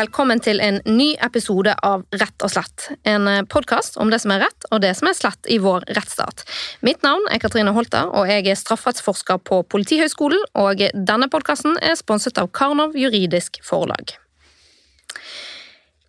velkommen 0.00 0.40
til 0.40 0.62
en 0.64 0.78
ny 0.88 1.10
episode 1.20 1.72
av 1.84 2.06
Rett 2.16 2.44
og 2.46 2.52
slett. 2.52 2.86
En 3.04 3.26
podkast 3.52 3.98
om 4.00 4.08
det 4.12 4.20
som 4.22 4.32
er 4.32 4.44
rett 4.46 4.66
og 4.70 4.80
det 4.80 4.94
som 4.96 5.10
er 5.10 5.16
slett 5.18 5.48
i 5.52 5.58
vår 5.60 5.84
rettsstat. 5.92 6.44
Mitt 6.86 7.02
navn 7.04 7.26
er 7.28 7.40
Katrine 7.42 7.74
Holter, 7.76 8.08
og 8.08 8.30
jeg 8.30 8.46
er 8.48 8.56
strafferettsforsker 8.56 9.42
på 9.44 9.60
Politihøgskolen. 9.68 10.46
Og 10.62 10.80
denne 10.94 11.28
podkasten 11.32 11.76
er 11.84 11.98
sponset 12.00 12.40
av 12.40 12.48
Karnov 12.56 12.96
juridisk 12.96 13.60
forlag. 13.66 14.14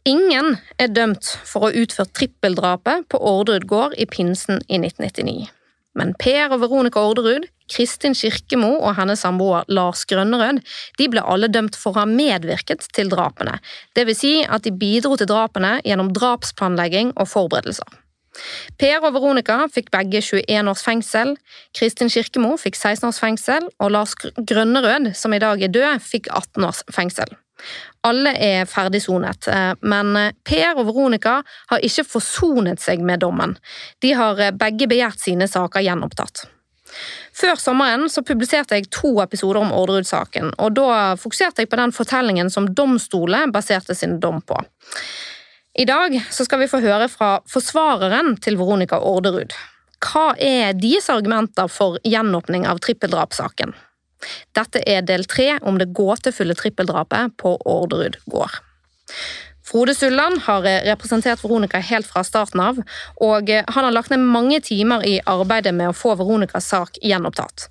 Ingen 0.07 0.55
er 0.79 0.93
dømt 0.95 1.33
for 1.43 1.65
å 1.65 1.71
ha 1.71 1.83
utført 1.83 2.15
trippeldrapet 2.15 3.09
på 3.11 3.19
Orderud 3.19 3.67
gård 3.67 3.97
i 3.99 4.07
pinsen 4.07 4.63
i 4.69 4.79
1999. 4.79 5.49
Men 5.99 6.15
Per 6.15 6.47
og 6.47 6.61
Veronica 6.63 7.03
Orderud, 7.03 7.49
Kristin 7.71 8.15
Kirkemo 8.17 8.73
og 8.79 8.95
hennes 8.99 9.23
samboer 9.23 9.67
Lars 9.71 10.03
Grønnerød 10.09 10.61
de 10.99 11.09
ble 11.11 11.23
alle 11.23 11.49
dømt 11.51 11.77
for 11.79 11.95
å 11.95 12.03
ha 12.03 12.09
medvirket 12.09 12.87
til 12.95 13.11
drapene, 13.11 13.57
dvs. 13.97 14.21
Si 14.21 14.33
at 14.45 14.67
de 14.67 14.73
bidro 14.75 15.15
til 15.17 15.29
drapene 15.31 15.79
gjennom 15.87 16.11
drapsplanlegging 16.13 17.15
og 17.15 17.29
forberedelser. 17.31 17.99
Per 18.79 19.03
og 19.03 19.15
Veronica 19.15 19.57
fikk 19.71 19.89
begge 19.91 20.21
21 20.23 20.71
års 20.71 20.83
fengsel, 20.85 21.33
Kristin 21.75 22.11
Kirkemo 22.11 22.53
fikk 22.59 22.77
16 22.79 23.09
års 23.09 23.19
fengsel, 23.19 23.67
og 23.83 23.91
Lars 23.91 24.15
Grønnerød, 24.15 25.11
som 25.17 25.35
i 25.35 25.41
dag 25.43 25.61
er 25.61 25.73
død, 25.73 26.03
fikk 26.05 26.31
18 26.31 26.67
års 26.67 26.83
fengsel. 26.95 27.35
Alle 28.07 28.31
er 28.41 28.65
ferdigsonet, 28.65 29.47
eh, 29.51 29.73
men 29.85 30.15
eh, 30.17 30.31
Per 30.47 30.79
og 30.79 30.87
Veronica 30.87 31.35
har 31.69 31.83
ikke 31.85 32.07
forsonet 32.15 32.81
seg 32.81 33.03
med 33.05 33.21
dommen. 33.21 33.53
De 34.01 34.15
har 34.17 34.39
eh, 34.41 34.55
begge 34.55 34.89
begjært 34.89 35.21
sine 35.21 35.45
saker 35.51 35.85
gjenopptatt. 35.85 36.47
Før 37.41 37.57
sommeren 37.57 38.05
så 38.11 38.21
publiserte 38.25 38.77
jeg 38.77 38.91
to 38.93 39.15
episoder 39.23 39.63
om 39.63 39.71
Orderud-saken, 39.73 40.51
og 40.61 40.75
da 40.77 41.15
fokuserte 41.17 41.63
jeg 41.63 41.71
på 41.71 41.79
den 41.79 41.93
fortellingen 41.95 42.51
som 42.53 42.69
domstolen 42.77 43.53
baserte 43.55 43.95
sin 43.97 44.19
dom 44.21 44.43
på. 44.45 44.59
I 45.79 45.87
dag 45.89 46.17
så 46.29 46.45
skal 46.45 46.61
vi 46.61 46.69
få 46.69 46.81
høre 46.83 47.07
fra 47.09 47.39
forsvareren 47.49 48.35
til 48.43 48.59
Veronica 48.59 48.99
Orderud. 48.99 49.55
Hva 50.01 50.31
er 50.41 50.75
deres 50.77 51.09
argumenter 51.13 51.69
for 51.71 51.97
gjenåpning 52.05 52.67
av 52.69 52.81
trippeldrapssaken? 52.83 53.73
Dette 54.53 54.81
er 54.85 55.05
del 55.05 55.25
tre 55.29 55.55
om 55.65 55.79
det 55.81 55.93
gåtefulle 55.97 56.57
trippeldrapet 56.57 57.37
på 57.41 57.55
Orderud 57.65 58.19
gård. 58.29 58.59
Frode 59.71 59.93
Sulland 59.95 60.41
har 60.43 60.65
representert 60.83 61.43
Veronica 61.43 61.79
helt 61.79 62.07
fra 62.07 62.25
starten 62.27 62.59
av, 62.59 62.81
og 63.23 63.49
han 63.49 63.85
har 63.85 63.93
lagt 63.95 64.11
ned 64.11 64.19
mange 64.19 64.57
timer 64.59 65.05
i 65.07 65.13
arbeidet 65.23 65.71
med 65.77 65.87
å 65.87 65.95
få 65.95 66.17
Veronicas 66.19 66.67
sak 66.73 66.99
gjenopptatt. 66.99 67.69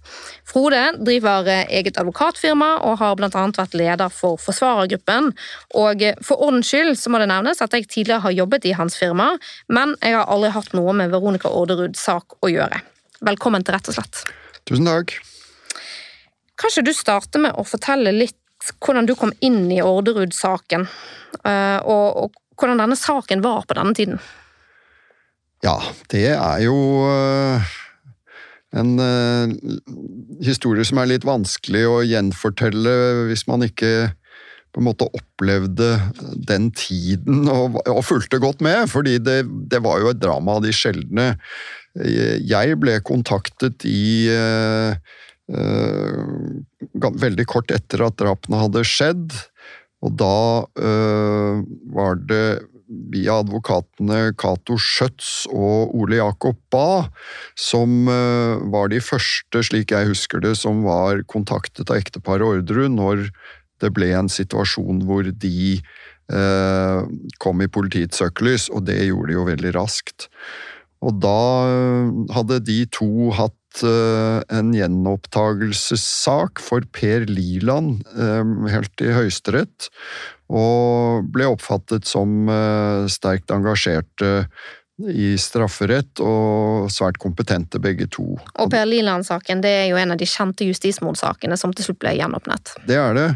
Frode 0.48 0.81
driver 0.97 1.51
eget 1.67 2.01
advokatfirma 2.01 2.70
og 2.89 2.97
har 3.03 3.19
bl.a. 3.20 3.29
vært 3.29 3.77
leder 3.77 4.15
for 4.17 4.41
Forsvarergruppen, 4.41 5.34
og 5.77 6.07
for 6.25 6.41
ordens 6.48 6.73
skyld 6.73 6.97
så 6.97 7.12
må 7.12 7.20
det 7.20 7.29
nevnes 7.29 7.61
at 7.61 7.77
jeg 7.77 7.91
tidligere 7.91 8.25
har 8.25 8.39
jobbet 8.39 8.70
i 8.70 8.77
hans 8.81 8.97
firma, 8.97 9.35
men 9.69 9.92
jeg 10.01 10.17
har 10.17 10.33
aldri 10.33 10.55
hatt 10.57 10.73
noe 10.73 10.97
med 10.97 11.12
Veronica 11.12 11.53
Orderuds 11.53 12.01
sak 12.01 12.41
å 12.41 12.48
gjøre. 12.48 12.81
Velkommen 13.29 13.67
til 13.67 13.77
Rett 13.77 13.92
og 13.92 14.01
slett. 14.01 14.25
Tusen 14.64 14.89
takk. 14.89 15.19
Kanskje 16.61 16.89
du 16.89 16.95
starter 16.97 17.45
med 17.45 17.61
å 17.61 17.64
fortelle 17.69 18.17
litt 18.17 18.39
hvordan 18.80 19.08
du 19.08 19.14
kom 19.19 19.33
inn 19.44 19.64
i 19.72 19.80
Orderud-saken, 19.84 20.86
eh, 21.45 21.79
og, 21.80 22.07
og, 22.24 22.39
hvordan 22.61 22.83
denne 22.83 22.98
saken 22.98 23.45
var 23.45 23.64
på 23.64 23.77
denne 23.79 23.96
tiden? 23.96 24.20
Ja, 25.64 25.79
det 26.12 26.27
er 26.35 26.61
jo 26.64 26.77
eh, 27.08 27.70
en 28.80 28.95
uh, 29.01 29.52
historie 30.45 30.85
som 30.89 31.01
er 31.01 31.11
litt 31.11 31.27
vanskelig 31.29 31.85
å 31.89 32.01
gjenfortelle 32.07 32.92
hvis 33.30 33.46
man 33.48 33.64
ikke 33.67 34.11
på 34.70 34.80
en 34.80 34.86
måte 34.86 35.08
opplevde 35.17 35.89
den 36.46 36.68
tiden 36.77 37.48
og, 37.51 37.80
og 37.90 38.05
fulgte 38.06 38.39
godt 38.42 38.61
med, 38.62 38.86
fordi 38.92 39.17
det, 39.18 39.42
det, 39.73 39.80
var 39.83 39.98
jo 39.98 40.12
et 40.12 40.20
drama 40.23 40.61
av 40.61 40.62
de 40.62 40.70
sjeldne. 40.74 41.33
Jeg 41.98 42.77
ble 42.79 43.01
kontaktet 43.02 43.83
i 43.89 44.30
veldig 45.50 47.46
kort 47.50 47.72
etter 47.74 48.05
at 48.06 48.18
drapene 48.20 48.61
hadde 48.61 48.84
skjedd. 48.86 49.34
Og 50.00 50.14
da 50.16 50.64
uh, 50.64 51.61
var 51.92 52.20
det 52.28 52.62
via 53.12 53.36
advokatene 53.44 54.33
Cato 54.40 54.74
Schjøtz 54.80 55.44
og 55.52 55.92
Ole 55.94 56.18
Jakob 56.18 56.56
Ba 56.72 57.05
som 57.58 58.08
uh, 58.08 58.58
var 58.72 58.90
de 58.90 59.02
første, 59.05 59.62
slik 59.68 59.94
jeg 59.94 60.11
husker 60.11 60.42
det, 60.42 60.56
som 60.58 60.83
var 60.86 61.22
kontaktet 61.30 61.92
av 61.92 62.00
ekteparet 62.00 62.46
Orderud 62.48 62.96
når 62.96 63.28
det 63.80 63.92
ble 63.96 64.11
en 64.17 64.28
situasjon 64.28 65.05
hvor 65.08 65.24
de 65.24 65.80
kom 67.42 67.58
i 67.58 67.67
politiets 67.67 68.20
søkelys, 68.20 68.68
og 68.70 68.84
det 68.86 69.00
gjorde 69.08 69.32
de 69.32 69.34
jo 69.34 69.46
veldig 69.48 69.72
raskt. 69.74 70.28
Og 71.02 71.17
da 71.18 71.40
hadde 72.36 72.61
de 72.68 72.77
to 72.94 73.32
hatt 73.34 73.56
Eh, 73.60 73.60
en 73.83 74.73
gjenopptagelsessak 74.75 76.61
for 76.61 76.85
Per 76.92 77.27
Liland 77.31 78.03
eh, 78.19 78.42
helt 78.73 79.05
i 79.05 79.13
Høyesterett, 79.14 79.89
og 80.51 81.31
ble 81.31 81.47
oppfattet 81.53 82.09
som 82.11 82.51
eh, 82.51 83.07
sterkt 83.13 83.55
engasjerte 83.55 84.48
i 85.09 85.33
strafferett, 85.41 86.20
og 86.20 86.91
svært 86.92 87.17
kompetente 87.23 87.80
begge 87.80 88.09
to. 88.13 88.35
Og 88.61 88.70
Per 88.73 88.85
Liland-saken 88.89 89.63
det 89.64 89.73
er 89.85 89.89
jo 89.92 90.01
en 90.01 90.13
av 90.13 90.20
de 90.20 90.29
kjente 90.29 90.67
justismordsakene 90.69 91.57
som 91.57 91.73
til 91.73 91.89
slutt 91.89 92.03
ble 92.03 92.13
gjenåpnet. 92.19 92.75
Det 92.89 92.98
er 93.01 93.17
det. 93.17 93.29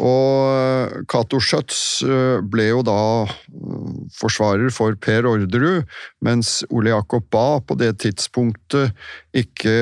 Og 0.00 1.04
Cato 1.10 1.36
Schjøtz 1.42 2.00
eh, 2.06 2.38
ble 2.48 2.68
jo 2.70 2.80
da 2.86 2.98
eh, 3.26 3.90
forsvarer 4.16 4.72
for 4.72 4.96
Per 4.96 5.26
Orderud, 5.28 5.84
mens 6.24 6.62
Ole 6.72 6.94
Jakob 6.94 7.26
Ba 7.32 7.60
på 7.60 7.76
det 7.80 7.92
tidspunktet 8.04 8.96
ikke 9.36 9.74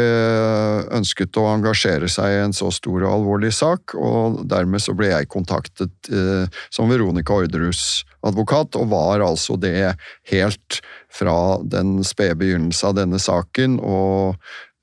ønsket 0.96 1.38
å 1.38 1.46
engasjere 1.52 2.10
seg 2.10 2.34
i 2.34 2.40
en 2.42 2.56
så 2.56 2.72
stor 2.74 3.04
og 3.04 3.12
alvorlig 3.12 3.52
sak, 3.54 3.94
og 3.94 4.42
dermed 4.50 4.82
så 4.82 4.96
ble 4.98 5.12
jeg 5.12 5.30
kontaktet 5.30 6.10
eh, 6.10 6.46
som 6.74 6.90
Veronica 6.90 7.36
Orderuds 7.36 8.02
advokat, 8.26 8.76
og 8.76 8.90
var 8.90 9.22
altså 9.24 9.56
det 9.60 9.94
helt 10.32 10.80
fra 11.12 11.60
den 11.62 12.00
spede 12.06 12.38
begynnelse 12.40 12.90
av 12.90 12.98
denne 12.98 13.22
saken, 13.22 13.78
og 13.78 14.36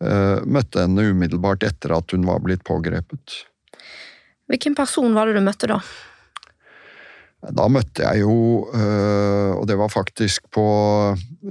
eh, 0.03 0.39
møtte 0.47 0.87
henne 0.87 1.11
umiddelbart 1.11 1.67
etter 1.67 1.95
at 1.99 2.15
hun 2.15 2.25
var 2.27 2.41
blitt 2.45 2.65
pågrepet. 2.67 3.43
Hvilken 4.47 4.75
person 4.77 5.15
var 5.15 5.27
det 5.27 5.37
du 5.37 5.43
møtte 5.43 5.69
da? 5.69 5.81
Da 7.53 7.67
møtte 7.69 8.01
jeg 8.01 8.23
jo, 8.23 8.65
øh, 8.73 9.51
og 9.59 9.67
det 9.69 9.77
var 9.77 9.91
faktisk 9.93 10.47
på 10.51 10.65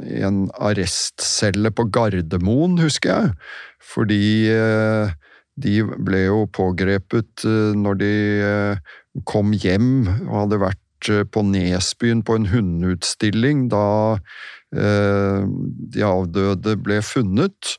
en 0.02 0.48
arrestcelle 0.58 1.70
på 1.70 1.86
Gardermoen, 1.94 2.74
husker 2.82 3.12
jeg. 3.12 3.30
Fordi 3.94 4.50
øh, 4.50 5.12
de 5.62 5.76
ble 6.08 6.24
jo 6.26 6.42
pågrepet 6.52 7.46
øh, 7.46 7.72
når 7.78 8.00
de 8.02 8.12
kom 9.30 9.54
hjem 9.54 10.08
og 10.26 10.34
hadde 10.42 10.60
vært 10.66 10.82
på 11.32 11.42
Nesbyen 11.46 12.24
på 12.26 12.34
en 12.34 12.48
hundeutstilling 12.50 13.66
da 13.70 14.16
de 14.74 16.02
avdøde 16.02 16.72
ble 16.82 16.98
funnet. 17.04 17.76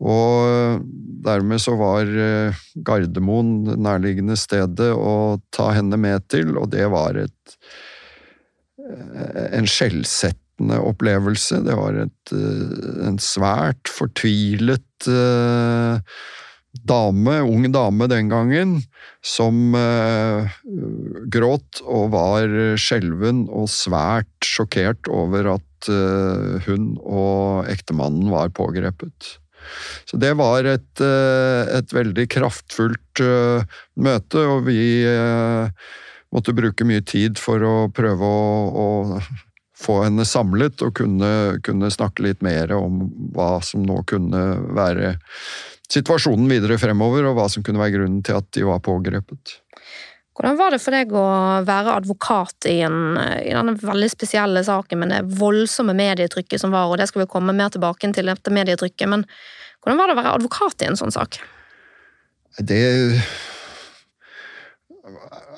Og 0.00 0.80
dermed 1.24 1.60
så 1.60 1.76
var 1.78 2.08
eh, 2.08 2.60
Gardermoen 2.86 3.76
nærliggende 3.80 4.36
stedet 4.40 4.90
å 4.96 5.38
ta 5.54 5.70
henne 5.76 5.98
med 6.00 6.26
til, 6.32 6.54
og 6.56 6.70
det 6.72 6.86
var 6.92 7.18
et, 7.20 7.56
eh, 8.80 9.48
en 9.58 9.68
skjellsettende 9.68 10.80
opplevelse. 10.84 11.60
Det 11.66 11.76
var 11.76 12.00
et, 12.06 12.34
eh, 12.36 13.08
en 13.08 13.20
svært 13.20 13.92
fortvilet 13.92 14.86
dame, 16.86 17.34
ung 17.42 17.64
dame 17.72 18.06
den 18.06 18.28
gangen, 18.30 18.74
som 19.24 19.72
gråt 21.32 21.80
og 21.82 22.12
var 22.12 22.52
skjelven 22.78 23.46
og 23.48 23.66
svært 23.72 24.46
sjokkert 24.46 25.08
over 25.08 25.54
at 25.56 25.90
hun 26.68 26.92
og 27.00 27.64
ektemannen 27.72 28.28
var 28.30 28.52
pågrepet. 28.54 29.39
Så 30.08 30.18
det 30.20 30.32
var 30.38 30.66
et, 30.68 31.02
eh, 31.04 31.76
et 31.78 31.94
veldig 31.94 32.26
kraftfullt 32.32 33.22
eh, 33.24 33.78
møte, 34.00 34.44
og 34.54 34.66
vi 34.68 34.80
eh, 35.06 35.90
måtte 36.34 36.56
bruke 36.56 36.86
mye 36.88 37.04
tid 37.06 37.40
for 37.40 37.62
å 37.66 37.76
prøve 37.94 38.26
å, 38.26 38.50
å 38.70 39.22
få 39.80 40.02
henne 40.04 40.26
samlet 40.28 40.82
og 40.84 40.94
kunne, 41.00 41.32
kunne, 41.66 41.92
snakke 41.92 42.26
litt 42.26 42.44
mer 42.44 42.72
om 42.76 43.06
hva 43.34 43.58
som 43.64 43.84
nå 43.86 44.02
kunne 44.10 44.42
være 44.76 45.14
situasjonen 45.90 46.50
videre 46.50 46.78
fremover, 46.78 47.26
og 47.26 47.38
hva 47.38 47.48
som 47.50 47.64
kunne 47.66 47.80
være 47.80 47.96
grunnen 47.96 48.20
til 48.26 48.38
at 48.38 48.50
de 48.54 48.66
var 48.68 48.82
pågrepet. 48.84 49.56
Hvordan 50.40 50.56
var 50.56 50.72
det 50.72 50.80
for 50.80 50.96
deg 50.96 51.10
å 51.12 51.22
være 51.68 51.94
advokat 52.00 52.64
i, 52.70 52.78
en, 52.86 53.18
i 53.44 53.50
denne 53.52 53.74
veldig 53.76 54.06
spesielle 54.08 54.62
saken 54.64 55.02
med 55.02 55.10
det 55.12 55.18
voldsomme 55.36 55.92
medietrykket 55.92 56.62
som 56.62 56.72
var, 56.72 56.88
og 56.88 56.96
det 56.96 57.10
skal 57.10 57.26
vi 57.26 57.28
komme 57.28 57.52
mer 57.52 57.68
tilbake 57.74 58.08
til 58.16 58.30
dette 58.30 58.54
medietrykket, 58.56 59.04
men 59.12 59.26
hvordan 59.84 60.00
var 60.00 60.08
det 60.08 60.14
å 60.14 60.20
være 60.22 60.32
advokat 60.38 60.80
i 60.80 60.88
en 60.88 60.96
sånn 60.96 61.12
sak? 61.12 61.36
Det 62.56 62.80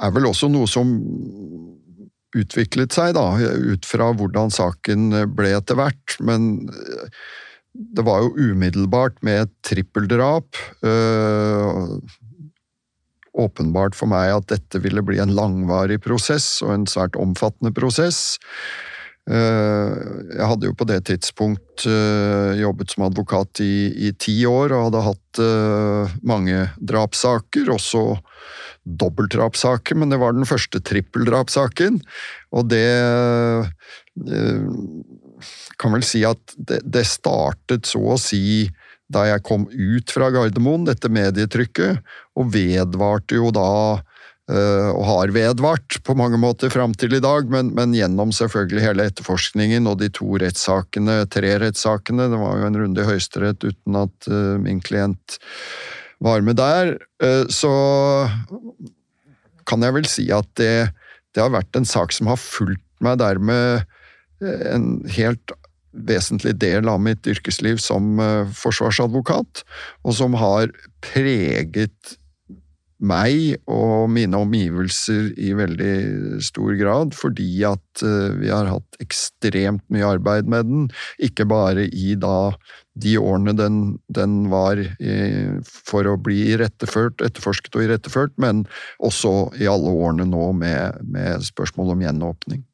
er 0.03 0.13
vel 0.17 0.27
også 0.27 0.51
noe 0.51 0.67
som 0.67 0.91
utviklet 2.35 2.99
seg, 2.99 3.15
da, 3.15 3.29
ut 3.39 3.87
fra 3.87 4.11
hvordan 4.19 4.51
saken 4.51 5.15
ble 5.37 5.55
etter 5.61 5.79
hvert. 5.79 6.19
Men 6.27 6.67
det 7.71 8.03
var 8.07 8.25
jo 8.25 8.51
umiddelbart 8.51 9.23
med 9.23 9.45
et 9.45 9.55
trippeldrap. 9.71 10.59
Øh, 10.83 11.99
åpenbart 13.39 13.97
for 13.97 14.11
meg 14.13 14.33
at 14.35 14.51
dette 14.53 14.81
ville 14.85 15.05
bli 15.05 15.21
en 15.23 15.35
langvarig 15.37 16.01
prosess, 16.05 16.61
og 16.65 16.75
en 16.75 16.89
svært 16.91 17.17
omfattende 17.21 17.73
prosess. 17.75 18.39
Øh, 19.31 19.93
jeg 20.35 20.49
hadde 20.51 20.67
jo 20.67 20.75
på 20.75 20.87
det 20.91 21.05
tidspunkt 21.07 21.87
øh, 21.87 22.59
jobbet 22.59 22.91
som 22.91 23.07
advokat 23.07 23.63
i, 23.63 24.09
i 24.09 24.13
ti 24.19 24.35
år 24.49 24.75
og 24.75 24.89
hadde 24.89 25.07
hatt 25.07 25.43
mange 26.27 26.67
drapssaker, 26.77 27.71
også 27.73 28.19
dobbeltdrapssaker, 28.85 29.97
men 29.97 30.11
det 30.13 30.19
var 30.21 30.35
den 30.37 30.49
første 30.49 30.83
trippeldrapssaken. 30.83 32.01
Og 32.53 32.69
det 32.69 32.85
kan 35.81 35.95
vel 35.95 36.05
si 36.05 36.21
at 36.29 36.57
det, 36.59 36.83
det 36.85 37.07
startet 37.09 37.89
så 37.89 38.03
å 38.13 38.21
si 38.21 38.69
da 39.13 39.27
jeg 39.29 39.45
kom 39.47 39.67
ut 39.69 40.13
fra 40.13 40.31
Gardermoen, 40.33 40.87
dette 40.89 41.11
medietrykket, 41.13 42.01
og 42.39 42.53
vedvarte 42.55 43.39
jo 43.39 43.53
da 43.55 43.71
Uh, 44.51 44.91
og 44.91 45.05
har 45.07 45.31
vedvart 45.33 46.01
på 46.03 46.17
mange 46.19 46.37
måter 46.41 46.73
fram 46.73 46.97
til 46.99 47.15
i 47.15 47.23
dag, 47.23 47.47
men, 47.53 47.69
men, 47.77 47.93
gjennom 47.95 48.33
selvfølgelig 48.35 48.83
hele 48.83 49.05
etterforskningen 49.07 49.87
og 49.87 50.01
de 50.01 50.09
to 50.11 50.35
rettssakene, 50.43 51.21
tre 51.31 51.53
rettssakene. 51.63 52.27
Det 52.33 52.41
var 52.41 52.59
jo 52.59 52.67
en 52.67 52.79
runde 52.81 53.05
i 53.05 53.07
Høyesterett 53.07 53.63
uten 53.63 53.99
at 54.01 54.29
uh, 54.29 54.59
min 54.59 54.83
klient 54.83 55.39
var 56.19 56.43
med 56.43 56.59
der. 56.59 56.97
Uh, 57.23 57.47
så 57.55 57.71
kan 59.71 59.87
jeg 59.87 59.95
vel 59.95 60.11
si 60.11 60.27
at 60.35 60.51
det, 60.59 60.91
det, 61.33 61.45
har 61.45 61.55
vært 61.55 61.79
en 61.79 61.87
sak 61.87 62.11
som 62.11 62.29
har 62.33 62.41
fulgt 62.41 62.83
meg 63.03 63.23
dermed 63.23 63.87
en 64.43 64.89
helt 65.15 65.55
vesentlig 65.95 66.57
del 66.59 66.91
av 66.91 66.99
mitt 67.05 67.29
yrkesliv 67.31 67.79
som 67.79 68.19
forsvarsadvokat, 68.59 69.63
og 70.03 70.17
som 70.19 70.35
har 70.41 70.73
preget 71.05 72.17
meg 73.03 73.57
og 73.71 74.11
mine 74.15 74.39
omgivelser 74.45 75.33
i 75.41 75.53
veldig 75.59 76.43
stor 76.45 76.77
grad, 76.79 77.17
fordi 77.19 77.65
at 77.67 78.05
uh, 78.07 78.31
vi 78.39 78.53
har 78.53 78.71
hatt 78.71 79.03
ekstremt 79.03 79.85
mye 79.93 80.15
arbeid 80.15 80.51
med 80.51 80.71
den, 80.71 80.89
ikke 81.23 81.49
bare 81.51 81.89
i 81.91 82.15
da 82.21 82.53
de 83.03 83.17
årene 83.19 83.55
den, 83.57 83.79
den 84.13 84.51
var 84.53 84.81
i, 84.81 85.15
for 85.65 86.07
å 86.07 86.19
bli 86.21 86.43
iretteført, 86.53 87.23
etterforsket 87.25 87.79
og 87.79 87.87
iretteført, 87.87 88.35
men 88.43 88.67
også 89.01 89.49
i 89.61 89.69
alle 89.71 89.95
årene 89.97 90.29
nå 90.29 90.51
med, 90.59 91.01
med 91.09 91.47
spørsmål 91.49 91.95
om 91.95 92.05
gjenåpning. 92.05 92.67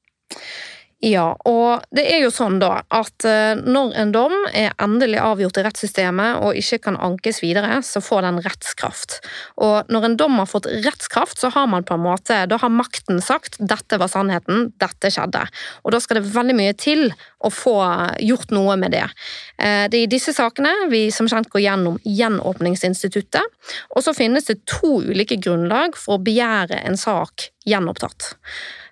Ja, 0.99 1.37
og 1.47 1.85
det 1.95 2.03
er 2.11 2.25
jo 2.25 2.31
sånn 2.35 2.57
da 2.59 2.81
at 2.91 3.23
eh, 3.23 3.55
når 3.55 3.93
en 4.03 4.11
dom 4.11 4.33
er 4.51 4.73
endelig 4.83 5.21
avgjort 5.23 5.61
i 5.61 5.63
rettssystemet 5.63 6.41
og 6.43 6.57
ikke 6.59 6.81
kan 6.89 6.97
ankes 6.99 7.39
videre, 7.39 7.77
så 7.87 8.03
får 8.03 8.25
den 8.27 8.41
rettskraft. 8.43 9.21
Og 9.63 9.87
når 9.95 10.09
en 10.09 10.17
dom 10.19 10.41
har 10.41 10.49
fått 10.51 10.67
rettskraft, 10.67 11.39
så 11.39 11.53
har 11.55 11.69
man 11.71 11.87
på 11.87 11.95
en 11.95 12.03
måte, 12.03 12.41
da 12.51 12.59
har 12.59 12.75
makten 12.75 13.23
sagt 13.23 13.61
'dette 13.61 14.01
var 14.03 14.11
sannheten, 14.11 14.73
dette 14.83 15.13
skjedde'. 15.15 15.45
Og 15.87 15.95
da 15.95 16.01
skal 16.03 16.19
det 16.19 16.33
veldig 16.35 16.59
mye 16.59 16.75
til 16.75 17.13
å 17.47 17.53
få 17.55 17.77
gjort 18.19 18.51
noe 18.51 18.75
med 18.75 18.97
det. 18.99 19.07
Eh, 19.55 19.87
det 19.87 20.01
er 20.01 20.09
i 20.09 20.11
disse 20.11 20.35
sakene 20.35 20.91
vi 20.91 21.13
som 21.15 21.31
kjent 21.31 21.47
går 21.55 21.63
gjennom 21.63 22.03
gjenåpningsinstituttet, 22.03 23.47
og 23.95 24.03
så 24.03 24.17
finnes 24.19 24.51
det 24.51 24.65
to 24.67 24.99
ulike 24.99 25.39
grunnlag 25.39 25.95
for 25.95 26.19
å 26.19 26.25
begjære 26.27 26.83
en 26.91 26.99
sak 26.99 27.53
gjenopptatt. 27.63 28.35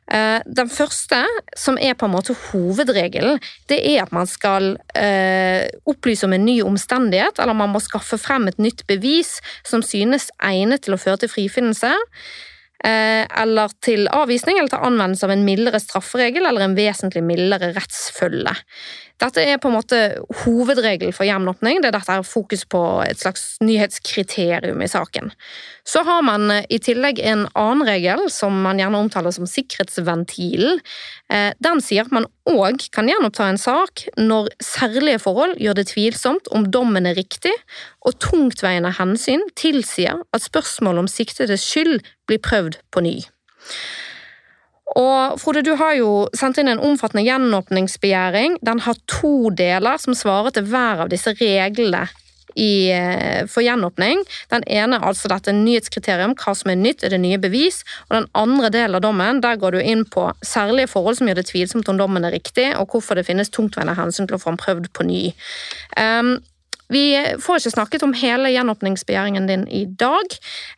Eh, 0.06 0.40
den 0.46 0.68
første, 0.70 1.18
som 1.58 1.78
er 1.82 1.96
på 1.98 2.06
en 2.06 2.14
måte 2.14 2.36
hovedregelen, 2.48 3.40
det 3.70 3.80
er 3.90 4.04
at 4.04 4.12
man 4.14 4.28
skal 4.30 4.76
eh, 4.94 5.66
opplyse 5.90 6.28
om 6.28 6.36
en 6.36 6.46
ny 6.46 6.60
omstendighet, 6.62 7.40
eller 7.42 7.58
man 7.58 7.72
må 7.74 7.82
skaffe 7.82 8.18
frem 8.22 8.46
et 8.46 8.60
nytt 8.62 8.84
bevis 8.86 9.40
som 9.66 9.82
synes 9.82 10.30
egnet 10.38 10.86
til 10.86 10.94
å 10.94 11.00
føre 11.00 11.24
til 11.24 11.32
frifinnelse. 11.32 11.90
Eh, 12.84 13.24
eller 13.40 13.72
til 13.82 14.04
avvisning 14.12 14.58
eller 14.60 14.70
til 14.70 14.84
anvendelse 14.84 15.24
av 15.26 15.32
en 15.32 15.46
mildere 15.46 15.80
strafferegel 15.80 16.44
eller 16.44 16.66
en 16.66 16.76
vesentlig 16.76 17.24
mildere 17.24 17.72
rettsfølge. 17.74 18.52
Dette 19.16 19.40
er 19.40 19.56
på 19.56 19.70
en 19.70 19.76
måte 19.78 19.98
hovedregel 20.42 21.12
for 21.16 21.24
gjenåpning. 21.24 21.80
Det 21.80 21.88
er 21.88 21.94
dette 21.96 22.16
er 22.18 22.26
fokus 22.26 22.66
på 22.68 22.80
et 23.06 23.20
slags 23.22 23.54
nyhetskriterium 23.64 24.82
i 24.84 24.88
saken. 24.92 25.30
Så 25.88 26.02
har 26.04 26.20
man 26.26 26.50
eh, 26.52 26.66
i 26.68 26.78
tillegg 26.82 27.22
en 27.24 27.46
annen 27.56 27.86
regel, 27.88 28.26
som 28.32 28.58
man 28.66 28.80
gjerne 28.80 29.00
omtaler 29.00 29.32
som 29.32 29.48
sikkerhetsventilen. 29.48 30.82
Eh, 31.32 31.48
den 31.64 31.80
sier 31.84 32.04
at 32.04 32.12
man 32.12 32.28
òg 32.50 32.90
kan 32.92 33.08
gjenoppta 33.08 33.48
en 33.48 33.60
sak 33.60 34.04
når 34.20 34.52
særlige 34.60 35.22
forhold 35.24 35.56
gjør 35.64 35.80
det 35.80 35.88
tvilsomt 35.94 36.52
om 36.52 36.68
dommen 36.68 37.08
er 37.08 37.16
riktig, 37.16 37.54
og 38.04 38.20
tungtveiende 38.20 38.92
hensyn 39.00 39.48
tilsier 39.56 40.20
at 40.36 40.44
spørsmålet 40.44 41.06
om 41.06 41.10
siktedes 41.10 41.64
skyld 41.64 42.02
blir 42.28 42.42
prøvd 42.44 42.82
på 42.92 43.06
ny. 43.08 43.16
Og 44.94 45.40
Frode, 45.42 45.64
du 45.66 45.74
har 45.76 45.96
jo 45.98 46.10
sendt 46.36 46.60
inn 46.62 46.70
en 46.70 46.82
omfattende 46.82 47.24
gjenåpningsbegjæring. 47.26 48.60
Den 48.64 48.84
har 48.86 49.00
to 49.10 49.50
deler 49.50 49.98
som 49.98 50.14
svarer 50.14 50.54
til 50.54 50.68
hver 50.70 51.02
av 51.04 51.10
disse 51.10 51.34
reglene 51.40 52.06
i, 52.56 52.90
eh, 52.90 53.46
for 53.46 53.60
gjenåpning. 53.60 54.22
Den 54.48 54.64
ene 54.66 55.00
altså 55.04 55.28
dette 55.28 55.52
nyhetskriterium, 55.52 56.34
hva 56.38 56.54
som 56.56 56.70
er 56.70 56.80
nytt, 56.80 57.04
er 57.04 57.12
det 57.12 57.20
nye 57.20 57.38
bevis. 57.38 57.82
Og 58.08 58.16
den 58.16 58.28
andre 58.34 58.70
delen 58.70 58.94
av 58.94 59.02
dommen, 59.04 59.42
der 59.42 59.60
går 59.60 59.76
du 59.76 59.80
inn 59.82 60.04
på 60.04 60.30
særlige 60.42 60.88
forhold 60.88 61.18
som 61.18 61.28
gjør 61.28 61.42
det 61.42 61.48
tvilsomt 61.50 61.88
om 61.88 61.98
dommen 61.98 62.24
er 62.24 62.32
riktig, 62.32 62.74
og 62.76 62.88
hvorfor 62.88 63.14
det 63.14 63.26
finnes 63.26 63.50
tungtveiende 63.50 63.96
hensyn 63.98 64.26
til 64.26 64.38
å 64.38 64.42
få 64.42 64.54
den 64.54 64.62
prøvd 64.62 64.92
på 64.92 65.04
ny. 65.04 65.34
Um, 65.98 66.38
vi 66.92 67.04
får 67.42 67.60
ikke 67.60 67.74
snakket 67.74 68.04
om 68.06 68.14
hele 68.14 68.52
gjenåpningsbegjæringen 68.54 69.48
din 69.48 69.64
i 69.68 69.84
dag. 69.86 70.36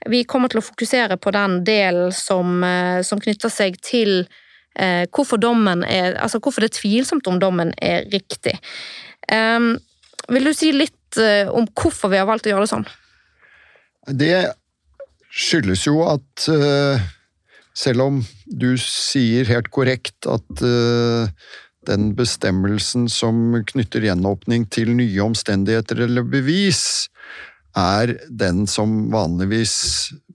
Vi 0.08 0.22
kommer 0.24 0.48
til 0.48 0.62
å 0.62 0.64
fokusere 0.64 1.18
på 1.20 1.32
den 1.36 1.60
delen 1.68 2.12
som, 2.16 2.62
eh, 2.64 3.00
som 3.04 3.20
knytter 3.20 3.52
seg 3.52 3.76
til 3.84 4.22
eh, 4.78 5.04
hvorfor, 5.12 5.42
er, 5.84 6.16
altså 6.16 6.40
hvorfor 6.40 6.64
det 6.64 6.70
er 6.72 6.80
tvilsomt 6.80 7.28
om 7.28 7.40
dommen 7.42 7.74
er 7.82 8.08
riktig. 8.12 8.56
Um, 9.28 9.76
vil 10.32 10.48
du 10.48 10.54
si 10.56 10.72
litt 10.72 11.18
uh, 11.20 11.52
om 11.52 11.66
hvorfor 11.76 12.08
vi 12.08 12.16
har 12.20 12.28
valgt 12.28 12.48
å 12.48 12.54
gjøre 12.54 12.64
det 12.64 12.72
sånn? 12.72 12.86
Det 14.08 14.38
skyldes 15.28 15.84
jo 15.84 16.00
at 16.08 16.48
uh, 16.48 17.00
selv 17.76 18.06
om 18.06 18.20
du 18.46 18.70
sier 18.80 19.48
helt 19.52 19.68
korrekt 19.74 20.28
at 20.30 20.64
uh, 20.64 21.28
den 21.88 22.12
bestemmelsen 22.18 23.08
som 23.12 23.56
knytter 23.72 24.04
gjenåpning 24.06 24.66
til 24.72 24.94
nye 24.98 25.22
omstendigheter 25.24 26.04
eller 26.06 26.26
bevis, 26.28 27.08
er 27.78 28.14
den 28.30 28.66
som 28.70 29.08
vanligvis 29.12 29.74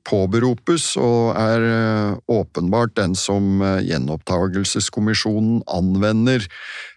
påberopes, 0.07 0.93
og 0.99 1.33
er 1.39 1.65
eh, 1.67 2.15
åpenbart 2.31 2.95
den 2.99 3.15
som 3.19 3.63
gjenopptagelseskommisjonen 3.83 5.61
anvender. 5.71 6.45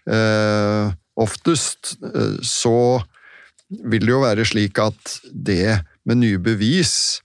Eh, 0.09 0.95
oftest 1.17 1.95
så 2.45 2.77
vil 3.69 4.05
det 4.05 4.13
jo 4.13 4.23
være 4.23 4.45
slik 4.47 4.79
at 4.79 5.17
det 5.31 5.79
med 6.07 6.21
nye 6.21 6.39
bevis 6.39 7.21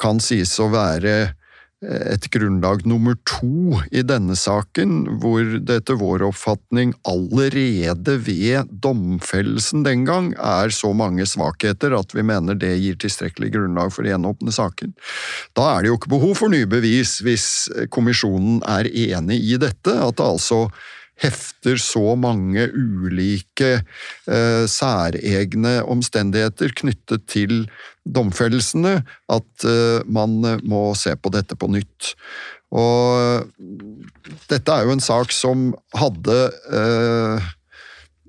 kan 0.00 0.20
sies 0.22 0.52
å 0.60 0.68
være 0.72 1.32
et 1.82 2.28
grunnlag 2.30 2.84
nummer 2.86 3.16
to 3.26 3.80
i 3.90 4.04
denne 4.06 4.36
saken, 4.38 5.18
hvor 5.22 5.42
det 5.58 5.80
etter 5.82 5.98
vår 5.98 6.22
oppfatning 6.28 6.94
allerede 7.08 8.16
ved 8.22 8.70
domfellelsen 8.84 9.82
den 9.86 10.06
gang 10.06 10.30
er 10.38 10.70
så 10.74 10.92
mange 10.94 11.26
svakheter 11.26 11.96
at 11.98 12.14
vi 12.14 12.24
mener 12.26 12.58
det 12.58 12.76
gir 12.78 12.98
tilstrekkelig 13.02 13.50
grunnlag 13.56 13.92
for 13.94 14.06
å 14.06 14.12
gjenåpne 14.12 14.54
saken. 14.54 14.94
Da 15.58 15.72
er 15.74 15.82
det 15.82 15.92
jo 15.92 15.98
ikke 15.98 16.14
behov 16.14 16.38
for 16.38 16.54
nye 16.54 16.70
bevis 16.70 17.18
hvis 17.26 17.46
kommisjonen 17.94 18.62
er 18.68 18.86
enig 18.86 19.42
i 19.42 19.58
dette, 19.60 19.98
at 19.98 20.18
det 20.20 20.28
altså 20.28 20.66
hefter 21.22 21.78
så 21.80 22.14
mange 22.18 22.66
ulike 22.72 23.72
eh, 23.78 24.64
særegne 24.70 25.80
omstendigheter 25.90 26.74
knyttet 26.82 27.26
til 27.30 27.64
domfellelsene 28.02 28.96
at 29.30 29.66
eh, 29.68 30.02
man 30.10 30.40
må 30.66 30.90
se 30.98 31.14
på 31.16 31.32
dette 31.34 31.58
på 31.58 31.70
nytt. 31.70 32.14
Og 32.72 33.48
dette 34.48 34.72
er 34.72 34.86
jo 34.86 34.94
en 34.94 35.04
sak 35.04 35.32
som 35.34 35.70
hadde 35.98 36.36
eh, 36.72 37.50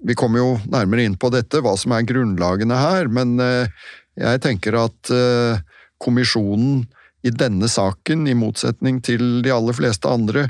Vi 0.04 0.18
kommer 0.20 0.42
jo 0.42 0.50
nærmere 0.68 1.06
inn 1.08 1.16
på 1.20 1.32
dette, 1.32 1.62
hva 1.64 1.78
som 1.80 1.96
er 1.96 2.08
grunnlagene 2.08 2.80
her, 2.80 3.08
men 3.08 3.38
eh, 3.40 3.72
jeg 4.20 4.44
tenker 4.44 4.76
at 4.82 5.14
eh, 5.16 5.64
kommisjonen 6.04 6.84
i 7.24 7.32
denne 7.32 7.70
saken, 7.72 8.28
i 8.28 8.36
motsetning 8.36 9.00
til 9.06 9.40
de 9.46 9.54
aller 9.56 9.76
fleste 9.78 10.12
andre, 10.12 10.50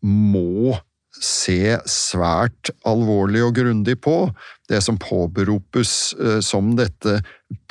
må 0.00 0.78
se 1.22 1.76
svært 1.88 2.70
alvorlig 2.86 3.42
og 3.46 3.56
grundig 3.56 3.96
på 4.04 4.18
det 4.70 4.80
som 4.82 4.98
påberopes 4.98 6.14
eh, 6.18 6.38
som 6.44 6.72
dette 6.78 7.20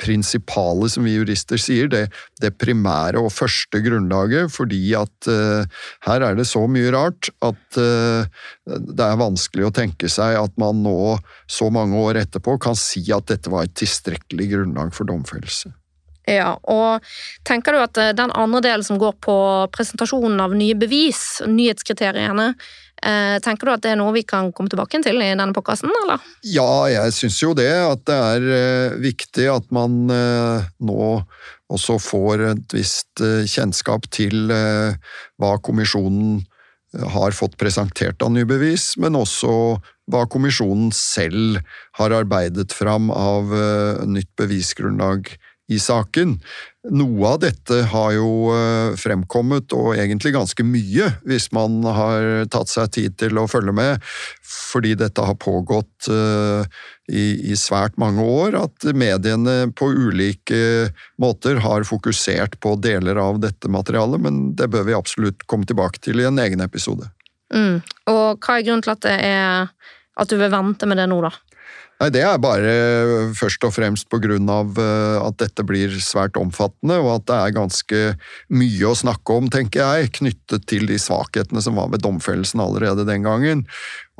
prinsipale, 0.00 0.88
som 0.88 1.04
vi 1.04 1.16
jurister 1.18 1.60
sier, 1.60 1.90
det, 1.92 2.06
det 2.40 2.54
primære 2.56 3.20
og 3.20 3.32
første 3.34 3.80
grunnlaget, 3.84 4.48
fordi 4.54 4.80
at 4.96 5.28
uh, 5.28 5.68
her 6.06 6.24
er 6.24 6.38
det 6.38 6.46
så 6.48 6.62
mye 6.70 6.88
rart 6.94 7.28
at 7.44 7.76
uh, 7.76 8.24
det 8.64 9.04
er 9.04 9.20
vanskelig 9.20 9.66
å 9.68 9.74
tenke 9.76 10.08
seg 10.08 10.38
at 10.40 10.54
man 10.60 10.80
nå, 10.84 11.18
så 11.44 11.68
mange 11.72 12.00
år 12.00 12.22
etterpå, 12.22 12.56
kan 12.62 12.78
si 12.78 13.04
at 13.12 13.28
dette 13.28 13.52
var 13.52 13.68
et 13.68 13.76
tilstrekkelig 13.76 14.48
grunnlag 14.54 14.96
for 14.96 15.08
domfellelse. 15.08 15.74
Ja, 16.26 16.56
og 16.64 17.04
tenker 17.46 17.76
du 17.76 17.84
at 17.84 18.00
den 18.18 18.32
andre 18.34 18.64
delen 18.64 18.86
som 18.86 18.98
går 18.98 19.14
på 19.22 19.36
presentasjonen 19.76 20.40
av 20.42 20.56
nye 20.56 20.74
bevis, 20.74 21.42
nyhetskriteriene, 21.46 22.54
tenker 23.44 23.68
du 23.68 23.72
at 23.74 23.82
det 23.84 23.92
er 23.92 23.98
noe 24.00 24.14
vi 24.16 24.24
kan 24.26 24.52
komme 24.56 24.72
tilbake 24.72 25.00
til 25.04 25.20
i 25.20 25.28
denne 25.32 25.54
podkasten, 25.56 25.92
eller? 26.04 26.22
Ja, 26.46 26.86
jeg 26.90 27.14
syns 27.16 27.38
jo 27.42 27.52
det. 27.56 27.68
At 27.68 28.04
det 28.08 28.16
er 28.16 28.48
eh, 28.56 28.96
viktig 29.02 29.48
at 29.52 29.68
man 29.74 30.06
eh, 30.12 30.66
nå 30.80 31.08
også 31.72 31.98
får 31.98 32.44
et 32.52 32.76
visst 32.76 33.18
kjennskap 33.50 34.04
til 34.14 34.46
hva 34.46 35.48
kommisjonen 35.66 36.44
har 37.10 37.34
fått 37.34 37.56
presentert 37.58 38.22
av 38.22 38.30
nye 38.30 38.46
bevis, 38.46 38.92
men 39.02 39.18
også 39.18 39.50
hva 40.06 40.20
kommisjonen 40.30 40.92
selv 40.94 41.58
har 41.98 42.14
arbeidet 42.14 42.70
fram 42.70 43.10
av 43.10 43.50
nytt 44.06 44.30
bevisgrunnlag 44.38 45.32
i 45.66 45.78
saken. 45.82 46.36
Noe 46.94 47.30
av 47.32 47.40
dette 47.42 47.80
har 47.90 48.10
jo 48.14 48.52
eh, 48.54 48.94
fremkommet, 49.00 49.72
og 49.74 49.96
egentlig 49.96 50.34
ganske 50.36 50.66
mye, 50.66 51.08
hvis 51.26 51.48
man 51.56 51.80
har 51.82 52.46
tatt 52.52 52.70
seg 52.70 52.92
tid 52.94 53.16
til 53.18 53.40
å 53.40 53.46
følge 53.50 53.74
med, 53.74 54.04
fordi 54.46 54.94
dette 54.98 55.24
har 55.24 55.38
pågått 55.42 56.08
eh, 56.12 56.68
i, 57.10 57.56
svært 57.58 57.98
mange 57.98 58.22
år, 58.22 58.58
at 58.60 58.86
mediene 58.94 59.72
på 59.74 59.90
ulike 59.94 60.92
måter 61.22 61.60
har 61.64 61.86
fokusert 61.88 62.58
på 62.62 62.76
deler 62.82 63.18
av 63.22 63.40
dette 63.42 63.70
materialet, 63.72 64.22
men 64.22 64.40
det 64.58 64.70
bør 64.72 64.86
vi 64.88 64.98
absolutt 64.98 65.46
komme 65.50 65.66
tilbake 65.66 66.02
til 66.02 66.22
i 66.22 66.28
en 66.28 66.38
egen 66.42 66.62
episode. 66.64 67.10
Mm. 67.54 67.82
Og 68.10 68.42
hva 68.42 68.58
er 68.58 68.66
grunnen 68.66 68.86
til 68.86 68.94
at, 68.94 69.10
er, 69.10 69.66
at 70.18 70.30
du 70.30 70.38
vil 70.38 70.52
vente 70.54 70.88
med 70.88 71.02
det 71.02 71.10
nå, 71.10 71.20
da? 71.26 71.34
Nei, 71.96 72.10
Det 72.12 72.20
er 72.20 72.36
bare 72.42 72.72
først 73.36 73.64
og 73.64 73.72
fremst 73.72 74.12
av 74.12 74.80
eh, 74.82 75.16
at 75.22 75.38
dette 75.40 75.64
blir 75.64 75.94
svært 76.04 76.36
omfattende, 76.36 76.98
og 77.00 77.14
at 77.14 77.24
det 77.30 77.38
er 77.38 77.56
ganske 77.56 78.02
mye 78.52 78.90
å 78.90 78.98
snakke 78.98 79.32
om, 79.32 79.48
tenker 79.48 79.80
jeg, 79.80 80.12
knyttet 80.20 80.66
til 80.68 80.84
de 80.90 80.98
svakhetene 81.00 81.62
som 81.64 81.80
var 81.80 81.88
ved 81.88 82.04
domfellelsen 82.04 82.60
allerede 82.60 83.08
den 83.08 83.24
gangen. 83.24 83.64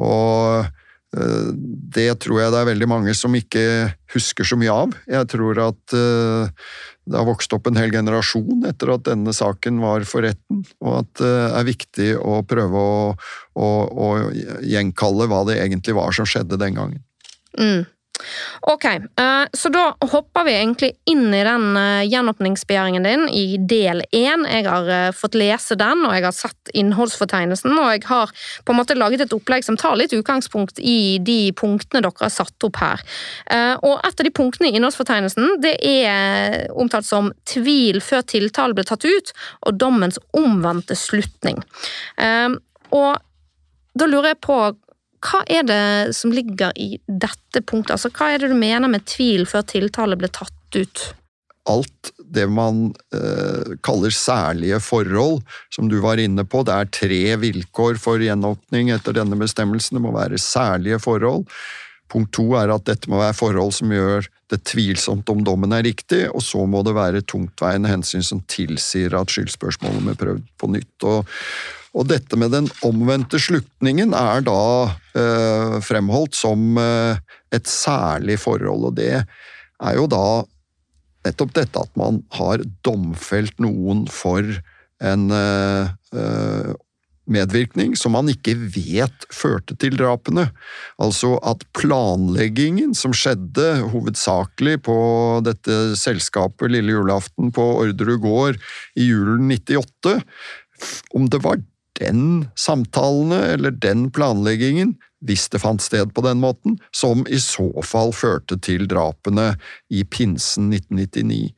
Og 0.00 0.64
eh, 0.64 1.52
det 1.52 2.08
tror 2.24 2.40
jeg 2.40 2.54
det 2.54 2.62
er 2.62 2.70
veldig 2.72 2.88
mange 2.88 3.16
som 3.18 3.36
ikke 3.36 3.92
husker 4.14 4.48
så 4.48 4.56
mye 4.56 4.72
av. 4.72 4.96
Jeg 5.04 5.28
tror 5.34 5.60
at 5.68 5.96
eh, 6.00 6.64
det 7.06 7.20
har 7.20 7.28
vokst 7.28 7.52
opp 7.52 7.68
en 7.68 7.76
hel 7.76 7.92
generasjon 7.92 8.64
etter 8.70 8.94
at 8.94 9.04
denne 9.04 9.36
saken 9.36 9.84
var 9.84 10.08
for 10.08 10.24
retten, 10.24 10.64
og 10.80 11.02
at 11.02 11.12
det 11.20 11.34
er 11.60 11.68
viktig 11.68 12.08
å 12.24 12.40
prøve 12.48 12.86
å, 12.88 13.12
å, 13.52 13.68
å 13.84 14.08
gjenkalle 14.64 15.28
hva 15.28 15.44
det 15.50 15.60
egentlig 15.60 15.94
var 16.00 16.16
som 16.16 16.24
skjedde 16.24 16.56
den 16.64 16.80
gangen. 16.80 17.04
Mm. 17.58 17.84
Ok, 18.60 18.84
uh, 19.20 19.46
så 19.52 19.68
da 19.68 19.82
hopper 20.10 20.44
vi 20.46 20.54
egentlig 20.56 20.90
inn 21.10 21.28
i 21.34 21.42
den 21.44 21.66
uh, 21.76 22.04
gjenåpningsbegjæringen 22.06 23.04
din 23.06 23.26
i 23.28 23.58
del 23.60 24.02
én. 24.16 24.46
Jeg 24.48 24.66
har 24.66 24.88
uh, 24.88 25.14
fått 25.14 25.36
lese 25.38 25.76
den, 25.78 26.04
og 26.06 26.14
jeg 26.16 26.24
har 26.24 26.34
sett 26.34 26.72
innholdsfortegnelsen, 26.74 27.74
og 27.76 27.90
jeg 27.92 28.04
har 28.08 28.32
på 28.64 28.72
en 28.74 28.80
måte 28.80 28.96
laget 28.96 29.26
et 29.26 29.36
opplegg 29.36 29.66
som 29.66 29.78
tar 29.80 29.98
litt 30.00 30.14
utgangspunkt 30.16 30.80
i 30.80 31.18
de 31.22 31.52
punktene 31.56 32.02
dere 32.04 32.24
har 32.24 32.32
satt 32.32 32.66
opp 32.66 32.80
her. 32.80 33.02
Og 33.86 34.00
et 34.04 34.20
av 34.20 34.26
de 34.26 34.32
punktene 34.34 34.70
i 34.70 34.76
innholdsfortegnelsen 34.78 35.60
det 35.62 35.74
er 35.86 36.66
omtalt 36.74 37.06
som 37.06 37.30
tvil 37.48 38.00
før 38.04 38.24
tiltale 38.26 38.76
ble 38.76 38.84
tatt 38.88 39.06
ut, 39.06 39.32
og 39.66 39.78
dommens 39.78 40.18
omvendte 40.36 40.96
slutning. 40.98 41.62
Og 42.96 43.12
da 43.96 44.08
lurer 44.10 44.34
jeg 44.34 44.42
på 44.44 44.58
hva 45.26 45.42
er 45.50 45.66
det 45.66 46.16
som 46.16 46.32
ligger 46.34 46.74
i 46.78 46.96
dette 47.06 47.62
punktet? 47.62 47.96
Altså, 47.96 48.12
hva 48.14 48.32
er 48.32 48.42
det 48.42 48.50
du 48.52 48.58
mener 48.58 48.90
med 48.90 49.06
tvil 49.08 49.46
før 49.48 49.64
tiltale 49.66 50.18
ble 50.18 50.30
tatt 50.32 50.78
ut? 50.78 51.06
Alt 51.66 52.12
det 52.36 52.46
man 52.50 52.92
eh, 53.14 53.72
kaller 53.86 54.14
særlige 54.14 54.78
forhold, 54.82 55.40
som 55.74 55.90
du 55.90 55.98
var 56.02 56.20
inne 56.22 56.44
på. 56.46 56.62
Det 56.66 56.74
er 56.74 56.92
tre 56.94 57.22
vilkår 57.42 57.98
for 58.02 58.22
gjenåpning 58.22 58.92
etter 58.94 59.16
denne 59.18 59.38
bestemmelsen. 59.40 59.98
Det 59.98 60.04
må 60.04 60.14
være 60.14 60.38
særlige 60.42 61.00
forhold. 61.02 61.46
Punkt 62.12 62.30
to 62.38 62.52
er 62.54 62.70
at 62.70 62.86
dette 62.86 63.10
må 63.10 63.18
være 63.18 63.34
forhold 63.34 63.72
som 63.74 63.90
gjør 63.90 64.28
det 64.52 64.60
tvilsomt 64.70 65.26
om 65.32 65.40
dommen 65.46 65.74
er 65.74 65.82
riktig, 65.88 66.28
og 66.30 66.42
så 66.44 66.62
må 66.70 66.84
det 66.86 66.94
være 66.94 67.24
tungtveiende 67.26 67.90
hensyn 67.90 68.22
som 68.22 68.44
tilsier 68.46 69.16
at 69.18 69.32
skyldspørsmålet 69.34 70.04
må 70.06 70.14
prøvd 70.18 70.44
på 70.60 70.70
nytt. 70.70 70.94
Og, 71.08 71.26
og 71.94 72.08
dette 72.10 72.38
med 72.38 72.52
den 72.54 72.68
omvendte 72.86 73.40
slutningen 73.40 74.14
er 74.16 74.42
da 74.46 74.62
eh, 75.16 75.76
fremholdt 75.84 76.36
som 76.38 76.78
eh, 76.80 77.20
et 77.54 77.68
særlig 77.70 78.38
forhold, 78.42 78.90
og 78.90 78.96
det 78.98 79.12
er 79.22 79.98
jo 79.98 80.08
da 80.10 80.26
nettopp 81.26 81.54
dette 81.56 81.82
at 81.82 81.92
man 81.98 82.22
har 82.36 82.64
domfelt 82.86 83.56
noen 83.62 84.06
for 84.12 84.58
en 85.04 85.30
eh, 85.34 85.94
eh 86.16 86.74
medvirkning 87.26 87.96
som 87.98 88.14
man 88.14 88.28
ikke 88.30 88.54
vet 88.54 89.26
førte 89.34 89.76
til 89.82 89.96
drapene. 89.98 90.44
Altså 91.02 91.36
at 91.46 91.64
planleggingen 91.76 92.94
som 92.94 93.14
skjedde 93.16 93.88
hovedsakelig 93.92 94.78
på 94.86 94.96
dette 95.46 95.96
selskapet 95.98 96.70
lille 96.72 96.94
julaften 96.94 97.52
på 97.54 97.64
Orderud 97.82 98.22
gård 98.22 98.60
i 98.94 99.08
julen 99.10 99.50
98, 99.50 100.20
om 101.18 101.26
det 101.32 101.42
var 101.44 101.58
den 102.00 102.48
samtalene 102.58 103.40
eller 103.54 103.74
den 103.74 104.08
planleggingen, 104.14 104.94
hvis 105.26 105.48
det 105.52 105.62
fant 105.62 105.82
sted 105.82 106.12
på 106.14 106.24
den 106.26 106.42
måten, 106.42 106.76
som 106.94 107.24
i 107.28 107.40
så 107.42 107.70
fall 107.86 108.12
førte 108.14 108.58
til 108.62 108.86
drapene 108.90 109.54
i 109.90 110.04
pinsen 110.04 110.70
1999. 110.72 111.54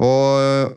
Og 0.00 0.76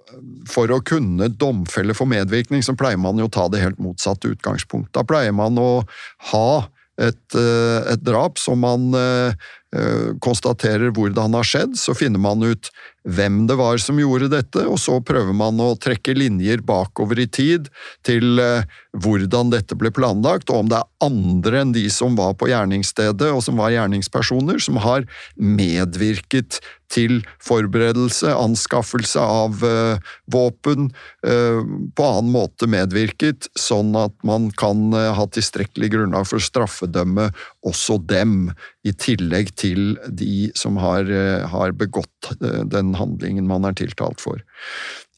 For 0.51 0.67
å 0.67 0.81
kunne 0.83 1.29
domfelle 1.31 1.95
for 1.95 2.09
medvirkning, 2.11 2.63
så 2.65 2.75
pleier 2.75 2.99
man 2.99 3.21
jo 3.21 3.29
å 3.29 3.31
ta 3.31 3.47
det 3.47 3.63
helt 3.63 3.79
motsatte 3.79 4.33
utgangspunkt. 4.33 4.91
Da 4.91 5.05
pleier 5.07 5.31
man 5.31 5.55
å 5.55 5.85
ha 6.33 6.67
et, 6.99 7.23
eh, 7.33 7.91
et 7.93 8.03
drap 8.03 8.37
som 8.37 8.59
man 8.59 8.93
eh, 8.93 9.33
Eh, 9.73 10.11
konstaterer 10.21 10.91
hvordan 10.93 11.33
har 11.33 11.47
skjedd, 11.47 11.71
så 11.81 11.95
finner 11.97 12.21
man 12.21 12.43
ut 12.45 12.69
hvem 13.03 13.43
det 13.49 13.57
var 13.59 13.79
som 13.81 13.99
gjorde 13.99 14.29
dette, 14.31 14.63
og 14.67 14.79
så 14.79 14.99
prøver 15.03 15.35
man 15.35 15.59
å 15.61 15.73
trekke 15.79 16.15
linjer 16.15 16.63
bakover 16.65 17.19
i 17.19 17.27
tid 17.27 17.69
til 18.07 18.39
eh, 18.39 18.67
hvordan 19.03 19.51
dette 19.53 19.75
ble 19.79 19.91
planlagt, 19.93 20.51
og 20.51 20.63
om 20.63 20.71
det 20.71 20.79
er 20.79 20.91
andre 21.03 21.63
enn 21.63 21.73
de 21.75 21.87
som 21.91 22.15
var 22.19 22.37
på 22.39 22.47
gjerningsstedet 22.51 23.31
og 23.33 23.41
som 23.43 23.59
var 23.59 23.73
gjerningspersoner, 23.75 24.61
som 24.63 24.79
har 24.83 25.07
medvirket 25.35 26.61
til 26.93 27.23
forberedelse, 27.41 28.29
anskaffelse 28.37 29.17
av 29.17 29.63
uh, 29.65 30.11
våpen, 30.29 30.91
uh, 31.25 31.63
på 31.97 32.05
annen 32.05 32.29
måte 32.35 32.69
medvirket, 32.69 33.49
sånn 33.57 33.95
at 33.97 34.13
man 34.27 34.51
kan 34.59 34.93
ha 34.93 35.25
tilstrekkelig 35.25 35.89
grunnlag 35.95 36.29
for 36.29 36.37
å 36.37 36.45
straffedømme 36.45 37.31
også 37.65 37.97
dem, 38.05 38.53
i 38.83 38.91
tillegg 38.99 39.53
til 39.59 39.95
de 40.11 40.51
som 40.59 40.77
har, 40.81 41.07
eh, 41.07 41.47
har 41.47 41.71
begått 41.71 42.33
eh, 42.33 42.63
handlingen 42.99 43.49
man 43.49 43.65
er 43.67 43.75
tiltalt 43.77 44.21
for. 44.23 44.41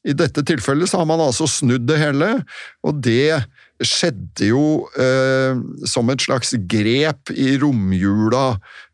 I 0.05 0.13
dette 0.13 0.44
tilfellet 0.46 0.89
så 0.91 1.01
har 1.01 1.08
man 1.10 1.24
altså 1.24 1.48
snudd 1.50 1.88
det 1.89 1.98
hele, 1.98 2.29
og 2.86 3.00
det 3.05 3.41
skjedde 3.84 4.51
jo 4.51 4.65
eh, 5.01 5.58
som 5.89 6.12
et 6.13 6.22
slags 6.24 6.53
grep 6.72 7.32
i 7.34 7.55
romjula 7.60 8.44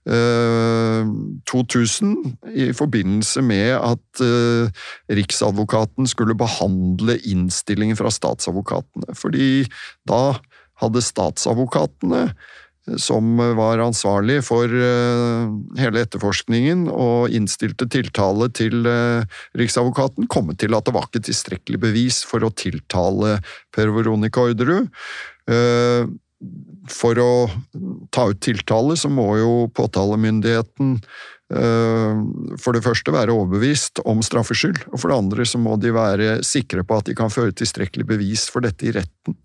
eh, 0.09 1.11
2000, 1.51 2.15
i 2.55 2.71
forbindelse 2.73 3.43
med 3.45 3.75
at 3.75 4.23
eh, 4.23 4.87
Riksadvokaten 5.19 6.07
skulle 6.09 6.37
behandle 6.39 7.19
innstillingen 7.27 7.99
fra 7.99 8.09
statsadvokatene. 8.13 9.11
Fordi 9.19 9.67
da 10.09 10.23
hadde 10.81 11.05
statsadvokatene 11.05 12.29
som 12.97 13.37
var 13.57 13.77
ansvarlig 13.77 14.39
for 14.45 14.65
eh, 14.65 15.49
hele 15.77 16.01
etterforskningen 16.01 16.87
og 16.89 17.33
innstilte 17.35 17.85
tiltale 17.91 18.49
til 18.57 18.87
eh, 18.89 19.27
Riksadvokaten, 19.57 20.29
kommet 20.31 20.61
til 20.63 20.73
at 20.73 20.87
det 20.87 20.95
var 20.95 21.05
ikke 21.07 21.23
tilstrekkelig 21.29 21.81
bevis 21.83 22.21
for 22.27 22.43
å 22.43 22.53
tiltale 22.57 23.37
Per 23.75 23.93
Veronica 23.93 24.47
Orderud. 24.49 24.89
Eh, 25.51 26.09
for 26.89 27.21
å 27.21 27.33
ta 28.09 28.25
ut 28.31 28.41
tiltale 28.41 28.97
så 28.97 29.11
må 29.13 29.27
jo 29.37 29.53
påtalemyndigheten 29.77 30.97
for 31.51 32.71
det 32.71 32.79
første 32.79 33.11
være 33.11 33.33
overbevist 33.35 33.99
om 34.07 34.21
straffskyld, 34.23 34.85
og 34.87 35.01
for 35.01 35.11
det 35.11 35.17
andre 35.19 35.45
så 35.45 35.59
må 35.59 35.75
de 35.83 35.91
være 35.91 36.37
sikre 36.47 36.85
på 36.87 36.95
at 36.95 37.09
de 37.09 37.15
kan 37.19 37.29
føre 37.29 37.51
tilstrekkelig 37.51 38.07
bevis 38.07 38.45
for 38.47 38.63
dette 38.63 38.87
i 38.87 38.93
retten. 38.95 39.35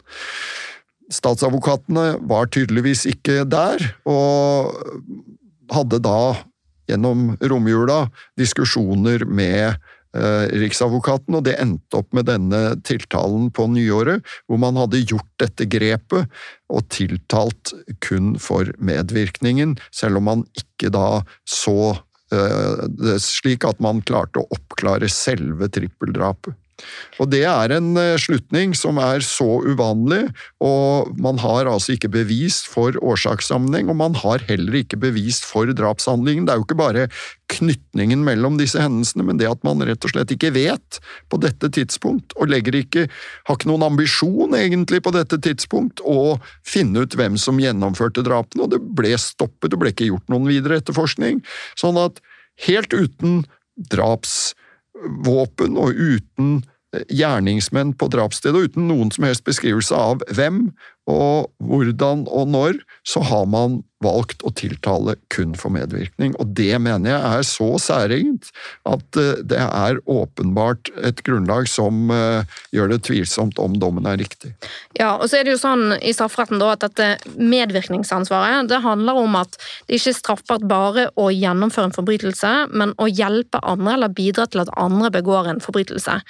Statsadvokatene 1.12 2.16
var 2.26 2.48
tydeligvis 2.52 3.04
ikke 3.10 3.44
der, 3.48 3.82
og 4.08 4.74
hadde 5.72 6.00
da 6.02 6.20
gjennom 6.90 7.34
romjula 7.42 8.06
diskusjoner 8.38 9.24
med 9.26 9.74
eh, 10.16 10.44
Riksadvokaten, 10.62 11.38
og 11.38 11.46
det 11.48 11.56
endte 11.62 12.00
opp 12.00 12.12
med 12.16 12.28
denne 12.30 12.62
tiltalen 12.86 13.50
på 13.54 13.68
nyåret, 13.72 14.26
hvor 14.46 14.60
man 14.62 14.78
hadde 14.78 15.04
gjort 15.04 15.28
dette 15.42 15.66
grepet 15.70 16.30
og 16.70 16.86
tiltalt 16.94 17.74
kun 18.04 18.34
for 18.42 18.70
medvirkningen, 18.78 19.76
selv 19.94 20.22
om 20.22 20.30
man 20.30 20.44
ikke 20.58 20.92
da 20.94 21.22
så 21.48 21.96
eh, 22.34 22.86
det 22.98 23.18
slik 23.24 23.66
at 23.66 23.82
man 23.82 24.04
klarte 24.06 24.42
å 24.42 24.50
oppklare 24.54 25.10
selve 25.12 25.70
trippeldrapet. 25.74 26.54
Og 27.22 27.30
Det 27.32 27.42
er 27.48 27.72
en 27.72 27.96
eh, 27.96 28.18
slutning 28.20 28.74
som 28.76 28.98
er 29.00 29.24
så 29.24 29.46
uvanlig, 29.64 30.26
og 30.60 31.14
man 31.22 31.40
har 31.40 31.70
altså 31.70 31.94
ikke 31.94 32.10
bevist 32.12 32.68
for 32.68 32.96
årsakssammenheng, 33.00 33.88
og 33.88 33.96
man 33.96 34.18
har 34.20 34.44
heller 34.48 34.82
ikke 34.82 34.98
bevist 35.00 35.46
for 35.48 35.70
drapshandlingen. 35.72 36.44
Det 36.46 36.52
er 36.52 36.60
jo 36.60 36.66
ikke 36.66 36.78
bare 36.78 37.06
knytningen 37.52 38.24
mellom 38.26 38.58
disse 38.60 38.80
hendelsene, 38.82 39.24
men 39.24 39.40
det 39.40 39.48
at 39.48 39.64
man 39.66 39.84
rett 39.86 40.04
og 40.04 40.12
slett 40.12 40.34
ikke 40.34 40.52
vet 40.56 41.00
på 41.32 41.40
dette 41.40 41.70
tidspunkt, 41.72 42.36
og 42.36 42.52
ikke, 42.52 43.06
har 43.46 43.58
ikke 43.58 43.70
noen 43.70 43.86
ambisjon 43.86 44.56
egentlig 44.58 45.00
på 45.06 45.14
dette 45.16 45.40
tidspunkt 45.40 46.02
å 46.04 46.36
finne 46.66 47.06
ut 47.06 47.16
hvem 47.16 47.40
som 47.40 47.60
gjennomførte 47.62 48.24
drapene, 48.26 48.66
og 48.66 48.74
det 48.74 48.82
ble 48.98 49.14
stoppet, 49.20 49.72
det 49.72 49.80
ble 49.80 49.94
ikke 49.94 50.10
gjort 50.10 50.28
noen 50.32 50.48
videre 50.50 50.82
etterforskning. 50.82 51.40
Sånn 51.78 51.96
at 52.00 52.20
helt 52.66 52.92
uten 52.92 53.44
draps 53.92 54.54
våpen 55.26 55.76
og 55.80 55.94
uten 55.96 56.60
gjerningsmenn 57.12 57.92
på 57.98 58.08
drapsstedet, 58.12 58.56
og 58.56 58.70
uten 58.70 58.88
noen 58.88 59.10
som 59.12 59.26
helst 59.26 59.44
beskrivelse 59.46 59.96
av 59.96 60.22
hvem 60.32 60.70
og 61.06 61.52
hvordan 61.62 62.26
og 62.26 62.48
når, 62.50 62.80
så 63.06 63.22
har 63.22 63.46
man 63.50 63.82
valgt 64.04 64.42
å 64.44 64.50
tiltale 64.52 65.14
kun 65.32 65.54
for 65.56 65.72
medvirkning. 65.72 66.34
Og 66.42 66.50
det 66.58 66.74
mener 66.82 67.14
jeg 67.14 67.38
er 67.38 67.46
så 67.48 67.68
særegent 67.80 68.50
at 68.88 69.18
eh, 69.20 69.40
det 69.40 69.60
er 69.62 70.00
åpenbart 70.04 70.90
et 71.06 71.22
grunnlag 71.26 71.68
som 71.70 72.10
eh, 72.12 72.58
gjør 72.76 72.92
det 72.92 73.00
tvilsomt 73.08 73.60
om 73.62 73.78
dommen 73.80 74.08
er 74.08 74.18
riktig. 74.20 74.52
Ja, 74.98 75.14
og 75.14 75.30
så 75.30 75.40
er 75.40 75.46
det 75.46 75.54
jo 75.54 75.62
sånn 75.62 75.96
i 75.96 76.12
strafferetten 76.16 76.60
da, 76.60 76.74
at 76.74 76.84
dette 76.84 77.38
medvirkningsansvaret 77.40 78.68
det 78.68 78.82
handler 78.84 79.22
om 79.22 79.38
at 79.40 79.56
det 79.86 79.96
ikke 80.00 80.12
er 80.12 80.18
straffbart 80.18 80.68
bare 80.68 81.08
å 81.16 81.30
gjennomføre 81.32 81.90
en 81.90 81.96
forbrytelse, 81.96 82.52
men 82.76 82.92
å 83.00 83.08
hjelpe 83.08 83.62
andre 83.64 83.96
eller 83.96 84.12
bidra 84.12 84.44
til 84.50 84.66
at 84.66 84.74
andre 84.76 85.12
begår 85.14 85.54
en 85.54 85.64
forbrytelse. 85.64 86.20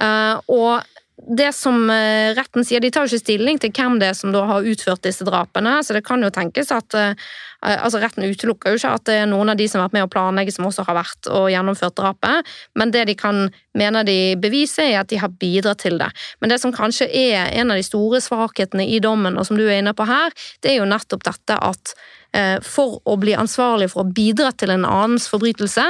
Eh, 0.00 0.40
og 0.48 0.88
det 1.26 1.52
som 1.52 1.90
eh, 1.90 2.32
retten 2.36 2.64
sier, 2.64 2.80
De 2.80 2.90
tar 2.90 3.06
jo 3.06 3.12
ikke 3.12 3.24
stilling 3.24 3.58
til 3.60 3.72
hvem 3.74 3.98
det 4.00 4.10
er 4.10 4.18
som 4.18 4.32
da 4.34 4.42
har 4.48 4.66
utført 4.66 5.02
disse 5.04 5.24
drapene, 5.26 5.80
så 5.84 5.96
det 5.96 6.04
kan 6.06 6.22
jo 6.22 6.30
tenkes 6.34 6.72
at 6.74 6.96
eh, 6.96 7.30
altså 7.60 8.00
Retten 8.00 8.24
utelukker 8.24 8.72
jo 8.72 8.80
ikke 8.80 8.92
at 8.96 9.06
det 9.08 9.16
er 9.20 9.26
noen 9.28 9.52
av 9.52 9.58
de 9.60 9.66
som 9.68 9.80
har 9.80 9.88
vært 9.88 9.98
med 9.98 10.06
å 10.06 10.12
planlegge, 10.12 10.54
som 10.54 10.68
også 10.68 10.86
har 10.88 10.96
vært 10.96 11.28
og 11.28 11.50
gjennomført 11.52 11.96
drapet, 11.98 12.52
men 12.78 12.94
det 12.94 13.04
de 13.10 13.16
kan 13.20 13.50
mene 13.76 14.04
de 14.08 14.18
beviser, 14.40 14.88
er 14.88 15.02
at 15.02 15.10
de 15.12 15.20
har 15.20 15.34
bidratt 15.40 15.82
til 15.84 15.98
det. 16.00 16.08
Men 16.40 16.54
det 16.54 16.60
som 16.62 16.72
kanskje 16.74 17.10
er 17.10 17.50
en 17.60 17.74
av 17.74 17.80
de 17.80 17.84
store 17.86 18.22
svakhetene 18.24 18.86
i 18.88 19.02
dommen, 19.02 19.36
og 19.36 19.46
som 19.48 19.60
du 19.60 19.66
er 19.66 19.82
inne 19.82 19.94
på 19.96 20.08
her, 20.08 20.32
det 20.64 20.72
er 20.72 20.80
jo 20.80 20.88
nettopp 20.88 21.26
dette 21.28 21.58
at 21.68 21.94
eh, 22.32 22.56
for 22.64 23.02
å 23.04 23.18
bli 23.20 23.36
ansvarlig 23.36 23.90
for 23.92 24.06
å 24.06 24.14
bidra 24.14 24.54
til 24.56 24.72
en 24.72 24.88
annens 24.88 25.28
forbrytelse, 25.30 25.86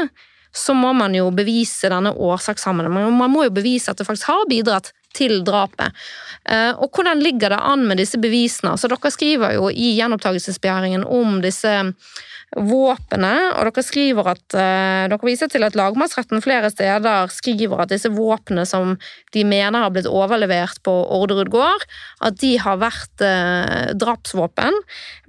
så 0.51 0.75
må 0.75 0.91
man 0.99 1.15
jo 1.15 1.29
bevise 1.31 1.87
denne 1.93 2.11
årsakssammenhengen. 2.11 3.15
Man 3.15 3.31
må 3.31 3.47
jo 3.47 3.55
bevise 3.55 3.93
at 3.93 4.01
det 4.01 4.09
faktisk 4.09 4.33
har 4.33 4.49
bidratt 4.51 4.91
til 5.17 5.41
drapet. 5.47 5.95
Eh, 6.49 6.73
og 6.79 6.95
hvordan 6.95 7.23
ligger 7.23 7.53
det 7.53 7.61
an 7.61 7.87
med 7.89 8.01
disse 8.01 8.19
bevisene? 8.21 8.77
Så 8.79 8.91
Dere 8.91 9.13
skriver 9.13 9.57
jo 9.57 9.71
i 9.71 9.95
gjenopptakelsesbegjæringen 9.99 11.07
om 11.07 11.41
disse 11.45 11.73
våpnene, 12.51 13.35
og 13.55 13.69
dere 13.69 13.83
skriver 13.87 14.27
at 14.33 14.57
uh, 14.59 15.07
dere 15.07 15.19
viser 15.23 15.47
til 15.53 15.63
at 15.63 15.77
lagmannsretten 15.79 16.43
flere 16.43 16.67
steder 16.73 17.31
skriver 17.31 17.85
at 17.85 17.93
disse 17.93 18.11
våpnene 18.11 18.65
som 18.67 18.97
de 19.37 19.45
mener 19.47 19.85
har 19.85 19.93
blitt 19.95 20.09
overlevert 20.11 20.81
på 20.83 20.91
Orderud 21.15 21.53
gård, 21.55 21.85
at 22.27 22.41
de 22.43 22.57
har 22.59 22.81
vært 22.83 23.23
uh, 23.23 23.95
drapsvåpen. 23.95 24.81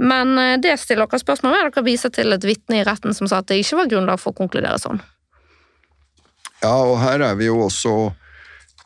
Men 0.02 0.34
det 0.64 0.80
stiller 0.82 1.06
dere 1.06 1.22
spørsmål 1.22 1.60
ved. 1.60 1.70
Dere 1.70 1.86
viser 1.92 2.16
til 2.16 2.34
et 2.34 2.48
vitne 2.48 2.82
i 2.82 2.88
retten 2.90 3.14
som 3.14 3.30
sa 3.30 3.44
at 3.44 3.52
det 3.52 3.62
ikke 3.62 3.84
var 3.84 3.94
grunnlag 3.94 4.24
for 4.24 4.34
å 4.34 4.42
konkludere 4.42 4.82
sånn. 4.82 5.04
Ja, 6.62 6.74
og 6.74 6.98
her 7.02 7.22
er 7.26 7.38
vi 7.38 7.52
jo 7.52 7.60
også 7.68 7.94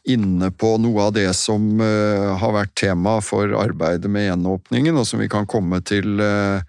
inne 0.06 0.52
på 0.54 0.76
noe 0.82 1.08
av 1.08 1.16
det 1.18 1.28
som 1.38 1.80
uh, 1.82 2.36
har 2.40 2.56
vært 2.56 2.76
tema 2.80 3.18
for 3.26 3.56
arbeidet 3.60 4.12
med 4.12 4.30
gjenåpningen, 4.30 4.98
og 4.98 5.08
som 5.10 5.22
vi 5.22 5.30
kan 5.32 5.48
komme 5.50 5.82
til 5.86 6.22
uh, 6.22 6.62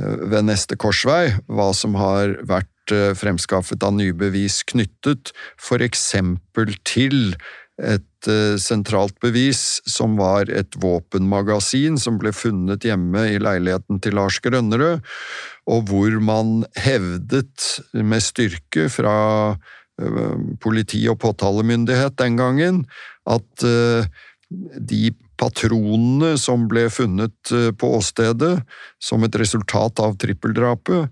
ved 0.00 0.46
neste 0.48 0.78
korsvei, 0.80 1.36
hva 1.50 1.70
som 1.76 1.98
har 2.00 2.38
vært 2.48 2.68
fremskaffet 2.90 3.84
av 3.86 3.92
nye 3.94 4.14
bevis 4.16 4.64
knyttet 4.66 5.30
f.eks. 5.60 6.06
til 6.88 7.36
et 7.78 8.28
sentralt 8.58 9.14
bevis 9.22 9.60
som 9.86 10.16
var 10.18 10.50
et 10.50 10.74
våpenmagasin 10.80 12.00
som 12.00 12.18
ble 12.18 12.32
funnet 12.34 12.82
hjemme 12.88 13.28
i 13.30 13.38
leiligheten 13.38 14.00
til 14.02 14.18
Lars 14.18 14.40
Grønnerød, 14.42 15.04
og 15.70 15.92
hvor 15.92 16.16
man 16.24 16.64
hevdet 16.80 17.68
med 17.94 18.24
styrke 18.26 18.88
fra 18.90 19.20
Eh, 19.54 19.79
politi 20.62 21.02
og 21.10 21.18
påtalemyndighet 21.22 22.16
den 22.20 22.38
gangen, 22.40 22.84
at 23.28 23.64
eh, 23.66 24.08
de 24.50 25.10
patronene 25.40 26.34
som 26.40 26.66
ble 26.68 26.88
funnet 26.92 27.52
eh, 27.54 27.70
på 27.72 27.92
åstedet 27.98 28.54
som 29.02 29.24
et 29.24 29.40
resultat 29.40 30.02
av 30.02 30.18
trippeldrapet, 30.20 31.10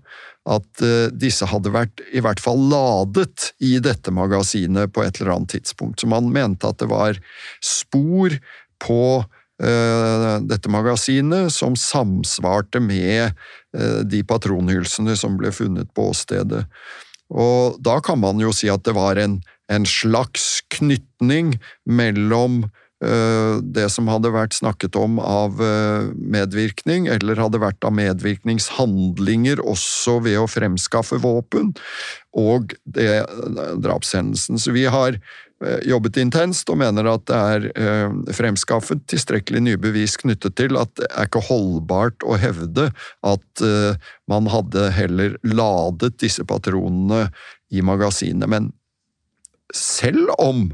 at 0.49 0.81
disse 1.19 1.45
hadde 1.45 1.69
vært 1.69 2.01
i 2.15 2.23
hvert 2.25 2.39
fall 2.41 2.57
ladet 2.71 3.51
i 3.61 3.75
dette 3.83 4.09
magasinet 4.15 4.89
på 4.95 5.03
et 5.03 5.19
eller 5.19 5.35
annet 5.35 5.51
tidspunkt. 5.59 5.99
Så 6.01 6.09
man 6.09 6.31
mente 6.33 6.65
at 6.65 6.79
det 6.81 6.87
var 6.89 7.19
spor 7.61 8.33
på 8.81 9.01
dette 9.59 10.71
magasinet 10.71 11.51
som 11.53 11.75
samsvarte 11.77 12.79
med 12.81 13.35
de 14.09 14.23
patronhylsene 14.25 15.13
som 15.19 15.35
ble 15.37 15.51
funnet 15.53 15.91
på 15.93 16.07
åstedet. 16.15 16.63
Og 17.29 17.79
da 17.85 17.99
kan 18.03 18.21
man 18.21 18.41
jo 18.41 18.53
si 18.55 18.69
at 18.71 18.85
det 18.87 18.95
var 18.97 19.19
en, 19.21 19.39
en 19.71 19.87
slags 19.87 20.59
knytning 20.73 21.55
mellom 21.85 22.63
uh, 23.05 23.59
det 23.61 23.87
som 23.93 24.09
hadde 24.09 24.33
vært 24.33 24.57
snakket 24.57 24.97
om 24.99 25.19
av 25.21 25.61
uh, 25.61 26.09
medvirkning, 26.17 27.09
eller 27.11 27.41
hadde 27.41 27.61
vært 27.61 27.85
av 27.85 27.93
medvirkningshandlinger 27.99 29.61
også 29.61 30.19
ved 30.25 30.41
å 30.41 30.49
fremskaffe 30.49 31.21
våpen, 31.21 31.75
og 32.33 32.73
det, 32.85 33.23
drapshendelsen. 33.83 34.57
Så 34.61 34.73
vi 34.73 34.89
har 34.89 35.17
Eh, 35.17 35.48
jobbet 35.59 36.17
intenst 36.21 36.69
og 36.71 36.79
mener 36.79 37.07
at 37.11 37.25
det 37.27 37.37
er 37.37 37.65
eh, 37.73 38.13
fremskaffet 38.35 39.01
tilstrekkelig 39.11 39.61
nye 39.65 39.79
bevis 39.81 40.15
knyttet 40.21 40.55
til 40.55 40.77
at 40.79 40.91
det 40.99 41.09
er 41.09 41.27
ikke 41.27 41.43
holdbart 41.49 42.23
å 42.23 42.37
hevde 42.39 42.89
at 43.27 43.63
eh, 43.65 43.97
man 44.31 44.47
hadde 44.51 44.87
heller 44.95 45.35
ladet 45.43 46.15
disse 46.23 46.45
patronene 46.47 47.27
i 47.75 47.83
magasinet. 47.83 48.47
Men 48.47 48.71
selv 49.75 50.31
om 50.39 50.69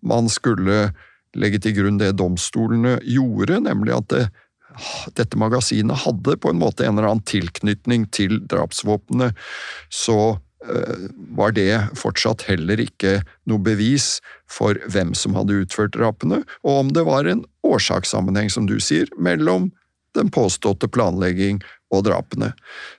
man 0.00 0.32
skulle 0.32 0.88
legge 1.36 1.60
til 1.60 1.76
grunn 1.76 2.00
det 2.00 2.14
domstolene 2.16 2.96
gjorde, 3.04 3.60
nemlig 3.66 3.98
at 3.98 4.08
det, 4.14 4.24
dette 5.18 5.38
magasinet 5.38 6.06
hadde 6.06 6.38
på 6.40 6.54
en 6.54 6.62
måte 6.62 6.86
en 6.86 6.96
eller 6.96 7.10
annen 7.10 7.28
tilknytning 7.28 8.08
til 8.14 8.40
drapsvåpenet, 8.48 9.36
så 9.92 10.38
Eh, 10.53 10.53
var 11.36 11.54
det 11.56 11.82
fortsatt 11.98 12.46
heller 12.48 12.80
ikke 12.80 13.18
noe 13.50 13.62
bevis 13.64 14.18
for 14.50 14.78
hvem 14.90 15.14
som 15.18 15.36
hadde 15.36 15.62
utført 15.64 15.94
drapene, 15.96 16.42
og 16.64 16.84
om 16.84 16.92
det 16.96 17.04
var 17.06 17.28
en 17.28 17.44
årsakssammenheng, 17.66 18.50
som 18.52 18.68
du 18.70 18.78
sier, 18.82 19.10
mellom 19.18 19.70
den 20.14 20.30
påståtte 20.30 20.88
planlegging 20.94 21.60
og 21.94 22.04
drapene. 22.06 22.52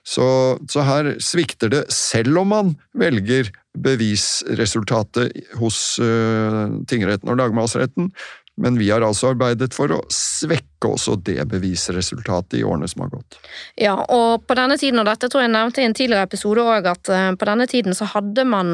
Så, 0.06 0.26
så 0.70 0.84
her 0.86 1.14
svikter 1.22 1.72
det, 1.72 1.84
selv 1.92 2.42
om 2.42 2.52
man 2.52 2.74
velger 2.96 3.50
bevisresultatet 3.76 5.36
hos 5.60 5.78
uh, 6.00 6.72
tingretten 6.88 7.32
og 7.32 7.40
lagmannsretten, 7.40 8.10
men 8.56 8.78
vi 8.78 8.88
har 8.90 9.04
altså 9.04 9.34
arbeidet 9.34 9.74
for 9.76 9.92
å 9.92 9.98
svekke 10.12 10.88
også 10.88 11.18
det 11.26 11.42
bevisresultatet 11.50 12.58
i 12.60 12.64
årene 12.64 12.88
som 12.88 13.04
har 13.04 13.12
gått. 13.12 13.38
Ja, 13.80 13.96
og 14.00 14.46
på 14.48 14.56
denne 14.56 14.78
tiden, 14.80 15.00
og 15.02 15.08
dette 15.08 15.28
tror 15.32 15.44
jeg 15.44 15.52
nevnte 15.52 15.82
i 15.82 15.88
en 15.88 15.96
tidligere 15.96 16.24
episode 16.28 16.64
òg, 16.64 16.88
at 16.88 17.12
eh, 17.12 17.30
på 17.36 17.48
denne 17.50 17.68
tiden 17.68 17.96
så 17.96 18.08
hadde 18.14 18.46
man 18.48 18.72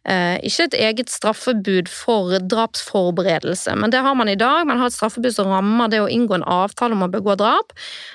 ikke 0.00 0.64
et 0.64 0.74
eget 0.80 1.10
straffebud 1.12 1.88
for 1.92 2.32
drapsforberedelse, 2.48 3.74
men 3.76 3.92
det 3.92 4.00
har 4.00 4.14
man 4.16 4.30
i 4.32 4.38
dag. 4.38 4.64
Man 4.66 4.80
har 4.80 4.88
et 4.88 4.96
straffebud 4.96 5.34
som 5.34 5.50
rammer 5.52 5.90
det 5.92 6.00
å 6.00 6.08
inngå 6.08 6.38
en 6.38 6.46
avtale 6.48 6.96
om 6.96 7.04
å 7.04 7.10
begå 7.12 7.36
drap. 7.36 7.74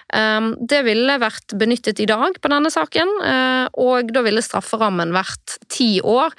Eh, 0.09 0.49
det 0.65 0.81
ville 0.87 1.19
vært 1.21 1.53
benyttet 1.53 2.01
i 2.01 2.07
dag 2.09 2.39
på 2.41 2.51
denne 2.51 2.71
saken, 2.73 3.13
eh, 3.21 3.67
og 3.77 4.09
da 4.15 4.25
ville 4.25 4.41
strafferammen 4.41 5.13
vært 5.13 5.59
ti 5.69 5.99
år. 6.01 6.33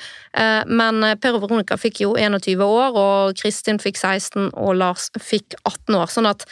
Men 0.67 1.01
Per 1.23 1.39
og 1.39 1.47
Veronica 1.47 1.79
fikk 1.81 2.03
jo 2.03 2.11
21 2.21 2.61
år, 2.61 2.97
og 3.01 3.39
Kristin 3.39 3.79
fikk 3.81 3.97
16, 3.97 4.51
og 4.53 4.77
Lars 4.77 5.09
fikk 5.17 5.57
18 5.65 5.97
år. 5.97 6.13
Sånn 6.13 6.29
at 6.29 6.45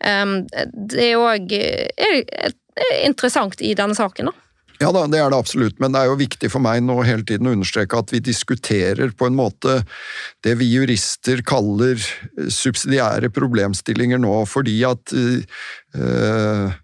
Det 0.00 1.04
er 1.12 1.22
òg 1.22 1.54
interessant 3.04 3.62
i 3.62 3.74
denne 3.78 3.94
saken, 3.94 4.32
da. 4.32 4.47
Ja 4.78 4.92
da, 4.94 5.02
det 5.10 5.18
er 5.18 5.32
det 5.32 5.38
absolutt, 5.38 5.78
men 5.82 5.90
det 5.90 6.00
er 6.00 6.10
jo 6.12 6.18
viktig 6.20 6.50
for 6.52 6.62
meg 6.62 6.84
nå 6.86 7.00
hele 7.02 7.24
tiden 7.26 7.48
å 7.50 7.54
understreke 7.56 7.98
at 7.98 8.12
vi 8.14 8.20
diskuterer 8.22 9.10
på 9.10 9.26
en 9.26 9.34
måte 9.38 9.80
det 10.46 10.54
vi 10.60 10.68
jurister 10.70 11.42
kaller 11.46 11.98
subsidiære 12.38 13.32
problemstillinger 13.34 14.22
nå, 14.22 14.34
fordi 14.46 14.76
at 14.86 15.14
uh, 15.18 16.76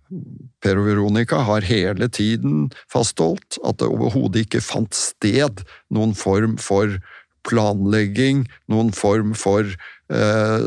Per 0.64 0.80
og 0.80 0.88
Veronica 0.88 1.44
har 1.46 1.66
hele 1.68 2.10
tiden 2.10 2.66
fastholdt 2.90 3.60
at 3.62 3.78
det 3.78 3.90
overhodet 3.92 4.48
ikke 4.48 4.64
fant 4.64 4.98
sted 4.98 5.62
noen 5.94 6.18
form 6.18 6.58
for 6.58 6.98
planlegging, 7.46 8.46
noen 8.72 8.90
form 8.96 9.34
for 9.38 9.68
eh, 9.68 9.76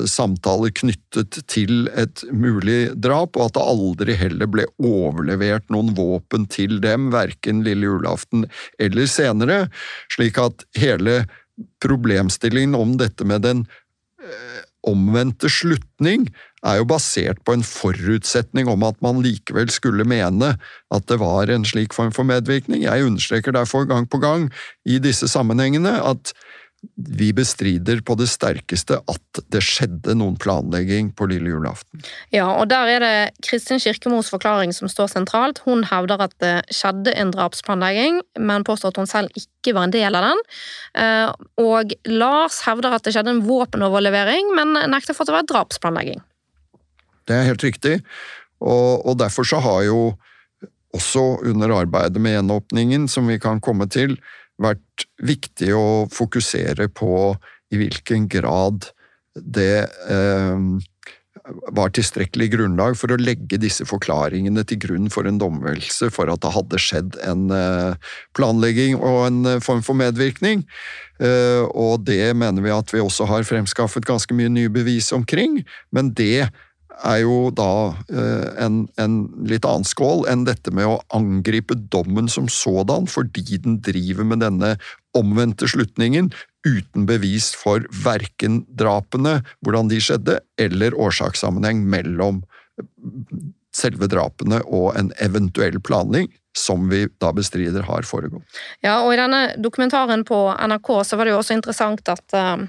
samtaler 0.10 0.71
knyttet 0.73 1.38
til 1.45 1.86
et 1.93 2.23
mulig 2.34 2.95
drap, 2.97 3.38
og 3.38 3.52
at 3.52 3.58
det 3.58 3.65
aldri 3.69 4.15
heller 4.17 4.50
ble 4.50 4.65
overlevert 4.82 5.67
noen 5.69 5.91
våpen 5.97 6.47
til 6.50 6.80
dem, 6.82 7.12
verken 7.13 7.62
lille 7.67 7.86
julaften 7.86 8.47
eller 8.82 9.06
senere, 9.06 9.60
slik 10.10 10.41
at 10.41 10.65
hele 10.78 11.21
problemstillingen 11.84 12.76
om 12.78 12.97
dette 12.97 13.26
med 13.30 13.45
den 13.45 13.63
eh, 14.21 14.62
omvendte 14.88 15.50
slutning 15.52 16.28
er 16.65 16.80
jo 16.80 16.88
basert 16.89 17.39
på 17.45 17.56
en 17.56 17.65
forutsetning 17.65 18.69
om 18.71 18.86
at 18.88 19.00
man 19.04 19.21
likevel 19.23 19.69
skulle 19.73 20.08
mene 20.08 20.54
at 20.93 21.10
det 21.10 21.19
var 21.21 21.52
en 21.54 21.65
slik 21.67 21.95
form 21.95 22.13
for 22.15 22.28
medvirkning. 22.28 22.86
Jeg 22.86 23.06
understreker 23.06 23.56
derfor 23.56 23.88
gang 23.89 24.08
på 24.10 24.21
gang 24.23 24.47
i 24.88 25.00
disse 25.04 25.30
sammenhengene 25.32 25.97
at 26.02 26.34
vi 26.96 27.32
bestrider 27.34 28.00
på 28.06 28.16
det 28.20 28.28
sterkeste 28.30 29.00
at 29.10 29.40
det 29.54 29.62
skjedde 29.66 30.13
noen 30.18 30.38
planlegging 30.42 31.10
på 31.18 31.28
lille 31.30 31.50
julaften. 31.50 32.04
Ja, 32.34 32.46
og 32.54 32.70
der 32.70 32.92
er 32.92 33.04
det 33.04 33.46
Kristin 33.46 33.82
Kirkemos 33.82 34.30
forklaring 34.34 34.74
som 34.76 34.90
står 34.92 35.10
sentralt. 35.12 35.62
Hun 35.66 35.86
hevder 35.90 36.22
at 36.28 36.36
det 36.44 36.54
skjedde 36.74 37.13
en 37.18 37.34
drapsplanlegging, 37.34 38.22
men 38.38 38.66
påstår 38.68 38.94
at 38.94 39.02
hun 39.02 39.10
selv 39.10 39.42
ikke 39.42 39.74
var 39.78 39.88
en 39.88 39.96
del 39.96 40.18
av 40.18 40.30
den. 40.30 40.46
Eh, 41.02 41.34
og 41.66 41.98
Lars 42.10 42.62
hevder 42.68 42.98
at 42.98 43.06
det 43.06 43.16
skjedde 43.16 43.36
en 43.36 43.46
våpenoverlevering, 43.48 44.54
men 44.58 44.78
nekter 44.94 45.18
for 45.18 45.26
at 45.26 45.32
det 45.32 45.38
var 45.40 45.52
drapsplanlegging. 45.54 46.22
Det 47.28 47.36
er 47.36 47.50
helt 47.50 47.66
riktig, 47.66 48.00
og, 48.63 49.04
og 49.04 49.18
derfor 49.20 49.46
så 49.46 49.60
har 49.62 49.84
jo 49.90 50.02
også 50.96 51.24
under 51.46 51.74
arbeidet 51.76 52.22
med 52.22 52.38
gjenåpningen, 52.38 53.10
som 53.12 53.28
vi 53.28 53.36
kan 53.42 53.60
komme 53.62 53.90
til, 53.92 54.16
vært 54.62 55.08
viktig 55.24 55.72
å 55.78 55.88
fokusere 56.13 56.89
på 56.89 57.36
i 57.74 57.80
hvilken 57.82 58.28
grad 58.32 58.89
det 59.38 59.86
eh, 60.10 60.62
var 61.78 61.91
tilstrekkelig 61.96 62.50
grunnlag 62.56 62.98
for 63.00 63.13
å 63.13 63.20
legge 63.22 63.60
disse 63.62 63.86
forklaringene 63.88 64.65
til 64.67 64.82
grunn 64.84 65.12
for 65.13 65.30
en 65.30 65.39
domfellelse 65.39 66.10
for 66.13 66.32
at 66.34 66.41
det 66.43 66.54
hadde 66.56 66.82
skjedd 66.82 67.20
en 67.28 67.52
eh, 67.54 68.15
planlegging 68.38 68.98
og 68.98 69.20
en 69.28 69.41
eh, 69.54 69.62
form 69.63 69.84
for 69.86 69.98
medvirkning. 70.00 70.65
Og 71.17 72.04
det 72.06 72.36
mener 72.38 72.62
vi 72.62 72.70
at 72.70 72.91
vi 72.93 73.00
også 73.02 73.26
har 73.26 73.46
fremskaffet 73.48 74.06
ganske 74.06 74.36
mye 74.38 74.52
nye 74.54 74.70
bevis 74.70 75.08
omkring, 75.15 75.63
men 75.89 76.12
det 76.13 76.52
er 77.05 77.21
jo 77.21 77.49
da 77.55 77.93
eh, 78.10 78.63
en, 78.63 78.86
en, 79.01 79.17
litt 79.49 79.65
annen 79.67 79.88
skål 79.88 80.25
enn 80.31 80.45
dette 80.47 80.73
med 80.73 80.89
å 80.89 80.99
angripe 81.15 81.77
dommen 81.93 82.29
som 82.31 82.49
sådan, 82.51 83.07
fordi 83.10 83.60
den 83.63 83.79
driver 83.86 84.27
med 84.27 84.41
denne 84.45 84.75
omvendte 85.17 85.69
slutningen 85.69 86.31
uten 86.67 87.05
bevis 87.10 87.51
for 87.57 87.86
verken 88.03 88.63
drapene, 88.79 89.39
hvordan 89.65 89.91
de 89.91 90.01
skjedde, 90.03 90.39
eller 90.62 90.97
årsakssammenheng 90.97 91.86
mellom 91.89 92.41
selve 93.77 94.10
drapene 94.10 94.62
og 94.65 94.91
en 94.99 95.13
eventuell 95.23 95.79
planling, 95.83 96.29
som 96.58 96.89
vi 96.89 97.06
da 97.22 97.32
bestrider 97.34 97.86
har 97.88 98.08
foregått. 98.08 98.43
Ja, 98.82 99.00
og 99.04 99.13
I 99.13 99.20
denne 99.20 99.41
dokumentaren 99.62 100.26
på 100.28 100.39
NRK 100.58 100.89
så 101.06 101.20
var 101.20 101.28
det 101.28 101.36
jo 101.36 101.41
også 101.41 101.58
interessant 101.58 102.10
at 102.10 102.38
uh, 102.38 102.65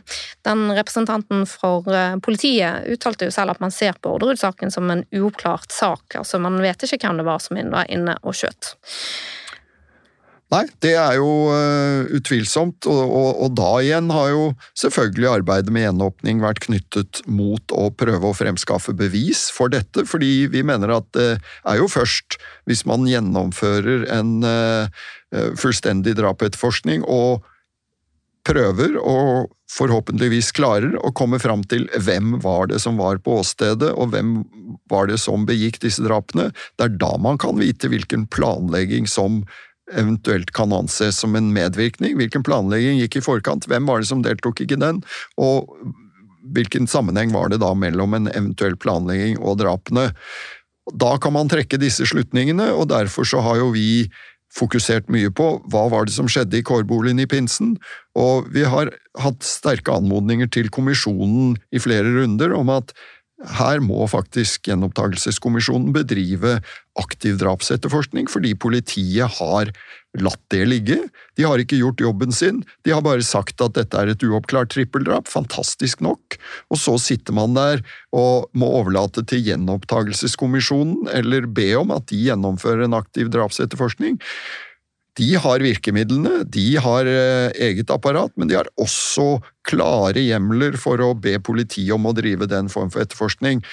den 0.48 0.66
representanten 0.76 1.46
for 1.48 1.88
uh, 1.88 2.18
politiet 2.24 2.88
uttalte 2.92 3.28
jo 3.28 3.34
selv 3.34 3.56
at 3.56 3.64
man 3.64 3.72
ser 3.74 3.96
på 3.96 4.12
Orderud-saken 4.18 4.74
som 4.74 4.90
en 4.92 5.04
uoppklart 5.14 5.72
sak. 5.72 6.18
altså 6.20 6.40
Man 6.42 6.60
vet 6.62 6.84
ikke 6.84 7.08
hvem 7.08 7.22
det 7.22 7.28
var 7.28 7.42
som 7.42 7.60
var 7.72 7.88
inne 7.88 8.18
og 8.22 8.36
skjøt. 8.36 8.74
Nei, 10.48 10.62
det 10.80 10.94
er 10.96 11.18
jo 11.18 11.28
uh, 11.52 12.08
utvilsomt, 12.16 12.86
og, 12.88 13.02
og, 13.04 13.28
og, 13.44 13.50
da 13.58 13.72
igjen 13.84 14.08
har 14.14 14.30
jo 14.32 14.46
selvfølgelig 14.80 15.28
arbeidet 15.28 15.74
med 15.74 15.84
gjenåpning 15.84 16.40
vært 16.40 16.62
knyttet 16.64 17.20
mot 17.28 17.74
å 17.76 17.90
prøve 17.92 18.30
å 18.30 18.36
fremskaffe 18.36 18.94
bevis 18.96 19.48
for 19.52 19.68
dette, 19.74 20.06
fordi 20.08 20.48
vi 20.48 20.64
mener 20.64 20.94
at 20.96 21.10
det 21.18 21.28
er 21.68 21.82
jo 21.82 21.90
først 21.92 22.38
hvis 22.68 22.86
man 22.88 23.04
gjennomfører 23.10 24.08
en 24.16 24.34
uh, 24.46 24.88
fullstendig 25.60 26.16
drapetterforskning 26.16 27.04
og 27.04 27.44
prøver 28.48 28.96
og 29.02 29.52
forhåpentligvis 29.68 30.54
klarer 30.56 30.94
å 31.04 31.12
komme 31.16 31.36
fram 31.42 31.60
til 31.68 31.84
hvem 32.00 32.38
var 32.40 32.70
det 32.70 32.80
som 32.80 32.96
var 33.00 33.20
på 33.20 33.36
åstedet, 33.42 33.90
og 33.92 34.14
hvem 34.14 34.38
var 34.88 35.10
det 35.10 35.18
som 35.20 35.44
begikk 35.48 35.80
disse 35.82 36.04
drapene. 36.04 36.48
Det 36.80 36.86
er 36.86 36.96
da 37.00 37.12
man 37.20 37.36
kan 37.40 37.60
vite 37.60 37.90
hvilken 37.92 38.24
planlegging 38.32 39.08
som 39.10 39.42
eventuelt 39.96 40.52
kan 40.56 40.72
anses 40.74 41.18
som 41.22 41.36
en 41.38 41.52
medvirkning. 41.54 42.16
Hvilken 42.18 42.44
planlegging 42.46 43.00
gikk 43.02 43.20
i 43.20 43.24
forkant, 43.24 43.68
hvem 43.70 43.88
var 43.88 44.02
det 44.02 44.10
som 44.10 44.22
deltok 44.24 44.64
ikke 44.64 44.80
den, 44.80 45.02
og 45.40 45.70
hvilken 46.54 46.88
sammenheng 46.88 47.32
var 47.34 47.50
det 47.52 47.60
da 47.62 47.74
mellom 47.76 48.16
en 48.16 48.30
eventuell 48.32 48.76
planlegging 48.80 49.38
og 49.38 49.58
drapene. 49.60 50.10
Da 50.96 51.16
kan 51.20 51.34
man 51.36 51.50
trekke 51.52 51.80
disse 51.80 52.06
slutningene, 52.08 52.70
og 52.72 52.88
derfor 52.92 53.28
så 53.28 53.42
har 53.44 53.60
jo 53.60 53.72
vi 53.74 54.08
fokusert 54.54 55.10
mye 55.12 55.28
på 55.34 55.50
hva 55.68 55.84
var 55.92 56.08
det 56.08 56.14
som 56.14 56.28
skjedde 56.30 56.56
i 56.56 56.64
kårboligen 56.64 57.20
i 57.20 57.28
pinsen, 57.28 57.76
og 58.16 58.48
vi 58.54 58.64
har 58.64 58.90
hatt 59.20 59.44
sterke 59.44 59.92
anmodninger 59.92 60.48
til 60.54 60.70
kommisjonen 60.72 61.58
i 61.68 61.82
flere 61.82 62.14
runder 62.16 62.54
om 62.56 62.72
at 62.72 62.94
her 63.46 63.78
må 63.84 64.02
faktisk 64.10 64.66
Gjenopptakelseskommisjonen 64.66 65.92
bedrive 65.94 66.58
aktiv 66.98 67.36
drapsetterforskning, 67.38 68.26
fordi 68.30 68.54
politiet 68.58 69.38
har 69.38 69.70
latt 70.18 70.40
det 70.50 70.64
ligge. 70.66 70.96
De 71.38 71.44
har 71.46 71.60
ikke 71.62 71.78
gjort 71.78 72.02
jobben 72.02 72.34
sin, 72.34 72.62
de 72.82 72.94
har 72.94 73.04
bare 73.06 73.22
sagt 73.22 73.62
at 73.62 73.76
dette 73.76 73.98
er 74.00 74.10
et 74.10 74.24
uoppklart 74.26 74.72
trippeldrap, 74.74 75.30
fantastisk 75.30 76.02
nok, 76.02 76.38
og 76.72 76.80
så 76.80 76.96
sitter 76.98 77.36
man 77.36 77.54
der 77.54 77.84
og 78.10 78.48
må 78.58 78.72
overlate 78.80 79.22
til 79.28 79.44
Gjenopptakelseskommisjonen, 79.46 81.06
eller 81.14 81.46
be 81.46 81.70
om 81.78 81.94
at 81.94 82.08
de 82.10 82.24
gjennomfører 82.26 82.88
en 82.88 82.98
aktiv 82.98 83.30
drapsetterforskning. 83.34 84.18
De 85.18 85.28
har 85.42 85.64
virkemidlene, 85.64 86.44
de 86.46 86.66
har 86.78 87.08
eh, 87.10 87.50
eget 87.68 87.90
apparat, 87.90 88.30
men 88.38 88.50
de 88.50 88.58
har 88.58 88.68
også 88.78 89.40
klare 89.66 90.22
hjemler 90.22 90.78
for 90.78 91.02
å 91.02 91.12
be 91.18 91.34
politiet 91.42 91.90
om 91.96 92.06
å 92.06 92.14
drive 92.16 92.46
den 92.50 92.70
form 92.72 92.92
for 92.94 93.02
etterforskning. 93.02 93.64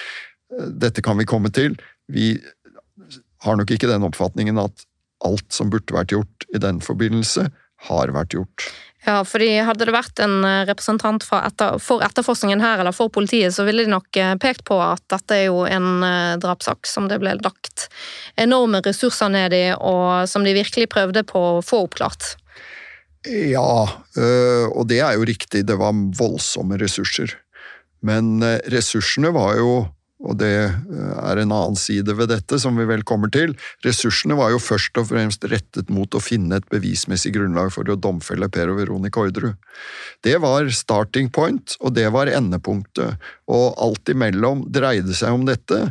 Eh, 0.52 0.72
dette 0.82 1.04
kan 1.06 1.18
vi 1.20 1.28
komme 1.28 1.52
til. 1.54 1.78
Vi 2.10 2.34
har 3.46 3.58
nok 3.58 3.70
ikke 3.70 3.90
den 3.90 4.06
oppfatningen 4.08 4.58
at 4.58 4.86
alt 5.26 5.46
som 5.54 5.70
burde 5.72 5.94
vært 5.94 6.14
gjort 6.16 6.48
i 6.54 6.60
den 6.62 6.82
forbindelse, 6.84 7.48
har 7.86 8.10
vært 8.16 8.34
gjort. 8.34 8.66
Ja, 9.06 9.20
fordi 9.22 9.52
Hadde 9.62 9.86
det 9.86 9.94
vært 9.94 10.18
en 10.22 10.40
eh, 10.42 10.64
representant 10.66 11.22
etter, 11.38 11.78
for 11.82 12.02
etterforskningen 12.02 12.62
her, 12.62 12.80
eller 12.82 12.94
for 12.94 13.12
politiet, 13.12 13.54
så 13.54 13.62
ville 13.66 13.84
de 13.86 13.92
nok 13.92 14.18
eh, 14.18 14.32
pekt 14.42 14.64
på 14.66 14.80
at 14.82 15.04
dette 15.12 15.36
er 15.36 15.44
jo 15.46 15.62
en 15.62 16.02
eh, 16.02 16.34
drapssak 16.42 16.90
som 16.90 17.06
det 17.10 17.20
ble 17.22 17.36
lagt 17.38 17.86
enorme 18.34 18.82
ressurser 18.82 19.30
ned 19.30 19.54
i, 19.54 19.64
og 19.78 20.26
som 20.26 20.42
de 20.42 20.56
virkelig 20.56 20.88
prøvde 20.90 21.22
på 21.28 21.38
å 21.38 21.62
få 21.62 21.84
oppklart. 21.86 22.34
Ja, 23.26 23.70
og 24.70 24.84
det 24.86 25.00
er 25.02 25.16
jo 25.16 25.24
riktig, 25.26 25.64
det 25.66 25.74
var 25.80 25.96
voldsomme 26.14 26.76
ressurser. 26.78 27.32
Men 28.06 28.38
ressursene 28.70 29.32
var 29.34 29.56
jo 29.58 29.72
og 30.24 30.38
det 30.40 30.52
eh, 30.56 31.18
er 31.20 31.40
en 31.42 31.52
annen 31.52 31.76
side 31.78 32.14
ved 32.16 32.30
dette, 32.32 32.58
som 32.62 32.78
vi 32.78 32.86
vel 32.88 33.04
kommer 33.06 33.30
til. 33.32 33.52
Ressursene 33.84 34.38
var 34.38 34.54
jo 34.54 34.62
først 34.62 34.96
og 35.00 35.10
fremst 35.10 35.44
rettet 35.50 35.92
mot 35.92 36.16
å 36.16 36.22
finne 36.22 36.56
et 36.56 36.68
bevismessig 36.72 37.34
grunnlag 37.36 37.72
for 37.74 37.88
å 37.88 37.98
domfelle 38.00 38.48
Per 38.52 38.72
og 38.72 38.80
Veronica 38.80 39.22
Orderud. 39.26 39.60
Det 40.24 40.36
var 40.42 40.70
starting 40.72 41.28
point, 41.34 41.76
og 41.82 41.96
det 41.98 42.08
var 42.14 42.32
endepunktet, 42.32 43.20
og 43.52 43.66
alt 43.82 44.12
imellom 44.12 44.64
dreide 44.72 45.16
seg 45.16 45.36
om 45.36 45.46
dette, 45.48 45.82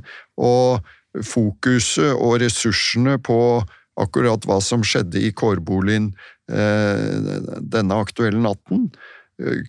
og 0.42 0.82
fokuset 1.24 2.16
og 2.16 2.40
ressursene 2.42 3.20
på 3.24 3.40
akkurat 4.02 4.44
hva 4.48 4.58
som 4.64 4.82
skjedde 4.84 5.22
i 5.24 5.32
kårboligen 5.32 6.10
eh, 6.52 7.38
denne 7.62 8.00
aktuelle 8.02 8.42
natten, 8.44 8.90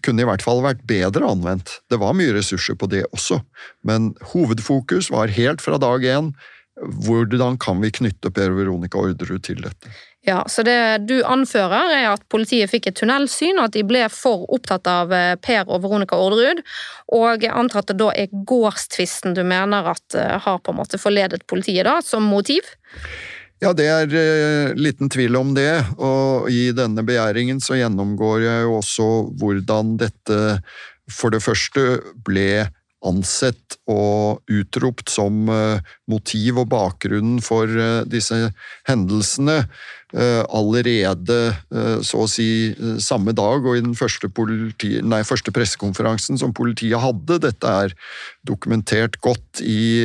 kunne 0.07 0.23
i 0.23 0.29
hvert 0.29 0.45
fall 0.45 0.61
vært 0.65 0.85
bedre 0.87 1.27
anvendt. 1.27 1.81
Det 1.91 1.99
var 2.03 2.15
mye 2.17 2.37
ressurser 2.37 2.79
på 2.79 2.89
det 2.93 3.05
også, 3.11 3.41
men 3.87 4.13
hovedfokus 4.33 5.11
var 5.15 5.33
helt 5.35 5.65
fra 5.65 5.81
dag 5.83 6.07
én 6.07 6.35
hvordan 6.77 7.57
kan 7.59 7.81
vi 7.81 7.91
knytte 7.91 8.31
Per 8.31 8.53
Veronica 8.53 9.01
Orderud 9.01 9.43
til 9.47 9.63
dette? 9.65 9.91
Ja, 10.27 10.43
så 10.51 10.65
det 10.67 11.07
du 11.07 11.21
anfører 11.25 11.93
er 11.95 12.09
at 12.11 12.25
politiet 12.33 12.73
fikk 12.73 12.89
et 12.91 12.99
tunnelsyn, 12.99 13.61
og 13.61 13.69
at 13.69 13.77
de 13.77 13.85
ble 13.87 14.03
for 14.13 14.43
opptatt 14.53 14.89
av 14.91 15.15
eh, 15.15 15.37
Per 15.39 15.71
og 15.71 15.85
Veronica 15.85 16.19
Orderud, 16.19 16.65
og 17.15 17.47
jeg 17.47 17.55
antar 17.55 17.85
at 17.85 17.93
det 17.93 17.99
da 18.03 18.11
er 18.11 18.35
gårdstvisten 18.51 19.37
du 19.39 19.45
mener 19.47 19.87
at 19.95 20.19
eh, 20.19 20.35
har 20.43 20.59
på 20.59 20.75
en 20.75 20.81
måte 20.83 21.01
forledet 21.01 21.47
politiet 21.49 21.87
da, 21.87 22.01
som 22.05 22.27
motiv? 22.27 22.67
Ja, 23.65 23.73
det 23.73 23.87
er 23.89 24.11
uh, 24.13 24.75
liten 24.77 25.09
tvil 25.13 25.39
om 25.39 25.55
det, 25.57 25.81
og 25.97 26.51
i 26.53 26.69
denne 26.77 27.05
begjæringen 27.07 27.63
så 27.65 27.79
gjennomgår 27.79 28.43
jeg 28.45 28.67
jo 28.67 28.75
også 28.83 29.07
hvordan 29.41 29.95
dette 30.03 30.41
for 31.09 31.33
det 31.33 31.41
første 31.45 31.87
ble 32.27 32.67
ansett 33.07 33.77
og 33.91 34.43
utropt 34.51 35.13
som 35.13 35.47
uh, 35.51 35.79
motiv 36.11 36.63
og 36.63 36.71
bakgrunnen 36.73 37.41
for 37.45 37.71
uh, 37.71 38.03
disse 38.09 38.39
hendelsene 38.89 39.59
uh, 39.63 40.43
allerede 40.45 41.39
så 42.07 42.23
å 42.25 42.29
si 42.31 42.49
samme 43.03 43.35
dag 43.37 43.65
og 43.67 43.77
i 43.77 43.83
den 43.85 43.97
første, 43.99 44.31
politi, 44.33 44.97
nei, 45.05 45.23
første 45.27 45.53
pressekonferansen 45.55 46.39
som 46.41 46.55
politiet 46.57 47.03
hadde. 47.03 47.41
Dette 47.43 47.73
er 47.85 47.97
dokumentert 48.47 49.19
godt 49.25 49.61
i 49.65 50.05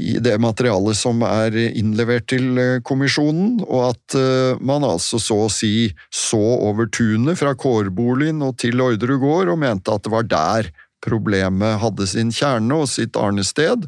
i 0.00 0.16
det 0.18 0.34
materialet 0.42 0.98
som 0.98 1.22
er 1.26 1.54
innlevert 1.70 2.26
til 2.32 2.58
kommisjonen, 2.86 3.60
og 3.62 3.92
at 3.92 4.16
man 4.58 4.82
altså 4.82 5.20
så 5.22 5.44
å 5.44 5.52
si 5.52 5.92
så 6.10 6.40
over 6.40 6.90
tunet 6.90 7.38
fra 7.38 7.52
kårboligen 7.54 8.42
og 8.42 8.56
til 8.58 8.82
Orderud 8.82 9.22
gård 9.22 9.52
og 9.54 9.60
mente 9.62 9.94
at 9.94 10.02
det 10.02 10.14
var 10.16 10.26
der 10.26 10.72
problemet 11.04 11.80
hadde 11.82 12.06
sin 12.08 12.32
kjerne 12.34 12.80
og 12.82 12.88
sitt 12.90 13.18
arnested, 13.20 13.86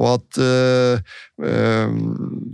og 0.00 0.06
at 0.16 0.38
eh, 0.42 1.12
eh, 1.44 1.92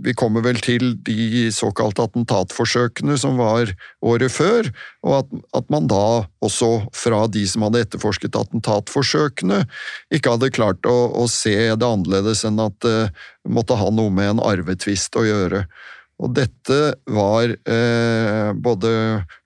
vi 0.05 0.15
kommer 0.17 0.43
vel 0.45 0.59
til 0.63 0.95
de 1.07 1.47
såkalte 1.55 2.05
attentatforsøkene 2.05 3.17
som 3.21 3.39
var 3.41 3.71
året 4.05 4.33
før, 4.33 4.69
og 5.05 5.17
at, 5.21 5.33
at, 5.57 5.69
man 5.73 5.87
da 5.91 6.25
også 6.45 6.71
fra 6.95 7.23
de 7.31 7.45
som 7.49 7.65
hadde 7.65 7.85
etterforsket 7.85 8.37
attentatforsøkene, 8.37 9.63
ikke 10.13 10.35
hadde 10.35 10.53
klart 10.53 10.89
å, 10.89 10.97
å 11.15 11.25
se 11.31 11.55
det 11.55 11.87
annerledes 11.87 12.45
enn 12.47 12.61
at 12.61 12.77
det 12.85 12.97
eh, 13.07 13.27
måtte 13.49 13.73
ha 13.73 13.87
noe 13.89 14.13
med 14.13 14.35
en 14.35 14.43
arvetvist 14.45 15.17
å 15.17 15.25
gjøre. 15.25 15.65
Og 16.21 16.33
dette 16.37 16.77
var 17.09 17.49
eh, 17.49 18.51
både 18.53 18.91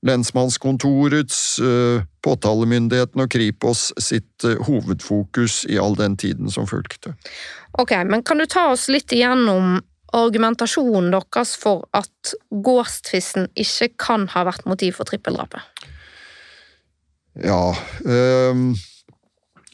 lensmannskontorets, 0.05 1.39
eh, 1.63 2.03
påtalemyndigheten 2.25 3.23
og 3.23 3.31
Kripos 3.31 3.87
sitt 4.01 4.43
eh, 4.43 4.59
hovedfokus 4.67 5.63
i 5.71 5.79
all 5.79 5.95
den 5.95 6.17
tiden 6.19 6.51
som 6.51 6.67
fulgte. 6.67 7.15
Ok, 7.79 7.95
men 8.09 8.23
Kan 8.27 8.43
du 8.43 8.47
ta 8.49 8.67
oss 8.73 8.89
litt 8.91 9.15
igjennom 9.15 9.79
argumentasjonen 10.15 11.13
deres 11.15 11.55
for 11.59 11.87
at 11.95 12.35
gårdstvisten 12.51 13.49
ikke 13.55 13.93
kan 13.99 14.27
ha 14.35 14.45
vært 14.47 14.67
motiv 14.67 14.99
for 14.99 15.07
trippeldrapet? 15.07 15.63
Ja 17.43 17.75
øh, 18.07 18.75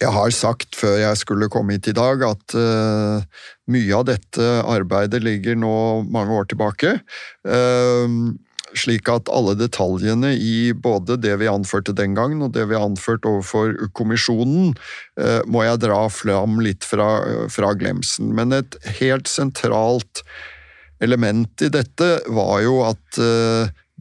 jeg 0.01 0.11
har 0.15 0.31
sagt 0.33 0.77
før 0.77 0.97
jeg 1.03 1.19
skulle 1.19 1.49
komme 1.51 1.75
hit 1.77 1.91
i 1.91 1.97
dag, 1.97 2.23
at 2.25 2.55
uh, 2.57 3.21
mye 3.71 3.97
av 3.97 4.07
dette 4.09 4.47
arbeidet 4.65 5.21
ligger 5.23 5.59
nå 5.59 5.73
mange 6.09 6.39
år 6.39 6.49
tilbake. 6.49 6.95
Uh, 7.45 8.33
slik 8.77 9.09
at 9.11 9.27
alle 9.35 9.53
detaljene 9.59 10.31
i 10.39 10.71
både 10.71 11.17
det 11.19 11.33
vi 11.41 11.49
anførte 11.51 11.93
den 11.97 12.15
gangen 12.15 12.41
og 12.45 12.53
det 12.55 12.69
vi 12.69 12.77
har 12.77 12.87
anført 12.87 13.27
overfor 13.27 13.75
kommisjonen, 13.97 14.73
uh, 15.21 15.41
må 15.45 15.65
jeg 15.67 15.83
dra 15.85 16.01
fram 16.13 16.57
litt 16.65 16.87
fra, 16.87 17.11
fra 17.53 17.75
glemsen. 17.77 18.33
Men 18.37 18.57
et 18.57 18.79
helt 19.01 19.29
sentralt 19.29 20.25
element 21.01 21.61
i 21.65 21.69
dette 21.73 22.09
var 22.29 22.59
jo 22.61 22.81
at 22.85 23.21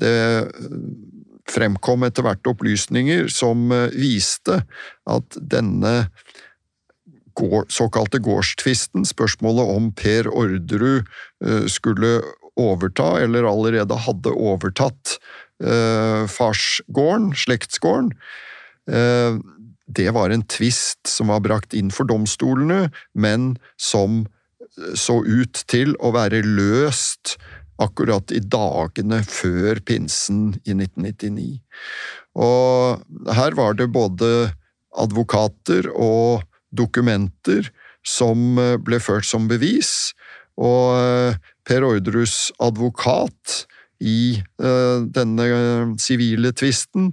det 0.00 0.16
fremkom 1.50 2.04
etter 2.06 2.26
hvert 2.26 2.50
opplysninger 2.50 3.28
som 3.32 3.70
eh, 3.74 3.88
viste 3.96 4.62
at 5.10 5.40
denne 5.40 5.94
såkalte 7.72 8.18
gårdstvisten, 8.20 9.06
spørsmålet 9.08 9.70
om 9.72 9.86
Per 9.96 10.28
Orderud 10.28 11.06
eh, 11.46 11.64
skulle 11.70 12.18
overta, 12.60 13.14
eller 13.22 13.48
allerede 13.48 13.96
hadde 14.04 14.34
overtatt, 14.34 15.16
eh, 15.62 16.26
farsgården, 16.28 17.32
slektsgården, 17.36 18.14
det 19.90 20.08
var 20.16 20.32
en 20.34 20.42
tvist 20.50 21.06
som 21.06 21.28
var 21.30 21.42
brakt 21.44 21.76
inn 21.78 21.92
for 21.94 22.08
domstolene, 22.08 22.88
men 23.14 23.52
som 23.78 24.24
så 24.98 25.20
ut 25.22 25.60
til 25.70 25.92
å 26.02 26.10
være 26.16 26.40
løst 26.42 27.36
akkurat 27.80 28.32
i 28.34 28.42
dagene 28.44 29.22
før 29.26 29.80
pinsen 29.86 30.54
i 30.64 30.74
1999. 30.76 31.60
Og 32.40 33.34
her 33.36 33.56
var 33.58 33.76
det 33.78 33.90
både 33.94 34.50
advokater 35.00 35.88
og 35.94 36.44
dokumenter 36.70 37.70
som 38.06 38.58
eh, 38.58 38.76
ble 38.80 39.00
ført 39.02 39.28
som 39.28 39.48
bevis, 39.50 40.12
og 40.60 40.96
eh, 40.98 41.38
Per 41.66 41.86
Orderus 41.86 42.50
advokat 42.62 43.64
i 44.00 44.40
eh, 44.40 44.98
denne 45.12 45.46
sivile 46.00 46.54
tvisten 46.56 47.10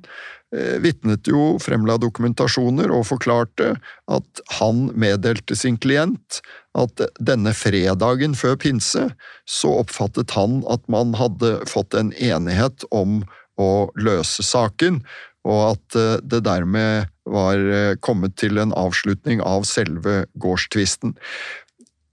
vitnet 0.55 1.27
jo, 1.27 1.57
fremla 1.59 1.97
dokumentasjoner 1.99 2.87
og 2.95 3.07
forklarte 3.09 3.73
at 4.07 4.41
han 4.61 4.85
meddelte 4.95 5.57
sin 5.59 5.75
klient 5.75 6.39
at 6.77 7.01
denne 7.19 7.51
fredagen 7.57 8.35
før 8.37 8.55
pinse 8.61 9.09
så 9.49 9.73
oppfattet 9.81 10.31
han 10.37 10.61
at 10.71 10.85
man 10.91 11.15
hadde 11.19 11.57
fått 11.67 11.97
en 11.99 12.13
enighet 12.15 12.85
om 12.95 13.21
å 13.57 13.89
løse 13.97 14.45
saken, 14.45 15.01
og 15.47 15.61
at 15.73 15.97
eh, 15.97 16.19
det 16.21 16.43
dermed 16.45 17.09
var 17.27 17.57
eh, 17.57 17.95
kommet 18.03 18.37
til 18.39 18.59
en 18.61 18.73
avslutning 18.77 19.41
av 19.41 19.65
selve 19.67 20.25
gårdstvisten. 20.39 21.15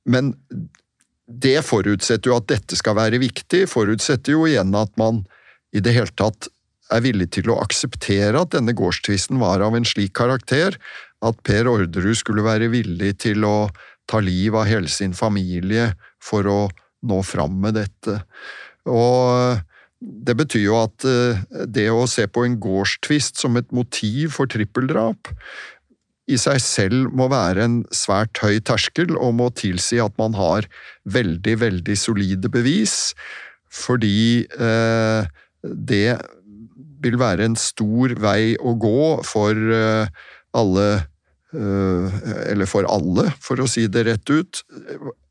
Men 0.08 0.32
det 1.26 1.58
forutsetter 1.64 2.30
jo 2.30 2.38
at 2.38 2.48
dette 2.50 2.76
skal 2.78 2.96
være 2.98 3.20
viktig, 3.22 3.64
forutsetter 3.70 4.36
jo 4.36 4.48
igjen 4.48 4.74
at 4.76 4.92
man 5.00 5.24
i 5.74 5.82
det 5.84 5.94
hele 5.96 6.12
tatt 6.16 6.48
er 6.94 7.04
villig 7.04 7.30
til 7.36 7.50
å 7.52 7.58
akseptere 7.62 8.40
at 8.40 8.54
denne 8.54 8.74
gårdstvisten 8.76 9.40
var 9.42 9.64
av 9.64 9.76
en 9.76 9.86
slik 9.88 10.14
karakter 10.16 10.78
at 11.24 11.42
Per 11.46 11.68
Orderud 11.70 12.16
skulle 12.18 12.44
være 12.46 12.70
villig 12.72 13.14
til 13.24 13.46
å 13.48 13.68
ta 14.10 14.20
liv 14.20 14.56
av 14.56 14.68
hele 14.68 14.90
sin 14.92 15.14
familie 15.16 15.92
for 16.22 16.48
å 16.48 16.58
nå 17.04 17.20
fram 17.24 17.56
med 17.60 17.78
dette. 17.78 18.18
Og 18.88 19.60
det 20.04 20.34
betyr 20.36 20.66
jo 20.66 20.80
at 20.82 21.06
eh, 21.08 21.40
det 21.64 21.88
å 21.92 22.04
se 22.10 22.26
på 22.28 22.44
en 22.44 22.58
gårdstvist 22.60 23.40
som 23.40 23.56
et 23.56 23.70
motiv 23.72 24.36
for 24.36 24.50
trippeldrap 24.50 25.32
i 26.30 26.38
seg 26.40 26.60
selv 26.64 27.12
må 27.16 27.28
være 27.32 27.64
en 27.66 27.78
svært 27.92 28.40
høy 28.40 28.58
terskel 28.64 29.12
og 29.16 29.36
må 29.40 29.50
tilsi 29.56 30.00
at 30.00 30.14
man 30.20 30.36
har 30.38 30.68
veldig, 31.04 31.56
veldig 31.60 31.96
solide 32.00 32.48
bevis, 32.52 33.12
fordi 33.68 34.44
eh, 34.56 35.28
det 35.64 36.16
vil 37.04 37.18
være 37.20 37.48
en 37.48 37.58
stor 37.58 38.16
vei 38.22 38.54
å 38.58 38.76
gå 38.80 39.08
for 39.26 39.54
eh, 39.54 40.08
alle 40.54 40.88
eh, 41.54 42.20
Eller 42.50 42.70
for 42.70 42.88
alle, 42.90 43.28
for 43.42 43.62
å 43.62 43.68
si 43.70 43.86
det 43.86 44.06
rett 44.08 44.30
ut, 44.30 44.64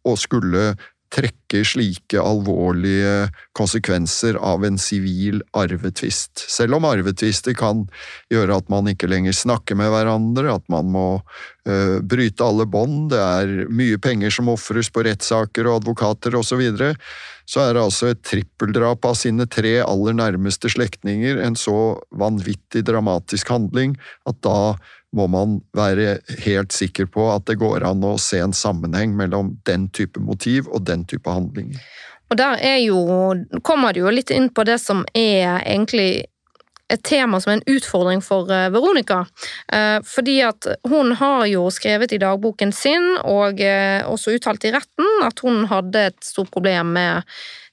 å 0.04 0.16
skulle 0.20 0.74
trekke 1.14 1.62
slike 1.68 2.22
alvorlige 2.22 3.28
konsekvenser 3.58 4.38
av 4.42 4.66
en 4.66 4.80
sivil 4.82 5.42
arvetvist. 5.58 6.42
Selv 6.50 6.80
om 6.80 6.88
arvetvister 6.90 7.56
kan 7.58 7.86
gjøre 8.34 8.58
at 8.58 8.72
man 8.74 8.90
ikke 8.90 9.10
lenger 9.12 9.36
snakker 9.38 9.78
med 9.80 9.92
hverandre, 9.94 10.56
at 10.56 10.66
man 10.74 10.90
må 10.94 11.08
uh, 11.20 12.00
bryte 12.02 12.46
alle 12.46 12.66
bånd, 12.66 13.12
det 13.14 13.22
er 13.22 13.54
mye 13.70 14.02
penger 14.02 14.34
som 14.34 14.50
ofres 14.54 14.90
på 14.94 15.06
rettssaker 15.06 15.70
og 15.70 15.84
advokater 15.84 16.40
osv., 16.40 16.54
så, 16.54 16.60
videre, 16.62 16.94
så 17.46 17.66
er 17.66 17.76
det 17.76 17.84
altså 17.84 18.12
et 18.12 18.24
trippeldrap 18.26 19.06
av 19.06 19.18
sine 19.20 19.48
tre 19.52 19.76
aller 19.84 20.16
nærmeste 20.18 20.72
slektninger 20.72 21.42
en 21.44 21.58
så 21.60 21.96
vanvittig 22.16 22.86
dramatisk 22.88 23.52
handling 23.52 23.98
at 24.30 24.40
da 24.46 24.76
må 25.14 25.28
man 25.30 25.60
være 25.78 26.18
helt 26.46 26.74
sikker 26.74 27.06
på 27.14 27.28
at 27.34 27.46
det 27.50 27.60
går 27.62 27.86
an 27.86 28.06
å 28.08 28.16
se 28.22 28.40
en 28.42 28.56
sammenheng 28.56 29.14
mellom 29.18 29.54
den 29.70 29.88
type 29.94 30.22
motiv 30.24 30.70
og 30.74 30.88
den 30.90 31.06
type 31.10 31.30
handlinger. 31.30 31.78
Og 32.34 32.40
der 32.40 32.58
er 32.66 32.80
jo, 32.82 32.98
kommer 33.62 33.94
det 33.94 34.02
jo 34.02 34.14
litt 34.14 34.32
inn 34.34 34.50
på 34.50 34.66
det 34.66 34.80
som 34.82 35.04
er 35.14 35.60
egentlig 35.62 36.26
et 36.94 37.04
tema 37.04 37.40
som 37.42 37.52
er 37.52 37.60
en 37.60 37.76
utfordring 37.76 38.22
for 38.24 38.50
eh, 38.54 38.70
Veronica. 38.74 39.24
Eh, 39.74 40.00
fordi 40.06 40.40
at 40.46 40.68
hun 40.90 41.14
har 41.20 41.46
jo 41.50 41.68
skrevet 41.74 42.14
i 42.14 42.22
dagboken 42.22 42.74
sin, 42.76 43.14
og 43.24 43.62
eh, 43.62 44.02
også 44.08 44.36
uttalt 44.38 44.66
i 44.68 44.74
retten, 44.76 45.10
at 45.26 45.44
hun 45.46 45.66
hadde 45.72 46.08
et 46.12 46.20
stort 46.26 46.52
problem 46.54 46.94
med 46.98 47.30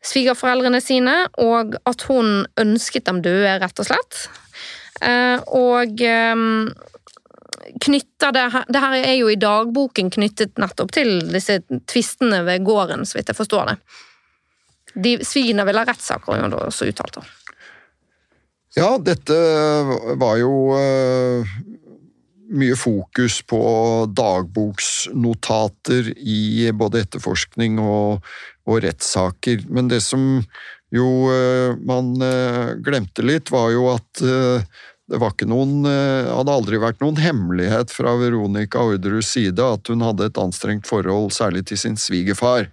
svigerforeldrene 0.07 0.81
sine, 0.81 1.17
og 1.43 1.77
at 1.89 2.07
hun 2.09 2.47
ønsket 2.61 3.09
dem 3.09 3.21
døde, 3.25 3.59
rett 3.61 3.83
og 3.83 3.89
slett. 3.91 4.23
Og 5.57 6.01
knytter 7.85 8.33
det 8.37 8.43
her 8.53 8.65
Det 8.69 8.81
her 8.83 8.97
er 8.99 9.15
jo 9.17 9.29
i 9.33 9.39
dagboken 9.41 10.11
knyttet 10.13 10.61
nettopp 10.61 10.93
til 10.97 11.21
disse 11.29 11.61
tvistene 11.89 12.43
ved 12.49 12.65
gården, 12.65 13.05
så 13.09 13.19
vidt 13.19 13.33
jeg 13.33 13.39
forstår 13.39 13.71
det. 13.71 13.77
de 14.95 15.13
svigene 15.25 15.65
vil 15.69 15.79
ha 15.79 15.85
rettssaker, 15.87 16.33
har 16.33 16.49
hun 16.49 16.57
også 16.57 16.89
uttalt. 16.91 17.21
Ja, 18.79 18.95
dette 19.03 19.37
var 20.21 20.37
jo 20.39 20.51
uh, 20.79 21.55
mye 22.55 22.77
fokus 22.79 23.41
på 23.43 23.59
dagboksnotater 24.15 26.13
i 26.15 26.71
både 26.71 27.03
etterforskning 27.03 27.81
og, 27.83 28.29
og 28.71 28.79
rettssaker. 28.85 29.65
Men 29.75 29.91
det 29.91 29.99
som 30.07 30.39
jo 30.95 31.09
uh, 31.27 31.75
man 31.83 32.15
uh, 32.23 32.79
glemte 32.79 33.27
litt, 33.27 33.51
var 33.51 33.73
jo 33.75 33.89
at 33.97 34.23
det 35.11 35.19
var 35.19 35.33
ikke 35.35 35.49
noen, 35.51 35.83
hadde 35.83 36.53
aldri 36.55 36.79
vært 36.79 37.01
noen 37.03 37.17
hemmelighet 37.19 37.91
fra 37.91 38.13
Veronica 38.21 38.79
Orderuds 38.87 39.33
side 39.35 39.59
at 39.59 39.91
hun 39.91 40.05
hadde 40.07 40.29
et 40.31 40.39
anstrengt 40.39 40.87
forhold, 40.87 41.33
særlig 41.35 41.65
til 41.67 41.81
sin 41.83 41.99
svigerfar. 41.99 42.69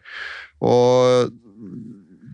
Og 0.61 1.33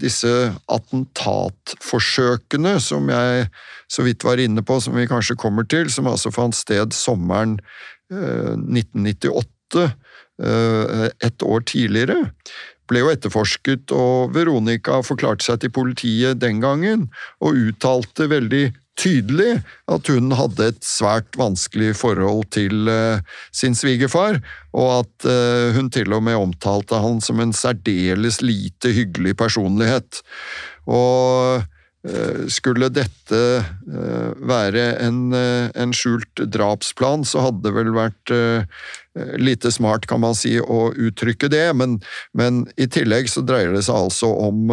disse 0.03 0.51
attentatforsøkene 0.71 2.77
som 2.83 3.09
jeg 3.11 3.47
så 3.91 4.01
vidt 4.05 4.23
var 4.25 4.37
inne 4.41 4.61
på, 4.65 4.79
som 4.81 4.95
vi 4.97 5.07
kanskje 5.09 5.35
kommer 5.39 5.63
til, 5.69 5.89
som 5.91 6.07
altså 6.09 6.31
fant 6.33 6.55
sted 6.57 6.93
sommeren 6.97 7.59
1998, 8.13 9.91
eh, 10.43 11.09
eh, 11.23 11.31
år 11.43 11.61
tidligere, 11.69 12.31
ble 12.89 12.99
jo 12.99 13.11
etterforsket, 13.13 13.91
og 13.95 14.33
Veronica 14.35 15.01
forklarte 15.05 15.45
seg 15.45 15.57
til 15.63 15.71
politiet 15.73 16.41
den 16.41 16.61
gangen, 16.63 16.99
og 17.39 17.55
uttalte 17.69 18.27
veldig 18.31 18.65
tydelig 18.99 19.57
at 19.91 20.09
hun 20.11 20.33
hadde 20.37 20.69
et 20.71 20.85
svært 20.85 21.37
vanskelig 21.39 21.93
forhold 21.99 22.45
til 22.53 22.89
uh, 22.89 23.21
sin 23.55 23.75
svigerfar, 23.77 24.39
og 24.73 24.89
at 25.01 25.27
uh, 25.27 25.73
hun 25.75 25.89
til 25.93 26.13
og 26.13 26.23
med 26.27 26.39
omtalte 26.39 27.01
han 27.01 27.21
som 27.23 27.41
en 27.41 27.53
særdeles 27.55 28.41
lite 28.45 28.93
hyggelig 28.93 29.35
personlighet. 29.39 30.21
Og 30.85 31.63
uh, 31.63 32.43
skulle 32.51 32.91
dette 32.93 33.41
være 34.43 34.81
en, 35.01 35.31
en, 35.33 35.93
skjult 35.95 36.43
drapsplan, 36.51 37.23
så 37.25 37.45
hadde 37.47 37.63
det 37.63 37.71
vel 37.77 37.93
vært 37.95 38.33
lite 39.39 39.71
smart, 39.71 40.05
kan 40.09 40.19
man 40.19 40.35
si, 40.35 40.57
å 40.59 40.89
uttrykke 40.91 41.47
det, 41.53 41.69
men, 41.79 42.01
men 42.35 42.65
i 42.75 42.89
tillegg 42.91 43.31
så 43.31 43.45
dreier 43.47 43.71
det 43.73 43.85
seg 43.87 44.09
altså 44.09 44.33
om 44.49 44.67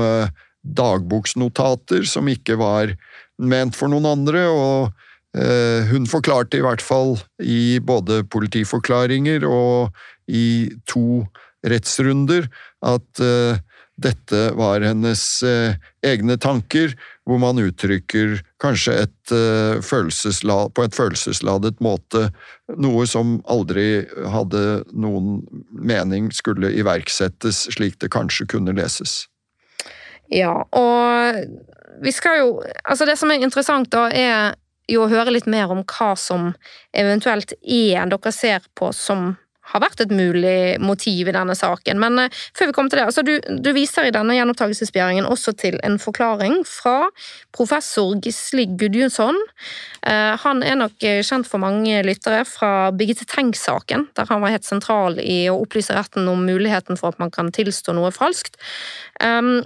dagboksnotater 0.61 2.05
som 2.09 2.29
ikke 2.29 2.59
var 2.61 2.97
ment 3.41 3.77
for 3.77 3.93
noen 3.93 4.09
andre, 4.11 4.45
og 4.49 5.39
eh, 5.39 5.89
hun 5.91 6.09
forklarte 6.11 6.61
i 6.61 6.65
hvert 6.65 6.85
fall 6.85 7.17
i 7.43 7.79
både 7.83 8.23
politiforklaringer 8.33 9.47
og 9.49 9.97
i 10.31 10.71
to 10.91 11.25
rettsrunder 11.67 12.47
at 12.87 13.23
eh, 13.25 13.61
dette 14.01 14.39
var 14.57 14.81
hennes 14.81 15.23
eh, 15.45 15.75
egne 16.07 16.39
tanker, 16.41 16.95
hvor 17.29 17.41
man 17.43 17.61
uttrykker 17.61 18.39
kanskje 18.63 18.95
et, 19.05 19.33
på 19.33 20.85
et 20.87 20.97
følelsesladet 20.97 21.77
måte 21.85 22.23
noe 22.81 23.05
som 23.07 23.37
aldri 23.45 24.07
hadde 24.33 24.63
noen 24.91 25.45
mening 25.71 26.31
skulle 26.35 26.73
iverksettes 26.81 27.69
slik 27.77 28.01
det 28.01 28.11
kanskje 28.17 28.49
kunne 28.57 28.75
leses. 28.75 29.29
Ja, 30.31 30.65
og 30.73 31.45
vi 32.01 32.13
skal 32.13 32.41
jo 32.41 32.49
Altså, 32.85 33.07
det 33.07 33.19
som 33.19 33.31
er 33.31 33.43
interessant, 33.45 33.91
da, 33.93 34.09
er 34.11 34.57
jo 34.91 35.05
å 35.05 35.11
høre 35.11 35.31
litt 35.31 35.47
mer 35.47 35.71
om 35.71 35.85
hva 35.87 36.15
som 36.19 36.51
eventuelt 36.97 37.55
er 37.63 38.11
dere 38.11 38.33
ser 38.35 38.67
på 38.75 38.91
som 38.97 39.37
har 39.71 39.83
vært 39.85 40.01
et 40.03 40.13
mulig 40.15 40.81
motiv 40.83 41.29
i 41.31 41.35
denne 41.35 41.55
saken. 41.55 42.01
Men 42.03 42.19
eh, 42.25 42.39
før 42.59 42.71
vi 42.71 42.75
kommer 42.75 42.93
til 42.93 43.01
det, 43.01 43.07
altså 43.07 43.25
du, 43.27 43.33
du 43.63 43.71
viser 43.77 44.09
i 44.09 44.15
denne 44.15 44.35
gjenopptakelsesbegjæringen 44.35 45.29
også 45.31 45.55
til 45.61 45.79
en 45.87 45.99
forklaring 46.03 46.61
fra 46.67 47.11
professor 47.57 48.17
Gisli 48.25 48.67
Gudjonsson. 48.81 49.39
Eh, 50.11 50.35
han 50.43 50.65
er 50.67 50.81
nok 50.81 50.99
kjent 50.99 51.47
for 51.47 51.63
mange 51.63 52.03
lyttere 52.07 52.43
fra 52.49 52.91
Birgitte 52.91 53.29
Tengs-saken, 53.31 54.09
der 54.19 54.31
han 54.31 54.43
var 54.43 54.57
helt 54.57 54.67
sentral 54.67 55.21
i 55.23 55.45
å 55.51 55.61
opplyse 55.63 55.95
retten 55.97 56.29
om 56.31 56.43
muligheten 56.49 56.99
for 56.99 57.15
at 57.15 57.23
man 57.23 57.31
kan 57.35 57.53
tilstå 57.55 57.95
noe 57.97 58.11
falskt. 58.15 58.59
Um, 59.23 59.61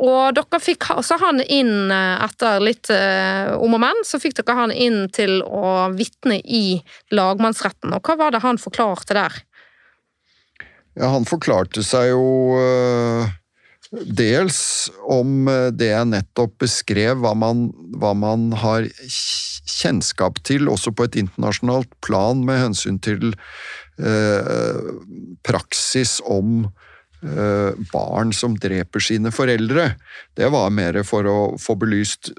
og 0.00 0.34
dere 0.36 0.60
fikk 0.62 0.88
også 0.94 1.18
han 1.20 1.42
inn, 1.44 1.90
eh, 1.92 2.24
etter 2.24 2.62
litt 2.64 2.90
eh, 2.92 3.52
om 3.54 3.76
og 3.76 3.82
men, 3.82 4.04
så 4.06 4.20
fikk 4.20 4.38
dere 4.40 4.56
han 4.58 4.72
inn 4.72 5.04
til 5.14 5.40
å 5.44 5.90
vitne 5.94 6.40
i 6.40 6.80
lagmannsretten. 7.14 7.94
Og 7.96 8.04
hva 8.04 8.16
var 8.20 8.34
det 8.34 8.42
han 8.44 8.60
forklarte 8.60 9.16
der? 9.16 9.42
Ja, 10.98 11.12
han 11.14 11.28
forklarte 11.28 11.84
seg 11.86 12.10
jo 12.10 12.24
uh, 12.58 13.28
dels 14.18 14.90
om 15.06 15.46
det 15.72 15.92
jeg 15.92 16.08
nettopp 16.10 16.56
beskrev, 16.64 17.22
hva 17.22 17.30
man, 17.38 17.68
hva 17.94 18.10
man, 18.18 18.50
har 18.58 18.88
kjennskap 19.70 20.42
til, 20.44 20.68
også 20.68 20.92
på 20.92 21.06
et 21.06 21.16
internasjonalt 21.22 21.92
plan, 22.04 22.42
med 22.44 22.58
hensyn 22.66 22.98
til 23.06 23.30
uh, 24.02 24.90
praksis 25.46 26.18
om 26.26 26.66
Eh, 26.66 26.89
barn 27.92 28.32
som 28.32 28.54
dreper 28.56 29.02
sine 29.04 29.32
foreldre. 29.34 29.90
Det 30.36 30.48
var 30.52 30.70
mer 30.72 31.00
for 31.04 31.28
å 31.28 31.38
få 31.60 31.76
belyst 31.80 32.32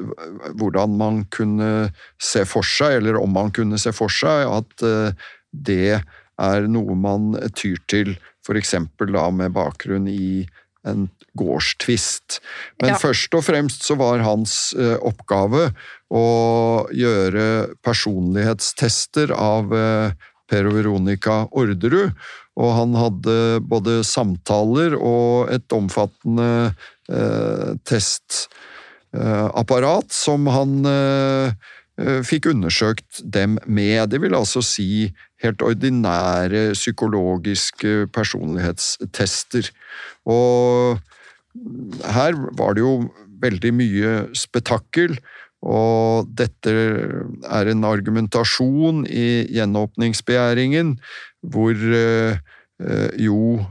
hvordan 0.58 0.98
man 0.98 1.22
kunne 1.34 1.92
se 2.22 2.46
for 2.50 2.66
seg, 2.66 3.02
eller 3.02 3.20
om 3.22 3.34
man 3.36 3.54
kunne 3.54 3.80
se 3.82 3.94
for 3.96 4.12
seg, 4.14 4.48
at 4.50 4.86
eh, 4.86 5.30
det 5.52 6.02
er 6.42 6.68
noe 6.72 6.98
man 6.98 7.36
tyr 7.58 7.78
til, 7.92 8.16
f.eks. 8.42 8.76
da 8.98 9.30
med 9.36 9.54
bakgrunn 9.54 10.08
i 10.10 10.48
en 10.88 11.06
gårdstvist. 11.38 12.40
Men 12.82 12.96
ja. 12.96 13.00
først 13.00 13.36
og 13.38 13.46
fremst 13.46 13.86
så 13.86 13.96
var 14.00 14.24
hans 14.26 14.74
eh, 14.74 14.98
oppgave 14.98 15.70
å 16.12 16.26
gjøre 16.98 17.46
personlighetstester 17.86 19.32
av 19.36 19.72
Per 20.52 20.68
og 20.68 20.76
Veronica 20.76 21.48
Orderud, 21.56 22.12
og 22.60 22.74
han 22.76 22.92
hadde 23.00 23.62
både 23.64 24.02
samtaler 24.06 24.96
og 24.98 25.50
et 25.56 25.74
omfattende 25.74 26.74
eh, 27.08 27.72
testapparat 27.88 30.06
eh, 30.10 30.18
som 30.18 30.48
han 30.52 30.86
eh, 30.90 31.54
eh, 32.02 32.22
fikk 32.28 32.46
undersøkt 32.52 33.22
dem 33.24 33.60
med. 33.66 34.10
Det 34.12 34.20
vil 34.24 34.36
altså 34.36 34.62
si 34.66 35.14
helt 35.42 35.62
ordinære 35.66 36.72
psykologiske 36.76 38.08
personlighetstester. 38.14 39.72
Og 40.30 41.00
her 42.12 42.34
var 42.60 42.74
det 42.76 42.82
jo 42.84 43.10
veldig 43.42 43.74
mye 43.74 44.28
spetakkel. 44.38 45.18
Og 45.62 46.30
dette 46.38 46.72
er 46.74 47.70
en 47.70 47.86
argumentasjon 47.86 49.04
i 49.06 49.46
gjenåpningsbegjæringen 49.54 50.96
hvor 51.54 51.78
eh, 51.78 52.42
jo 53.22 53.62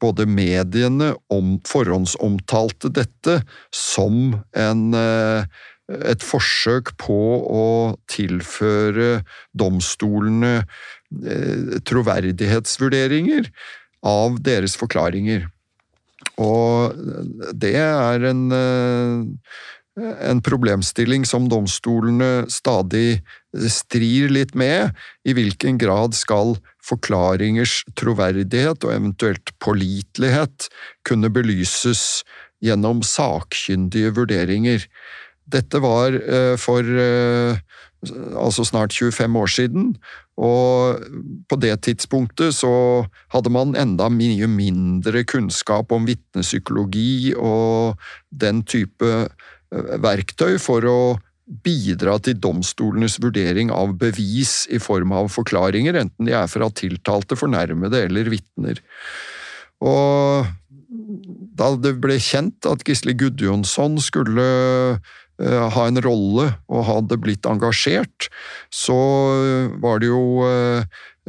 både 0.00 0.26
mediene 0.30 1.12
om, 1.32 1.58
forhåndsomtalte 1.68 2.92
dette 2.96 3.40
som 3.74 4.38
en, 4.56 4.86
eh, 4.94 5.44
et 5.90 6.22
forsøk 6.24 6.94
på 7.02 7.20
å 7.50 7.66
tilføre 8.10 9.24
domstolene 9.50 10.60
eh, 10.62 11.80
troverdighetsvurderinger 11.90 13.50
av 14.06 14.38
deres 14.46 14.78
forklaringer. 14.80 15.50
Og 16.40 16.96
det 17.56 17.74
er 17.80 18.24
en 18.30 18.46
en 20.00 20.40
problemstilling 20.44 21.26
som 21.28 21.48
domstolene 21.50 22.46
stadig 22.50 23.20
strir 23.70 24.30
litt 24.32 24.54
med. 24.58 24.94
I 25.26 25.34
hvilken 25.36 25.78
grad 25.80 26.16
skal 26.18 26.56
forklaringers 26.84 27.82
troverdighet 27.98 28.86
og 28.86 28.94
eventuelt 28.94 29.52
pålitelighet 29.62 30.70
kunne 31.08 31.32
belyses 31.32 32.22
gjennom 32.64 33.04
sakkyndige 33.06 34.14
vurderinger? 34.16 34.86
Dette 35.50 35.80
var 35.82 36.14
eh, 36.14 36.56
for 36.60 36.86
eh, 36.86 37.58
altså 38.38 38.64
snart 38.64 38.94
25 38.96 39.36
år 39.36 39.50
siden, 39.50 39.94
og 40.40 41.02
på 41.48 41.56
det 41.60 41.74
tidspunktet 41.84 42.54
så 42.56 43.04
hadde 43.34 43.52
man 43.52 43.76
enda 43.76 44.08
mye 44.12 44.48
mindre 44.48 45.24
kunnskap 45.28 45.92
om 45.92 46.06
vitnepsykologi 46.08 47.34
og 47.36 48.00
den 48.32 48.62
type 48.64 49.28
verktøy 49.70 50.58
for 50.62 50.86
å 50.86 51.00
bidra 51.64 52.14
til 52.22 52.38
domstolenes 52.38 53.18
vurdering 53.22 53.72
av 53.74 53.96
bevis 53.98 54.68
i 54.70 54.78
form 54.82 55.14
av 55.16 55.30
forklaringer, 55.34 55.98
enten 55.98 56.28
de 56.28 56.34
er 56.36 56.50
fra 56.50 56.70
tiltalte, 56.70 57.38
fornærmede 57.38 58.04
eller 58.06 58.30
vitner. 58.30 58.78
Og 59.82 60.46
da 61.58 61.72
det 61.80 61.96
ble 62.02 62.20
kjent 62.22 62.66
at 62.70 62.84
Gisle 62.86 63.16
Gudjonsson 63.18 63.98
skulle 64.02 64.46
ha 65.40 65.84
en 65.88 66.00
rolle 66.04 66.50
og 66.68 66.84
hadde 66.86 67.18
blitt 67.22 67.46
engasjert, 67.48 68.28
så 68.68 68.98
var 69.80 70.02
det 70.02 70.10
jo 70.10 70.22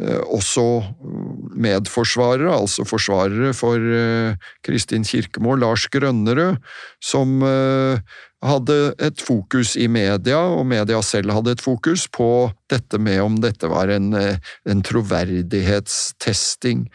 også 0.01 0.65
medforsvarere, 1.61 2.51
altså 2.51 2.85
forsvarere 2.87 3.53
for 3.55 3.77
Kristin 4.65 5.05
Kirkemo, 5.07 5.55
Lars 5.59 5.87
Grønnerød, 5.93 6.59
som 7.03 7.39
hadde 8.41 8.95
et 9.01 9.21
fokus 9.21 9.75
i 9.77 9.87
media, 9.91 10.39
og 10.55 10.65
media 10.69 11.01
selv 11.05 11.31
hadde 11.35 11.51
et 11.55 11.61
fokus 11.61 12.07
på 12.09 12.51
dette 12.71 12.97
med 13.01 13.21
om 13.21 13.35
dette 13.43 13.67
var 13.69 13.87
en, 13.93 14.15
en 14.15 14.83
troverdighetstesting. 14.87 16.87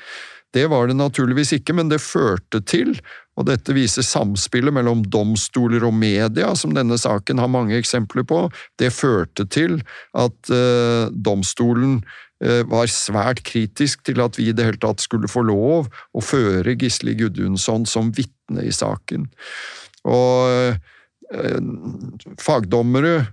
Det 0.57 0.65
var 0.73 0.89
det 0.89 0.97
naturligvis 0.97 1.53
ikke, 1.59 1.75
men 1.77 1.91
det 1.91 2.01
førte 2.01 2.63
til, 2.65 2.95
og 3.37 3.49
dette 3.51 3.75
viser 3.77 4.07
samspillet 4.07 4.73
mellom 4.73 5.03
domstoler 5.13 5.85
og 5.85 5.93
media, 5.97 6.55
som 6.57 6.73
denne 6.77 6.97
saken 7.01 7.43
har 7.43 7.51
mange 7.53 7.77
eksempler 7.77 8.25
på, 8.29 8.47
det 8.81 8.95
førte 8.97 9.45
til 9.53 9.83
at 10.17 10.53
eh, 10.55 11.13
domstolen 11.13 11.99
eh, 12.41 12.63
var 12.71 12.89
svært 12.93 13.45
kritisk 13.45 14.07
til 14.09 14.23
at 14.25 14.41
vi 14.41 14.49
i 14.49 14.57
det 14.57 14.71
hele 14.71 14.81
tatt 14.81 15.05
skulle 15.05 15.29
få 15.29 15.45
lov 15.45 15.91
å 16.17 16.25
føre 16.25 16.79
Gisli 16.81 17.19
Gudjonsson 17.21 17.85
som 17.91 18.15
vitne 18.17 18.65
i 18.65 18.73
saken. 18.73 19.29
Og 20.07 20.49
uh, 20.49 20.96
fagdommere 22.39 23.27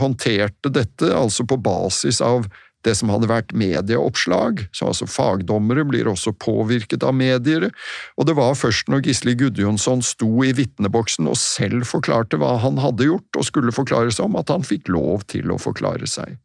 håndterte 0.00 0.72
dette 0.74 1.12
altså 1.14 1.44
på 1.46 1.60
basis 1.62 2.18
av 2.24 2.48
det 2.84 2.94
som 2.98 3.10
hadde 3.12 3.30
vært 3.30 3.54
medieoppslag, 3.56 4.64
så 4.74 4.90
altså 4.90 5.08
fagdommere 5.08 5.86
blir 5.88 6.08
også 6.10 6.34
påvirket 6.40 7.04
av 7.06 7.16
medier, 7.16 7.70
og 8.18 8.28
det 8.28 8.36
var 8.38 8.56
først 8.58 8.90
når 8.92 9.06
Gisli 9.08 9.36
Gudjonsson 9.40 10.04
sto 10.04 10.30
i 10.44 10.52
vitneboksen 10.56 11.28
og 11.30 11.40
selv 11.40 11.88
forklarte 11.88 12.40
hva 12.40 12.56
han 12.62 12.80
hadde 12.82 13.08
gjort 13.08 13.40
og 13.40 13.48
skulle 13.48 13.74
forklare 13.74 14.12
seg 14.14 14.28
om, 14.28 14.38
at 14.40 14.52
han 14.52 14.66
fikk 14.66 14.92
lov 14.92 15.26
til 15.32 15.52
å 15.54 15.60
forklare 15.60 16.08
seg. 16.10 16.36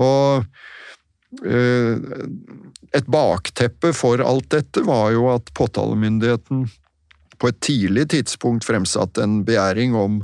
Og 0.00 0.42
eh, 1.46 1.96
et 2.96 3.10
bakteppe 3.10 3.92
for 3.96 4.22
alt 4.24 4.50
dette 4.54 4.84
var 4.88 5.12
jo 5.14 5.28
at 5.32 5.52
påtalemyndigheten 5.58 6.66
på 7.42 7.50
et 7.50 7.58
tidlig 7.64 8.06
tidspunkt 8.14 8.66
fremsatt 8.66 9.18
en 9.18 9.40
begjæring 9.46 9.96
om 9.98 10.20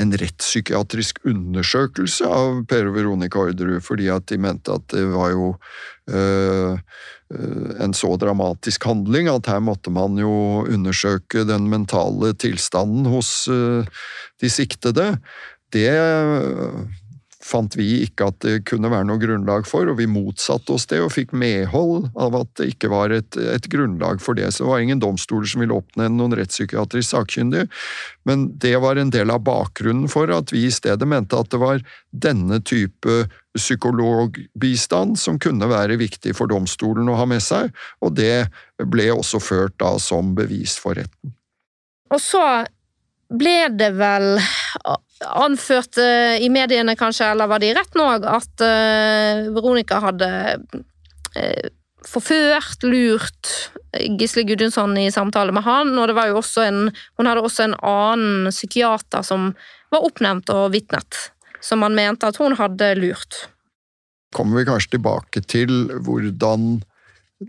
en 0.00 0.12
rettspsykiatrisk 0.20 1.22
undersøkelse 1.28 2.28
av 2.28 2.62
Per 2.70 2.90
Veronica 2.94 3.40
Orderud, 3.40 3.80
fordi 3.84 4.08
at 4.12 4.28
de 4.30 4.38
mente 4.40 4.72
at 4.72 4.86
det 4.92 5.06
var 5.12 5.32
jo 5.32 5.48
øh, 6.12 6.78
en 7.80 7.94
så 7.94 8.14
dramatisk 8.20 8.84
handling 8.88 9.30
at 9.30 9.48
her 9.50 9.60
måtte 9.62 9.92
man 9.94 10.18
jo 10.20 10.32
undersøke 10.66 11.44
den 11.48 11.68
mentale 11.72 12.32
tilstanden 12.34 13.06
hos 13.10 13.48
øh, 13.48 13.86
de 14.40 14.50
siktede. 14.50 15.14
Det 15.70 15.88
fant 17.50 17.74
vi 17.78 17.88
ikke 18.04 18.28
at 18.30 18.38
det 18.44 18.54
kunne 18.70 18.90
være 18.92 19.08
noe 19.08 19.20
grunnlag 19.20 19.66
for, 19.68 19.88
og 19.90 19.98
vi 19.98 20.08
motsatte 20.10 20.74
oss 20.74 20.86
det 20.90 21.00
og 21.02 21.12
fikk 21.14 21.34
medhold 21.36 22.08
av 22.20 22.36
at 22.38 22.52
det 22.60 22.70
ikke 22.74 22.90
var 22.92 23.14
et, 23.14 23.36
et 23.36 23.66
grunnlag 23.72 24.22
for 24.22 24.38
det. 24.38 24.48
Så 24.52 24.64
det 24.64 24.70
var 24.70 24.84
ingen 24.84 25.02
domstoler 25.02 25.50
som 25.50 25.64
ville 25.64 25.76
oppnevne 25.76 26.16
noen 26.20 26.36
rettspsykiatrisk 26.38 27.14
sakkyndige, 27.14 27.68
men 28.28 28.48
det 28.62 28.76
var 28.82 29.00
en 29.00 29.12
del 29.12 29.32
av 29.34 29.44
bakgrunnen 29.46 30.10
for 30.10 30.30
at 30.34 30.54
vi 30.54 30.66
i 30.68 30.74
stedet 30.74 31.08
mente 31.08 31.38
at 31.38 31.50
det 31.52 31.60
var 31.62 31.84
denne 32.10 32.60
type 32.62 33.24
psykologbistand 33.58 35.18
som 35.18 35.38
kunne 35.42 35.66
være 35.70 35.98
viktig 36.00 36.36
for 36.38 36.50
domstolen 36.50 37.10
å 37.10 37.18
ha 37.18 37.26
med 37.28 37.42
seg, 37.42 37.74
og 38.04 38.14
det 38.18 38.46
ble 38.90 39.10
også 39.14 39.42
ført 39.42 39.78
da 39.82 39.96
som 40.02 40.34
bevis 40.38 40.78
for 40.80 40.98
retten. 41.00 41.34
Og 42.10 42.22
så 42.22 42.42
ble 43.30 43.68
det 43.78 43.92
vel 43.98 44.40
anført 45.20 45.98
uh, 46.00 46.36
i 46.40 46.48
mediene, 46.52 46.96
kanskje, 46.98 47.30
eller 47.32 47.50
var 47.50 47.62
det 47.62 47.70
i 47.70 47.76
retten 47.76 48.02
òg, 48.02 48.24
at 48.26 48.64
uh, 48.64 49.50
Veronica 49.54 50.00
hadde 50.02 50.30
uh, 51.36 51.68
forført, 52.08 52.86
lurt 52.88 53.50
Gisle 54.18 54.46
Gudjonsson 54.48 54.96
i 54.98 55.10
samtale 55.12 55.52
med 55.52 55.66
han, 55.66 55.92
og 55.98 56.08
det 56.08 56.16
var 56.16 56.30
jo 56.30 56.40
også 56.40 56.64
en, 56.64 56.80
hun 57.20 57.28
hadde 57.28 57.44
også 57.44 57.66
en 57.68 57.76
annen 57.84 58.50
psykiater 58.52 59.26
som 59.26 59.52
var 59.92 60.06
oppnevnt 60.06 60.50
og 60.54 60.70
vitnet, 60.74 61.26
som 61.60 61.84
han 61.84 61.96
mente 61.98 62.30
at 62.30 62.38
hun 62.40 62.56
hadde 62.58 62.94
lurt. 62.98 63.44
Kommer 64.34 64.60
vi 64.60 64.68
kanskje 64.68 64.94
tilbake 64.96 65.42
til 65.42 65.90
hvordan 66.06 66.80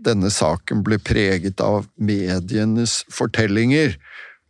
denne 0.04 0.30
saken 0.32 0.82
ble 0.84 0.98
preget 1.04 1.60
av 1.62 1.86
medienes 2.00 3.02
fortellinger, 3.12 3.96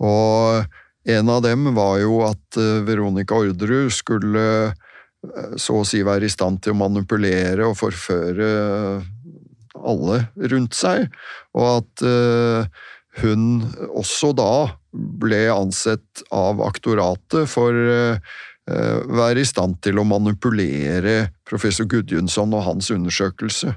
og 0.03 0.65
en 1.05 1.29
av 1.29 1.43
dem 1.43 1.75
var 1.75 1.99
jo 2.03 2.21
at 2.27 2.59
eh, 2.61 2.83
Veronica 2.87 3.39
Orderud 3.39 3.91
skulle 3.95 4.45
eh, 4.71 5.57
så 5.59 5.81
å 5.81 5.87
si 5.87 6.03
være 6.07 6.29
i 6.29 6.33
stand 6.33 6.63
til 6.63 6.75
å 6.75 6.81
manipulere 6.83 7.67
og 7.67 7.79
forføre 7.81 8.53
eh, 8.53 9.11
alle 9.83 10.19
rundt 10.53 10.77
seg, 10.77 11.09
og 11.57 11.65
at 11.81 12.03
hun 13.23 13.45
også 13.89 14.29
da 14.37 14.77
ble 14.93 15.41
ansett 15.51 16.21
av 16.31 16.61
aktoratet 16.63 17.49
for 17.51 17.73
å 17.73 18.03
være 19.17 19.41
i 19.41 19.49
stand 19.49 19.81
til 19.83 19.99
å 19.99 20.05
manipulere 20.07 21.33
professor 21.49 21.89
Gudjonsson 21.89 22.53
og 22.53 22.67
hans 22.69 22.93
undersøkelse. 22.95 23.73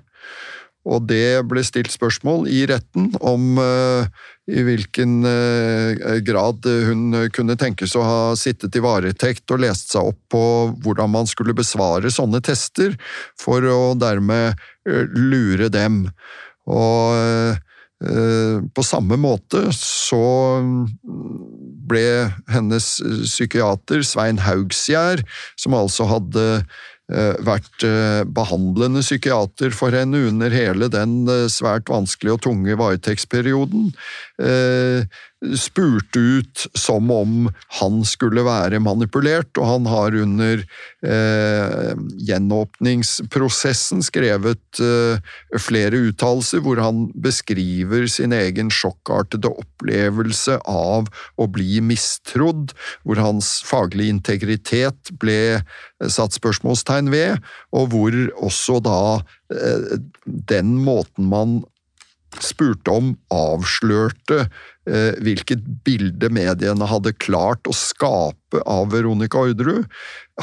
Og 0.85 1.07
det 1.09 1.41
ble 1.49 1.63
stilt 1.65 1.93
spørsmål 1.93 2.45
i 2.51 2.61
retten 2.69 3.09
om 3.25 3.57
uh, 3.57 4.05
i 4.45 4.61
hvilken 4.67 5.25
uh, 5.25 6.17
grad 6.25 6.67
hun 6.85 7.17
kunne 7.33 7.57
tenkes 7.57 7.95
å 7.97 8.05
ha 8.05 8.19
sittet 8.37 8.77
i 8.77 8.83
varetekt 8.85 9.49
og 9.53 9.63
lest 9.65 9.95
seg 9.95 10.11
opp 10.13 10.19
på 10.33 10.43
hvordan 10.85 11.13
man 11.15 11.29
skulle 11.29 11.57
besvare 11.57 12.13
sånne 12.13 12.41
tester, 12.45 12.93
for 13.41 13.65
å 13.65 13.95
dermed 13.97 14.53
uh, 14.85 15.05
lure 15.17 15.71
dem. 15.73 16.05
Og 16.65 17.61
på 18.75 18.83
samme 18.83 19.15
måte 19.17 19.61
så 19.73 20.17
ble 21.87 22.01
hennes 22.51 22.87
psykiater, 23.23 24.01
Svein 24.05 24.41
Haugsgjerd, 24.43 25.23
som 25.61 25.77
altså 25.77 26.07
hadde 26.09 26.43
Eh, 26.55 26.94
vært 27.45 27.85
eh, 27.85 28.23
behandlende 28.25 29.03
psykiater 29.05 29.75
for 29.77 29.93
henne 29.93 30.23
under 30.29 30.53
hele 30.53 30.89
den 30.89 31.27
eh, 31.29 31.45
svært 31.53 31.91
vanskelige 31.91 32.39
og 32.39 32.41
tunge 32.47 32.77
varetektsperioden, 32.81 33.91
spurte 35.57 36.19
ut 36.19 36.67
som 36.73 37.11
om 37.11 37.49
han 37.79 37.99
skulle 38.07 38.43
være 38.45 38.79
manipulert, 38.83 39.51
og 39.59 39.67
han 39.67 39.89
har 39.89 40.15
under 40.17 40.63
eh, 41.05 41.91
gjenåpningsprosessen 42.29 44.03
skrevet 44.05 44.81
eh, 44.81 45.19
flere 45.61 45.99
uttalelser 46.09 46.63
hvor 46.65 46.79
han 46.81 47.05
beskriver 47.19 48.07
sin 48.11 48.33
egen 48.35 48.71
sjokkartede 48.73 49.51
opplevelse 49.51 50.57
av 50.71 51.11
å 51.35 51.49
bli 51.51 51.81
mistrodd, 51.83 52.73
hvor 53.03 53.21
hans 53.21 53.59
faglige 53.67 54.15
integritet 54.15 55.13
ble 55.21 55.61
satt 55.99 56.35
spørsmålstegn 56.35 57.11
ved, 57.13 57.43
og 57.75 57.91
hvor 57.93 58.19
også 58.39 58.81
da 58.87 58.99
eh, 59.53 59.95
den 60.25 60.77
måten 60.79 61.29
man 61.31 61.59
spurte 62.43 62.91
om, 62.91 63.13
avslørte 63.31 64.41
Eh, 64.43 64.49
hvilket 64.85 65.63
bilde 65.85 66.29
mediene 66.29 66.85
hadde 66.85 67.15
klart 67.17 67.65
å 67.65 67.73
skape 67.73 68.61
av 68.69 68.91
Veronica 68.93 69.41
Orderud. 69.41 69.87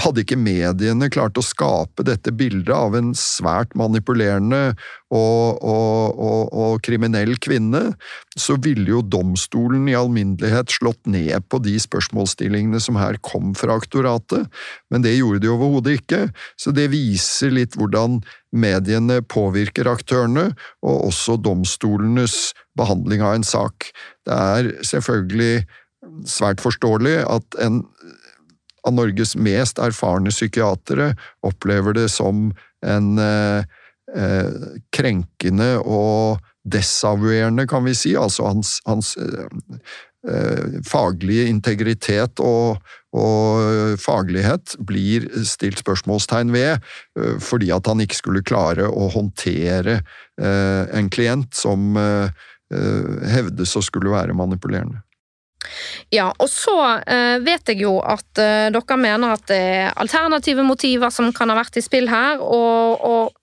Hadde 0.03 0.22
ikke 0.24 0.38
mediene 0.40 1.11
klart 1.12 1.36
å 1.36 1.45
skape 1.45 2.05
dette 2.09 2.32
bildet 2.32 2.72
av 2.72 2.97
en 2.97 3.11
svært 3.18 3.74
manipulerende 3.76 4.72
og, 5.12 5.61
og, 5.61 6.16
og, 6.16 6.47
og, 6.49 6.78
kriminell 6.84 7.34
kvinne, 7.45 7.82
så 8.32 8.57
ville 8.64 8.88
jo 8.88 9.03
domstolen 9.05 9.84
i 9.90 9.97
alminnelighet 9.99 10.72
slått 10.72 11.03
ned 11.05 11.45
på 11.53 11.61
de 11.64 11.76
spørsmålsstillingene 11.84 12.80
som 12.80 12.97
her 12.97 13.20
kom 13.20 13.53
fra 13.59 13.76
aktoratet, 13.76 14.49
men 14.88 15.05
det 15.05 15.18
gjorde 15.18 15.43
de 15.45 15.53
overhodet 15.53 16.01
ikke, 16.01 16.22
så 16.57 16.72
det 16.72 16.88
viser 16.95 17.53
litt 17.53 17.76
hvordan 17.76 18.22
mediene 18.53 19.20
påvirker 19.28 19.88
aktørene, 19.93 20.51
og 20.84 21.07
også 21.11 21.36
domstolenes 21.40 22.55
behandling 22.78 23.20
av 23.24 23.36
en 23.36 23.47
sak. 23.47 23.90
Det 24.27 24.35
er 24.35 24.70
selvfølgelig 24.87 25.64
svært 26.29 26.62
forståelig 26.62 27.20
at 27.31 27.59
en 27.62 27.83
av 28.87 28.97
Norges 28.97 29.37
mest 29.39 29.79
erfarne 29.83 30.33
psykiatere 30.35 31.12
opplever 31.47 31.95
det 31.97 32.09
som 32.11 32.51
en 32.83 33.11
eh, 33.23 33.66
eh, 34.16 34.79
krenkende 34.95 35.77
og 35.83 36.43
desavuerende, 36.62 37.66
kan 37.70 37.87
vi 37.87 37.95
si. 37.99 38.16
Altså 38.18 38.49
hans, 38.51 38.81
hans 38.87 39.16
eh, 39.18 39.47
eh 40.23 40.81
faglige 40.87 41.49
integritet 41.51 42.39
og, 42.41 42.79
og, 43.12 43.99
faglighet 43.99 44.77
blir 44.87 45.27
stilt 45.47 45.83
spørsmålstegn 45.83 46.53
ved, 46.55 46.79
eh, 47.18 47.39
fordi 47.43 47.70
at 47.75 47.87
han 47.91 48.03
ikke 48.03 48.20
skulle 48.20 48.47
klare 48.47 48.87
å 48.91 49.11
håndtere 49.14 50.03
en 50.43 51.11
klient 51.12 51.53
som 51.55 51.93
hevdes 53.33 53.77
å 53.77 53.83
skulle 53.85 54.12
være 54.12 54.37
manipulerende. 54.37 55.03
Ja, 56.12 56.31
og 56.39 56.51
så 56.51 56.75
eh, 57.07 57.39
vet 57.45 57.70
jeg 57.70 57.85
jo 57.85 57.97
at 58.01 58.41
eh, 58.41 58.68
dere 58.75 58.99
mener 59.01 59.37
at 59.37 59.47
det 59.51 59.61
er 59.61 59.95
alternative 60.01 60.64
motiver 60.66 61.12
som 61.14 61.31
kan 61.35 61.53
ha 61.53 61.59
vært 61.59 61.79
i 61.79 61.85
spill 61.85 62.11
her, 62.11 62.43
og, 62.43 63.07
og 63.07 63.39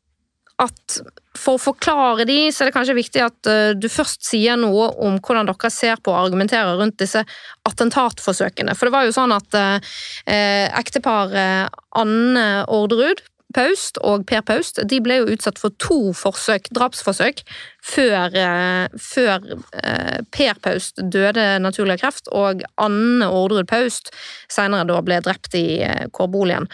at 0.59 0.99
for 1.39 1.55
å 1.55 1.61
forklare 1.61 2.25
de, 2.27 2.49
så 2.51 2.63
er 2.63 2.69
det 2.69 2.75
kanskje 2.75 2.97
viktig 2.97 3.23
at 3.23 3.49
eh, 3.49 3.71
du 3.77 3.87
først 3.91 4.27
sier 4.27 4.59
noe 4.59 4.89
om 4.99 5.17
hvordan 5.23 5.47
dere 5.49 5.71
ser 5.73 6.01
på 6.03 6.11
og 6.11 6.19
argumenterer 6.25 6.79
rundt 6.81 6.99
disse 6.99 7.23
attentatforsøkene. 7.69 8.75
For 8.75 8.89
det 8.89 8.95
var 8.97 9.07
jo 9.07 9.15
sånn 9.15 9.35
at 9.35 9.59
eh, 9.59 10.67
ekteparet 10.79 11.79
Anne 11.99 12.47
Orderud 12.67 13.23
Paust 13.55 13.97
og 14.05 14.27
Per 14.29 14.43
Paust 14.45 14.77
de 14.85 14.99
ble 15.01 15.19
jo 15.19 15.29
utsatt 15.33 15.57
for 15.57 15.73
to 15.81 16.11
forsøk, 16.13 16.67
drapsforsøk 16.75 17.41
før, 17.81 18.35
eh, 18.37 18.97
før 19.01 19.47
eh, 19.81 20.19
Per 20.29 20.59
Paust 20.61 21.01
døde 21.01 21.45
naturlig 21.63 21.97
av 21.97 22.03
kreft, 22.03 22.29
og 22.29 22.61
Anne 22.81 23.25
Orderud 23.25 23.65
Paust 23.69 24.11
senere 24.51 24.85
da 24.89 24.99
ble 25.05 25.17
drept 25.25 25.57
i 25.57 25.81
eh, 25.85 26.05
kårboligen. 26.13 26.69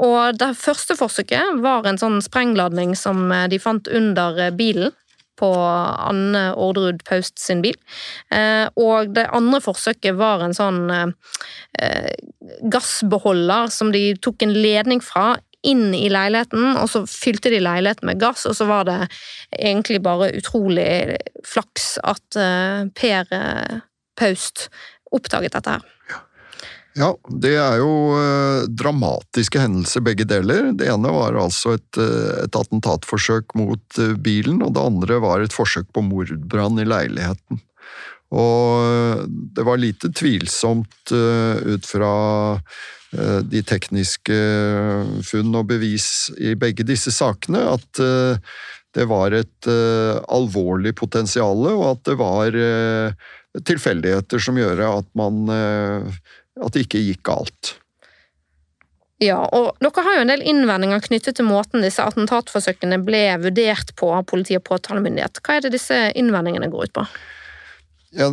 Og 0.00 0.38
det 0.40 0.54
første 0.56 0.96
forsøket 0.96 1.60
var 1.62 1.86
en 1.86 2.00
sånn 2.00 2.22
sprengladning 2.24 2.94
som 2.96 3.28
de 3.50 3.58
fant 3.60 3.88
under 3.92 4.48
bilen 4.56 4.94
på 5.38 5.50
Anne 5.54 6.48
Orderud 6.58 7.02
Paust 7.06 7.38
sin 7.38 7.60
bil. 7.62 7.76
Og 8.80 9.12
det 9.14 9.28
andre 9.34 9.60
forsøket 9.62 10.16
var 10.18 10.42
en 10.42 10.56
sånn 10.56 10.88
gassbeholder 12.72 13.70
som 13.74 13.92
de 13.94 14.02
tok 14.24 14.42
en 14.46 14.56
ledning 14.56 15.04
fra 15.04 15.36
inn 15.66 15.94
i 15.94 16.06
leiligheten, 16.10 16.76
og 16.78 16.86
så 16.90 17.02
fylte 17.08 17.50
de 17.50 17.60
leiligheten 17.62 18.06
med 18.06 18.20
gass, 18.22 18.46
og 18.46 18.56
så 18.56 18.68
var 18.68 18.86
det 18.88 18.98
egentlig 19.58 20.00
bare 20.04 20.30
utrolig 20.38 21.18
flaks 21.46 21.96
at 22.06 22.38
uh, 22.38 22.86
Per 22.94 23.30
uh, 23.34 23.78
Paust 24.18 24.68
oppdaget 25.14 25.56
dette 25.56 25.78
her. 25.78 25.94
Ja. 26.98 27.12
det 27.42 27.52
er 27.60 27.76
jo 27.78 27.90
uh, 28.14 28.66
dramatiske 28.70 29.60
hendelser 29.62 30.02
begge 30.06 30.26
deler. 30.28 30.72
Det 30.78 30.88
ene 30.90 31.12
var 31.14 31.38
altså 31.38 31.76
et, 31.78 31.98
et 31.98 32.58
attentatforsøk 32.58 33.54
mot 33.58 34.02
bilen, 34.22 34.62
og 34.62 34.74
det 34.74 34.84
andre 34.92 35.22
var 35.22 35.42
et 35.42 35.54
forsøk 35.54 35.90
på 35.94 36.04
mordbrann 36.06 36.78
i 36.82 36.86
leiligheten. 36.86 37.62
Og 38.28 39.24
det 39.56 39.64
var 39.64 39.80
lite 39.80 40.10
tvilsomt 40.12 41.12
ut 41.14 41.86
fra 41.88 42.10
Eh, 42.66 42.97
de 43.10 43.62
tekniske 43.64 44.36
funn 45.24 45.54
og 45.56 45.70
bevis 45.70 46.28
i 46.36 46.52
begge 46.60 46.84
disse 46.84 47.12
sakene, 47.14 47.62
at 47.76 48.02
eh, 48.04 48.40
det 48.96 49.06
var 49.08 49.32
et 49.36 49.68
eh, 49.70 50.20
alvorlig 50.28 50.92
potensial, 50.98 51.64
og 51.72 51.84
at 51.94 52.02
det 52.08 52.16
var 52.20 52.56
tilfeldigheter 53.64 54.42
som 54.44 54.60
gjør 54.60 54.84
at, 54.86 55.06
man, 55.18 55.48
at 55.48 56.74
det 56.74 56.84
ikke 56.84 57.00
gikk 57.00 57.24
galt. 57.26 57.72
Ja, 59.18 59.40
og 59.50 59.80
dere 59.82 60.04
har 60.06 60.14
jo 60.14 60.22
en 60.22 60.30
del 60.30 60.44
innvendinger 60.46 61.02
knyttet 61.02 61.40
til 61.40 61.48
måten 61.48 61.82
disse 61.82 62.04
attentatforsøkene 62.04 63.00
ble 63.02 63.24
vurdert 63.42 63.90
på 63.98 64.12
av 64.14 64.28
politi 64.30 64.54
og 64.54 64.62
påtalemyndighet. 64.68 65.40
Hva 65.42 65.56
er 65.56 65.64
det 65.64 65.72
disse 65.74 65.98
innvendingene 66.14 66.70
går 66.70 66.86
ut 66.86 66.94
på? 67.00 67.06
Ja, 68.16 68.30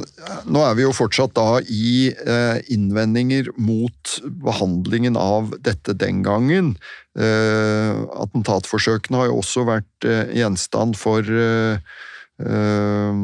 nå 0.48 0.62
er 0.64 0.76
vi 0.78 0.86
jo 0.86 0.94
fortsatt 0.96 1.34
da 1.36 1.60
i 1.68 2.08
eh, 2.08 2.62
innvendinger 2.72 3.50
mot 3.60 4.14
behandlingen 4.24 5.18
av 5.20 5.52
dette 5.66 5.92
den 6.00 6.22
gangen. 6.24 6.78
Eh, 7.20 8.00
attentatforsøkene 8.24 9.20
har 9.20 9.28
jo 9.28 9.42
også 9.42 9.66
vært 9.68 10.08
eh, 10.08 10.32
gjenstand 10.40 10.96
for 10.96 11.28
eh, 11.28 12.00
eh, 12.40 13.20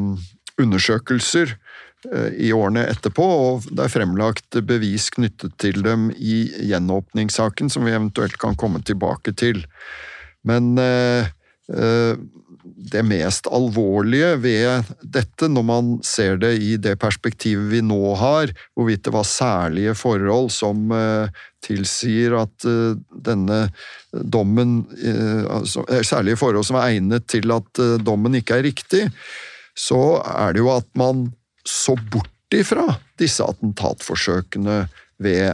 undersøkelser 0.59 1.55
eh, 1.55 2.29
i 2.35 2.51
årene 2.51 2.83
etterpå, 2.97 3.29
og 3.45 3.71
det 3.71 3.87
er 3.87 3.95
fremlagt 3.95 4.59
bevis 4.67 5.07
knyttet 5.15 5.55
til 5.63 5.79
dem 5.87 6.09
i 6.19 6.49
gjenåpningssaken, 6.67 7.71
som 7.71 7.87
vi 7.87 7.95
eventuelt 7.95 8.35
kan 8.43 8.59
komme 8.59 8.83
tilbake 8.83 9.31
til. 9.39 9.63
Men 10.43 10.73
det 12.89 13.03
mest 13.05 13.45
alvorlige 13.51 14.38
ved 14.41 14.84
dette, 15.01 15.47
når 15.51 15.63
man 15.65 15.99
ser 16.05 16.38
det 16.41 16.53
i 16.63 16.77
det 16.82 16.99
perspektivet 17.01 17.69
vi 17.71 17.82
nå 17.86 18.15
har, 18.19 18.51
hvorvidt 18.75 19.05
det 19.05 19.13
var 19.13 19.23
særlige 19.27 19.93
forhold 19.97 20.49
som 20.53 20.91
uh, 20.93 21.27
tilsier 21.65 22.32
at 22.41 22.65
uh, 22.65 22.95
denne 23.11 23.69
dommen 24.11 24.86
uh, 24.97 25.57
altså, 25.59 25.86
Særlige 26.07 26.38
forhold 26.41 26.65
som 26.67 26.77
er 26.79 26.88
egnet 26.95 27.23
til 27.32 27.51
at 27.53 27.71
dommen 28.01 28.36
ikke 28.39 28.53
er 28.57 28.65
riktig, 28.65 29.03
så 29.77 30.21
er 30.25 30.53
det 30.55 30.61
jo 30.63 30.69
at 30.73 30.89
man 30.97 31.34
så 31.67 31.95
bort 32.11 32.29
ifra 32.51 32.97
disse 33.21 33.43
attentatforsøkene 33.45 34.88
ved 35.21 35.53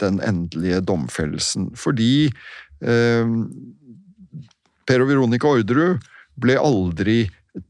den 0.00 0.20
endelige 0.24 0.80
domfellelsen. 0.88 1.76
Fordi 1.76 2.32
Per 2.80 3.28
og 5.04 5.08
Veronica 5.10 5.46
Orderud 5.52 6.00
ble 6.40 6.58
aldri 6.60 7.24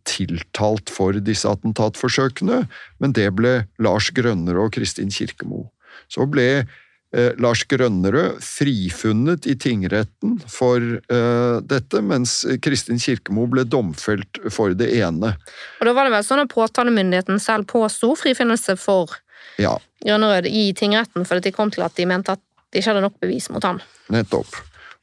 tiltalt 0.08 0.92
for 0.92 1.16
disse 1.20 1.48
attentatforsøkene, 1.48 2.64
men 3.02 3.14
det 3.16 3.28
ble 3.36 3.64
Lars 3.82 4.08
Grønnerød 4.16 4.68
og 4.68 4.72
Kristin 4.76 5.12
Kirkemo. 5.12 5.66
Så 6.08 6.24
ble 6.30 6.46
eh, 6.62 7.32
Lars 7.42 7.64
Grønnerød 7.68 8.40
frifunnet 8.44 9.48
i 9.50 9.56
tingretten 9.60 10.38
for 10.50 10.80
eh, 10.80 11.56
dette, 11.68 12.00
mens 12.00 12.40
Kristin 12.64 13.00
Kirkemo 13.02 13.46
ble 13.52 13.66
domfelt 13.68 14.40
for 14.52 14.76
det 14.78 14.88
ene. 14.96 15.34
Og 15.80 15.90
Da 15.90 15.96
var 15.96 16.08
det 16.08 16.16
vel 16.16 16.26
sånn 16.26 16.44
at 16.46 16.54
påtalemyndigheten 16.54 17.42
selv 17.42 17.68
påsto 17.72 18.14
frifinnelse 18.18 18.78
for 18.80 19.12
ja. 19.60 19.76
Grønnerød 20.04 20.48
i 20.48 20.70
tingretten, 20.76 21.28
fordi 21.28 21.50
de 21.50 21.56
kom 21.56 21.70
til 21.72 21.84
at 21.84 21.96
de 21.98 22.08
mente 22.08 22.32
at 22.32 22.40
de 22.72 22.80
ikke 22.80 22.90
hadde 22.90 23.04
nok 23.04 23.20
bevis 23.22 23.52
mot 23.52 23.64
han. 23.64 23.84
Nettopp. 24.12 24.56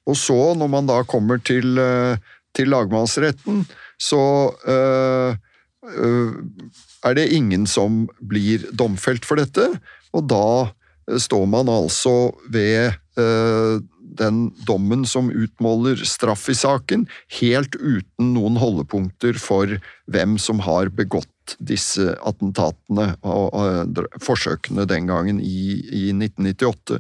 Og 0.10 0.18
så, 0.18 0.36
når 0.58 0.70
man 0.74 0.90
da 0.90 0.98
kommer 1.08 1.40
til 1.46 1.78
eh, 1.80 2.18
til 2.58 2.72
lagmannsretten, 2.74 3.66
så 4.02 4.24
øh, 4.68 5.36
er 7.02 7.18
det 7.18 7.32
ingen 7.34 7.66
som 7.70 8.06
blir 8.20 8.68
domfelt 8.78 9.26
for 9.26 9.42
dette, 9.42 9.68
og 10.14 10.28
da 10.30 11.18
står 11.22 11.48
man 11.50 11.70
altså 11.72 12.32
ved 12.54 12.94
øh, 13.18 13.82
den 14.18 14.52
dommen 14.68 15.06
som 15.08 15.32
utmåler 15.32 16.04
straff 16.08 16.50
i 16.52 16.56
saken, 16.58 17.08
helt 17.40 17.76
uten 17.80 18.34
noen 18.36 18.60
holdepunkter 18.60 19.40
for 19.40 19.78
hvem 20.12 20.38
som 20.42 20.62
har 20.66 20.92
begått 20.94 21.56
disse 21.58 22.14
attentatene 22.28 23.14
og 23.28 23.98
forsøkene 24.24 24.86
den 24.88 25.10
gangen 25.10 25.42
i, 25.42 25.80
i 25.80 26.04
1998. 26.14 27.00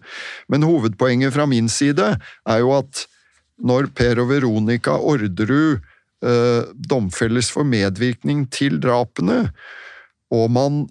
Men 0.51 0.67
hovedpoenget 0.67 1.35
fra 1.35 1.47
min 1.49 1.69
side 1.71 2.15
er 2.17 2.63
jo 2.63 2.73
at 2.79 3.05
når 3.61 3.91
Per 3.97 4.21
og 4.23 4.31
Veronica 4.31 4.95
Orderud 4.97 5.79
eh, 6.25 6.71
domfelles 6.75 7.51
for 7.53 7.67
medvirkning 7.67 8.47
til 8.53 8.79
drapene, 8.83 9.51
og 10.31 10.47
man 10.53 10.85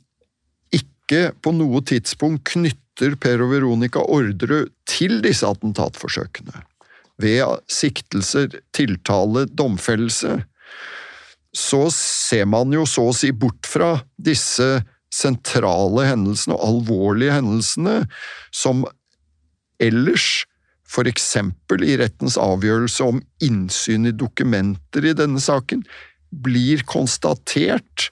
ikke 0.74 1.30
på 1.42 1.54
noe 1.56 1.82
tidspunkt 1.86 2.46
knytter 2.52 3.16
Per 3.20 3.42
og 3.44 3.54
Veronica 3.54 4.02
Orderud 4.04 4.70
til 4.90 5.20
disse 5.24 5.48
attentatforsøkene, 5.48 6.64
ved 7.20 7.60
siktelser, 7.70 8.60
tiltale, 8.76 9.44
domfellelse, 9.50 10.40
så 11.50 11.82
ser 11.94 12.46
man 12.46 12.70
jo 12.72 12.84
så 12.86 13.08
å 13.10 13.16
si 13.16 13.32
bort 13.34 13.66
fra 13.66 13.96
disse 14.14 14.78
sentrale 15.10 16.04
hendelsene 16.06 16.54
og 16.54 16.66
alvorlige 16.68 17.34
hendelsene 17.40 17.96
som 18.54 18.84
ellers 19.82 20.44
for 20.90 21.06
eksempel 21.06 21.84
i 21.86 21.96
rettens 22.00 22.36
avgjørelse 22.40 23.06
om 23.06 23.20
innsyn 23.44 24.08
i 24.10 24.14
dokumenter 24.16 25.06
i 25.06 25.14
denne 25.16 25.42
saken, 25.42 25.84
blir 26.30 26.82
konstatert 26.90 28.10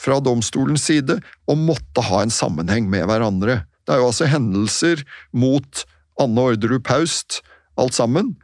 fra 0.00 0.18
domstolens 0.24 0.86
side 0.88 1.18
å 1.50 1.56
måtte 1.58 2.04
ha 2.06 2.22
en 2.24 2.32
sammenheng 2.32 2.88
med 2.90 3.08
hverandre. 3.10 3.64
Det 3.84 3.94
er 3.94 4.02
jo 4.02 4.10
altså 4.12 4.30
hendelser 4.30 5.02
mot 5.34 5.84
Anne 6.20 6.46
Orderud 6.52 6.84
Paust, 6.86 7.40
alt 7.80 7.96
sammen, 7.96 8.34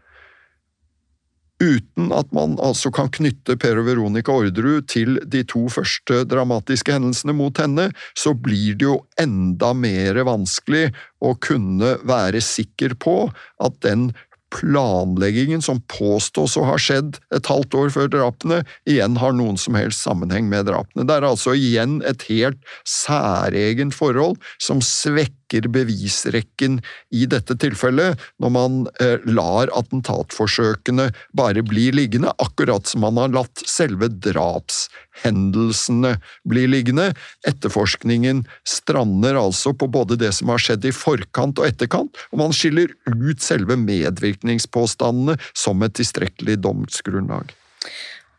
uten 1.62 2.12
at 2.12 2.32
man 2.36 2.58
altså 2.62 2.90
kan 2.94 3.08
knytte 3.12 3.56
Per 3.60 3.80
og 3.80 3.88
Veronica 3.88 4.34
Orderud 4.34 4.86
til 4.92 5.20
de 5.24 5.42
to 5.48 5.66
første 5.72 6.22
dramatiske 6.28 6.92
hendelsene 6.92 7.34
mot 7.36 7.56
henne, 7.60 7.88
så 8.18 8.34
blir 8.36 8.76
det 8.76 8.88
jo 8.88 8.98
enda 9.20 9.72
mer 9.76 10.20
vanskelig 10.28 10.90
å 11.24 11.32
kunne 11.40 11.96
være 12.06 12.42
sikker 12.44 12.96
på 13.00 13.18
at 13.64 13.80
den 13.86 14.10
planleggingen 14.54 15.62
som 15.64 15.80
påstås 15.90 16.54
å 16.56 16.64
ha 16.68 16.76
skjedd 16.80 17.18
et 17.34 17.48
halvt 17.50 17.74
år 17.76 17.90
før 17.94 18.10
drapene, 18.12 18.60
igjen 18.88 19.18
har 19.20 19.34
noen 19.36 19.58
som 19.60 19.76
helst 19.78 20.04
sammenheng 20.06 20.48
med 20.52 20.68
drapene. 20.70 21.06
Det 21.06 21.16
er 21.16 21.26
altså 21.26 21.56
igjen 21.58 21.98
et 22.06 22.22
helt 22.30 22.60
særegent 22.86 23.96
forhold 23.96 24.38
som 24.62 24.82
svekker 24.84 25.34
svekker 25.46 25.68
bevisrekken 25.68 26.82
i 27.10 27.26
dette 27.26 27.56
tilfellet, 27.56 28.18
når 28.38 28.50
man 28.50 28.88
eh, 29.00 29.18
lar 29.26 29.68
attentatforsøkene 29.72 31.12
bare 31.32 31.62
bli 31.62 31.92
liggende, 31.92 32.32
akkurat 32.38 32.86
som 32.86 33.02
man 33.02 33.16
har 33.16 33.28
latt 33.28 33.62
selve 33.66 34.08
drapshendelsene 34.08 36.18
bli 36.44 36.66
liggende. 36.66 37.14
Etterforskningen 37.46 38.46
strander 38.66 39.36
altså 39.36 39.72
på 39.72 39.88
både 39.88 40.16
det 40.16 40.32
som 40.34 40.48
har 40.48 40.58
skjedd 40.58 40.84
i 40.84 40.92
forkant 40.92 41.58
og 41.58 41.66
etterkant, 41.66 42.16
og 42.32 42.38
man 42.38 42.52
skiller 42.52 42.88
ut 43.06 43.40
selve 43.40 43.76
medvirkningspåstandene 43.76 45.38
som 45.54 45.82
et 45.82 45.94
tilstrekkelig 45.94 46.58
domsgrunnlag. 46.62 47.52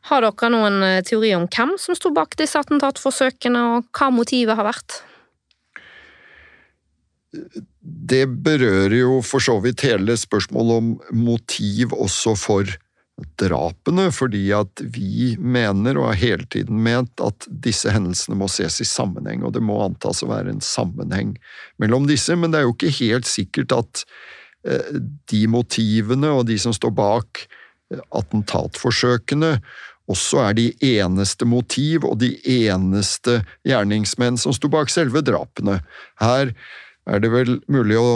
Har 0.08 0.24
dere 0.24 0.50
noen 0.52 0.84
eh, 0.84 1.04
teori 1.04 1.34
om 1.36 1.48
hvem 1.52 1.76
som 1.80 1.96
sto 1.96 2.12
bak 2.16 2.36
disse 2.40 2.60
attentatforsøkene, 2.60 3.64
og 3.78 3.88
hva 3.96 4.12
motivet 4.12 4.56
har 4.56 4.68
vært? 4.68 5.04
Det 7.82 8.26
berører 8.46 8.98
jo 9.00 9.22
for 9.26 9.44
så 9.44 9.58
vidt 9.64 9.86
hele 9.86 10.18
spørsmålet 10.20 10.82
om 10.82 10.92
motiv 11.16 11.96
også 11.96 12.36
for 12.40 12.78
drapene, 13.42 14.12
fordi 14.14 14.44
at 14.54 14.82
vi 14.94 15.36
mener, 15.42 15.98
og 15.98 16.12
har 16.12 16.20
hele 16.22 16.46
tiden 16.54 16.84
ment, 16.86 17.18
at 17.24 17.48
disse 17.50 17.90
hendelsene 17.94 18.38
må 18.38 18.50
ses 18.52 18.78
i 18.84 18.88
sammenheng, 18.88 19.46
og 19.46 19.56
det 19.56 19.64
må 19.66 19.80
antas 19.82 20.22
å 20.22 20.30
være 20.30 20.54
en 20.54 20.62
sammenheng 20.62 21.34
mellom 21.82 22.06
disse, 22.10 22.38
men 22.38 22.54
det 22.54 22.62
er 22.62 22.68
jo 22.68 22.76
ikke 22.76 22.94
helt 23.00 23.30
sikkert 23.30 23.74
at 23.74 24.04
eh, 24.70 25.02
de 25.34 25.44
motivene 25.50 26.30
og 26.38 26.46
de 26.52 26.60
som 26.62 26.76
står 26.76 26.94
bak 26.98 27.46
eh, 27.48 28.04
attentatforsøkene, 28.22 29.56
også 30.08 30.40
er 30.46 30.54
de 30.56 30.68
eneste 30.96 31.44
motiv 31.50 32.06
og 32.08 32.20
de 32.22 32.32
eneste 32.48 33.42
gjerningsmenn 33.68 34.38
som 34.40 34.54
sto 34.56 34.70
bak 34.72 34.92
selve 34.94 35.20
drapene. 35.26 35.82
Her 36.22 36.54
er 37.08 37.24
det 37.24 37.32
vel 37.34 37.58
mulig 37.72 38.00
å 38.00 38.12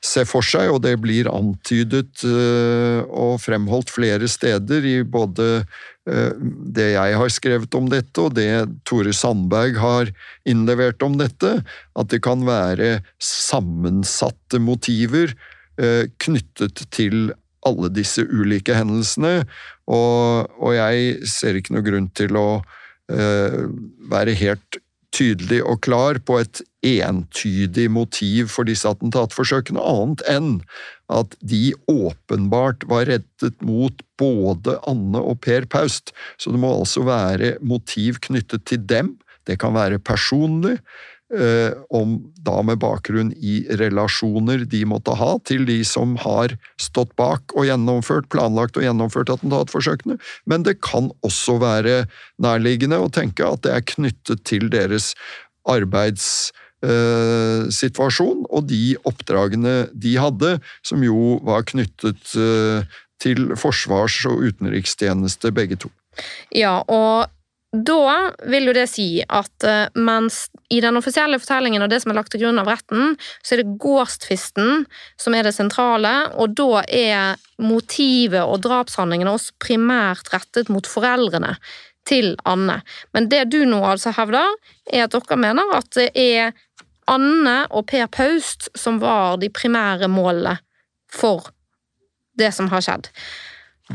se 0.00 0.24
for 0.24 0.44
seg, 0.44 0.70
og 0.72 0.80
det 0.84 0.94
blir 1.02 1.28
antydet 1.28 2.22
uh, 2.24 3.04
og 3.04 3.40
fremholdt 3.42 3.92
flere 3.92 4.28
steder 4.32 4.86
i 4.88 4.96
både 5.04 5.48
uh, 5.60 6.32
det 6.40 6.88
jeg 6.94 7.18
har 7.20 7.32
skrevet 7.32 7.76
om 7.76 7.90
dette 7.92 8.24
og 8.24 8.34
det 8.38 8.48
Tore 8.88 9.12
Sandberg 9.16 9.76
har 9.80 10.12
innlevert 10.48 11.04
om 11.04 11.18
dette, 11.20 11.58
at 11.92 12.12
det 12.12 12.22
kan 12.24 12.46
være 12.48 13.02
sammensatte 13.20 14.62
motiver 14.62 15.36
uh, 15.80 16.08
knyttet 16.24 16.86
til 16.96 17.34
alle 17.68 17.90
disse 17.92 18.24
ulike 18.24 18.72
hendelsene, 18.72 19.42
og, 19.84 20.48
og 20.56 20.72
jeg 20.78 21.28
ser 21.28 21.58
ikke 21.58 21.76
noe 21.76 21.84
grunn 21.84 22.06
til 22.16 22.38
å 22.40 22.50
være 23.10 24.36
helt 24.38 24.78
tydelig 25.14 25.60
og 25.66 25.80
klar 25.86 26.20
på 26.22 26.38
et 26.40 26.62
entydig 26.86 27.88
motiv 27.92 28.50
for 28.52 28.68
disse 28.68 28.88
attentatforsøkene, 28.88 29.82
annet 29.82 30.24
enn 30.30 30.52
at 31.12 31.34
de 31.42 31.72
åpenbart 31.90 32.86
var 32.90 33.08
rettet 33.10 33.58
mot 33.66 34.04
både 34.20 34.78
Anne 34.88 35.20
og 35.20 35.40
Per 35.44 35.66
Paust, 35.70 36.14
så 36.40 36.54
det 36.54 36.62
må 36.62 36.72
altså 36.78 37.04
være 37.08 37.56
motiv 37.60 38.20
knyttet 38.24 38.68
til 38.70 38.86
dem. 38.86 39.16
Det 39.48 39.58
kan 39.60 39.74
være 39.74 39.98
personlig, 39.98 40.78
om 41.94 42.16
da 42.42 42.56
med 42.66 42.80
bakgrunn 42.82 43.28
i 43.38 43.60
relasjoner 43.78 44.64
de 44.66 44.80
måtte 44.90 45.14
ha 45.14 45.36
til 45.46 45.62
de 45.68 45.76
som 45.86 46.16
har 46.18 46.56
stått 46.80 47.12
bak 47.20 47.54
og 47.54 47.68
gjennomført, 47.68 48.26
planlagt 48.34 48.76
og 48.76 48.82
gjennomført 48.82 49.30
attentatforsøkene, 49.36 50.18
men 50.50 50.66
det 50.66 50.80
kan 50.82 51.12
også 51.26 51.54
være 51.62 52.10
nærliggende 52.42 52.98
å 52.98 53.12
tenke 53.14 53.46
at 53.46 53.62
det 53.62 53.72
er 53.76 53.86
knyttet 53.92 54.42
til 54.48 54.66
deres 54.74 55.14
arbeidssituasjon 55.68 58.46
og 58.48 58.64
de 58.70 58.96
oppdragene 59.08 59.88
de 59.92 60.16
hadde, 60.20 60.58
som 60.86 61.02
jo 61.04 61.40
var 61.46 61.62
knyttet 61.70 62.34
eh, 62.34 62.82
til 63.20 63.56
forsvars- 63.60 64.26
og 64.30 64.36
utenrikstjeneste, 64.48 65.52
begge 65.52 65.76
to. 65.84 65.88
Ja, 66.56 66.80
og 66.88 67.28
da 67.70 68.32
vil 68.50 68.66
jo 68.66 68.72
det 68.74 68.88
si 68.90 69.20
at 69.22 69.66
eh, 69.66 69.86
mens 69.94 70.48
i 70.74 70.80
den 70.82 70.98
offisielle 70.98 71.38
fortellingen 71.38 71.84
og 71.84 71.90
det 71.92 72.00
som 72.02 72.10
er 72.10 72.18
lagt 72.18 72.32
til 72.34 72.42
grunn 72.42 72.58
av 72.58 72.66
retten, 72.66 73.14
så 73.46 73.54
er 73.54 73.62
det 73.62 73.76
gårdstvisten 73.82 74.88
som 75.20 75.36
er 75.38 75.46
det 75.46 75.54
sentrale, 75.54 76.14
og 76.34 76.56
da 76.58 76.82
er 76.86 77.38
motivet 77.62 78.42
og 78.42 78.64
drapshandlingene 78.66 79.36
også 79.36 79.54
primært 79.62 80.32
rettet 80.34 80.72
mot 80.72 80.86
foreldrene 80.86 81.54
til 82.10 82.32
Anne. 82.48 82.80
Men 83.14 83.28
det 83.30 83.44
du 83.52 83.60
nå 83.68 83.78
altså 83.86 84.14
hevder, 84.16 84.50
er 84.90 85.06
at 85.06 85.14
dere 85.14 85.38
mener 85.38 85.76
at 85.76 85.92
det 85.94 86.10
er 86.18 86.56
Anne 87.10 87.62
og 87.70 87.86
Per 87.90 88.10
Paust 88.10 88.70
som 88.78 88.98
var 89.02 89.38
de 89.42 89.50
primære 89.50 90.10
målene 90.10 90.56
for 91.10 91.52
det 92.38 92.50
som 92.56 92.70
har 92.72 92.82
skjedd. 92.82 93.10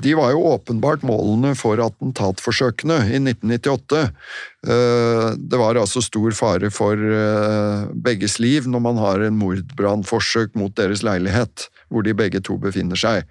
De 0.03 0.11
var 0.17 0.33
jo 0.33 0.43
åpenbart 0.51 1.05
målene 1.07 1.53
for 1.55 1.79
attentatforsøkene 1.79 2.97
i 3.07 3.19
1998. 3.21 4.01
Eh, 4.67 5.27
det 5.39 5.59
var 5.61 5.79
altså 5.79 6.03
stor 6.03 6.35
fare 6.35 6.71
for 6.73 6.99
eh, 6.99 7.85
begges 8.07 8.37
liv 8.43 8.67
når 8.67 8.83
man 8.83 8.99
har 8.99 9.23
en 9.23 9.39
mordbrannforsøk 9.39 10.57
mot 10.59 10.75
deres 10.75 11.05
leilighet, 11.05 11.69
hvor 11.87 12.03
de 12.03 12.15
begge 12.17 12.43
to 12.43 12.57
befinner 12.61 12.99
seg. 12.99 13.23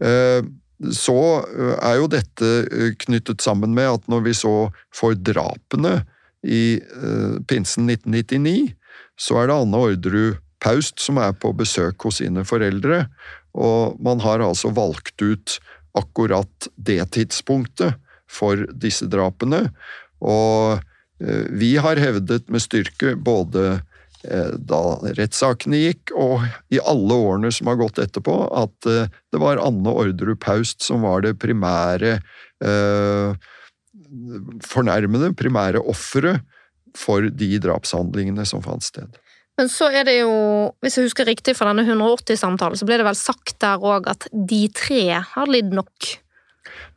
Eh, 0.00 0.40
så 0.96 1.20
er 1.84 1.98
jo 2.00 2.08
dette 2.08 2.92
knyttet 3.02 3.44
sammen 3.44 3.74
med 3.76 3.90
at 3.98 4.06
når 4.08 4.22
vi 4.24 4.32
så 4.38 4.54
får 4.96 5.18
drapene 5.28 5.98
i 6.40 6.80
pinsen 7.50 7.84
1999, 7.92 8.70
så 9.20 9.42
er 9.42 9.50
det 9.50 9.58
Anne 9.60 9.82
Orderud 9.90 10.38
Paust 10.64 11.00
som 11.04 11.20
er 11.20 11.34
på 11.36 11.52
besøk 11.56 12.04
hos 12.04 12.22
sine 12.22 12.46
foreldre, 12.48 13.02
og 13.52 14.00
man 14.00 14.24
har 14.24 14.40
altså 14.44 14.72
valgt 14.72 15.20
ut 15.20 15.58
akkurat 15.98 16.68
det 16.76 17.02
tidspunktet 17.16 17.98
for 18.30 18.66
disse 18.82 19.08
drapene. 19.10 19.66
Og 20.22 20.80
eh, 21.22 21.46
vi 21.50 21.74
har 21.82 22.00
hevdet 22.00 22.50
med 22.52 22.62
styrke 22.62 23.16
både 23.16 23.64
eh, 24.24 24.52
da 24.54 24.82
rettssakene 25.18 25.80
gikk, 25.82 26.14
og 26.14 26.46
i 26.70 26.82
alle 26.82 27.16
årene 27.16 27.52
som 27.54 27.70
har 27.72 27.80
gått 27.80 28.02
etterpå, 28.02 28.36
at 28.62 28.90
eh, 28.90 29.10
det 29.32 29.42
var 29.42 29.62
Anne 29.62 29.94
Orderud 30.04 30.40
Paust 30.42 30.86
som 30.86 31.06
var 31.06 31.26
det 31.26 31.38
primære 31.42 32.18
eh, 32.64 33.50
fornærmede, 34.66 35.34
primære 35.38 35.82
offeret 35.90 36.46
for 36.98 37.22
de 37.22 37.58
drapshandlingene 37.62 38.46
som 38.48 38.62
fant 38.64 38.84
sted. 38.84 39.18
Men 39.58 39.68
så 39.68 39.90
er 39.92 40.06
det 40.08 40.20
jo, 40.20 40.32
hvis 40.80 40.96
jeg 40.96 41.10
husker 41.10 41.28
riktig 41.28 41.56
fra 41.58 41.72
denne 41.72 41.84
180-samtalen, 41.84 42.78
så 42.78 42.86
ble 42.88 43.00
det 43.00 43.06
vel 43.08 43.18
sagt 43.18 43.58
der 43.60 43.82
òg 43.82 44.08
at 44.12 44.28
de 44.32 44.64
tre 44.72 45.02
har 45.34 45.50
lidd 45.50 45.74
nok? 45.76 46.12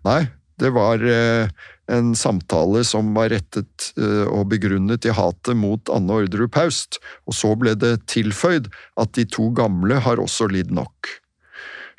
Nei, 0.08 0.22
det 0.62 0.72
var 0.76 1.04
eh, 1.04 1.50
en 1.92 2.14
samtale 2.16 2.84
som 2.88 3.12
var 3.18 3.34
rettet 3.34 3.90
eh, 3.98 4.28
og 4.30 4.48
begrunnet 4.54 5.08
i 5.08 5.16
hatet 5.16 5.58
mot 5.60 5.92
Anne 5.94 6.20
Orderud 6.22 6.52
Paust, 6.54 7.02
og 7.28 7.36
så 7.36 7.54
ble 7.60 7.76
det 7.80 7.98
tilføyd 8.12 8.70
at 9.02 9.14
de 9.18 9.28
to 9.28 9.50
gamle 9.56 10.00
har 10.06 10.22
også 10.22 10.48
lidd 10.52 10.72
nok. 10.72 11.10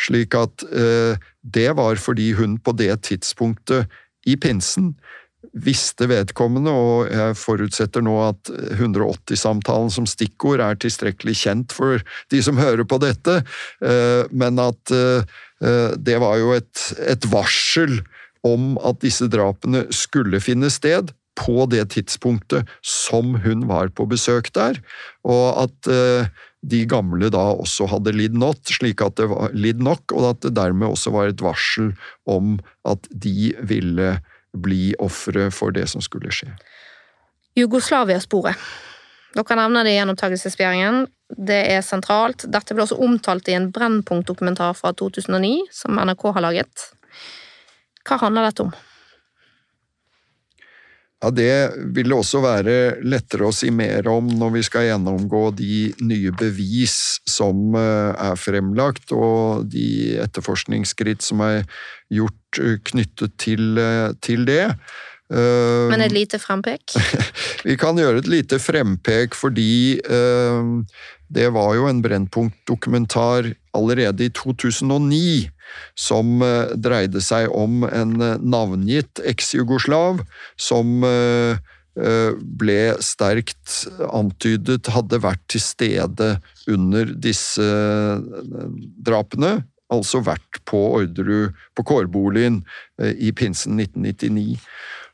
Slik 0.00 0.36
at 0.38 0.64
eh, 0.72 1.20
det 1.42 1.70
var 1.78 2.00
fordi 2.00 2.32
hun 2.38 2.56
på 2.58 2.74
det 2.78 2.94
tidspunktet 3.10 3.90
i 4.24 4.38
pinsen 4.40 4.94
visste 5.52 6.08
vedkommende, 6.10 6.72
og 6.72 7.10
jeg 7.12 7.36
forutsetter 7.38 8.04
nå 8.04 8.14
at 8.26 8.50
180-samtalen 8.78 9.92
som 9.92 10.08
stikkord 10.08 10.62
er 10.64 10.78
tilstrekkelig 10.80 11.36
kjent 11.44 11.74
for 11.74 12.02
de 12.32 12.42
som 12.44 12.60
hører 12.60 12.86
på 12.88 13.00
dette, 13.02 13.40
eh, 13.84 14.22
men 14.32 14.60
at 14.62 14.94
eh, 14.94 15.36
det 15.96 16.16
var 16.20 16.38
jo 16.40 16.54
et, 16.56 16.86
et 17.06 17.28
varsel 17.32 18.00
om 18.44 18.74
at 18.84 19.00
disse 19.04 19.28
drapene 19.32 19.86
skulle 19.94 20.42
finne 20.44 20.68
sted 20.72 21.14
på 21.38 21.64
det 21.70 21.88
tidspunktet 21.94 22.68
som 22.86 23.34
hun 23.42 23.64
var 23.70 23.90
på 23.96 24.06
besøk 24.10 24.52
der, 24.54 24.78
og 25.26 25.64
at 25.64 25.90
eh, 25.90 26.28
de 26.64 26.84
gamle 26.88 27.28
da 27.32 27.42
også 27.52 27.88
hadde 27.90 28.14
lidd 28.16 28.36
nok, 28.38 28.60
slik 28.72 29.02
at 29.04 29.18
det 29.20 29.28
var 29.32 29.52
lidd 29.56 29.82
nok, 29.84 30.14
og 30.16 30.30
at 30.32 30.44
det 30.46 30.54
dermed 30.56 30.94
også 30.94 31.12
var 31.14 31.32
et 31.32 31.42
varsel 31.44 31.92
om 32.30 32.56
at 32.88 33.08
de 33.10 33.52
ville 33.66 34.14
bli 34.54 34.94
ofre 35.02 35.50
for 35.54 35.74
det 35.74 35.86
som 35.90 36.02
skulle 36.04 36.32
skje. 36.34 36.50
Jugoslavia-sporet. 37.58 38.58
Dere 39.34 39.58
nevner 39.58 39.86
det 39.86 39.94
i 39.94 39.98
gjenopptakelsesbegjæringen. 39.98 41.04
Det 41.34 41.60
er 41.74 41.82
sentralt. 41.82 42.46
Dette 42.50 42.74
ble 42.74 42.84
også 42.86 42.98
omtalt 43.02 43.48
i 43.50 43.56
en 43.56 43.70
Brennpunkt-dokumentar 43.74 44.76
fra 44.78 44.92
2009 44.94 45.66
som 45.74 45.98
NRK 45.98 46.26
har 46.36 46.44
laget. 46.44 46.88
Hva 48.04 48.20
handler 48.22 48.50
dette 48.50 48.68
om? 48.68 48.74
Ja, 51.24 51.30
Det 51.30 51.72
vil 51.96 52.10
det 52.10 52.16
også 52.18 52.42
være 52.44 52.74
lettere 53.00 53.48
å 53.48 53.54
si 53.54 53.70
mer 53.72 54.04
om 54.12 54.26
når 54.28 54.50
vi 54.58 54.62
skal 54.66 54.90
gjennomgå 54.90 55.46
de 55.56 55.86
nye 56.04 56.32
bevis 56.36 57.22
som 57.24 57.72
eh, 57.80 58.12
er 58.12 58.36
fremlagt, 58.36 59.14
og 59.16 59.64
de 59.72 60.18
etterforskningsskritt 60.20 61.24
som 61.24 61.40
er 61.46 61.62
gjort 62.12 62.60
eh, 62.60 62.76
knyttet 62.90 63.38
til, 63.40 63.72
eh, 63.80 64.12
til 64.20 64.44
det. 64.44 64.76
Men 65.32 66.04
et 66.04 66.12
lite 66.12 66.36
frempek? 66.38 66.92
vi 67.68 67.78
kan 67.80 67.96
gjøre 67.96 68.20
et 68.20 68.28
lite 68.28 68.58
frempek 68.60 69.32
fordi 69.34 69.96
det 70.04 71.46
var 71.56 71.70
jo 71.78 71.88
en 71.88 72.02
Brennpunkt-dokumentar 72.04 73.48
allerede 73.76 74.26
i 74.26 74.32
2009 74.34 75.50
som 75.98 76.40
uh, 76.44 76.72
dreide 76.76 77.22
seg 77.24 77.52
om 77.54 77.84
en 77.88 78.16
navngitt 78.42 79.22
eks-jugoslav 79.24 80.24
som 80.60 81.06
ble 81.94 82.78
sterkt 83.06 83.84
antydet 84.08 84.88
hadde 84.90 85.20
vært 85.22 85.44
til 85.46 85.62
stede 85.62 86.32
under 86.66 87.12
disse 87.22 87.62
drapene. 89.06 89.52
Altså 89.94 90.18
vært 90.26 90.58
på 90.66 90.80
Orderud, 90.96 91.54
på 91.78 91.84
kårboligen, 91.86 92.64
i 92.98 93.30
pinsen 93.30 93.78
1999. 93.78 94.58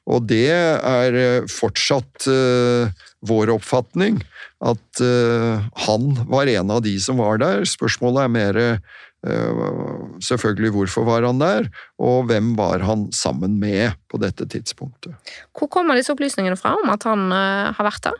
Og 0.08 0.24
det 0.30 0.48
er 0.50 1.18
eh, 1.18 1.48
fortsatt 1.50 2.28
uh, 2.30 2.88
vår 3.26 3.52
oppfatning 3.52 4.20
at 4.64 5.02
uh, 5.04 5.60
han 5.86 6.08
var 6.30 6.50
en 6.50 6.72
av 6.72 6.82
de 6.84 6.94
som 7.02 7.20
var 7.20 7.40
der. 7.42 7.66
Spørsmålet 7.68 8.24
er 8.24 8.34
mer 8.38 8.64
selvfølgelig 10.24 10.70
hvorfor 10.72 11.04
var 11.04 11.26
han 11.28 11.42
der, 11.42 11.66
og 12.00 12.30
hvem 12.30 12.54
var 12.56 12.80
han 12.88 13.02
sammen 13.12 13.58
med 13.60 13.92
på 14.08 14.16
dette 14.16 14.46
tidspunktet. 14.48 15.12
Hvor 15.52 15.68
kommer 15.68 15.98
disse 15.98 16.14
opplysningene 16.14 16.56
fra 16.56 16.72
om 16.78 16.88
at 16.88 17.04
han 17.04 17.26
har 17.28 17.84
vært 17.84 18.06
der? 18.06 18.16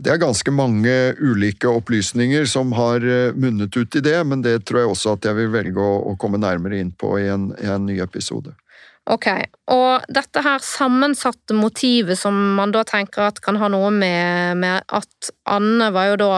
Det 0.00 0.14
er 0.14 0.22
ganske 0.22 0.54
mange 0.56 0.94
ulike 1.20 1.68
opplysninger 1.68 2.48
som 2.48 2.72
har 2.80 3.04
munnet 3.36 3.76
ut 3.76 4.00
i 4.00 4.04
det, 4.08 4.16
men 4.24 4.40
det 4.40 4.62
tror 4.64 4.86
jeg 4.86 4.94
også 4.94 5.18
at 5.18 5.28
jeg 5.28 5.36
vil 5.42 5.52
velge 5.52 5.84
å 5.84 6.16
komme 6.16 6.40
nærmere 6.40 6.80
inn 6.80 6.94
på 6.96 7.18
i 7.20 7.28
en, 7.36 7.50
i 7.60 7.68
en 7.68 7.84
ny 7.84 8.00
episode. 8.00 8.56
Ok, 9.04 9.26
og 9.68 10.04
dette 10.08 10.40
her 10.40 10.62
sammensatte 10.64 11.52
motivet 11.52 12.16
som 12.16 12.36
man 12.56 12.70
da 12.72 12.86
tenker 12.88 13.26
at 13.26 13.42
kan 13.44 13.58
ha 13.60 13.68
noe 13.68 13.90
med, 13.92 14.56
med 14.62 14.80
at 14.96 15.28
Anne 15.44 15.90
var 15.92 16.08
jo 16.08 16.16
da 16.22 16.30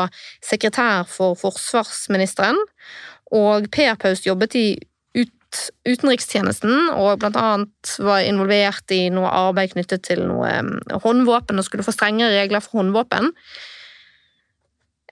sekretær 0.42 1.06
for 1.06 1.38
forsvarsministeren, 1.38 2.58
og 3.30 3.70
Per 3.70 3.94
Paus 4.02 4.24
jobbet 4.26 4.58
i 4.58 4.66
ut, 5.14 5.60
utenrikstjenesten 5.86 6.90
og 6.96 7.22
blant 7.22 7.38
annet 7.38 7.94
var 8.02 8.26
involvert 8.26 8.90
i 8.98 9.04
noe 9.14 9.30
arbeid 9.30 9.76
knyttet 9.76 10.02
til 10.10 10.26
noe 10.26 10.50
um, 10.58 10.74
håndvåpen 11.06 11.62
og 11.62 11.70
skulle 11.70 11.86
få 11.86 11.94
strengere 11.94 12.34
regler 12.34 12.66
for 12.66 12.80
håndvåpen. 12.82 13.30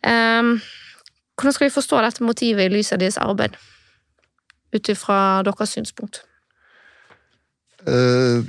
Um, 0.02 0.56
hvordan 1.38 1.54
skal 1.54 1.68
vi 1.70 1.78
forstå 1.78 2.02
dette 2.02 2.26
motivet 2.26 2.66
i 2.66 2.74
lys 2.74 2.90
av 2.94 3.02
deres 3.02 3.22
arbeid, 3.22 3.54
ut 4.74 4.90
ifra 4.90 5.44
deres 5.46 5.78
synspunkt? 5.78 6.24
Eh, 7.84 8.44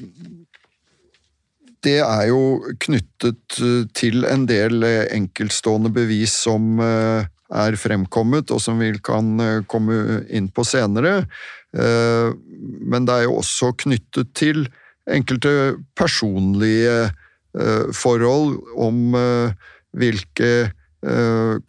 det 1.86 2.00
er 2.02 2.24
jo 2.32 2.42
knyttet 2.82 3.60
eh, 3.62 3.84
til 3.98 4.26
en 4.30 4.48
del 4.50 4.86
eh, 4.88 5.04
enkeltstående 5.16 5.92
bevis 5.94 6.34
som 6.46 6.80
er 6.82 7.78
fremkommet, 7.78 8.52
og 8.52 8.62
som 8.64 8.80
vi 8.82 8.90
kan 9.06 9.38
komme 9.70 10.24
inn 10.34 10.48
på 10.50 10.64
senere. 10.66 11.28
Men 11.76 13.06
det 13.06 13.14
er 13.14 13.26
jo 13.28 13.36
også 13.38 13.70
knyttet 13.84 14.32
til 14.34 14.64
enkelte 15.06 15.76
personlige 15.94 17.12
forhold 17.94 18.58
om 18.82 19.14
hvilke 19.94 20.50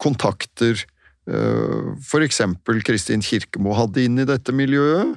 kontakter 0.01 0.81
f.eks. 1.29 2.41
Kristin 2.89 3.23
Kirkemo 3.23 3.77
hadde 3.77 4.07
inn 4.07 4.17
i 4.23 4.27
dette 4.27 4.55
miljøet, 4.57 5.13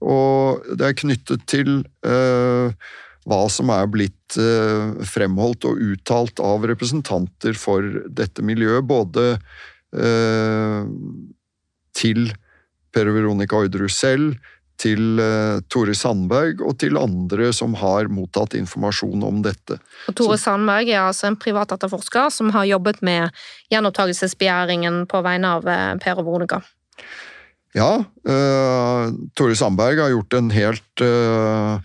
og 0.00 0.64
det 0.80 0.86
er 0.86 0.98
knyttet 0.98 1.44
til 1.50 1.82
uh, 2.08 2.72
hva 3.28 3.40
som 3.52 3.72
er 3.72 3.88
blitt 3.92 4.38
uh, 4.40 4.96
fremholdt 5.06 5.66
og 5.68 5.82
uttalt 5.90 6.40
av 6.44 6.64
representanter 6.70 7.58
for 7.58 7.84
dette 8.08 8.44
miljøet, 8.44 8.86
både 8.88 9.34
uh, 9.36 10.88
til 11.96 12.32
Per 12.90 13.12
Veronica 13.12 13.60
Orderud 13.60 13.92
selv, 13.92 14.40
til 14.80 15.20
Tore 15.68 15.92
Sandberg 15.92 16.62
og 16.64 16.78
til 16.80 16.96
andre 16.96 17.50
som 17.52 17.74
har 17.76 18.08
mottatt 18.08 18.54
informasjon 18.56 19.26
om 19.28 19.42
dette. 19.44 19.76
Og 20.08 20.16
Tore 20.16 20.38
Sandberg 20.40 20.88
er 20.88 21.02
altså 21.02 21.28
en 21.28 21.36
privat 21.36 21.74
etterforsker 21.76 22.32
som 22.32 22.48
har 22.56 22.64
jobbet 22.64 23.02
med 23.04 23.28
gjenopptakelsesbegjæringen 23.68 25.02
på 25.12 25.20
vegne 25.26 25.52
av 25.58 25.68
Per 26.00 26.22
og 26.22 26.24
Veronica. 26.24 26.62
Ja, 27.76 28.02
uh, 28.02 29.12
Tore 29.38 29.54
Sandberg 29.54 30.02
har 30.02 30.10
gjort 30.10 30.34
en 30.34 30.50
helt 30.50 31.04
uh, 31.06 31.78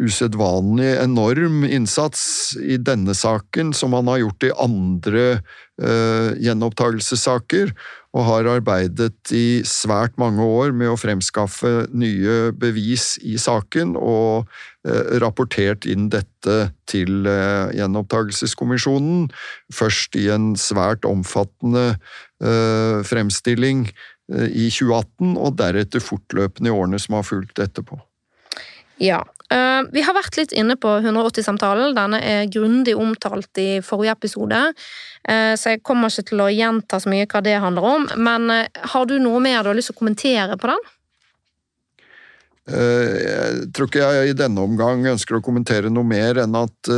usedvanlig 0.00 0.94
enorm 1.02 1.64
innsats 1.64 2.22
i 2.56 2.78
denne 2.80 3.14
saken, 3.16 3.74
som 3.76 3.92
han 3.96 4.08
har 4.08 4.22
gjort 4.22 4.46
i 4.48 4.52
andre 4.64 5.24
uh, 5.36 6.32
gjenopptakelsessaker, 6.40 7.74
og 8.12 8.26
har 8.28 8.48
arbeidet 8.58 9.32
i 9.32 9.62
svært 9.68 10.18
mange 10.20 10.44
år 10.44 10.72
med 10.76 10.92
å 10.92 10.98
fremskaffe 11.00 11.86
nye 11.92 12.52
bevis 12.56 13.14
i 13.24 13.38
saken, 13.40 13.94
og 14.00 14.48
uh, 14.88 15.16
rapportert 15.20 15.88
inn 15.88 16.08
dette 16.12 16.58
til 16.88 17.28
uh, 17.28 17.68
gjenopptakelseskommisjonen, 17.76 19.28
først 19.72 20.16
i 20.20 20.28
en 20.32 20.52
svært 20.60 21.08
omfattende 21.08 21.92
fremstilling 23.06 23.84
i 24.32 24.68
2018, 24.72 25.36
og 25.36 25.58
deretter 25.60 26.02
fortløpende 26.02 26.70
i 26.70 26.74
årene 26.74 27.00
som 27.02 27.18
har 27.18 27.26
fulgt 27.28 27.60
etterpå. 27.62 28.00
Ja. 29.02 29.22
Eh, 29.50 29.82
vi 29.92 30.02
har 30.04 30.14
vært 30.16 30.36
litt 30.38 30.52
inne 30.56 30.76
på 30.80 30.90
180-samtalen. 31.00 31.94
Denne 31.96 32.20
er 32.22 32.50
grundig 32.52 32.94
omtalt 32.98 33.58
i 33.60 33.82
forrige 33.84 34.14
episode, 34.16 34.60
eh, 35.28 35.52
så 35.58 35.74
jeg 35.74 35.82
kommer 35.86 36.12
ikke 36.12 36.30
til 36.30 36.42
å 36.44 36.50
gjenta 36.52 37.00
så 37.02 37.10
mye 37.12 37.28
hva 37.28 37.42
det 37.44 37.58
handler 37.60 37.88
om. 37.88 38.08
Men 38.16 38.50
har 38.94 39.08
du 39.08 39.18
noe 39.18 39.40
mer 39.42 39.62
du 39.62 39.72
har 39.72 39.78
lyst 39.78 39.92
til 39.92 39.98
å 39.98 40.02
kommentere 40.02 40.58
på 40.58 40.70
den? 40.72 40.90
Jeg 42.62 43.72
tror 43.74 43.88
ikke 43.88 44.06
jeg 44.06 44.30
i 44.30 44.36
denne 44.38 44.62
omgang 44.62 45.00
ønsker 45.10 45.34
å 45.34 45.42
kommentere 45.42 45.90
noe 45.90 46.06
mer 46.06 46.38
enn 46.44 46.54
at 46.54 46.90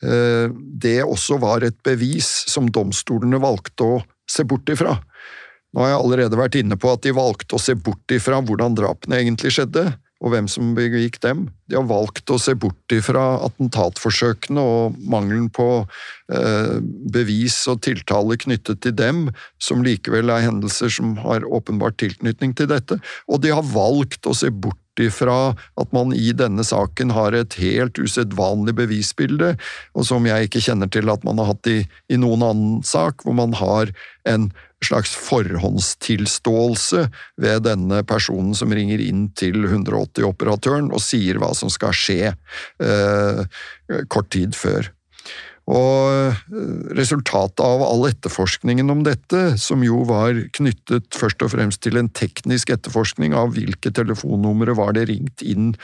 det 0.00 0.94
også 1.04 1.36
var 1.36 1.66
et 1.66 1.76
bevis 1.84 2.30
som 2.48 2.70
domstolene 2.72 3.36
valgte 3.44 3.84
å 3.84 3.98
se 4.24 4.46
bort 4.48 4.72
ifra. 4.72 4.94
Nå 5.70 5.82
har 5.84 5.92
jeg 5.92 6.02
allerede 6.02 6.38
vært 6.38 6.58
inne 6.58 6.78
på 6.80 6.90
at 6.90 7.02
de 7.06 7.14
valgte 7.14 7.56
å 7.56 7.62
se 7.62 7.76
bort 7.78 8.14
ifra 8.14 8.40
hvordan 8.42 8.74
drapene 8.78 9.20
egentlig 9.20 9.54
skjedde, 9.54 9.92
og 10.20 10.34
hvem 10.34 10.48
som 10.52 10.74
begikk 10.76 11.16
dem. 11.24 11.46
De 11.70 11.78
har 11.78 11.86
valgt 11.88 12.28
å 12.32 12.36
se 12.40 12.52
bort 12.58 12.92
ifra 12.92 13.38
attentatforsøkene 13.46 14.60
og 14.60 14.98
mangelen 15.00 15.48
på 15.54 15.68
eh, 15.80 16.76
bevis 17.14 17.56
og 17.72 17.80
tiltale 17.86 18.36
knyttet 18.42 18.82
til 18.84 18.96
dem, 18.98 19.28
som 19.62 19.84
likevel 19.86 20.32
er 20.34 20.44
hendelser 20.50 20.92
som 20.92 21.16
har 21.24 21.46
åpenbart 21.48 21.96
tilknytning 22.02 22.52
til 22.58 22.68
dette, 22.72 23.00
og 23.30 23.40
de 23.44 23.54
har 23.54 23.66
valgt 23.72 24.28
å 24.28 24.36
se 24.36 24.52
bort 24.52 24.76
ifra 25.00 25.54
at 25.80 25.92
man 25.96 26.12
i 26.12 26.34
denne 26.36 26.64
saken 26.66 27.14
har 27.16 27.32
et 27.32 27.56
helt 27.62 27.96
usedvanlig 27.96 28.74
bevisbilde, 28.76 29.54
og 29.96 30.04
som 30.04 30.26
jeg 30.28 30.50
ikke 30.50 30.64
kjenner 30.66 30.90
til 30.92 31.08
at 31.08 31.24
man 31.24 31.40
har 31.40 31.54
hatt 31.54 31.70
i, 31.70 31.78
i 32.12 32.20
noen 32.20 32.44
annen 32.44 32.82
sak, 32.84 33.24
hvor 33.24 33.38
man 33.38 33.56
har 33.56 33.94
en 34.28 34.50
slags 34.84 35.12
forhåndstilståelse 35.28 37.06
ved 37.40 37.66
denne 37.66 38.02
personen 38.08 38.54
som 38.56 38.72
ringer 38.72 39.02
inn 39.04 39.28
til 39.36 39.66
180-operatøren 39.66 40.88
og 40.94 41.04
sier 41.04 41.40
hva 41.40 41.52
som 41.56 41.72
skal 41.72 41.96
skje 41.96 42.32
eh, 42.32 43.44
kort 44.08 44.32
tid 44.32 44.56
før. 44.56 44.90
Og 45.70 46.10
eh, 46.10 46.38
resultatet 46.98 47.62
av 47.62 47.82
all 47.84 48.06
etterforskningen 48.08 48.90
om 48.90 49.04
dette, 49.06 49.42
som 49.60 49.84
jo 49.84 50.02
var 50.08 50.34
knyttet 50.56 51.14
først 51.14 51.44
og 51.46 51.52
fremst 51.54 51.82
til 51.84 52.00
en 52.00 52.10
teknisk 52.10 52.72
etterforskning 52.74 53.36
av 53.38 53.54
hvilke 53.54 53.92
telefonnumre 53.94 54.74
var 54.78 54.96
det 54.96 55.06
ringt 55.12 55.44
inn 55.46 55.74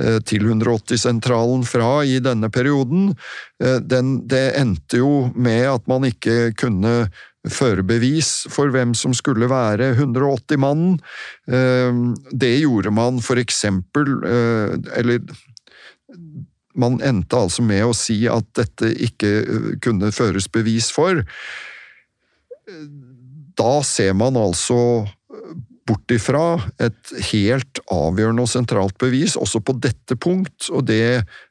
eh, 0.00 0.18
til 0.26 0.48
180-sentralen 0.48 1.66
fra 1.68 2.00
i 2.02 2.18
denne 2.24 2.50
perioden, 2.50 3.12
eh, 3.62 3.78
den, 3.84 4.16
det 4.30 4.46
endte 4.58 5.02
jo 5.04 5.14
med 5.36 5.68
at 5.76 5.86
man 5.90 6.08
ikke 6.10 6.54
kunne 6.58 7.10
førerbevis 7.48 8.50
for 8.52 8.68
hvem 8.74 8.92
som 8.98 9.14
skulle 9.16 9.48
være 9.48 9.94
180-mannen. 9.94 10.98
Det 12.36 12.50
gjorde 12.60 12.92
man 12.92 13.22
for 13.24 13.40
eksempel 13.40 14.10
Eller 14.28 15.22
man 16.78 17.00
endte 17.02 17.38
altså 17.38 17.64
med 17.66 17.84
å 17.86 17.96
si 17.96 18.22
at 18.30 18.46
dette 18.58 18.92
ikke 19.06 19.30
øh, 19.40 19.70
kunne 19.82 20.12
føres 20.14 20.46
bevis 20.52 20.90
for. 20.94 21.22
Da 23.58 23.72
ser 23.86 24.14
man 24.18 24.38
altså 24.38 24.78
bort 25.88 26.14
ifra 26.14 26.60
et 26.78 27.14
helt 27.32 27.80
avgjørende 27.90 28.46
og 28.46 28.52
sentralt 28.52 28.98
bevis 29.02 29.34
også 29.40 29.62
på 29.64 29.74
dette 29.82 30.14
punkt, 30.20 30.68
og 30.70 30.86
det 30.86 31.02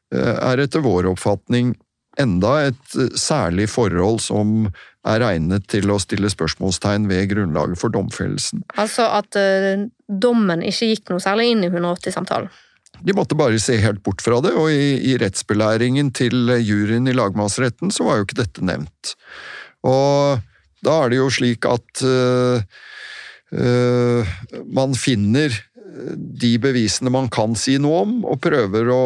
er 0.09 0.61
etter 0.63 0.81
vår 0.81 1.09
oppfatning 1.11 1.73
enda 2.19 2.53
et 2.69 2.95
særlig 3.19 3.67
forhold 3.71 4.21
som 4.23 4.69
er 5.07 5.21
regnet 5.23 5.67
til 5.71 5.91
å 5.93 5.99
stille 6.01 6.31
spørsmålstegn 6.31 7.07
ved 7.09 7.29
grunnlaget 7.31 7.79
for 7.79 7.93
domfellelsen. 7.93 8.65
Altså 8.81 9.07
at 9.15 9.37
uh, 9.39 9.85
dommen 10.07 10.65
ikke 10.65 10.91
gikk 10.91 11.13
noe 11.13 11.23
særlig 11.23 11.53
inn 11.53 11.63
i 11.67 11.71
180-samtalen? 11.71 12.51
de 12.99 13.15
måtte 13.15 13.37
bare 13.37 13.59
se 13.61 13.77
helt 13.79 14.01
bort 14.03 14.19
fra 14.23 14.41
det, 14.43 14.51
og 14.59 14.73
i, 14.73 14.97
i 15.11 15.15
rettsbelæringen 15.21 16.11
til 16.15 16.51
juryen 16.59 17.07
i 17.07 17.15
lagmannsretten 17.15 17.93
så 17.95 18.07
var 18.07 18.19
jo 18.19 18.27
ikke 18.27 18.41
dette 18.41 18.65
nevnt. 18.65 19.13
Og 19.87 20.41
da 20.83 20.95
er 21.03 21.11
det 21.11 21.19
jo 21.21 21.29
slik 21.31 21.67
at 21.69 22.03
uh, 22.03 22.59
uh, 23.55 24.33
man 24.67 24.97
finner 24.99 25.55
de 26.09 26.53
bevisene 26.61 27.11
man 27.11 27.27
kan 27.33 27.55
si 27.59 27.77
noe 27.81 28.03
om, 28.05 28.17
og 28.27 28.41
prøver 28.43 28.91
å 28.93 29.03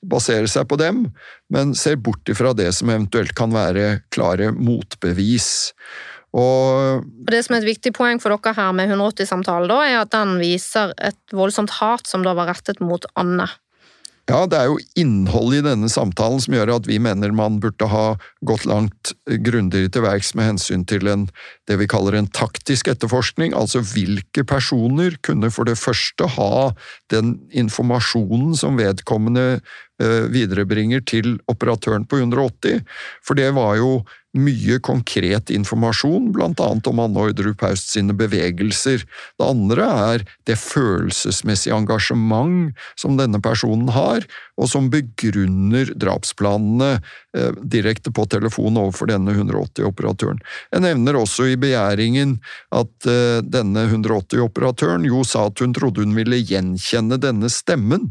basere 0.00 0.48
seg 0.48 0.68
på 0.70 0.78
dem, 0.80 1.04
men 1.52 1.74
ser 1.76 1.98
bort 2.00 2.28
ifra 2.32 2.54
det 2.56 2.70
som 2.76 2.92
eventuelt 2.92 3.34
kan 3.36 3.52
være 3.52 4.00
klare 4.14 4.50
motbevis. 4.56 5.72
Og, 6.30 7.02
det 7.26 7.42
som 7.44 7.56
er 7.56 7.64
et 7.64 7.70
viktig 7.72 7.92
poeng 7.96 8.20
for 8.22 8.32
dere 8.32 8.54
her 8.56 8.74
med 8.76 8.92
180-samtalen, 8.92 9.72
er 9.82 9.98
at 10.02 10.12
den 10.14 10.38
viser 10.40 10.94
et 11.02 11.18
voldsomt 11.34 11.74
hat 11.80 12.06
som 12.08 12.24
da 12.26 12.36
var 12.38 12.52
rettet 12.52 12.80
mot 12.84 13.04
Anne. 13.18 13.48
Ja, 14.30 14.44
det 14.46 14.58
er 14.60 14.68
jo 14.70 14.78
innholdet 15.00 15.60
i 15.60 15.66
denne 15.66 15.88
samtalen 15.90 16.38
som 16.42 16.54
gjør 16.54 16.76
at 16.76 16.86
vi 16.86 17.00
mener 17.02 17.32
man 17.34 17.58
burde 17.62 17.88
ha 17.90 18.04
gått 18.46 18.66
langt 18.68 19.10
grundigere 19.26 19.90
til 19.90 20.04
verks 20.04 20.32
med 20.38 20.52
hensyn 20.52 20.84
til 20.86 21.10
en, 21.10 21.26
det 21.66 21.80
vi 21.80 21.88
kaller 21.90 22.14
en 22.14 22.30
taktisk 22.30 22.92
etterforskning, 22.92 23.56
altså 23.58 23.82
hvilke 23.82 24.44
personer 24.46 25.16
kunne 25.26 25.50
for 25.50 25.66
det 25.66 25.78
første 25.80 26.28
ha 26.36 26.70
den 27.10 27.40
informasjonen 27.50 28.54
som 28.58 28.78
vedkommende 28.78 29.46
eh, 29.58 30.24
viderebringer 30.30 31.02
til 31.10 31.40
operatøren 31.50 32.06
på 32.06 32.22
180, 32.22 32.84
for 33.26 33.40
det 33.40 33.50
var 33.58 33.80
jo 33.80 33.92
mye 34.36 34.78
konkret 34.84 35.50
informasjon, 35.50 36.30
blant 36.34 36.60
annet 36.62 36.86
om 36.90 37.02
Anne 37.02 37.24
Ordrup 37.30 37.64
Haust 37.64 37.90
sine 37.90 38.14
bevegelser. 38.16 39.02
Det 39.40 39.46
andre 39.46 39.88
er 40.12 40.26
det 40.46 40.58
følelsesmessige 40.60 41.74
engasjement 41.74 42.70
som 43.00 43.18
denne 43.18 43.42
personen 43.42 43.90
har, 43.94 44.26
og 44.60 44.68
som 44.68 44.90
begrunner 44.92 45.92
drapsplanene 45.96 46.90
eh, 47.36 47.52
direkte 47.62 48.12
på 48.12 48.26
telefon 48.30 48.78
overfor 48.80 49.08
denne 49.10 49.32
180-operatøren. 49.34 50.40
Jeg 50.74 50.84
nevner 50.84 51.18
også 51.18 51.48
i 51.50 51.58
begjæringen 51.60 52.36
at 52.76 53.08
eh, 53.08 53.40
denne 53.44 53.86
180-operatøren 53.88 55.06
jo 55.08 55.24
sa 55.26 55.46
at 55.48 55.62
hun 55.64 55.74
trodde 55.76 56.04
hun 56.04 56.16
ville 56.16 56.42
gjenkjenne 56.44 57.20
denne 57.22 57.50
stemmen. 57.52 58.10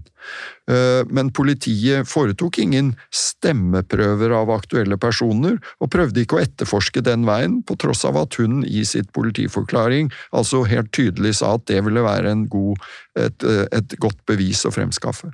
Eh, 0.70 1.02
men 1.14 1.30
politiet 1.36 2.10
foretok 2.10 2.62
ingen 2.64 2.96
stemmeprøver 3.14 4.34
av 4.36 4.54
aktuelle 4.54 4.98
personer, 5.02 5.60
og 5.80 5.92
prøvde 5.94 6.24
ikke 6.24 6.40
å 6.40 6.44
etterforske 6.44 7.04
den 7.06 7.28
veien, 7.30 7.60
på 7.62 7.78
tross 7.80 8.06
av 8.10 8.18
at 8.20 8.40
hun 8.42 8.64
i 8.66 8.82
sitt 8.88 9.14
politiforklaring 9.16 10.10
altså 10.36 10.64
helt 10.70 10.92
tydelig 10.96 11.38
sa 11.40 11.54
at 11.58 11.68
det 11.70 11.84
ville 11.86 12.04
være 12.06 12.34
god, 12.50 12.82
et, 13.20 13.46
et 13.76 13.96
godt 14.02 14.20
bevis 14.30 14.66
å 14.66 14.74
fremskaffe. 14.74 15.32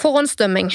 Forhåndsdømming. 0.00 0.72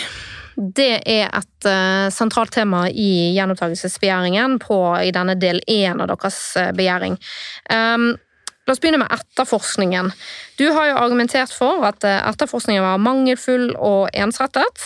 Det 0.60 1.02
er 1.08 1.30
et 1.32 1.68
uh, 1.68 2.08
sentralt 2.12 2.52
tema 2.56 2.88
i 2.92 3.36
gjenopptakelsesbegjæringen 3.36 4.58
i 4.60 5.12
denne 5.16 5.36
del 5.40 5.62
én 5.68 6.02
av 6.02 6.10
deres 6.12 6.42
begjæring. 6.76 7.20
Um, 7.72 8.12
La 8.70 8.76
oss 8.76 8.82
begynne 8.84 9.00
med 9.02 9.10
etterforskningen. 9.10 10.12
Du 10.60 10.68
har 10.70 10.92
jo 10.92 10.98
argumentert 11.02 11.50
for 11.50 11.82
at 11.88 12.06
eh, 12.06 12.20
etterforskningen 12.30 12.84
var 12.86 13.00
mangelfull 13.02 13.72
og 13.74 14.12
ensrettet. 14.14 14.84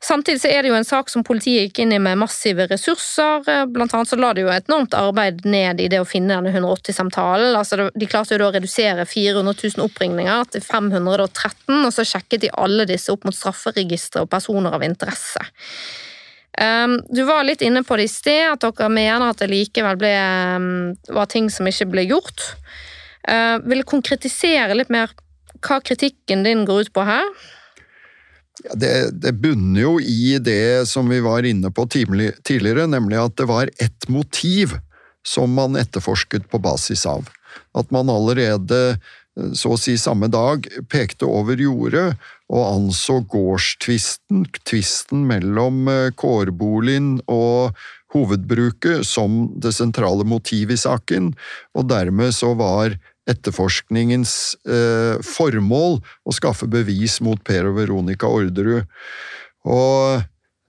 Samtidig 0.00 0.40
så 0.40 0.48
er 0.48 0.62
det 0.64 0.70
jo 0.70 0.76
en 0.78 0.86
sak 0.86 1.10
som 1.12 1.24
politiet 1.26 1.66
gikk 1.66 1.82
inn 1.82 1.92
i 1.92 1.98
med 2.00 2.16
massive 2.22 2.64
ressurser. 2.70 3.44
Blant 3.68 3.92
annet 3.92 4.08
så 4.08 4.16
la 4.16 4.30
de 4.32 4.46
jo 4.46 4.52
et 4.52 4.68
enormt 4.70 4.96
arbeid 4.96 5.44
ned 5.44 5.82
i 5.84 5.90
det 5.92 6.00
å 6.00 6.06
finne 6.08 6.38
denne 6.38 6.54
180-samtalen. 6.56 7.52
Altså 7.58 7.90
de 7.92 8.08
klarte 8.08 8.32
jo 8.32 8.40
da 8.40 8.48
å 8.48 8.54
redusere 8.54 9.04
400 9.04 9.52
000 9.76 9.84
oppringninger 9.84 10.54
til 10.56 10.64
513, 10.64 11.76
og 11.76 11.92
så 11.92 12.06
sjekket 12.08 12.46
de 12.46 12.54
alle 12.64 12.88
disse 12.88 13.12
opp 13.12 13.28
mot 13.28 13.36
strafferegistre 13.36 14.24
og 14.24 14.32
personer 14.32 14.78
av 14.78 14.88
interesse. 14.88 15.44
Ehm, 16.58 16.96
du 17.12 17.22
var 17.28 17.44
litt 17.44 17.60
inne 17.62 17.84
på 17.84 18.00
det 18.00 18.08
i 18.08 18.12
sted, 18.12 18.46
at 18.54 18.64
dere 18.64 18.88
mener 18.88 19.28
at 19.28 19.44
det 19.44 19.52
likevel 19.52 20.00
ble, 20.00 20.16
ehm, 20.16 20.72
var 21.12 21.28
ting 21.28 21.52
som 21.52 21.68
ikke 21.68 21.90
ble 21.92 22.08
gjort. 22.08 22.54
Uh, 23.28 23.60
vil 23.68 23.82
du 23.82 23.84
konkretisere 23.84 24.72
litt 24.72 24.88
mer 24.88 25.10
hva 25.60 25.76
kritikken 25.84 26.40
din 26.40 26.64
går 26.64 26.86
ut 26.86 26.92
på 26.96 27.04
her? 27.04 27.26
Ja, 28.64 28.74
det, 28.74 29.10
det, 29.22 29.32
bunner 29.40 29.80
jo 29.80 29.94
i 30.00 30.36
det 30.42 30.88
som 30.88 31.08
vi 31.08 31.20
var 31.24 31.46
inne 31.48 31.70
på 31.72 31.86
tidligere, 31.88 32.86
nemlig 32.90 33.20
at 33.20 33.38
det 33.40 33.48
var 33.48 33.70
ett 33.80 34.08
motiv 34.12 34.76
som 35.26 35.52
man 35.56 35.78
etterforsket 35.80 36.48
på 36.50 36.60
basis 36.60 37.06
av. 37.08 37.28
At 37.76 37.90
man 37.94 38.10
allerede, 38.12 38.98
så 39.56 39.74
å 39.74 39.80
si 39.80 39.96
samme 40.00 40.28
dag, 40.32 40.68
pekte 40.92 41.28
over 41.28 41.60
jordet 41.60 42.12
og 42.50 42.66
anså 42.66 43.20
gårdstvisten, 43.30 44.44
tvisten 44.66 45.24
mellom 45.28 45.86
eh, 45.88 46.10
kårboligen 46.18 47.20
og 47.30 47.76
hovedbruket, 48.10 49.06
som 49.06 49.44
det 49.62 49.72
sentrale 49.76 50.26
motivet 50.26 50.74
i 50.74 50.82
saken, 50.82 51.30
og 51.78 51.86
dermed 51.92 52.34
så 52.34 52.56
var 52.58 52.96
etterforskningens 53.30 54.34
eh, 54.66 55.16
formål 55.24 56.00
å 56.00 56.34
skaffe 56.34 56.68
bevis 56.70 57.18
mot 57.24 57.40
Per 57.46 57.70
og 57.70 57.78
Veronica 57.78 58.30
Orderud. 58.30 58.88
Og 59.68 60.20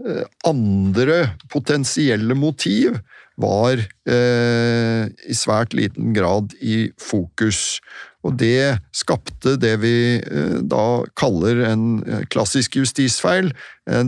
eh, 0.06 0.24
andre 0.48 1.24
potensielle 1.52 2.38
motiv 2.38 3.00
var 3.42 3.80
eh, 3.82 5.04
i 5.10 5.36
svært 5.38 5.76
liten 5.78 6.14
grad 6.16 6.56
i 6.62 6.92
fokus. 7.02 7.80
Og 8.28 8.36
det 8.38 8.78
skapte 8.94 9.56
det 9.62 9.74
vi 9.82 9.96
eh, 10.20 10.58
da 10.62 11.02
kaller 11.18 11.64
en 11.72 11.86
eh, 12.06 12.26
klassisk 12.30 12.78
justisfeil. 12.78 13.50
Eh, 13.90 14.04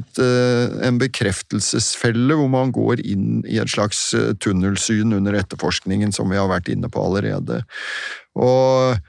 en 0.85 0.99
bekreftelsesfelle 1.01 2.37
hvor 2.37 2.51
man 2.53 2.73
går 2.75 3.01
inn 3.01 3.41
i 3.49 3.57
et 3.61 3.73
slags 3.73 4.11
tunnelsyn 4.43 5.15
under 5.17 5.39
etterforskningen, 5.41 6.13
som 6.13 6.29
vi 6.29 6.37
har 6.37 6.51
vært 6.51 6.69
inne 6.73 6.91
på 6.93 7.01
allerede. 7.01 7.63
Og 8.37 9.01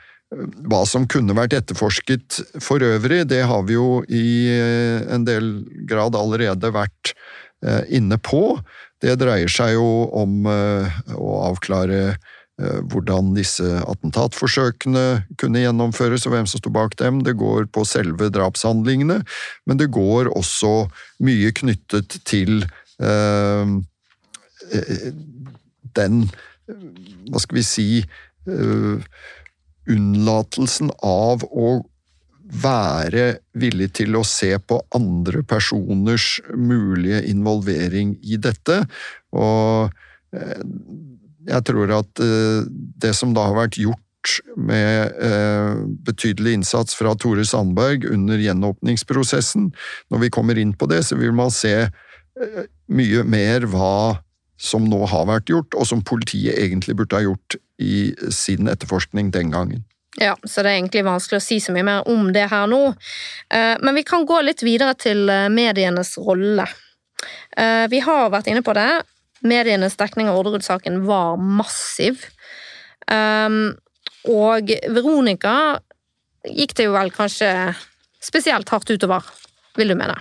hva 0.67 0.81
som 0.89 1.05
kunne 1.07 1.37
vært 1.37 1.55
etterforsket 1.61 2.41
for 2.65 2.83
øvrig, 2.83 3.23
det 3.31 3.45
har 3.47 3.69
vi 3.69 3.77
jo 3.77 4.01
i 4.09 4.49
en 5.15 5.27
del 5.29 5.61
grad 5.87 6.17
allerede 6.19 6.73
vært 6.75 7.13
inne 7.87 8.19
på. 8.19 8.57
Det 9.05 9.15
dreier 9.21 9.53
seg 9.53 9.77
jo 9.77 10.09
om 10.17 10.49
å 10.49 11.37
avklare 11.53 12.17
hvordan 12.63 13.33
disse 13.35 13.67
attentatforsøkene 13.83 15.25
kunne 15.41 15.63
gjennomføres 15.65 16.27
og 16.29 16.37
hvem 16.37 16.47
som 16.47 16.61
sto 16.63 16.71
bak 16.71 16.95
dem. 17.01 17.23
Det 17.27 17.35
går 17.41 17.67
på 17.75 17.83
selve 17.89 18.29
drapshandlingene, 18.31 19.21
men 19.67 19.81
det 19.81 19.91
går 19.95 20.31
også 20.31 20.87
mye 21.27 21.51
knyttet 21.57 22.21
til 22.27 22.63
eh, 23.03 23.75
eh 24.71 25.09
den 25.95 26.25
Hva 27.31 27.39
skal 27.39 27.59
vi 27.61 27.63
si 27.63 27.89
øh, 28.49 29.03
Unnlatelsen 29.91 30.89
av 31.05 31.45
å 31.45 31.75
være 32.65 33.27
villig 33.59 33.91
til 34.01 34.17
å 34.17 34.25
se 34.27 34.51
på 34.59 34.79
andre 34.97 35.43
personers 35.47 36.41
mulige 36.57 37.21
involvering 37.31 38.15
i 38.25 38.39
dette. 38.41 38.81
Og 39.37 39.93
eh, 40.35 40.65
jeg 41.49 41.67
tror 41.69 41.93
at 41.99 42.23
eh, 42.23 42.65
det 43.03 43.13
som 43.17 43.35
da 43.37 43.49
har 43.51 43.59
vært 43.59 43.79
gjort 43.81 44.01
med 44.57 45.19
eh, 45.21 45.83
betydelig 46.07 46.59
innsats 46.61 46.97
fra 46.97 47.13
Tore 47.21 47.45
Sandberg 47.45 48.07
under 48.09 48.41
gjenåpningsprosessen, 48.41 49.71
når 50.13 50.23
vi 50.25 50.33
kommer 50.33 50.61
inn 50.61 50.73
på 50.77 50.89
det, 50.89 51.03
så 51.05 51.19
vil 51.21 51.35
man 51.37 51.53
se 51.53 51.75
eh, 51.85 52.63
mye 52.89 53.25
mer 53.29 53.69
hva 53.69 54.21
som 54.61 54.87
nå 54.89 55.03
har 55.11 55.27
vært 55.29 55.51
gjort, 55.53 55.77
og 55.77 55.89
som 55.89 56.05
politiet 56.07 56.57
egentlig 56.57 56.97
burde 56.97 57.19
ha 57.19 57.27
gjort 57.27 57.59
i 57.83 58.15
sin 58.33 58.71
etterforskning 58.71 59.33
den 59.35 59.53
gangen. 59.53 59.83
Ja, 60.17 60.37
så 60.47 60.63
det 60.63 60.71
er 60.71 60.79
egentlig 60.79 61.03
vanskelig 61.05 61.41
å 61.41 61.45
si 61.45 61.59
så 61.61 61.75
mye 61.75 61.85
mer 61.85 62.09
om 62.09 62.29
det 62.33 62.47
her 62.53 62.69
nå. 62.71 62.79
Men 63.51 63.97
vi 63.99 64.05
kan 64.07 64.23
gå 64.23 64.37
litt 64.47 64.63
videre 64.63 64.95
til 64.95 65.27
medienes 65.51 66.13
rolle. 66.23 66.69
Vi 67.91 68.03
har 68.07 68.31
vært 68.31 68.53
inne 68.53 68.63
på 68.63 68.77
det, 68.79 69.03
Medienes 69.45 69.99
dekning 70.01 70.31
av 70.31 70.39
Orderud-saken 70.41 71.03
var 71.09 71.37
massiv. 71.41 72.27
Um, 73.11 73.75
og 74.25 74.71
Veronica 74.89 75.55
gikk 76.49 76.77
det 76.79 76.89
jo 76.89 76.95
vel 76.97 77.13
kanskje 77.13 77.51
spesielt 78.25 78.71
hardt 78.73 78.93
utover, 78.93 79.27
vil 79.77 79.93
du 79.93 79.99
mene? 79.99 80.17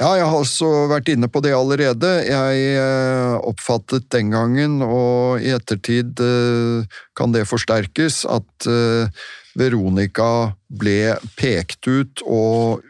Ja, 0.00 0.14
jeg 0.16 0.28
har 0.32 0.38
også 0.38 0.68
vært 0.88 1.10
inne 1.12 1.28
på 1.28 1.42
det 1.44 1.52
allerede. 1.52 2.08
Jeg 2.24 2.60
eh, 2.80 3.34
oppfattet 3.44 4.06
den 4.14 4.30
gangen, 4.32 4.78
og 4.80 5.44
i 5.44 5.52
ettertid 5.52 6.22
eh, 6.24 7.00
kan 7.16 7.34
det 7.36 7.44
forsterkes, 7.48 8.22
at 8.24 8.68
eh, 8.68 9.26
Veronica 9.60 10.54
ble 10.72 11.18
pekt 11.36 11.90
ut 11.90 12.24
og 12.24 12.86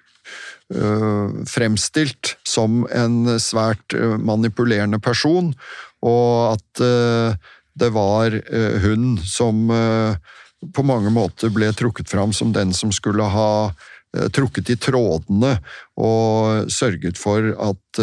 fremstilt 1.51 2.37
som 2.47 2.85
en 2.95 3.25
svært 3.43 3.95
eh, 3.97 4.17
manipulerende 4.23 5.01
person, 5.03 5.53
og 6.07 6.57
at 6.57 6.83
eh, 6.85 7.39
det 7.81 7.89
var 7.95 8.35
hun 8.83 9.15
som 9.25 9.71
på 10.75 10.83
mange 10.85 11.09
måter 11.15 11.53
ble 11.55 11.71
trukket 11.73 12.11
fram 12.11 12.35
som 12.37 12.51
den 12.53 12.75
som 12.77 12.91
skulle 12.93 13.25
ha 13.25 13.71
trukket 14.35 14.73
i 14.75 14.77
trådene 14.77 15.55
og 15.97 16.67
sørget 16.75 17.17
for 17.17 17.47
at 17.63 18.01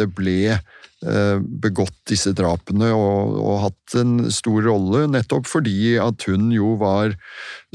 det 0.00 0.08
ble 0.16 0.56
Eh, 0.56 0.64
begått 0.96 1.98
disse 2.08 2.30
drapene 2.32 2.88
og, 2.96 3.34
og, 3.36 3.56
hatt 3.66 3.96
en 4.00 4.30
stor 4.32 4.64
rolle, 4.64 5.02
nettopp 5.12 5.44
fordi 5.50 5.98
at 6.00 6.24
hun 6.24 6.48
jo 6.54 6.72
var 6.80 7.12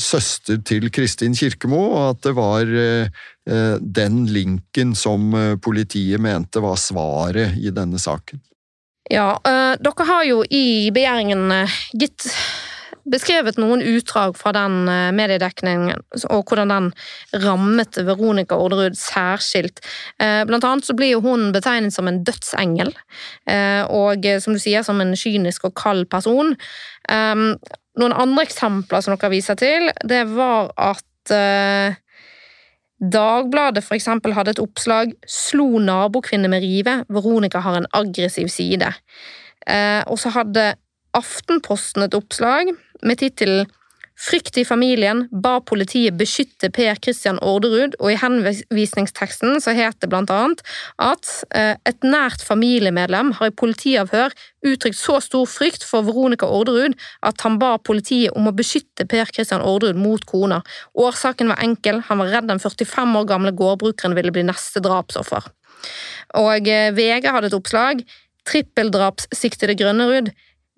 søster 0.02 0.58
til 0.66 0.90
Kristin 0.90 1.38
Kirkemo, 1.38 1.84
og 1.92 2.08
at 2.16 2.24
det 2.26 2.34
var 2.40 2.66
eh, 2.66 3.22
eh, 3.46 3.76
den 3.78 4.24
linken 4.26 4.96
som 4.98 5.30
politiet 5.62 6.24
mente 6.24 6.64
var 6.66 6.82
svaret 6.82 7.62
i 7.62 7.70
denne 7.70 8.02
saken. 8.02 8.42
Ja, 9.12 9.36
dere 9.82 10.06
har 10.08 10.26
jo 10.26 10.42
i 10.50 10.90
begjæringen 10.94 11.50
gitt 12.00 12.30
beskrevet 13.12 13.60
noen 13.60 13.84
utdrag 13.84 14.36
fra 14.40 14.54
den 14.56 14.86
eh, 14.92 15.10
mediedekningen, 15.16 16.04
og 16.30 16.50
hvordan 16.50 16.72
den 16.72 16.90
rammet 17.44 18.00
Veronica 18.08 18.58
Orderud 18.60 18.98
særskilt. 19.00 19.84
Eh, 20.22 20.42
blant 20.50 20.66
annet 20.68 20.88
så 20.88 20.96
blir 20.98 21.22
hun 21.24 21.50
betegnet 21.56 21.96
som 21.96 22.10
en 22.10 22.22
dødsengel, 22.28 22.94
eh, 23.50 23.84
og 23.88 24.28
som 24.44 24.56
du 24.56 24.62
sier, 24.62 24.86
som 24.88 25.02
en 25.04 25.16
kynisk 25.18 25.70
og 25.70 25.76
kald 25.80 26.08
person. 26.12 26.56
Noen 27.12 28.14
andre 28.16 28.44
eksempler 28.46 29.02
som 29.04 29.16
dere 29.18 29.32
viser 29.34 29.58
til, 29.60 29.90
det 30.08 30.24
var 30.32 30.72
at 30.80 31.08
Dagbladet 33.02 33.82
for 33.82 33.98
eksempel 33.98 34.36
hadde 34.38 34.54
et 34.54 34.62
oppslag 34.62 35.16
'Slo 35.26 35.80
nabokvinne 35.82 36.48
med 36.48 36.62
rive'. 36.62 37.02
Veronica 37.10 37.60
har 37.60 37.78
en 37.78 37.90
aggressiv 37.98 38.48
side. 38.48 38.94
og 40.08 40.20
så 40.20 40.30
hadde 40.30 40.76
Aftenposten 41.18 42.06
et 42.06 42.18
oppslag 42.18 42.72
med 43.04 43.20
tittelen 43.20 43.70
Frykt 44.22 44.58
i 44.60 44.64
familien 44.68 45.24
ba 45.44 45.56
politiet 45.66 46.14
beskytte 46.20 46.68
Per 46.70 47.00
Christian 47.02 47.40
Orderud, 47.42 47.96
og 47.98 48.12
i 48.12 48.18
henvisningsteksten 48.22 49.58
så 49.64 49.74
het 49.74 49.98
det 50.04 50.12
blant 50.12 50.30
annet 50.30 50.62
at 51.02 51.32
eh, 51.58 51.74
et 51.90 52.06
nært 52.06 52.44
familiemedlem 52.46 53.32
har 53.40 53.50
i 53.50 53.56
politiavhør 53.64 54.36
uttrykt 54.68 55.00
så 55.00 55.18
stor 55.26 55.48
frykt 55.50 55.88
for 55.88 56.06
Veronica 56.06 56.46
Orderud 56.46 56.94
at 57.26 57.42
han 57.48 57.58
ba 57.62 57.74
politiet 57.82 58.38
om 58.38 58.52
å 58.52 58.54
beskytte 58.54 59.08
Per 59.10 59.32
Christian 59.34 59.66
Orderud 59.66 59.98
mot 59.98 60.28
kona. 60.30 60.62
Årsaken 60.94 61.50
var 61.56 61.66
enkel, 61.66 62.04
han 62.06 62.22
var 62.22 62.30
redd 62.36 62.52
den 62.52 62.62
45 62.62 63.18
år 63.24 63.30
gamle 63.32 63.56
gårdbrukeren 63.58 64.18
ville 64.20 64.36
bli 64.36 64.46
neste 64.46 64.86
drapsoffer. 64.86 65.50
Og 66.38 66.70
eh, 66.70 66.92
VG 66.94 67.26
hadde 67.26 67.50
et 67.50 67.58
oppslag 67.58 68.06
Trippeldrapssiktede 68.46 69.74
Grønnerud 69.78 70.30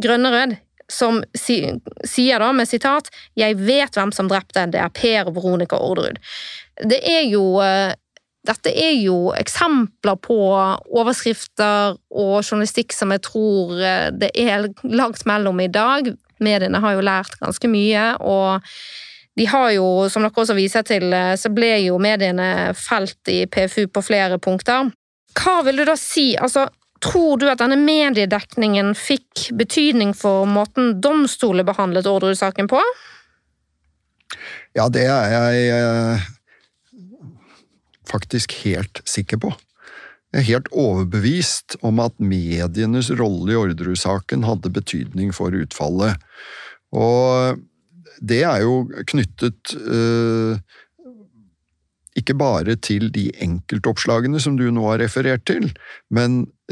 Grønnerød, 0.01 0.55
som 0.91 1.21
si, 1.37 1.61
sier 2.05 2.39
da 2.39 2.51
med 2.53 2.67
sitat 2.67 3.09
'Jeg 3.35 3.57
vet 3.57 3.93
hvem 3.95 4.11
som 4.11 4.29
drepte, 4.29 4.65
det 4.71 4.81
er 4.81 4.89
Per 4.89 5.27
og 5.27 5.35
Veronica 5.35 5.77
Orderud'. 5.77 6.17
Det 6.81 6.99
er 7.03 7.29
jo 7.29 7.61
eh, 7.61 7.93
dette 8.43 8.73
er 8.75 8.97
jo 8.99 9.31
eksempler 9.37 10.17
på 10.19 10.35
overskrifter 10.91 11.95
og 12.11 12.33
journalistikk 12.43 12.91
som 12.95 13.13
jeg 13.15 13.23
tror 13.23 13.79
eh, 13.79 14.09
det 14.11 14.33
er 14.35 14.67
langt 14.83 15.23
mellom 15.29 15.61
i 15.63 15.69
dag. 15.71 16.11
Mediene 16.43 16.81
har 16.83 16.97
jo 16.97 17.05
lært 17.05 17.37
ganske 17.39 17.69
mye, 17.71 18.03
og 18.19 18.65
de 19.39 19.47
har 19.49 19.69
jo, 19.77 19.85
som 20.11 20.25
dere 20.25 20.43
også 20.43 20.57
viser 20.57 20.83
til, 20.87 21.07
eh, 21.15 21.37
så 21.39 21.53
ble 21.55 21.71
jo 21.85 22.01
mediene 22.01 22.73
felt 22.75 23.31
i 23.31 23.45
PFU 23.47 23.87
på 23.87 24.03
flere 24.03 24.39
punkter. 24.43 24.91
Hva 25.39 25.61
vil 25.65 25.79
du 25.79 25.87
da 25.87 25.95
si? 25.97 26.33
Altså, 26.35 26.67
Tror 27.03 27.39
du 27.41 27.49
at 27.51 27.59
denne 27.59 27.77
mediedekningen 27.79 28.93
fikk 28.95 29.49
betydning 29.59 30.13
for 30.15 30.47
måten 30.47 31.01
domstoler 31.03 31.65
behandlet 31.67 32.07
Orderud-saken 32.07 32.69
på? 32.71 32.79
Ja, 34.77 34.87
det 34.89 35.03
er 35.11 35.33
jeg 35.33 35.67
eh, 35.75 36.23
faktisk 38.09 38.55
helt 38.63 39.03
sikker 39.09 39.41
på. 39.43 39.51
Jeg 40.33 40.41
er 40.41 40.47
helt 40.47 40.71
overbevist 40.71 41.75
om 41.85 41.99
at 42.01 42.15
medienes 42.17 43.11
rolle 43.19 43.53
i 43.53 43.59
Orderud-saken 43.59 44.47
hadde 44.47 44.71
betydning 44.73 45.29
for 45.35 45.53
utfallet. 45.53 46.17
Og 46.93 47.59
det 48.23 48.41
er 48.47 48.63
jo 48.63 48.87
knyttet 49.11 49.75
øh, 49.77 50.57
ikke 52.17 52.35
bare 52.37 52.75
til 52.81 53.11
de 53.13 53.27
enkeltoppslagene 53.45 54.41
som 54.41 54.57
du 54.57 54.65
nå 54.71 54.85
har 54.89 55.01
referert 55.03 55.45
til, 55.49 55.69
men 56.13 56.45
eh, 56.45 56.62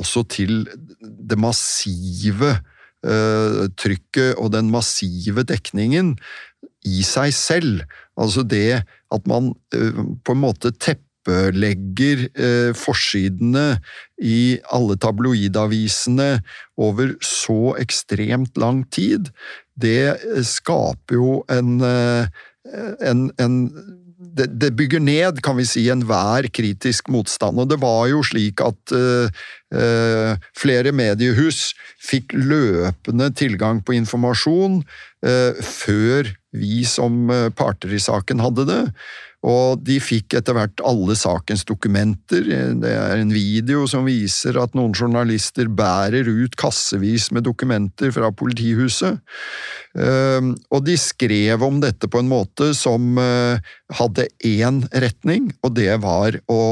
også 0.00 0.24
til 0.32 0.64
det 1.00 1.38
massive 1.40 2.54
eh, 3.04 3.62
trykket 3.78 4.38
og 4.38 4.52
den 4.54 4.70
massive 4.72 5.44
dekningen 5.48 6.14
i 6.88 7.02
seg 7.06 7.32
selv. 7.36 7.82
Altså 8.18 8.44
det 8.46 8.82
at 9.12 9.26
man 9.28 9.52
eh, 9.74 10.04
på 10.24 10.34
en 10.34 10.42
måte 10.42 10.72
teppelegger 10.82 12.26
eh, 12.32 12.70
forsidene 12.76 13.66
i 14.22 14.58
alle 14.72 14.96
tabloidavisene 15.00 16.30
over 16.80 17.16
så 17.24 17.74
ekstremt 17.82 18.58
lang 18.60 18.84
tid, 18.94 19.30
det 19.78 20.18
skaper 20.46 21.18
jo 21.18 21.40
en, 21.52 21.78
eh, 21.86 22.26
en, 23.04 23.28
en 23.40 23.56
det, 24.36 24.48
det, 24.60 24.72
bygger 24.76 25.02
ned, 25.02 25.40
kan 25.44 25.56
vi 25.58 25.66
si, 25.68 25.86
enhver 25.92 26.48
kritisk 26.54 27.10
motstand. 27.12 27.60
Og 27.60 27.70
det 27.70 27.80
var 27.82 28.06
jo 28.10 28.22
slik 28.26 28.62
at 28.64 28.94
uh, 28.96 30.36
flere 30.58 30.92
mediehus 30.96 31.72
fikk 32.02 32.34
løpende 32.36 33.30
tilgang 33.36 33.82
på 33.84 33.96
informasjon 33.98 34.80
uh, 34.82 35.52
før 35.62 36.32
vi 36.52 36.82
som 36.88 37.30
parter 37.56 37.92
i 37.96 38.00
saken 38.02 38.42
hadde 38.44 38.66
det. 38.68 38.82
Og 39.42 39.80
de 39.82 39.96
fikk 39.98 40.36
etter 40.38 40.54
hvert 40.54 40.82
alle 40.86 41.16
sakens 41.18 41.64
dokumenter. 41.66 42.46
Det 42.78 42.92
er 42.94 43.18
en 43.18 43.32
video 43.34 43.88
som 43.90 44.06
viser 44.06 44.58
at 44.62 44.76
noen 44.78 44.94
journalister 44.94 45.66
bærer 45.66 46.30
ut 46.30 46.54
kassevis 46.60 47.32
med 47.34 47.48
dokumenter 47.48 48.14
fra 48.14 48.30
politihuset. 48.30 49.18
Ehm, 49.98 50.54
og 50.70 50.86
de 50.86 50.94
skrev 51.00 51.66
om 51.66 51.82
dette 51.82 52.06
på 52.06 52.22
en 52.22 52.30
måte 52.30 52.70
som 52.78 53.18
eh, 53.18 53.58
hadde 53.98 54.30
én 54.46 54.84
retning, 54.94 55.50
og 55.66 55.74
det 55.74 55.90
var 56.06 56.38
å 56.46 56.62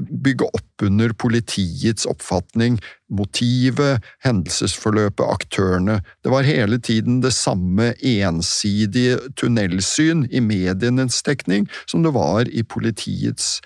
bygge 0.00 0.44
opp 0.44 0.82
under 0.82 1.12
politiets 1.12 2.06
oppfatning, 2.08 2.78
motivet, 3.14 4.02
hendelsesforløpet, 4.24 5.22
aktørene. 5.22 5.98
Det 6.24 6.32
var 6.32 6.46
hele 6.48 6.80
tiden 6.82 7.20
det 7.22 7.34
samme 7.36 7.92
ensidige 8.00 9.18
tunnelsyn 9.38 10.24
i 10.32 10.40
medienes 10.42 11.20
dekning 11.26 11.68
som 11.86 12.02
det 12.02 12.14
var 12.16 12.48
i 12.48 12.64
politiets 12.66 13.60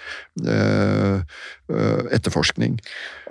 øh, 0.45 1.23
øh, 1.71 2.03
etterforskning. 2.13 2.79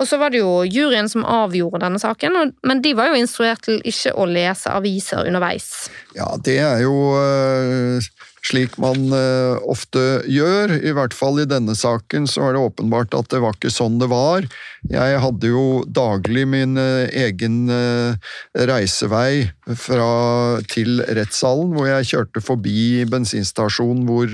Og 0.00 0.08
så 0.08 0.18
var 0.18 0.32
det 0.34 0.42
jo 0.42 0.64
juryen 0.64 1.08
som 1.12 1.26
avgjorde 1.28 1.84
denne 1.84 2.00
saken, 2.02 2.54
men 2.66 2.82
de 2.82 2.96
var 2.96 3.12
jo 3.12 3.20
instruert 3.20 3.62
til 3.68 3.82
ikke 3.84 4.16
å 4.16 4.26
lese 4.28 4.72
aviser 4.72 5.28
underveis. 5.28 5.88
Ja, 6.16 6.32
det 6.44 6.58
er 6.64 6.82
jo 6.82 6.96
øh, 7.20 8.02
slik 8.48 8.76
man 8.80 9.10
uh, 9.12 9.58
ofte 9.68 10.22
gjør. 10.28 10.72
I 10.80 10.94
hvert 10.96 11.14
fall 11.16 11.40
i 11.42 11.48
denne 11.48 11.74
saken 11.76 12.26
så 12.30 12.46
er 12.46 12.56
det 12.56 12.62
åpenbart 12.64 13.16
at 13.16 13.28
det 13.32 13.40
var 13.44 13.56
ikke 13.56 13.72
sånn 13.72 13.98
det 14.00 14.08
var. 14.10 14.46
Jeg 14.88 15.18
hadde 15.22 15.50
jo 15.50 15.82
daglig 15.84 16.46
min 16.48 16.78
uh, 16.80 17.04
egen 17.12 17.68
uh, 17.70 18.16
reisevei 18.70 19.48
fra, 19.76 20.08
til 20.70 21.02
rettssalen, 21.04 21.74
hvor 21.76 21.90
jeg 21.90 22.08
kjørte 22.12 22.42
forbi 22.44 23.04
bensinstasjonen 23.10 24.06
hvor 24.08 24.32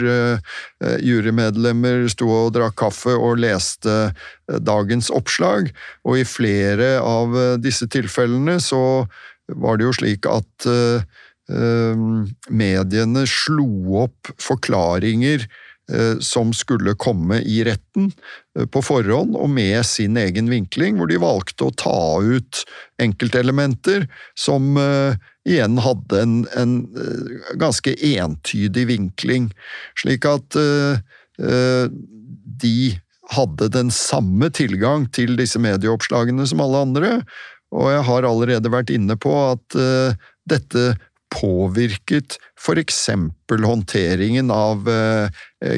jurymedlemmer 1.02 2.04
sto 2.12 2.28
og 2.30 2.52
drakk 2.54 2.76
kaffe 2.78 3.14
og 3.16 3.40
leste 3.42 4.12
dagens 4.46 5.10
oppslag, 5.14 5.70
og 6.06 6.20
i 6.20 6.26
flere 6.28 6.96
av 7.02 7.34
disse 7.62 7.88
tilfellene 7.90 8.60
så 8.62 9.06
var 9.58 9.80
det 9.80 9.88
jo 9.88 9.96
slik 9.96 10.28
at 10.30 10.68
mediene 12.48 13.26
slo 13.28 14.00
opp 14.04 14.30
forklaringer 14.40 15.44
eh, 15.92 16.16
som 16.24 16.54
skulle 16.56 16.94
komme 16.96 17.40
i 17.44 17.58
retten 17.66 18.10
eh, 18.56 18.64
på 18.64 18.80
forhånd, 18.84 19.36
og 19.36 19.50
med 19.52 19.84
sin 19.86 20.16
egen 20.20 20.48
vinkling, 20.48 20.96
hvor 20.96 21.10
de 21.10 21.20
valgte 21.20 21.68
å 21.68 21.74
ta 21.76 22.00
ut 22.24 22.64
enkeltelementer 23.02 24.08
som 24.38 24.78
eh, 24.80 25.20
igjen 25.44 25.76
hadde 25.84 26.22
en, 26.24 26.36
en 26.56 26.76
ganske 27.60 27.92
entydig 27.92 28.86
vinkling, 28.88 29.50
slik 30.00 30.24
at 30.24 30.56
de 32.64 32.76
hadde 33.34 33.68
den 33.74 33.90
samme 33.92 34.48
tilgang 34.56 35.04
til 35.12 35.34
disse 35.36 35.60
medieoppslagene 35.60 36.46
som 36.48 36.62
alle 36.64 36.80
andre, 36.86 37.10
og 37.76 37.90
jeg 37.92 38.06
har 38.08 38.24
allerede 38.24 38.72
vært 38.72 38.94
inne 38.94 39.18
på 39.20 39.34
at 39.50 39.76
dette 40.48 40.94
påvirket 41.34 42.38
eksempel 42.78 43.64
håndteringen 43.64 44.50
av 44.50 44.88
eh, 44.88 45.28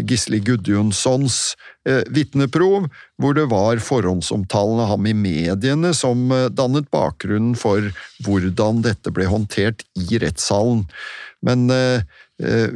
Gisli 0.06 0.38
Gudjonssons 0.44 1.56
eh, 1.88 2.04
vitneprov, 2.08 2.88
hvor 3.18 3.34
det 3.34 3.48
var 3.50 3.80
forhåndsomtalen 3.82 4.84
av 4.84 4.92
ham 4.94 5.06
i 5.10 5.14
mediene 5.16 5.94
som 5.96 6.30
eh, 6.30 6.48
dannet 6.52 6.90
bakgrunnen 6.94 7.56
for 7.58 7.90
hvordan 8.26 8.84
dette 8.86 9.10
ble 9.10 9.26
håndtert 9.30 9.82
i 9.98 10.20
rettssalen. 10.22 10.84
Men 11.42 11.70
eh, 11.70 12.04
eh, 12.42 12.70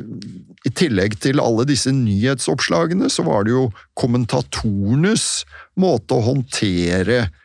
i 0.66 0.74
tillegg 0.74 1.20
til 1.22 1.40
alle 1.40 1.68
disse 1.68 1.92
nyhetsoppslagene, 1.94 3.10
så 3.12 3.24
var 3.28 3.46
det 3.46 3.54
jo 3.54 3.68
kommentatorenes 4.00 5.44
måte 5.80 6.18
å 6.18 6.26
håndtere 6.32 7.28
Eh, 7.28 7.39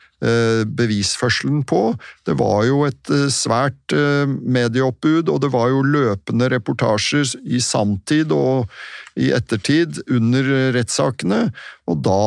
bevisførselen 0.66 1.64
på. 1.68 1.96
Det 2.26 2.38
var 2.40 2.64
jo 2.68 2.84
et 2.88 3.12
eh, 3.12 3.28
svært 3.34 3.96
eh, 3.96 4.26
medieoppbud, 4.28 5.30
og 5.30 5.42
det 5.44 5.52
var 5.54 5.70
jo 5.74 5.84
løpende 5.84 6.50
reportasjer 6.54 7.36
i 7.46 7.60
sanntid 7.64 8.32
og 8.36 8.72
i 9.20 9.32
ettertid 9.36 10.02
under 10.12 10.74
rettssakene, 10.76 11.50
og 11.88 12.04
da 12.06 12.22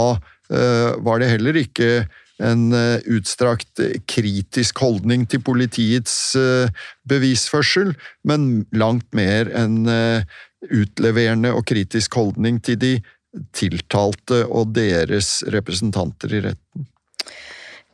var 0.48 1.20
det 1.20 1.26
heller 1.28 1.58
ikke 1.60 2.06
en 2.40 2.70
utstrakt 3.12 3.82
kritisk 4.08 4.80
holdning 4.80 5.26
til 5.28 5.42
politiets 5.44 6.14
bevisførsel, 7.04 7.92
men 8.24 8.64
langt 8.72 9.04
mer 9.12 9.52
en 9.52 9.84
utleverende 10.72 11.52
og 11.52 11.66
kritisk 11.68 12.16
holdning 12.16 12.62
til 12.64 12.80
de 12.80 12.94
tiltalte 13.52 14.46
og 14.46 14.72
deres 14.78 15.42
representanter 15.52 16.38
i 16.38 16.46
retten. 16.48 16.88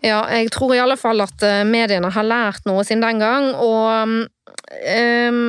Ja, 0.05 0.25
jeg 0.37 0.51
tror 0.53 0.75
i 0.77 0.81
alle 0.83 0.99
fall 1.01 1.23
at 1.25 1.45
eh, 1.47 1.63
mediene 1.65 2.11
har 2.13 2.27
lært 2.27 2.67
noe 2.69 2.85
siden 2.85 3.05
den 3.05 3.23
gang, 3.23 3.53
og 3.57 4.11
um, 4.11 5.47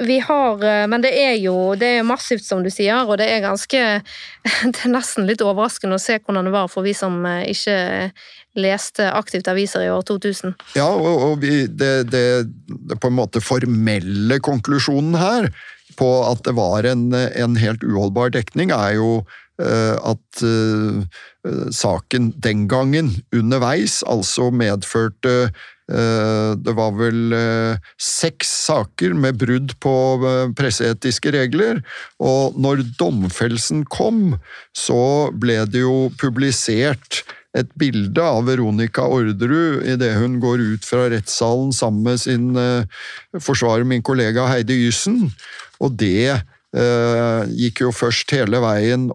vi 0.00 0.16
har 0.24 0.62
eh, 0.64 0.84
Men 0.88 1.02
det 1.04 1.10
er 1.12 1.34
jo 1.42 1.74
det 1.76 1.88
er 1.98 2.06
massivt, 2.06 2.44
som 2.46 2.62
du 2.64 2.70
sier, 2.72 3.02
og 3.04 3.18
det 3.20 3.26
er 3.28 3.42
ganske 3.44 3.80
Det 4.72 4.84
er 4.86 4.94
nesten 4.94 5.26
litt 5.28 5.42
overraskende 5.44 5.98
å 5.98 6.02
se 6.02 6.20
hvordan 6.20 6.48
det 6.48 6.54
var 6.54 6.70
for 6.72 6.86
vi 6.86 6.94
som 6.96 7.26
ikke 7.26 7.76
leste 8.58 9.06
aktivt 9.14 9.46
aviser 9.50 9.84
i 9.86 9.90
år 9.92 10.02
2000. 10.08 10.56
Ja, 10.74 10.88
og, 10.90 11.26
og 11.26 11.36
vi, 11.44 11.66
det, 11.66 12.10
det, 12.10 12.24
det 12.66 12.98
på 12.98 13.10
en 13.10 13.18
måte 13.18 13.42
formelle 13.44 14.40
konklusjonen 14.42 15.14
her 15.20 15.46
på 15.98 16.08
at 16.26 16.42
det 16.46 16.56
var 16.58 16.86
en, 16.88 17.12
en 17.14 17.54
helt 17.60 17.84
uholdbar 17.86 18.32
dekning, 18.34 18.72
er 18.74 18.96
jo 18.96 19.20
Eh, 19.22 19.49
at 19.60 20.42
eh, 20.46 21.02
saken 21.74 22.30
den 22.42 22.66
gangen, 22.70 23.12
underveis, 23.36 24.00
altså 24.08 24.50
medførte 24.54 25.34
eh, 25.90 26.52
det 26.60 26.74
var 26.78 26.94
vel 26.98 27.34
seks 28.00 28.52
saker 28.68 29.16
med 29.18 29.40
brudd 29.40 29.74
på 29.82 29.94
presseetiske 30.58 31.32
regler, 31.34 31.82
og 32.22 32.56
når 32.60 32.84
domfellelsen 33.00 33.84
kom, 33.90 34.38
så 34.76 35.30
ble 35.34 35.64
det 35.66 35.82
jo 35.82 36.08
publisert 36.20 37.24
et 37.58 37.72
bilde 37.74 38.22
av 38.22 38.44
Veronica 38.46 39.02
Orderud 39.10 39.82
idet 39.82 40.12
hun 40.20 40.38
går 40.38 40.62
ut 40.76 40.86
fra 40.86 41.08
rettssalen 41.10 41.72
sammen 41.74 42.06
med 42.06 42.22
sin 42.22 42.52
forsvarer, 43.42 43.82
min 43.82 44.06
kollega 44.06 44.46
Heidi 44.52 44.78
Yssen, 44.86 45.32
og 45.82 45.98
det 45.98 46.38
Eh, 46.38 46.59
gikk 46.70 47.80
jo 47.82 47.90
først 47.90 48.30
hele 48.30 48.60
veien 48.62 49.08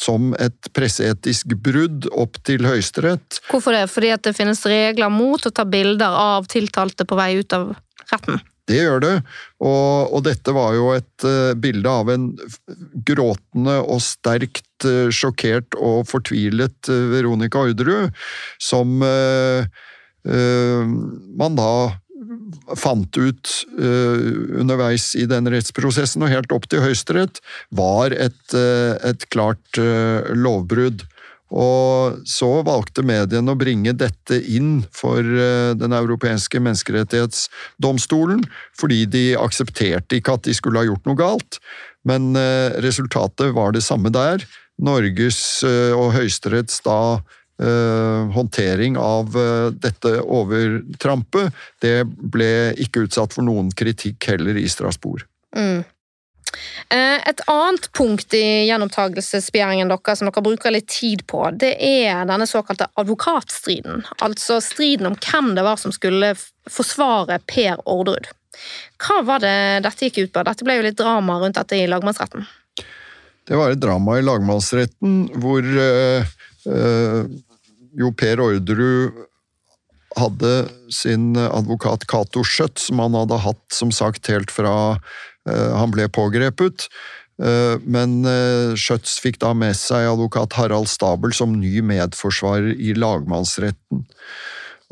som 0.00 0.32
et 0.42 0.70
presseetisk 0.74 1.54
brudd 1.62 2.08
opp 2.10 2.40
til 2.46 2.66
Høyesterett. 2.66 3.38
Hvorfor 3.50 3.76
det? 3.76 3.84
Fordi 3.92 4.10
at 4.14 4.24
det 4.26 4.34
finnes 4.34 4.64
regler 4.66 5.12
mot 5.12 5.46
å 5.46 5.52
ta 5.54 5.66
bilder 5.68 6.18
av 6.18 6.48
tiltalte 6.50 7.06
på 7.06 7.18
vei 7.18 7.36
ut 7.38 7.54
av 7.56 7.70
retten? 8.10 8.42
Det 8.64 8.78
gjør 8.78 9.02
det, 9.04 9.16
og, 9.60 10.12
og 10.16 10.22
dette 10.24 10.52
var 10.56 10.72
jo 10.72 10.86
et 10.94 11.26
uh, 11.28 11.52
bilde 11.52 11.90
av 11.90 12.08
en 12.14 12.30
gråtende 13.04 13.74
og 13.82 14.00
sterkt 14.00 14.86
uh, 14.88 15.12
sjokkert 15.12 15.76
og 15.76 16.06
fortvilet 16.08 16.88
Veronica 17.12 17.60
Orderud, 17.66 18.14
som 18.56 19.02
man 20.24 21.58
da 21.58 21.72
fant 22.78 23.18
ut 23.18 23.50
uh, 23.78 24.60
underveis 24.60 25.12
i 25.18 25.26
den 25.30 25.48
rettsprosessen 25.52 26.24
og 26.24 26.32
helt 26.32 26.54
opp 26.54 26.68
til 26.70 26.84
Høyesterett, 26.84 27.40
var 27.74 28.14
et, 28.16 28.44
uh, 28.56 28.94
et 29.04 29.26
klart 29.34 29.80
uh, 29.80 30.30
lovbrudd. 30.36 31.06
Og 31.54 32.24
så 32.26 32.48
valgte 32.66 33.04
mediene 33.06 33.52
å 33.52 33.58
bringe 33.58 33.92
dette 33.94 34.40
inn 34.56 34.80
for 34.90 35.22
Den 35.22 35.92
europeiske 35.94 36.58
menneskerettighetsdomstolen, 36.58 38.40
fordi 38.74 39.04
de 39.06 39.22
aksepterte 39.38 40.18
ikke 40.18 40.34
at 40.34 40.48
de 40.48 40.56
skulle 40.56 40.82
ha 40.82 40.88
gjort 40.88 41.06
noe 41.06 41.20
galt. 41.20 41.60
Men 42.08 42.32
resultatet 42.82 43.54
var 43.54 43.76
det 43.76 43.84
samme 43.86 44.10
der. 44.10 44.42
Norges 44.82 45.62
og 45.94 46.16
Høyesteretts 46.16 46.80
da 46.88 47.20
håndtering 48.34 48.96
av 48.98 49.36
uh, 49.38 49.70
dette 49.70 50.16
overtrampet, 50.20 51.54
det 51.84 52.02
ble 52.04 52.74
ikke 52.82 53.04
utsatt 53.06 53.36
for 53.36 53.46
noen 53.46 53.70
kritikk 53.70 54.26
heller 54.32 54.58
i 54.58 54.66
Strasbourg. 54.68 55.22
Mm. 55.54 55.84
Uh, 56.92 57.18
et 57.26 57.40
annet 57.50 57.86
punkt 57.96 58.34
i 58.36 58.66
gjenopptakelsesbegjæringen 58.68 59.90
deres 59.90 60.20
som 60.20 60.28
dere 60.30 60.44
bruker 60.44 60.74
litt 60.74 60.90
tid 60.92 61.24
på, 61.30 61.42
det 61.58 61.74
er 61.78 62.26
denne 62.28 62.46
såkalte 62.50 62.90
advokatstriden. 63.00 64.04
Altså 64.24 64.60
striden 64.62 65.10
om 65.10 65.18
hvem 65.18 65.54
det 65.56 65.66
var 65.66 65.80
som 65.80 65.94
skulle 65.94 66.34
forsvare 66.70 67.40
Per 67.50 67.82
Orderud. 67.90 68.28
Hva 69.02 69.22
var 69.26 69.42
det 69.42 69.56
dette 69.86 70.06
gikk 70.08 70.26
ut 70.26 70.34
på? 70.34 70.44
Dette 70.46 70.66
ble 70.66 70.78
jo 70.78 70.86
litt 70.86 71.00
drama 71.00 71.40
rundt 71.42 71.58
dette 71.58 71.78
i 71.78 71.88
lagmannsretten. 71.90 72.46
Det 73.44 73.58
var 73.58 73.74
et 73.74 73.80
drama 73.82 74.16
i 74.16 74.24
lagmannsretten 74.24 75.16
hvor 75.42 75.66
Eh, 75.66 76.33
jo 76.64 78.10
Per 78.18 78.40
Orderud 78.40 79.24
hadde 80.18 80.52
sin 80.94 81.34
advokat 81.36 82.06
Cato 82.10 82.44
Schjøtt, 82.46 82.78
som 82.78 83.02
han 83.02 83.16
hadde 83.18 83.40
hatt 83.42 83.74
som 83.74 83.90
sagt 83.94 84.30
helt 84.30 84.52
fra 84.54 84.74
eh, 85.48 85.72
han 85.74 85.92
ble 85.94 86.06
pågrepet. 86.12 86.86
Eh, 87.42 87.76
men 87.82 88.22
Schjøtz 88.78 89.18
fikk 89.22 89.40
da 89.42 89.52
med 89.58 89.74
seg 89.78 90.06
advokat 90.12 90.54
Harald 90.58 90.90
Stabel 90.92 91.34
som 91.36 91.56
ny 91.58 91.82
medforsvarer 91.82 92.74
i 92.78 92.94
lagmannsretten. 92.98 94.04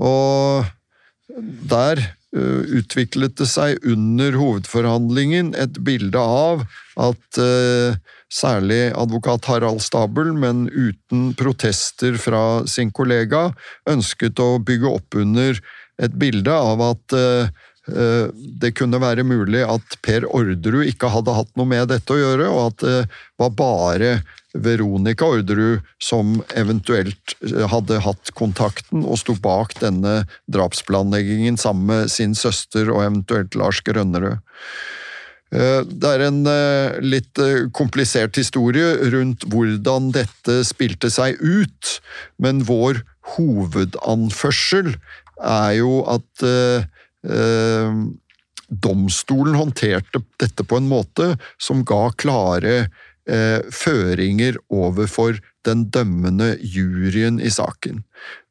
Og 0.03 0.73
der 1.71 2.03
utviklet 2.33 3.35
det 3.37 3.45
seg 3.51 3.83
under 3.85 4.33
hovedforhandlingen 4.41 5.51
et 5.61 5.77
bilde 5.85 6.17
av 6.17 6.63
at 6.97 7.41
særlig 8.33 8.93
advokat 8.97 9.47
Harald 9.51 9.83
Stabel, 9.85 10.33
men 10.33 10.65
uten 10.73 11.33
protester 11.39 12.17
fra 12.21 12.65
sin 12.71 12.93
kollega, 12.95 13.51
ønsket 13.89 14.41
å 14.41 14.57
bygge 14.65 14.89
opp 14.89 15.19
under 15.21 15.61
et 16.03 16.15
bilde 16.19 16.53
av 16.53 16.81
at 16.87 17.17
eh, 17.17 17.51
eh, 17.93 18.29
det 18.63 18.73
kunne 18.79 19.01
være 19.03 19.27
mulig 19.29 19.65
at 19.67 19.99
Per 20.05 20.27
Orderud 20.31 20.89
ikke 20.89 21.13
hadde 21.13 21.37
hatt 21.37 21.53
noe 21.59 21.69
med 21.69 21.91
dette 21.93 22.15
å 22.15 22.21
gjøre, 22.21 22.49
og 22.49 22.63
at 22.71 22.87
det 22.87 23.01
var 23.43 23.53
bare 23.59 24.15
Veronica 24.55 25.27
Orderud 25.27 25.85
som 26.03 26.41
eventuelt 26.59 27.37
eh, 27.47 27.67
hadde 27.73 28.01
hatt 28.05 28.33
kontakten 28.39 29.05
og 29.05 29.21
sto 29.23 29.37
bak 29.41 29.77
denne 29.81 30.23
drapsplanleggingen 30.53 31.59
sammen 31.61 31.89
med 31.91 32.13
sin 32.13 32.37
søster 32.39 32.91
og 32.93 33.05
eventuelt 33.05 33.57
Lars 33.59 33.81
Grønnerød. 33.87 34.43
Eh, 35.53 35.81
det 35.85 36.15
er 36.15 36.27
en 36.29 36.43
eh, 36.49 37.01
litt 37.05 37.41
komplisert 37.77 38.39
historie 38.41 38.95
rundt 39.13 39.45
hvordan 39.53 40.13
dette 40.17 40.63
spilte 40.69 41.13
seg 41.13 41.41
ut, 41.41 41.99
men 42.41 42.65
vår 42.69 43.03
hovedanførsel 43.37 44.95
er 45.43 45.71
jo 45.79 46.03
at 46.11 46.45
eh, 46.47 46.89
domstolen 48.73 49.59
håndterte 49.59 50.23
dette 50.41 50.65
på 50.65 50.81
en 50.81 50.89
måte 50.91 51.35
som 51.61 51.85
ga 51.87 52.07
klare 52.17 52.87
føringer 53.71 54.57
overfor 54.73 55.37
den 55.67 55.85
dømmende 55.95 56.57
juryen 56.59 57.39
i 57.39 57.51
saken. 57.55 58.03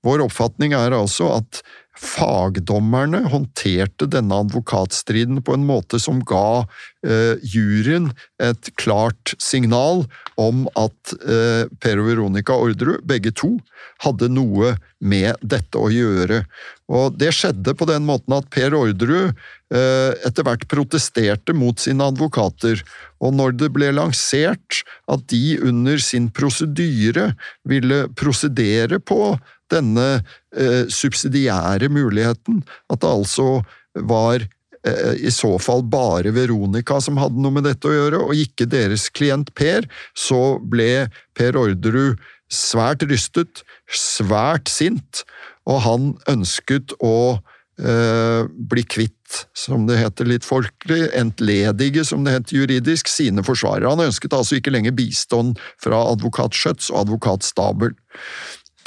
Vår 0.06 0.24
oppfatning 0.24 0.72
er 0.78 0.96
altså 0.96 1.28
at 1.42 1.60
fagdommerne 2.02 3.22
håndterte 3.30 4.08
denne 4.10 4.42
advokatstriden 4.44 5.42
på 5.46 5.54
en 5.54 5.66
måte 5.68 6.00
som 6.02 6.24
ga 6.26 6.64
eh, 7.06 7.38
juryen 7.46 8.10
et 8.42 8.72
klart 8.82 9.36
signal 9.42 10.08
om 10.42 10.66
at 10.80 11.14
eh, 11.22 11.70
Per 11.82 12.02
og 12.02 12.10
Veronica 12.10 12.58
Orderud, 12.58 13.06
begge 13.06 13.34
to, 13.38 13.54
hadde 14.02 14.32
noe 14.34 14.76
med 14.98 15.38
dette 15.46 15.78
å 15.78 15.92
gjøre. 15.94 16.44
Og 16.92 17.18
Det 17.22 17.32
skjedde 17.38 17.76
på 17.78 17.88
den 17.90 18.06
måten 18.10 18.34
at 18.36 18.50
Per 18.54 18.74
Orderud 18.78 19.30
eh, 19.30 20.12
etter 20.26 20.48
hvert 20.48 20.66
protesterte 20.72 21.54
mot 21.54 21.78
sine 21.80 22.10
advokater, 22.10 22.82
og 23.22 23.38
når 23.38 23.58
det 23.62 23.72
ble 23.78 23.94
lansert 23.94 24.82
at 25.12 25.28
de 25.30 25.60
under 25.62 26.02
sin 26.02 26.32
prosedyre 26.34 27.32
ville 27.70 28.08
prosedere 28.18 28.98
på 28.98 29.36
denne 29.72 30.08
eh, 30.56 30.88
subsidiære 30.92 31.92
muligheten, 31.94 32.62
at 32.92 33.04
det 33.04 33.12
altså 33.12 33.62
var 33.96 34.44
eh, 34.86 35.16
i 35.20 35.32
så 35.34 35.56
fall 35.62 35.84
bare 35.84 36.34
Veronica 36.36 37.00
som 37.04 37.20
hadde 37.22 37.42
noe 37.42 37.58
med 37.58 37.68
dette 37.70 37.90
å 37.90 37.96
gjøre, 37.96 38.22
og 38.28 38.38
ikke 38.38 38.70
deres 38.72 39.10
klient 39.14 39.54
Per, 39.58 39.88
så 40.18 40.60
ble 40.62 41.08
Per 41.38 41.60
Orderud 41.60 42.20
svært 42.52 43.06
rystet, 43.08 43.64
svært 43.88 44.70
sint, 44.72 45.24
og 45.70 45.82
han 45.86 46.12
ønsket 46.32 46.94
å 47.00 47.40
eh, 47.80 48.44
bli 48.48 48.84
kvitt, 48.84 49.18
som 49.56 49.86
det 49.88 50.00
heter 50.02 50.28
litt 50.28 50.46
folkelig, 50.48 51.06
entledige, 51.18 52.04
som 52.08 52.26
det 52.26 52.36
heter 52.36 52.58
juridisk, 52.60 53.12
sine 53.12 53.44
forsvarere. 53.48 53.92
Han 53.94 54.10
ønsket 54.10 54.36
altså 54.36 54.60
ikke 54.60 54.74
lenger 54.74 54.96
bistand 54.98 55.60
fra 55.82 56.04
advokat 56.12 56.58
Schjøtz 56.58 56.92
og 56.92 57.06
advokat 57.06 57.48
Stabel. 57.48 57.96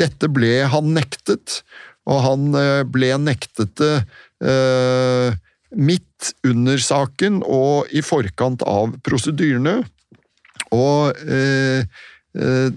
Dette 0.01 0.31
ble 0.33 0.65
han 0.71 0.93
nektet, 0.97 1.61
og 2.11 2.21
han 2.27 2.51
eh, 2.59 2.83
ble 2.85 3.15
nektet 3.23 3.77
det 3.81 3.95
eh, 4.45 5.37
midt 5.75 6.35
under 6.47 6.81
saken 6.81 7.43
og 7.43 7.91
i 7.95 8.03
forkant 8.05 8.63
av 8.69 8.95
prosedyrene. 9.07 9.81
Og 10.75 11.25
eh, 11.27 11.87
eh, 12.39 12.69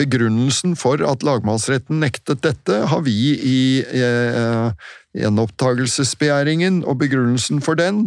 begrunnelsen 0.00 0.76
for 0.78 1.02
at 1.06 1.24
lagmannsretten 1.26 2.00
nektet 2.02 2.42
dette, 2.46 2.82
har 2.90 3.04
vi 3.06 3.16
i 3.34 3.60
eh, 3.82 4.90
gjenopptakelsesbegjæringen 5.18 6.84
og 6.86 7.00
begrunnelsen 7.00 7.58
for 7.64 7.78
den 7.78 8.04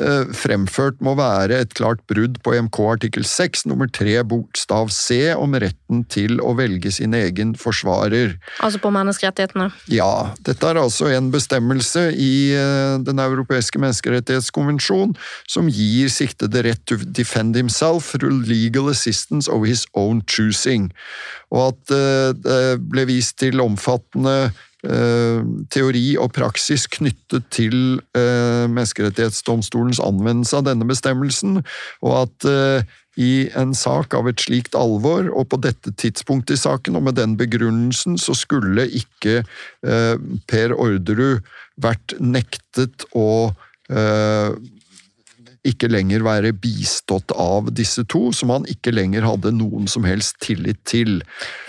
eh, 0.00 0.24
fremført 0.32 1.02
må 1.04 1.12
være 1.18 1.58
et 1.60 1.74
klart 1.76 2.00
brudd 2.08 2.38
på 2.44 2.54
EMK 2.56 2.78
artikkel 2.94 3.26
6 3.28 3.66
nummer 3.68 3.90
3 3.92 4.22
bokstav 4.24 4.88
c 4.94 5.34
om 5.36 5.52
retten 5.60 6.04
til 6.12 6.40
å 6.40 6.54
velge 6.56 6.94
sin 6.96 7.12
egen 7.16 7.52
forsvarer. 7.60 8.38
Altså 8.64 8.80
på 8.80 8.92
menneskerettighetene? 8.94 9.68
Ja, 9.92 10.32
dette 10.48 10.70
er 10.70 10.80
altså 10.80 11.10
en 11.12 11.28
bestemmelse 11.34 12.08
i 12.12 12.32
eh, 12.56 12.96
Den 13.06 13.20
europeiske 13.20 13.80
menneskerettighetskonvensjon 13.82 15.12
som 15.50 15.68
gir 15.68 16.08
siktede 16.12 16.64
rett 16.64 16.80
to 16.88 16.96
defend 17.04 17.56
himself 17.56 18.12
through 18.14 18.48
legal 18.48 18.88
assistance 18.88 19.50
of 19.50 19.66
his 19.68 19.84
own 19.94 20.22
choosing, 20.24 20.88
og 21.52 21.74
at 21.74 21.94
eh, 21.94 22.32
det 22.32 22.60
ble 22.88 23.06
vist 23.12 23.36
til 23.42 23.60
omfattende 23.60 24.54
teori 25.72 26.04
og 26.20 26.32
praksis 26.36 26.86
knyttet 26.92 27.48
til 27.54 27.98
eh, 28.16 28.66
Menneskerettighetsdomstolens 28.70 30.00
anvendelse 30.02 30.60
av 30.60 30.68
denne 30.68 30.86
bestemmelsen, 30.88 31.60
og 32.04 32.14
at 32.20 32.48
eh, 32.50 32.94
i 33.16 33.48
en 33.56 33.72
sak 33.76 34.12
av 34.16 34.28
et 34.28 34.42
slikt 34.44 34.76
alvor, 34.76 35.30
og 35.32 35.48
på 35.52 35.60
dette 35.64 35.94
tidspunktet 35.96 36.58
i 36.58 36.62
saken, 36.66 36.98
og 36.98 37.06
med 37.08 37.16
den 37.16 37.38
begrunnelsen, 37.40 38.18
så 38.20 38.36
skulle 38.36 38.84
ikke 38.92 39.38
Per 39.80 40.74
Orderud 40.76 41.40
vært 41.80 42.12
nektet 42.20 43.06
å 43.16 43.56
ikke 45.66 45.90
lenger 45.90 46.24
være 46.26 46.52
bistått 46.56 47.32
av 47.36 47.70
disse 47.76 48.04
to, 48.10 48.30
som 48.36 48.52
han 48.54 48.66
ikke 48.70 48.94
lenger 48.94 49.26
hadde 49.26 49.52
noen 49.56 49.88
som 49.90 50.06
helst 50.06 50.38
tillit 50.44 50.80
til. 50.88 51.20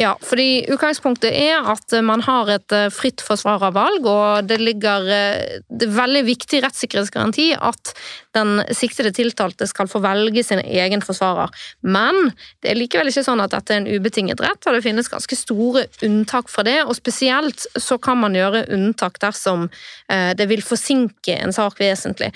Ja, 0.02 0.16
fordi 0.24 0.66
utgangspunktet 0.74 1.34
er 1.34 1.68
at 1.74 1.98
man 2.06 2.24
har 2.26 2.52
et 2.58 2.76
eh, 2.76 2.90
fritt 2.94 3.24
forsvarervalg, 3.26 4.08
og 4.08 4.50
det 4.50 4.60
ligger 4.62 5.10
eh, 5.12 5.60
det 5.68 5.90
er 5.90 5.98
veldig 5.98 6.24
viktig 6.28 6.64
rettssikkerhetsgaranti 6.66 7.52
at 7.58 7.94
den 8.38 8.62
siktede 8.76 9.12
tiltalte 9.16 9.68
skal 9.70 9.90
få 9.92 10.02
velge 10.04 10.44
sin 10.46 10.62
egen 10.62 11.04
forsvarer. 11.04 11.52
Men 11.82 12.32
det 12.64 12.72
er 12.72 12.80
likevel 12.80 13.12
ikke 13.12 13.26
sånn 13.26 13.44
at 13.44 13.56
dette 13.56 13.76
er 13.76 13.82
en 13.82 13.90
ubetinget 13.90 14.42
rett, 14.44 14.62
og 14.64 14.78
det 14.78 14.84
finnes 14.86 15.12
ganske 15.12 15.40
store 15.40 15.88
unntak 16.06 16.52
fra 16.54 16.66
det, 16.68 16.80
og 16.86 16.96
spesielt 16.98 17.68
så 17.74 18.00
kan 18.02 18.22
man 18.22 18.38
gjøre 18.38 18.68
unntak 18.76 19.20
dersom 19.24 19.68
eh, 20.12 20.32
det 20.38 20.48
vil 20.50 20.64
forsinke 20.66 21.38
en 21.42 21.56
sak 21.56 21.80
vesentlig. 21.82 22.32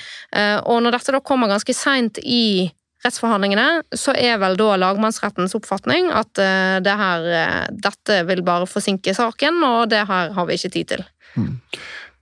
Og 0.65 0.78
når 0.84 0.95
dette 0.95 1.14
da 1.14 1.19
kommer 1.23 1.49
ganske 1.52 1.73
seint 1.76 2.19
i 2.22 2.69
rettsforhandlingene, 3.06 3.82
så 3.98 4.14
er 4.18 4.38
vel 4.41 4.57
da 4.60 4.76
lagmannsrettens 4.80 5.56
oppfatning 5.57 6.11
at 6.14 6.41
uh, 6.41 6.78
det 6.84 6.94
her, 6.99 7.26
dette 7.73 8.19
vil 8.30 8.44
bare 8.45 8.69
forsinke 8.69 9.15
saken, 9.18 9.57
og 9.65 9.90
det 9.94 10.03
her 10.10 10.36
har 10.36 10.49
vi 10.49 10.57
ikke 10.60 10.73
tid 10.76 10.91
til. 10.94 11.03
Mm. 11.36 11.56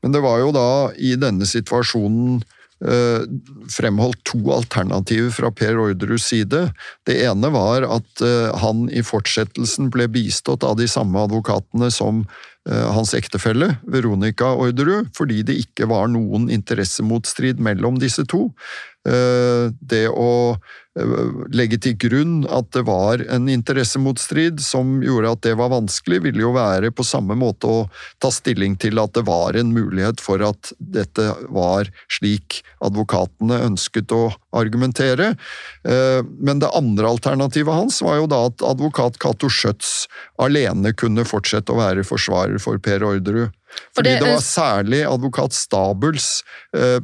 Men 0.03 0.15
det 0.15 0.21
var 0.23 0.39
jo 0.39 0.53
da 0.55 0.69
i 0.95 1.15
denne 1.19 1.47
situasjonen 1.47 2.39
fremholdt 2.79 4.21
to 4.29 4.39
alternativer 4.55 5.33
fra 5.35 5.49
Per 5.51 5.79
Orderuds 5.83 6.29
side. 6.31 6.61
Det 7.07 7.17
ene 7.25 7.49
var 7.51 7.83
at 7.83 8.23
han 8.61 8.85
i 8.87 9.03
fortsettelsen 9.03 9.89
ble 9.91 10.07
bistått 10.11 10.63
av 10.63 10.77
de 10.79 10.87
samme 10.87 11.19
advokatene 11.27 11.91
som 11.91 12.23
hans 12.69 13.11
ektefelle, 13.17 13.73
Veronica 13.89 14.53
Orderud, 14.55 15.09
fordi 15.17 15.41
det 15.47 15.57
ikke 15.63 15.89
var 15.91 16.07
noen 16.11 16.47
interessemotstrid 16.53 17.59
mellom 17.63 17.99
disse 17.99 18.23
to. 18.29 18.47
Eh, 19.07 19.71
det 19.79 20.09
å 20.11 20.57
eh, 20.99 21.11
legge 21.55 21.77
til 21.79 21.93
grunn 21.95 22.41
at 22.51 22.67
det 22.75 22.81
var 22.83 23.21
en 23.31 23.47
interessemotstrid 23.47 24.59
som 24.59 24.97
gjorde 24.99 25.31
at 25.31 25.43
det 25.45 25.53
var 25.55 25.71
vanskelig, 25.71 26.19
ville 26.25 26.43
jo 26.43 26.51
være 26.57 26.91
på 26.91 27.05
samme 27.07 27.37
måte 27.39 27.69
å 27.69 27.77
ta 28.19 28.31
stilling 28.33 28.75
til 28.81 28.99
at 28.99 29.13
det 29.15 29.23
var 29.29 29.55
en 29.55 29.71
mulighet 29.71 30.19
for 30.19 30.43
at 30.43 30.73
dette 30.79 31.29
var 31.47 31.87
slik 32.11 32.59
advokatene 32.83 33.61
ønsket 33.69 34.11
å 34.11 34.33
argumentere. 34.51 35.31
Eh, 35.87 36.19
men 36.35 36.59
det 36.59 36.73
andre 36.75 37.13
alternativet 37.15 37.71
hans 37.71 38.01
var 38.03 38.19
jo 38.19 38.27
da 38.27 38.43
at 38.49 38.67
advokat 38.67 39.21
Cato 39.23 39.47
Schjøtz 39.47 40.09
alene 40.43 40.91
kunne 40.91 41.23
fortsette 41.23 41.71
å 41.71 41.79
være 41.79 42.03
forsvarer 42.03 42.59
for 42.59 42.83
Per 42.83 43.07
Orderud. 43.07 43.55
Fordi 43.95 44.09
det, 44.09 44.25
var 44.25 44.41
særlig 44.43 45.03
advokat 45.05 45.53
Stabels 45.53 46.43
eh, 46.77 46.99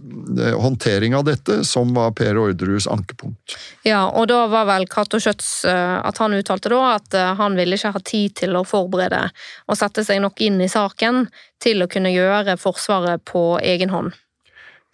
håndtering 0.61 1.15
av 1.15 1.25
dette 1.27 1.63
som 1.67 1.93
var 1.93 2.13
Per 2.17 2.37
Orderuds 2.37 2.87
ankepunkt. 2.87 3.57
Ja, 3.85 4.05
og 4.09 4.29
da 4.31 4.45
var 4.51 4.67
vel 4.69 4.87
Cato 4.89 5.19
Schjøtz 5.21 5.65
eh, 5.69 5.95
at 5.99 6.21
han 6.21 6.37
uttalte 6.37 6.71
da 6.73 6.81
at 6.95 7.17
eh, 7.17 7.33
han 7.39 7.57
ville 7.57 7.77
ikke 7.77 7.93
ha 7.95 8.03
tid 8.05 8.35
til 8.41 8.57
å 8.57 8.65
forberede 8.67 9.27
og 9.67 9.79
sette 9.79 10.05
seg 10.07 10.21
nok 10.23 10.41
inn 10.45 10.61
i 10.63 10.71
saken 10.71 11.25
til 11.63 11.83
å 11.83 11.89
kunne 11.91 12.13
gjøre 12.13 12.57
Forsvaret 12.61 13.25
på 13.27 13.55
egen 13.63 13.93
hånd. 13.93 14.13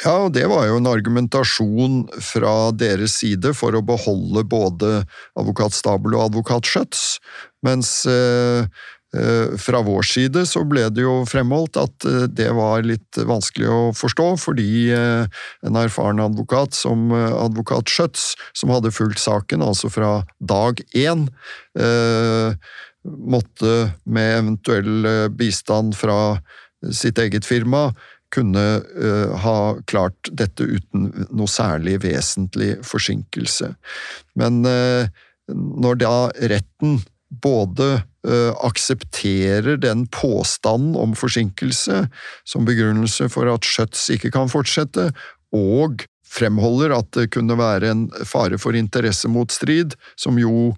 Ja, 0.02 0.16
og 0.26 0.32
det 0.34 0.48
var 0.50 0.66
jo 0.66 0.80
en 0.80 0.90
argumentasjon 0.90 2.08
fra 2.26 2.72
deres 2.74 3.20
side 3.20 3.52
for 3.54 3.78
å 3.78 3.84
beholde 3.86 4.42
både 4.50 5.04
advokat 5.38 5.78
Stabel 5.78 6.16
og 6.18 6.32
advokat 6.32 6.66
Schjøtz, 6.66 7.04
mens 7.62 8.00
eh, 8.10 8.66
Eh, 8.66 8.68
fra 9.60 9.82
vår 9.84 10.06
side 10.08 10.46
så 10.48 10.62
ble 10.68 10.86
det 10.96 11.04
jo 11.04 11.22
fremholdt 11.28 11.76
at 11.82 12.06
eh, 12.08 12.28
det 12.32 12.48
var 12.56 12.86
litt 12.88 13.20
vanskelig 13.28 13.68
å 13.68 13.80
forstå, 13.98 14.28
fordi 14.40 14.88
eh, 14.96 15.42
en 15.68 15.80
erfaren 15.80 16.22
advokat 16.24 16.78
som 16.78 17.12
advokat 17.12 17.92
Schjøtz, 17.92 18.32
som 18.56 18.72
hadde 18.72 18.94
fulgt 18.96 19.20
saken 19.20 19.66
altså 19.66 19.92
fra 19.92 20.14
dag 20.40 20.80
én, 20.98 21.28
måtte 23.02 23.74
med 24.06 24.34
eventuell 24.38 25.08
bistand 25.36 25.96
fra 25.98 26.38
sitt 26.94 27.20
eget 27.22 27.48
firma 27.48 27.90
kunne 28.34 28.66
ha 29.44 29.56
klart 29.90 30.30
dette 30.32 30.68
uten 30.68 31.10
noe 31.32 31.50
særlig 31.52 31.98
vesentlig 32.06 32.76
forsinkelse. 32.88 33.74
Men 34.40 34.62
når 35.52 36.02
da 36.04 36.16
retten 36.54 37.00
både 37.32 37.90
aksepterer 38.62 39.80
den 39.82 40.04
påstanden 40.14 40.94
om 41.00 41.16
forsinkelse 41.18 42.04
som 42.46 42.68
begrunnelse 42.68 43.26
for 43.34 43.50
at 43.50 43.66
Schjøtz 43.66 44.04
ikke 44.14 44.30
kan 44.36 44.52
fortsette, 44.52 45.08
og 45.56 46.06
fremholder 46.32 46.94
at 46.96 47.10
det 47.18 47.32
kunne 47.34 47.58
være 47.60 47.90
en 47.92 48.06
fare 48.28 48.60
for 48.62 48.78
interessemotstrid, 48.78 49.98
som 50.20 50.38
jo 50.40 50.72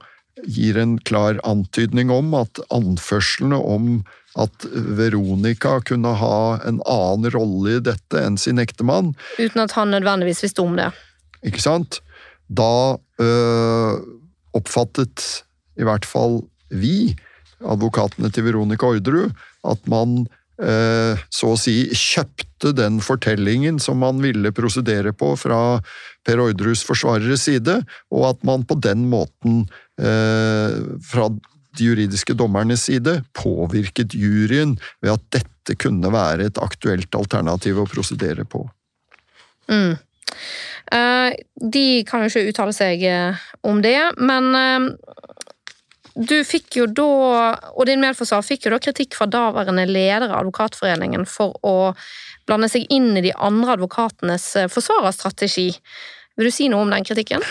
gir 0.49 0.79
en 0.81 0.97
klar 1.05 1.37
antydning 1.45 2.11
om 2.11 2.33
at 2.37 2.61
anførslene 2.73 3.59
om 3.59 3.99
at 4.39 4.65
Veronica 4.97 5.77
kunne 5.85 6.15
ha 6.17 6.39
en 6.65 6.79
annen 6.89 7.29
rolle 7.35 7.77
i 7.77 7.83
dette 7.85 8.17
enn 8.17 8.39
sin 8.41 8.57
ektemann 8.61 9.11
Uten 9.37 9.61
at 9.61 9.75
han 9.77 9.93
nødvendigvis 9.93 10.41
visste 10.47 10.65
om 10.65 10.73
det. 10.79 10.89
Ikke 11.45 11.61
sant? 11.61 11.99
Da 12.49 12.97
øh, 13.21 14.01
oppfattet 14.57 15.43
i 15.77 15.85
hvert 15.85 16.05
fall 16.05 16.41
vi, 16.73 17.13
advokatene 17.63 18.31
til 18.33 18.47
Veronica 18.47 18.87
Orderud, 18.89 19.33
at 19.69 19.87
man 19.91 20.23
eh, 20.61 21.19
så 21.33 21.53
å 21.53 21.59
si 21.59 21.75
kjøpte 21.89 22.73
den 22.77 22.99
fortellingen 23.03 23.79
som 23.83 24.01
man 24.03 24.21
ville 24.23 24.53
prosedere 24.55 25.13
på 25.15 25.33
fra 25.39 25.79
Per 26.23 26.43
Orderuds 26.43 26.83
forsvareres 26.87 27.47
side, 27.49 27.79
og 28.13 28.29
at 28.29 28.45
man 28.47 28.65
på 28.67 28.77
den 28.83 29.07
måten, 29.11 29.65
eh, 29.99 30.77
fra 31.03 31.29
de 31.73 31.89
juridiske 31.89 32.35
dommernes 32.37 32.85
side, 32.85 33.21
påvirket 33.33 34.13
juryen 34.13 34.77
ved 35.01 35.15
at 35.15 35.27
dette 35.39 35.77
kunne 35.79 36.11
være 36.13 36.51
et 36.51 36.59
aktuelt 36.61 37.15
alternativ 37.17 37.79
å 37.81 37.89
prosedere 37.89 38.45
på. 38.45 38.67
Mm. 39.71 39.95
Uh, 40.93 41.31
de 41.71 42.03
kan 42.05 42.21
jo 42.21 42.29
ikke 42.29 42.51
uttale 42.51 42.75
seg 42.75 43.05
om 43.65 43.79
det, 43.81 43.97
men 44.19 44.51
du 46.13 46.35
fikk 46.45 46.77
jo 46.77 46.85
da, 46.85 47.05
og 47.73 47.87
din 47.89 48.01
medforsvar 48.03 48.43
fikk 48.45 48.67
jo 48.67 48.73
da 48.75 48.81
kritikk 48.81 49.17
fra 49.17 49.25
daværende 49.29 49.85
leder 49.89 50.29
av 50.29 50.43
Advokatforeningen 50.43 51.25
for 51.29 51.57
å 51.65 51.93
blande 52.47 52.69
seg 52.69 52.85
inn 52.93 53.15
i 53.17 53.23
de 53.25 53.31
andre 53.33 53.77
advokatenes 53.77 54.49
eh, 54.59 54.69
forsvarerstrategi. 54.71 55.71
Vil 56.37 56.49
du 56.49 56.53
si 56.53 56.69
noe 56.69 56.85
om 56.85 56.93
den 56.93 57.07
kritikken? 57.07 57.45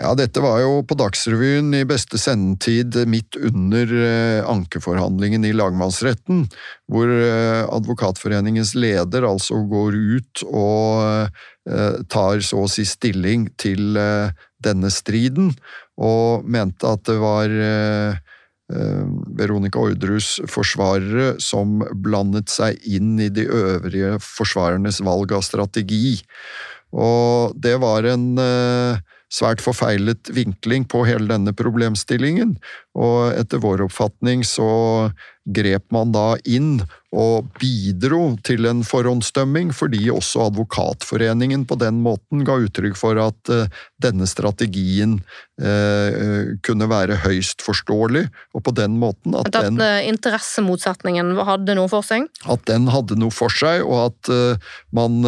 Ja, 0.00 0.14
dette 0.16 0.40
var 0.40 0.62
jo 0.62 0.78
på 0.88 0.96
Dagsrevyen 0.96 1.68
i 1.76 1.84
beste 1.86 2.16
sendetid 2.18 2.96
midt 3.10 3.36
under 3.36 3.92
eh, 4.00 4.48
ankeforhandlingen 4.48 5.44
i 5.44 5.52
lagmannsretten, 5.52 6.46
hvor 6.88 7.12
eh, 7.12 7.66
Advokatforeningens 7.68 8.72
leder 8.78 9.28
altså 9.28 9.60
går 9.68 9.98
ut 10.16 10.46
og 10.48 11.40
tar 12.10 12.40
så 12.42 12.64
å 12.64 12.66
si 12.66 12.82
stilling 12.82 13.44
til 13.54 13.94
denne 14.64 14.90
striden, 14.92 15.52
og 16.00 16.46
mente 16.48 16.88
at 16.88 17.04
det 17.08 17.18
var 17.20 17.56
Veronica 19.36 19.82
Orderus 19.82 20.38
forsvarere 20.48 21.34
som 21.42 21.82
blandet 22.04 22.48
seg 22.48 22.78
inn 22.88 23.18
i 23.20 23.28
de 23.28 23.44
øvrige 23.44 24.14
forsvarernes 24.24 25.02
valg 25.04 25.34
av 25.36 25.44
strategi. 25.44 26.22
Og 26.96 27.52
det 27.60 27.74
var 27.82 28.08
en 28.08 28.30
svært 29.32 29.62
forfeilet 29.64 30.28
vinkling 30.34 30.84
på 30.84 31.06
hele 31.08 31.30
denne 31.30 31.54
problemstillingen, 31.56 32.56
og 32.92 33.32
etter 33.38 33.62
vår 33.62 33.86
oppfatning 33.86 34.42
så 34.44 34.68
grep 35.48 35.88
man 35.94 36.12
da 36.14 36.36
inn 36.44 36.82
og 37.12 37.48
bidro 37.58 38.36
til 38.46 38.68
en 38.68 38.82
forhåndsdømming, 38.86 39.72
fordi 39.74 40.04
også 40.12 40.46
Advokatforeningen 40.46 41.64
på 41.68 41.76
den 41.80 41.98
måten 42.04 42.44
ga 42.46 42.58
uttrykk 42.62 42.96
for 42.98 43.18
at 43.20 43.52
uh, 43.52 43.66
denne 44.04 44.28
strategien 44.28 45.18
uh, 45.60 46.52
kunne 46.64 46.88
være 46.92 47.18
høyst 47.24 47.64
forståelig, 47.64 48.26
og 48.52 48.64
på 48.68 48.76
den 48.76 49.00
måten 49.00 49.36
at, 49.40 49.50
at 49.50 49.70
den 49.72 49.80
interessemotsetningen 50.12 51.34
hadde 51.48 51.76
noe 51.80 51.90
for 51.90 52.06
seg? 52.06 52.28
At 52.44 52.68
den 52.70 52.88
hadde 52.92 53.18
noe 53.20 53.34
for 53.34 53.52
seg, 53.52 53.82
og 53.88 54.12
at 54.12 54.32
uh, 54.32 54.74
man 54.94 55.24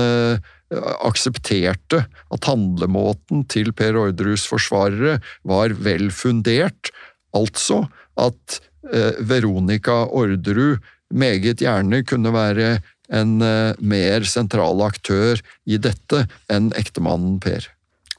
aksepterte 1.05 2.05
at 2.07 2.49
handlemåten 2.49 3.45
til 3.51 3.73
Per 3.77 3.99
Orderus 4.01 4.47
forsvarere 4.51 5.19
var 5.47 5.77
vel 5.85 6.11
fundert, 6.15 6.91
altså 7.37 7.85
at 8.21 8.61
eh, 8.93 9.15
Veronica 9.21 10.05
Orderud 10.07 10.83
meget 11.15 11.63
gjerne 11.63 12.03
kunne 12.07 12.33
være 12.35 12.77
en 13.13 13.41
eh, 13.45 13.75
mer 13.79 14.27
sentral 14.29 14.83
aktør 14.87 15.41
i 15.67 15.79
dette 15.79 16.25
enn 16.53 16.73
ektemannen 16.79 17.41
Per. 17.43 17.69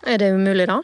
Er 0.06 0.22
det 0.22 0.34
umulig, 0.36 0.68
da? 0.69 0.82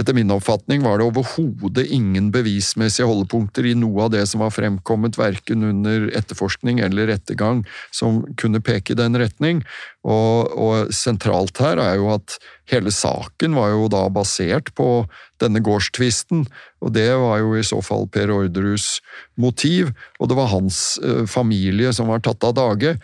Etter 0.00 0.16
min 0.16 0.30
oppfatning 0.32 0.82
var 0.84 0.98
det 0.98 1.06
overhodet 1.10 1.84
ingen 1.92 2.30
bevismessige 2.32 3.06
holdepunkter 3.08 3.66
i 3.68 3.74
noe 3.76 4.06
av 4.06 4.12
det 4.14 4.24
som 4.30 4.40
var 4.44 4.54
fremkommet, 4.54 5.18
verken 5.20 5.66
under 5.68 6.08
etterforskning 6.16 6.80
eller 6.84 7.10
rettergang, 7.12 7.62
som 7.92 8.22
kunne 8.40 8.62
peke 8.64 8.94
i 8.94 8.98
den 8.98 9.18
retning. 9.20 9.60
Og, 10.02 10.52
og, 10.56 10.92
sentralt 10.96 11.60
her 11.62 11.80
er 11.82 11.98
jo 12.00 12.08
at 12.14 12.38
hele 12.72 12.92
saken 12.94 13.56
var 13.58 13.74
jo 13.74 13.88
da 13.92 14.06
basert 14.12 14.72
på 14.78 15.04
denne 15.42 15.60
gårdstvisten, 15.64 16.46
og 16.82 16.94
det 16.96 17.10
var 17.18 17.42
jo 17.42 17.56
i 17.58 17.66
så 17.66 17.82
fall 17.84 18.08
Per 18.12 18.32
Orderus 18.32 18.96
motiv, 19.36 19.92
og 20.18 20.30
det 20.30 20.38
var 20.38 20.52
hans 20.54 20.96
uh, 21.04 21.26
familie 21.28 21.92
som 21.92 22.08
var 22.10 22.24
tatt 22.24 22.44
av 22.48 22.56
dage. 22.56 22.96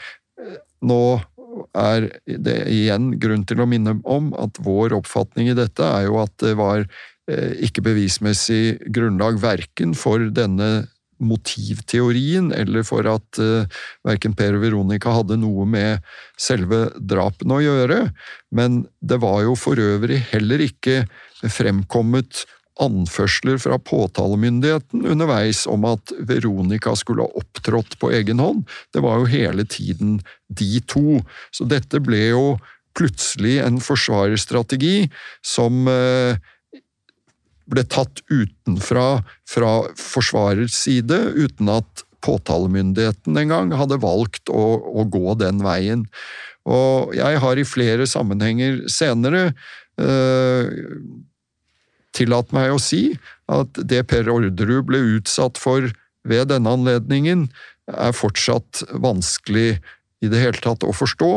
Nå 0.86 1.02
er 1.76 2.08
det 2.26 2.58
igjen 2.72 3.12
grunn 3.20 3.44
til 3.48 3.62
å 3.62 3.68
minne 3.68 3.96
om 4.08 4.32
at 4.38 4.60
vår 4.64 4.96
oppfatning 4.98 5.50
i 5.52 5.56
dette 5.58 5.84
er 5.84 6.08
jo 6.08 6.20
at 6.22 6.34
det 6.42 6.54
var 6.58 6.84
eh, 6.84 7.58
ikke 7.68 7.84
bevismessig 7.86 8.78
grunnlag 8.94 9.40
verken 9.42 9.96
for 9.98 10.28
denne 10.34 10.88
motivteorien, 11.18 12.52
eller 12.54 12.84
for 12.86 13.06
at 13.10 13.40
uh, 13.42 13.66
verken 14.06 14.36
Per 14.38 14.54
og 14.54 14.62
Veronica 14.62 15.16
hadde 15.16 15.38
noe 15.40 15.66
med 15.66 16.04
selve 16.38 16.84
drapene 16.98 17.58
å 17.58 17.64
gjøre, 17.64 17.98
men 18.54 18.84
det 19.00 19.18
var 19.24 19.42
jo 19.46 19.56
for 19.58 19.80
øvrig 19.82 20.20
heller 20.30 20.62
ikke 20.68 21.02
fremkommet 21.42 22.44
anførsler 22.82 23.58
fra 23.62 23.78
påtalemyndigheten 23.82 25.06
underveis 25.10 25.64
om 25.70 25.86
at 25.88 26.12
Veronica 26.28 26.94
skulle 26.98 27.26
ha 27.26 27.40
opptrådt 27.40 27.98
på 27.98 28.12
egen 28.14 28.42
hånd. 28.42 28.64
Det 28.94 29.02
var 29.04 29.20
jo 29.20 29.30
hele 29.30 29.66
tiden 29.68 30.18
de 30.48 30.82
to. 30.90 31.20
Så 31.54 31.66
dette 31.68 32.00
ble 32.04 32.28
jo 32.30 32.44
plutselig 32.98 33.58
en 33.62 33.78
forsvarerstrategi 33.82 35.08
som 35.46 35.86
eh, 35.90 36.38
ble 37.68 37.84
tatt 37.90 38.22
utenfra 38.30 39.22
fra 39.48 39.72
forsvarers 39.98 40.74
side, 40.74 41.18
uten 41.36 41.70
at 41.72 42.04
påtalemyndigheten 42.24 43.36
engang 43.38 43.72
hadde 43.78 44.00
valgt 44.02 44.50
å, 44.50 44.64
å, 44.78 45.04
gå 45.06 45.36
den 45.38 45.62
veien. 45.62 46.06
Og 46.68 47.14
jeg 47.16 47.42
har 47.44 47.60
i 47.60 47.66
flere 47.68 48.08
sammenhenger 48.10 48.82
senere 48.90 49.52
øh, 50.00 50.66
tillatt 52.18 52.52
meg 52.56 52.74
å 52.74 52.82
si 52.82 53.12
at 53.48 53.80
det 53.88 54.04
Per 54.10 54.28
Orderud 54.30 54.86
ble 54.88 55.00
utsatt 55.16 55.60
for 55.60 55.88
ved 56.28 56.50
denne 56.50 56.74
anledningen, 56.76 57.46
er 57.88 58.16
fortsatt 58.16 58.82
vanskelig 59.00 59.78
i 60.20 60.30
det 60.30 60.40
hele 60.42 60.60
tatt 60.62 60.84
å 60.84 60.94
forstå. 60.96 61.32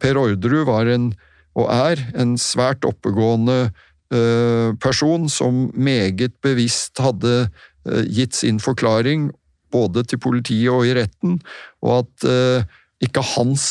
Per 0.00 0.20
Orderud 0.20 0.68
var 0.68 0.88
en, 0.90 1.10
og 1.58 1.68
er, 1.72 2.00
en 2.16 2.36
svært 2.40 2.86
oppegående 2.88 3.58
uh, 3.68 4.70
person 4.80 5.28
som 5.32 5.68
meget 5.74 6.36
bevisst 6.44 7.00
hadde 7.02 7.34
uh, 7.44 8.04
gitt 8.06 8.36
sin 8.38 8.62
forklaring 8.62 9.30
både 9.74 10.06
til 10.06 10.22
politiet 10.22 10.70
og 10.72 10.86
i 10.86 10.94
retten, 10.96 11.40
og 11.84 12.04
at 12.04 12.28
uh, 12.30 12.80
ikke 13.04 13.24
hans 13.34 13.66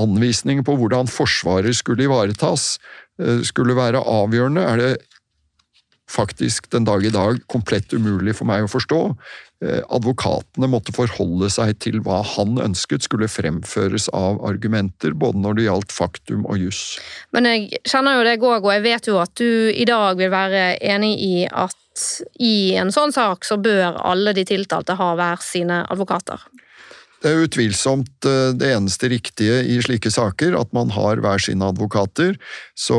anvisninger 0.00 0.64
på 0.64 0.72
hvordan 0.80 1.08
Forsvaret 1.10 1.76
skulle 1.76 2.06
ivaretas, 2.06 2.78
skulle 3.44 3.74
være 3.76 4.00
avgjørende, 4.00 4.62
er 4.64 4.80
det 4.80 4.88
faktisk 6.10 6.70
den 6.70 6.86
dag 6.86 7.04
i 7.04 7.10
dag 7.10 7.40
komplett 7.50 7.92
umulig 7.92 8.36
for 8.38 8.48
meg 8.48 8.66
å 8.66 8.70
forstå. 8.70 9.00
Eh, 9.64 9.80
advokatene 9.88 10.68
måtte 10.68 10.92
forholde 10.92 11.48
seg 11.52 11.78
til 11.80 12.02
hva 12.04 12.20
han 12.34 12.58
ønsket 12.60 13.06
skulle 13.06 13.28
fremføres 13.30 14.10
av 14.12 14.42
argumenter, 14.44 15.16
både 15.16 15.40
når 15.40 15.56
det 15.56 15.66
gjaldt 15.66 15.96
faktum 15.96 16.44
og 16.44 16.60
juss. 16.60 16.82
Men 17.32 17.48
jeg 17.48 17.80
kjenner 17.88 18.18
jo 18.18 18.26
deg 18.28 18.44
òg, 18.44 18.60
og 18.60 18.74
jeg 18.74 18.84
vet 18.84 19.08
jo 19.08 19.16
at 19.22 19.32
du 19.40 19.72
i 19.72 19.88
dag 19.88 20.20
vil 20.20 20.32
være 20.34 20.68
enig 20.84 21.14
i 21.24 21.34
at 21.48 21.76
i 22.44 22.76
en 22.76 22.92
sånn 22.92 23.14
sak 23.16 23.48
så 23.48 23.56
bør 23.56 23.96
alle 24.04 24.36
de 24.36 24.44
tiltalte 24.44 24.98
ha 24.98 25.14
hver 25.16 25.40
sine 25.40 25.82
advokater. 25.88 26.42
Det 27.22 27.32
er 27.32 27.46
utvilsomt 27.46 28.28
eh, 28.28 28.52
det 28.58 28.70
eneste 28.74 29.08
riktige 29.12 29.62
i 29.64 29.78
slike 29.84 30.12
saker, 30.12 30.56
at 30.60 30.72
man 30.76 30.92
har 30.92 31.22
hver 31.24 31.40
sine 31.42 31.70
advokater. 31.72 32.36
Så 32.76 32.98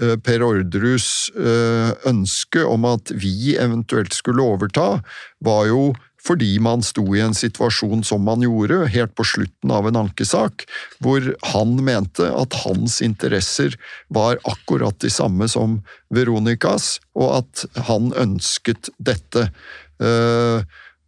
eh, 0.00 0.14
Per 0.22 0.44
Orderus 0.46 1.28
eh, 1.34 1.90
ønske 2.06 2.62
om 2.66 2.86
at 2.88 3.10
vi 3.10 3.56
eventuelt 3.58 4.14
skulle 4.14 4.46
overta, 4.46 5.00
var 5.44 5.64
jo 5.72 5.88
fordi 6.26 6.56
man 6.58 6.80
sto 6.82 7.04
i 7.14 7.20
en 7.22 7.36
situasjon 7.38 8.00
som 8.06 8.24
man 8.26 8.42
gjorde, 8.42 8.88
helt 8.90 9.12
på 9.14 9.22
slutten 9.26 9.70
av 9.70 9.86
en 9.86 9.98
ankesak, 10.00 10.64
hvor 10.98 11.22
han 11.52 11.76
mente 11.86 12.26
at 12.26 12.56
hans 12.64 12.98
interesser 13.04 13.76
var 14.10 14.40
akkurat 14.42 14.98
de 15.04 15.10
samme 15.12 15.46
som 15.50 15.78
Veronicas, 16.10 16.96
og 17.14 17.44
at 17.44 17.84
han 17.86 18.10
ønsket 18.18 18.90
dette. 18.98 19.44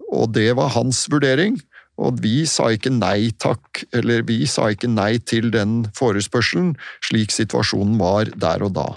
Og 0.06 0.30
det 0.38 0.52
var 0.54 0.70
hans 0.76 1.02
vurdering. 1.10 1.58
Og 1.98 2.20
vi 2.22 2.42
sa 2.46 2.70
ikke 2.74 2.92
nei 2.94 3.30
takk, 3.42 3.84
eller 3.96 4.22
vi 4.28 4.44
sa 4.46 4.68
ikke 4.72 4.90
nei 4.90 5.18
til 5.18 5.50
den 5.54 5.80
forespørselen, 5.98 6.76
slik 7.04 7.34
situasjonen 7.34 7.98
var 8.00 8.30
der 8.38 8.62
og 8.66 8.76
da. 8.78 8.90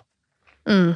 Mm. 0.69 0.94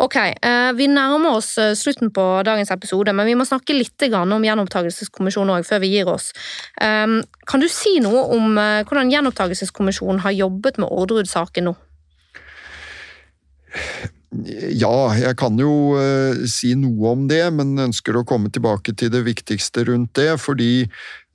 Ok, 0.00 0.16
eh, 0.16 0.72
vi 0.74 0.86
nærmer 0.88 1.36
oss 1.36 1.58
eh, 1.60 1.74
slutten 1.76 2.10
på 2.14 2.24
dagens 2.46 2.70
episode, 2.72 3.12
men 3.12 3.28
vi 3.28 3.34
må 3.36 3.44
snakke 3.44 3.76
litt 3.76 4.06
om 4.08 4.46
gjenopptakelseskommisjonen 4.46 5.58
òg, 5.58 5.66
før 5.68 5.82
vi 5.84 5.92
gir 5.92 6.08
oss. 6.08 6.32
Ehm, 6.80 7.20
kan 7.46 7.60
du 7.60 7.68
si 7.68 7.98
noe 8.00 8.24
om 8.34 8.56
eh, 8.58 8.82
hvordan 8.88 9.12
gjenopptakelseskommisjonen 9.12 10.24
har 10.24 10.34
jobbet 10.38 10.80
med 10.80 10.88
Orderud-saken 10.88 11.68
nå? 11.68 11.76
Ja, 14.32 15.12
jeg 15.12 15.36
kan 15.36 15.58
jo 15.60 15.92
uh, 15.92 16.44
si 16.48 16.72
noe 16.78 17.10
om 17.12 17.26
det, 17.28 17.42
men 17.52 17.74
ønsker 17.84 18.16
å 18.16 18.24
komme 18.28 18.48
tilbake 18.52 18.94
til 18.96 19.12
det 19.12 19.20
viktigste 19.26 19.84
rundt 19.90 20.14
det. 20.16 20.30
Fordi 20.40 20.86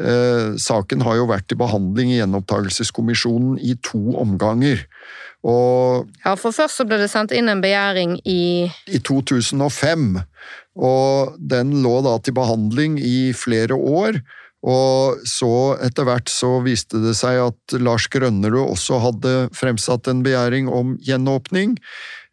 uh, 0.01 0.57
saken 0.57 1.05
har 1.05 1.19
jo 1.19 1.27
vært 1.29 1.45
til 1.51 1.61
behandling 1.61 2.15
i 2.15 2.17
Gjenopptakelseskommisjonen 2.17 3.59
i 3.61 3.77
to 3.85 4.01
omganger. 4.17 4.81
Og 5.45 6.09
Ja, 6.25 6.33
for 6.33 6.55
først 6.55 6.81
så 6.81 6.87
ble 6.89 6.97
det 7.03 7.11
sendt 7.13 7.35
inn 7.37 7.51
en 7.51 7.61
begjæring 7.61 8.17
i 8.25 8.65
I 8.89 9.03
2005. 9.05 10.17
Og 10.77 11.37
den 11.37 11.77
lå 11.85 11.99
da 12.05 12.17
til 12.21 12.35
behandling 12.37 12.97
i 12.97 13.31
flere 13.37 13.77
år. 13.77 14.21
Og 14.67 15.21
så 15.29 15.77
etter 15.85 16.07
hvert 16.07 16.31
så 16.33 16.57
viste 16.65 16.99
det 17.03 17.13
seg 17.19 17.39
at 17.45 17.77
Lars 17.77 18.07
Grønnerud 18.11 18.73
også 18.73 18.97
hadde 19.03 19.33
fremsatt 19.55 20.09
en 20.09 20.23
begjæring 20.25 20.69
om 20.73 20.95
gjenåpning. 21.05 21.77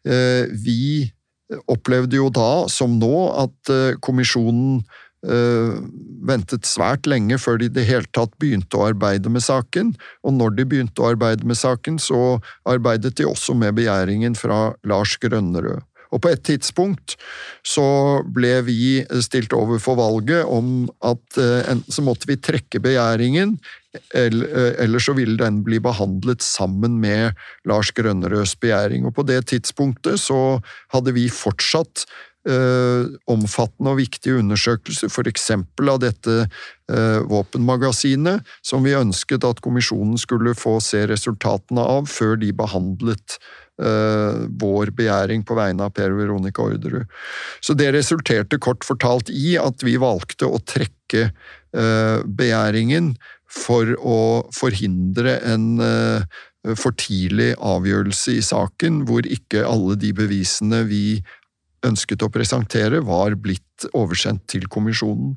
Eh, 0.05 0.45
vi 0.51 1.11
opplevde 1.69 2.17
jo 2.17 2.31
da, 2.33 2.65
som 2.71 2.95
nå, 2.97 3.15
at 3.37 3.69
kommisjonen 4.01 4.79
ventet 6.25 6.67
svært 6.69 7.07
lenge 7.09 7.37
før 7.41 7.57
de 7.57 7.65
i 7.65 7.73
det 7.73 7.85
hele 7.87 8.05
tatt 8.13 8.33
begynte 8.41 8.77
å 8.77 8.87
arbeide 8.91 9.29
med 9.33 9.41
saken, 9.41 9.91
og 10.21 10.35
når 10.37 10.53
de 10.57 10.65
begynte 10.69 11.01
å 11.01 11.07
arbeide 11.15 11.45
med 11.49 11.57
saken, 11.57 11.97
så 12.01 12.37
arbeidet 12.69 13.15
de 13.17 13.25
også 13.25 13.55
med 13.57 13.73
begjæringen 13.77 14.37
fra 14.37 14.75
Lars 14.85 15.15
Grønnerød. 15.21 15.81
Og 16.15 16.21
på 16.23 16.31
et 16.31 16.43
tidspunkt 16.47 17.17
så 17.65 17.85
ble 18.35 18.59
vi 18.67 18.79
stilt 19.23 19.55
overfor 19.55 19.97
valget 19.99 20.47
om 20.47 20.87
at 21.05 21.39
eh, 21.41 21.65
enten 21.73 21.91
så 21.91 22.05
måtte 22.05 22.29
vi 22.29 22.39
trekke 22.39 22.79
begjæringen, 22.83 23.57
eh, 24.15 24.29
eller 24.31 25.03
så 25.03 25.15
ville 25.17 25.37
den 25.41 25.61
bli 25.67 25.81
behandlet 25.83 26.45
sammen 26.45 27.01
med 27.03 27.35
Lars 27.67 27.91
Grønnerøds 27.95 28.55
begjæring. 28.61 29.05
Og 29.05 29.17
på 29.17 29.27
det 29.27 29.43
tidspunktet 29.51 30.23
så 30.23 30.61
hadde 30.95 31.17
vi 31.17 31.27
fortsatt 31.31 32.07
Uh, 32.45 33.09
omfattende 33.25 33.89
og 33.89 33.97
viktige 33.97 34.35
undersøkelser, 34.37 35.09
f.eks. 35.09 35.47
av 35.49 35.95
dette 36.03 36.35
våpenmagasinet, 37.25 38.45
som 38.61 38.85
vi 38.85 38.93
ønsket 38.93 39.47
at 39.49 39.63
kommisjonen 39.65 40.13
skulle 40.21 40.53
få 40.53 40.75
se 40.77 41.07
resultatene 41.09 41.81
av 41.81 42.05
før 42.05 42.37
de 42.37 42.51
behandlet 42.53 43.39
uh, 43.81 44.45
vår 44.61 44.91
begjæring 44.97 45.45
på 45.47 45.57
vegne 45.57 45.87
av 45.87 45.93
Per 45.97 46.15
Veronica 46.17 46.63
Orderud. 46.63 47.05
Så 47.63 47.75
det 47.77 47.91
resulterte 47.95 48.59
kort 48.61 48.85
fortalt 48.87 49.31
i 49.33 49.55
at 49.61 49.85
vi 49.85 49.97
valgte 50.01 50.49
å 50.49 50.61
trekke 50.63 51.29
begjæringen 51.75 53.09
for 53.51 53.89
å 53.99 54.19
forhindre 54.55 55.33
en 55.43 55.65
for 56.79 56.95
tidlig 56.95 57.49
avgjørelse 57.59 58.37
i 58.39 58.43
saken, 58.45 59.01
hvor 59.09 59.27
ikke 59.27 59.65
alle 59.67 59.97
de 59.99 60.13
bevisene 60.15 60.85
vi 60.87 61.19
ønsket 61.85 62.23
å 62.23 62.31
presentere, 62.31 63.03
var 63.03 63.35
blitt 63.35 63.89
oversendt 63.91 64.47
til 64.53 64.69
kommisjonen. 64.71 65.35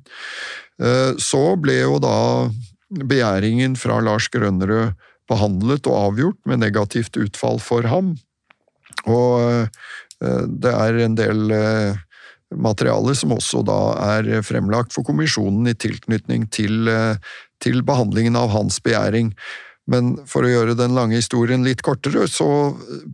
Så 1.18 1.42
ble 1.58 1.80
jo 1.80 1.98
da 2.02 2.16
begjæringen 2.88 3.76
fra 3.76 3.98
Lars 4.04 4.30
Grønnerød 4.32 4.94
behandlet 5.28 5.88
og 5.90 5.98
avgjort 6.06 6.40
med 6.48 6.62
negativt 6.64 7.18
utfall 7.20 7.60
for 7.60 7.88
ham. 7.90 8.14
Og 9.06 9.38
eh, 9.44 10.44
det 10.48 10.74
er 10.74 11.00
en 11.04 11.18
del 11.18 11.46
materialer 11.46 12.04
materiale 12.48 13.12
som 13.12 13.34
også 13.34 13.60
da 13.68 13.78
er 14.16 14.40
fremlagt 14.40 14.94
for 14.94 15.04
kommisjonen 15.04 15.68
i 15.68 15.74
tilknytning 15.76 16.46
til, 16.48 16.88
til 17.60 17.82
behandlingen 17.84 18.38
av 18.40 18.48
hans 18.54 18.78
begjæring. 18.80 19.34
Men 19.88 20.10
for 20.28 20.44
å 20.44 20.50
gjøre 20.50 20.76
den 20.76 20.92
lange 20.96 21.16
historien 21.16 21.64
litt 21.64 21.80
kortere, 21.84 22.26
så 22.28 22.46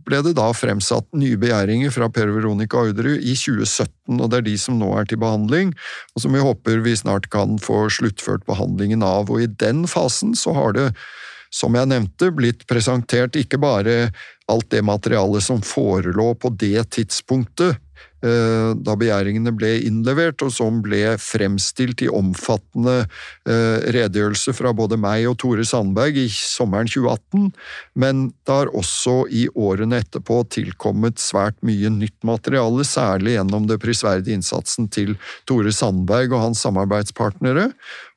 ble 0.07 0.19
det 0.25 0.33
da 0.35 0.49
fremsatt 0.51 1.07
nye 1.15 1.39
begjæringer 1.39 1.93
fra 1.95 2.09
Per 2.11 2.33
Veronica 2.35 2.81
Orderud 2.83 3.23
i 3.23 3.35
2017, 3.39 4.17
og 4.17 4.27
det 4.31 4.41
er 4.41 4.47
de 4.49 4.55
som 4.59 4.81
nå 4.81 4.89
er 4.99 5.07
til 5.07 5.21
behandling, 5.21 5.71
og 6.13 6.25
som 6.25 6.35
vi 6.35 6.43
håper 6.43 6.83
vi 6.83 6.97
snart 6.99 7.29
kan 7.31 7.55
få 7.63 7.85
sluttført 7.95 8.43
behandlingen 8.49 9.05
av. 9.07 9.31
Og 9.31 9.45
i 9.45 9.51
den 9.63 9.85
fasen 9.87 10.35
så 10.35 10.55
har 10.57 10.75
det, 10.75 10.89
som 11.55 11.75
jeg 11.77 11.87
nevnte, 11.87 12.31
blitt 12.35 12.65
presentert 12.67 13.37
ikke 13.39 13.59
bare 13.61 14.09
alt 14.51 14.67
det 14.73 14.83
materialet 14.85 15.43
som 15.45 15.63
forelå 15.63 16.33
på 16.41 16.51
det 16.59 16.83
tidspunktet, 16.97 17.79
Eh, 18.25 18.69
da 18.81 18.95
begjæringene 18.97 19.51
ble 19.53 19.71
innlevert, 19.85 20.41
og 20.45 20.53
som 20.53 20.79
ble 20.83 21.17
fremstilt 21.21 22.01
i 22.01 22.09
omfattende 22.09 23.03
eh, 23.03 23.85
redegjørelse 23.93 24.55
fra 24.55 24.71
både 24.73 24.97
meg 24.97 25.27
og 25.29 25.37
Tore 25.43 25.65
Sandberg 25.67 26.17
i 26.23 26.25
sommeren 26.31 26.89
2018, 26.89 27.51
men 28.01 28.25
det 28.47 28.55
har 28.55 28.71
også 28.73 29.17
i 29.29 29.45
årene 29.51 29.99
etterpå 30.01 30.39
tilkommet 30.55 31.21
svært 31.21 31.59
mye 31.65 31.91
nytt 31.93 32.17
materiale, 32.25 32.87
særlig 32.87 33.35
gjennom 33.35 33.69
det 33.69 33.81
prisverdige 33.83 34.39
innsatsen 34.39 34.89
til 34.89 35.13
Tore 35.45 35.75
Sandberg 35.75 36.33
og 36.33 36.47
hans 36.47 36.65
samarbeidspartnere, 36.65 37.69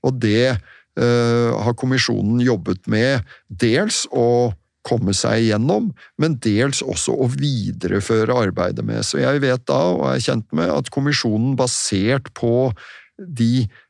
og 0.06 0.22
det 0.22 0.56
har 0.98 1.76
kommisjonen 1.78 2.40
jobbet 2.42 2.88
med 2.90 3.26
dels 3.48 4.04
å 4.10 4.52
komme 4.88 5.14
seg 5.16 5.44
igjennom, 5.44 5.90
men 6.20 6.38
dels 6.44 6.80
også 6.84 7.14
å 7.14 7.28
videreføre 7.32 8.36
arbeidet 8.46 8.84
med. 8.86 9.04
Så 9.06 9.20
jeg 9.20 9.42
vet 9.44 9.66
da, 9.68 9.80
og 9.94 10.06
er 10.12 10.24
kjent 10.24 10.48
med, 10.56 10.70
at 10.72 10.90
kommisjonen 10.94 11.56
basert 11.58 12.30
på 12.38 12.70
de 13.18 13.66
eh, 13.66 13.84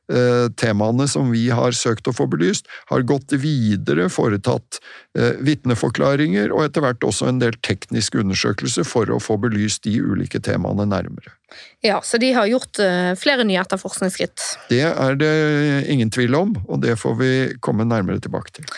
temaene 0.58 1.04
som 1.08 1.28
vi 1.32 1.48
har 1.52 1.74
søkt 1.76 2.08
å 2.08 2.14
få 2.16 2.24
belyst, 2.32 2.68
har 2.88 3.04
gått 3.08 3.34
videre, 3.36 4.08
foretatt 4.12 4.78
eh, 5.18 5.36
vitneforklaringer 5.44 6.52
og 6.54 6.64
etter 6.64 6.84
hvert 6.84 7.04
også 7.04 7.28
en 7.28 7.42
del 7.42 7.56
tekniske 7.66 8.20
undersøkelser 8.22 8.88
for 8.88 9.10
å 9.12 9.20
få 9.20 9.36
belyst 9.42 9.84
de 9.84 9.98
ulike 10.00 10.40
temaene 10.40 10.88
nærmere. 10.88 11.34
Ja, 11.84 12.00
Så 12.02 12.18
de 12.18 12.32
har 12.32 12.48
gjort 12.48 12.80
eh, 12.82 13.12
flere 13.20 13.44
nye 13.44 13.60
etterforskningsskritt? 13.60 14.40
Det 14.72 14.84
er 14.88 15.20
det 15.20 15.34
ingen 15.88 16.10
tvil 16.10 16.34
om, 16.36 16.56
og 16.68 16.82
det 16.84 16.98
får 17.00 17.20
vi 17.20 17.32
komme 17.64 17.88
nærmere 17.88 18.20
tilbake 18.20 18.58
til. 18.58 18.68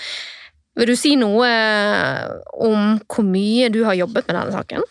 Vil 0.79 0.93
du 0.93 0.97
si 0.97 1.17
noe 1.19 1.49
eh, 1.49 2.31
om 2.63 2.97
hvor 3.11 3.27
mye 3.27 3.71
du 3.75 3.83
har 3.87 3.99
jobbet 3.99 4.29
med 4.29 4.39
denne 4.39 4.55
saken? 4.55 4.87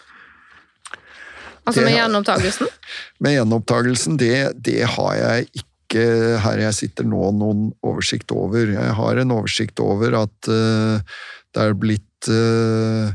Altså 1.69 1.83
med 1.85 1.93
gjenopptagelsen? 1.93 2.69
Med 3.21 3.35
gjenopptagelsen, 3.35 4.15
det, 4.17 4.35
det 4.57 4.83
har 4.95 5.15
jeg 5.19 5.49
ikke 5.51 5.68
her 5.95 6.59
jeg 6.61 6.75
sitter 6.75 7.07
nå 7.07 7.31
noen 7.37 7.69
oversikt 7.85 8.33
over. 8.35 8.73
Jeg 8.75 8.95
har 8.97 9.21
en 9.21 9.35
oversikt 9.35 9.79
over 9.83 10.17
at 10.21 10.49
uh, 10.51 10.99
det 11.55 11.63
er 11.63 11.77
blitt 11.79 12.29
uh, 12.29 13.09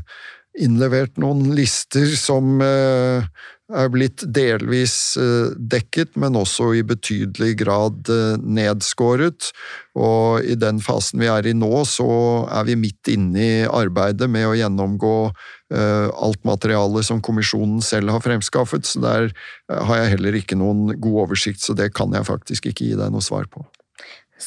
innlevert 0.55 1.19
noen 1.21 1.53
lister 1.55 2.07
som 2.19 2.59
uh, 2.63 3.25
er 3.73 3.89
blitt 3.89 4.21
delvis 4.29 5.15
eh, 5.17 5.53
dekket, 5.57 6.13
men 6.21 6.37
også 6.37 6.71
i 6.77 6.83
betydelig 6.85 7.55
grad 7.63 8.11
eh, 8.13 8.37
nedskåret. 8.37 9.49
Og 9.97 10.45
i 10.45 10.57
den 10.59 10.81
fasen 10.83 11.23
vi 11.23 11.29
er 11.31 11.47
i 11.49 11.55
nå, 11.57 11.71
så 11.89 12.07
er 12.51 12.67
vi 12.69 12.77
midt 12.79 13.09
inne 13.11 13.41
i 13.41 13.53
arbeidet 13.65 14.29
med 14.29 14.49
å 14.49 14.55
gjennomgå 14.59 15.15
eh, 15.25 16.09
alt 16.13 16.43
materialet 16.45 17.09
som 17.09 17.23
kommisjonen 17.25 17.81
selv 17.85 18.13
har 18.13 18.25
fremskaffet, 18.25 18.85
så 18.85 19.01
der 19.01 19.31
har 19.71 20.03
jeg 20.03 20.17
heller 20.17 20.37
ikke 20.37 20.59
noen 20.59 20.99
god 20.99 21.25
oversikt, 21.25 21.63
så 21.65 21.73
det 21.77 21.89
kan 21.97 22.13
jeg 22.13 22.29
faktisk 22.29 22.69
ikke 22.69 22.91
gi 22.91 22.99
deg 22.99 23.13
noe 23.13 23.25
svar 23.25 23.49
på. 23.49 23.65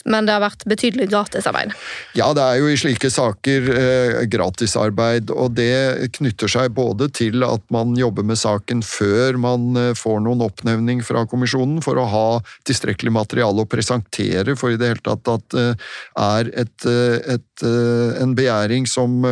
Men 0.05 0.27
det 0.29 0.35
har 0.35 0.43
vært 0.43 0.67
betydelig 0.69 1.09
gratisarbeid? 1.09 1.73
Ja, 2.17 2.29
det 2.37 2.45
er 2.45 2.59
jo 2.61 2.69
i 2.69 2.77
slike 2.79 3.09
saker 3.13 3.69
eh, 3.73 4.19
gratisarbeid, 4.31 5.33
og 5.33 5.55
det 5.57 6.11
knytter 6.19 6.51
seg 6.53 6.75
både 6.77 7.09
til 7.17 7.45
at 7.47 7.65
man 7.73 7.95
jobber 7.99 8.27
med 8.29 8.39
saken 8.39 8.83
før 8.85 9.39
man 9.41 9.71
eh, 9.81 9.95
får 9.97 10.21
noen 10.27 10.45
oppnevning 10.45 11.01
fra 11.07 11.25
kommisjonen, 11.31 11.81
for 11.85 11.97
å 11.97 12.05
ha 12.13 12.27
tilstrekkelig 12.69 13.15
materiale 13.17 13.65
å 13.65 13.71
presentere 13.71 14.59
for 14.61 14.75
i 14.75 14.81
det 14.81 14.93
hele 14.93 15.05
tatt 15.09 15.33
at 15.33 15.49
det 15.57 15.65
eh, 15.73 15.89
er 16.29 16.53
et, 16.65 16.89
eh, 16.89 17.35
et, 17.39 17.65
eh, 17.65 18.21
en 18.23 18.37
begjæring 18.37 18.85
som 18.89 19.25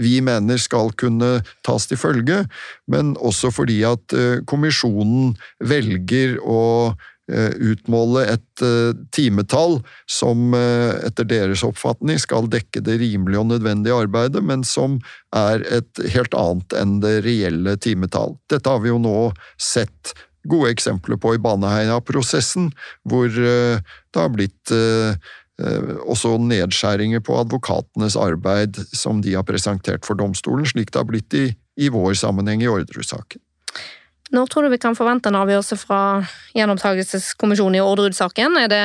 vi 0.00 0.16
mener 0.24 0.58
skal 0.60 0.90
kunne 0.98 1.30
tas 1.64 1.86
til 1.86 2.00
følge, 2.00 2.42
men 2.90 3.14
også 3.22 3.52
fordi 3.54 3.78
at 3.86 4.14
kommisjonen 4.50 5.32
velger 5.70 6.36
å 6.42 6.60
Eh, 6.90 7.11
utmåle 7.72 8.24
et 8.34 8.62
eh, 8.64 8.92
timetall 9.14 9.78
som 10.10 10.54
eh, 10.56 10.92
etter 11.06 11.28
deres 11.28 11.64
oppfatning 11.66 12.20
skal 12.20 12.50
dekke 12.52 12.82
det 12.84 12.98
rimelige 13.02 13.40
og 13.40 13.50
nødvendige 13.52 13.98
arbeidet, 14.04 14.42
men 14.44 14.64
som 14.66 14.98
er 15.36 15.64
et 15.72 16.02
helt 16.14 16.34
annet 16.38 16.76
enn 16.78 16.98
det 17.04 17.20
reelle 17.26 17.76
timetall. 17.80 18.36
Dette 18.52 18.68
har 18.70 18.82
vi 18.84 18.92
jo 18.92 19.00
nå 19.02 19.32
sett 19.60 20.14
gode 20.48 20.72
eksempler 20.74 21.20
på 21.22 21.36
i 21.36 21.42
Baneheia-prosessen, 21.42 22.72
hvor 23.06 23.28
det 23.30 24.18
har 24.18 24.32
blitt 24.34 24.72
også 26.02 26.32
nedskjæringer 26.42 27.22
på 27.22 27.36
advokatenes 27.38 28.16
arbeid 28.18 28.80
som 28.90 29.20
de 29.22 29.36
har 29.36 29.46
presentert 29.46 30.02
for 30.08 30.18
domstolen, 30.18 30.66
slik 30.66 30.90
det 30.90 30.98
har 30.98 31.06
blitt 31.06 31.38
i, 31.38 31.44
i 31.78 31.92
vår 31.94 32.18
sammenheng 32.18 32.64
i 32.64 32.70
Orderud-saken. 32.72 33.38
Når 34.32 34.48
tror 34.48 34.64
du 34.64 34.72
vi 34.72 34.80
kan 34.80 34.96
forvente 34.96 35.28
en 35.28 35.36
avgjørelse 35.42 35.76
fra 35.76 36.00
gjenopptakelseskommisjonen 36.56 37.78
i 37.78 37.84
Orderud-saken? 37.84 38.58
Er 38.64 38.72
det 38.72 38.84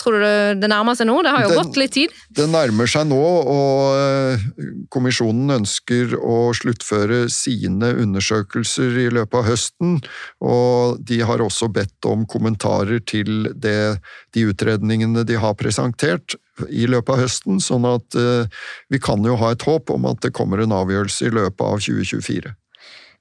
Tror 0.00 0.16
du 0.16 0.60
det 0.60 0.68
nærmer 0.70 0.96
seg 0.96 1.08
nå? 1.10 1.18
Det 1.24 1.32
har 1.34 1.44
jo 1.44 1.50
det, 1.50 1.56
gått 1.58 1.78
litt 1.80 1.92
tid? 1.92 2.12
Det 2.36 2.46
nærmer 2.48 2.88
seg 2.88 3.08
nå, 3.10 3.20
og 3.20 3.82
eh, 4.00 4.44
kommisjonen 4.92 5.52
ønsker 5.58 6.14
å 6.16 6.38
sluttføre 6.56 7.26
sine 7.32 7.92
undersøkelser 8.00 8.96
i 9.02 9.08
løpet 9.12 9.36
av 9.42 9.48
høsten. 9.50 9.98
Og 10.40 11.02
de 11.04 11.20
har 11.28 11.44
også 11.44 11.68
bedt 11.74 12.08
om 12.08 12.24
kommentarer 12.30 13.02
til 13.04 13.50
det, 13.52 14.00
de 14.32 14.46
utredningene 14.48 15.26
de 15.28 15.36
har 15.40 15.58
presentert 15.60 16.38
i 16.68 16.86
løpet 16.88 17.14
av 17.14 17.22
høsten, 17.26 17.60
sånn 17.62 17.86
at 17.88 18.16
uh, 18.16 18.48
vi 18.92 19.00
kan 19.00 19.24
jo 19.24 19.36
ha 19.40 19.52
et 19.54 19.64
håp 19.64 19.92
om 19.92 20.08
at 20.10 20.20
det 20.24 20.32
kommer 20.36 20.60
en 20.60 20.74
avgjørelse 20.76 21.28
i 21.28 21.36
løpet 21.36 21.64
av 21.64 21.80
2024. 21.80 22.52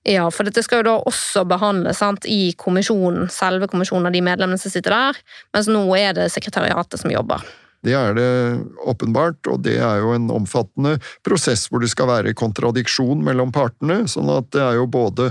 Ja, 0.07 0.29
for 0.31 0.47
dette 0.47 0.63
skal 0.63 0.79
jo 0.79 0.87
da 0.87 0.97
også 1.09 1.43
behandles 1.47 1.99
sant, 1.99 2.27
i 2.29 2.53
kommisjonen, 2.57 3.27
selve 3.33 3.67
kommisjonen 3.67 4.07
av 4.07 4.15
de 4.15 4.21
medlemmene 4.23 4.59
som 4.61 4.71
sitter 4.71 4.95
der, 4.95 5.17
mens 5.55 5.67
nå 5.71 5.81
er 5.97 6.15
det 6.15 6.29
sekretariatet 6.31 7.01
som 7.01 7.11
jobber. 7.11 7.43
Det 7.83 7.93
er 7.95 8.15
det 8.15 8.29
åpenbart, 8.91 9.39
og 9.47 9.61
det 9.63 9.77
er 9.79 10.01
jo 10.01 10.11
en 10.11 10.27
omfattende 10.35 10.97
prosess 11.23 11.65
hvor 11.71 11.83
det 11.83 11.91
skal 11.93 12.09
være 12.09 12.35
kontradiksjon 12.35 13.23
mellom 13.23 13.53
partene, 13.55 14.01
sånn 14.11 14.31
at 14.33 14.49
det 14.55 14.63
er 14.65 14.79
jo 14.81 14.87
både 14.91 15.29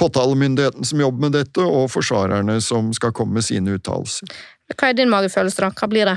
påtalemyndigheten 0.00 0.88
som 0.88 1.02
jobber 1.04 1.26
med 1.26 1.36
dette, 1.36 1.64
og 1.64 1.90
forsvarerne 1.92 2.56
som 2.64 2.92
skal 2.96 3.12
komme 3.16 3.36
med 3.36 3.44
sine 3.44 3.76
uttalelser. 3.76 4.32
Hva 4.72 4.88
er 4.92 4.96
din 4.96 5.12
magefølelse, 5.12 5.60
da? 5.60 5.72
Hva 5.76 5.90
blir 5.92 6.08
det? 6.08 6.16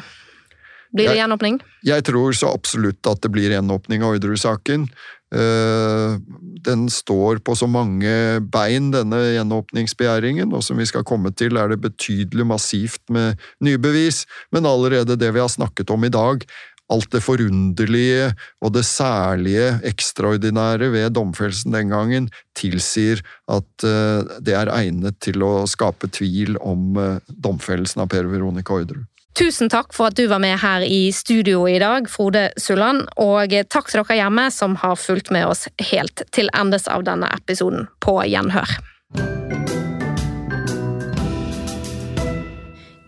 Blir 0.94 1.10
det 1.10 1.18
gjenåpning? 1.18 1.58
Jeg 1.84 2.06
tror 2.06 2.36
så 2.38 2.52
absolutt 2.54 3.08
at 3.10 3.24
det 3.26 3.32
blir 3.34 3.52
gjenåpning 3.52 4.06
av 4.06 4.14
Orderud-saken. 4.14 4.86
Eh, 5.34 6.18
den 6.64 6.86
står 6.94 7.42
på 7.44 7.56
så 7.58 7.68
mange 7.68 8.40
bein, 8.54 8.92
denne 8.94 9.20
gjenåpningsbegjæringen, 9.34 10.54
og 10.54 10.64
som 10.64 10.80
vi 10.80 10.88
skal 10.88 11.06
komme 11.08 11.34
til, 11.36 11.58
er 11.58 11.74
det 11.74 11.82
betydelig 11.84 12.46
massivt 12.48 13.02
med 13.12 13.42
nye 13.64 13.82
bevis, 13.82 14.24
men 14.54 14.70
allerede 14.70 15.18
det 15.20 15.34
vi 15.34 15.44
har 15.44 15.52
snakket 15.52 15.92
om 15.92 16.06
i 16.06 16.14
dag, 16.14 16.46
alt 16.92 17.10
det 17.16 17.24
forunderlige 17.24 18.34
og 18.62 18.74
det 18.76 18.84
særlige, 18.86 19.80
ekstraordinære 19.88 20.92
ved 20.94 21.16
domfellelsen 21.16 21.74
den 21.74 21.94
gangen, 21.94 22.30
tilsier 22.60 23.24
at 23.52 23.88
eh, 23.88 24.36
det 24.44 24.58
er 24.60 24.72
egnet 24.74 25.18
til 25.24 25.44
å 25.46 25.64
skape 25.70 26.12
tvil 26.14 26.60
om 26.62 27.00
eh, 27.00 27.34
domfellelsen 27.34 28.04
av 28.04 28.12
Per 28.14 28.30
Veronica 28.30 28.76
Orderud. 28.76 29.08
Tusen 29.34 29.70
takk 29.74 29.96
for 29.98 30.12
at 30.12 30.18
du 30.18 30.28
var 30.30 30.38
med 30.44 30.60
her 30.62 30.84
i 30.86 31.08
studio 31.10 31.64
i 31.66 31.80
dag, 31.82 32.06
Frode 32.10 32.52
Sulland. 32.62 33.08
Og 33.18 33.54
takk 33.74 33.90
til 33.90 34.04
dere 34.04 34.20
hjemme 34.20 34.46
som 34.54 34.76
har 34.78 35.00
fulgt 35.00 35.32
med 35.34 35.48
oss 35.50 35.66
helt 35.90 36.22
til 36.36 36.52
endes 36.54 36.86
av 36.86 37.06
denne 37.08 37.32
episoden. 37.34 37.88
På 37.98 38.20
gjenhør. 38.30 38.70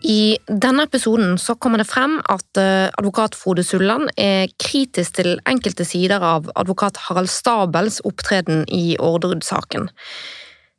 I 0.06 0.36
denne 0.46 0.84
episoden 0.86 1.38
så 1.38 1.56
kommer 1.58 1.82
det 1.82 1.88
frem 1.90 2.18
at 2.30 2.58
eh, 2.62 2.90
advokat 2.98 3.34
Frode 3.38 3.64
Sulland 3.66 4.10
er 4.18 4.50
kritisk 4.62 5.16
til 5.18 5.32
enkelte 5.46 5.86
sider 5.86 6.22
av 6.22 6.50
advokat 6.54 6.98
Harald 7.06 7.30
Stabels 7.30 7.98
opptreden 8.06 8.62
i 8.70 8.94
Orderud-saken. 9.02 9.88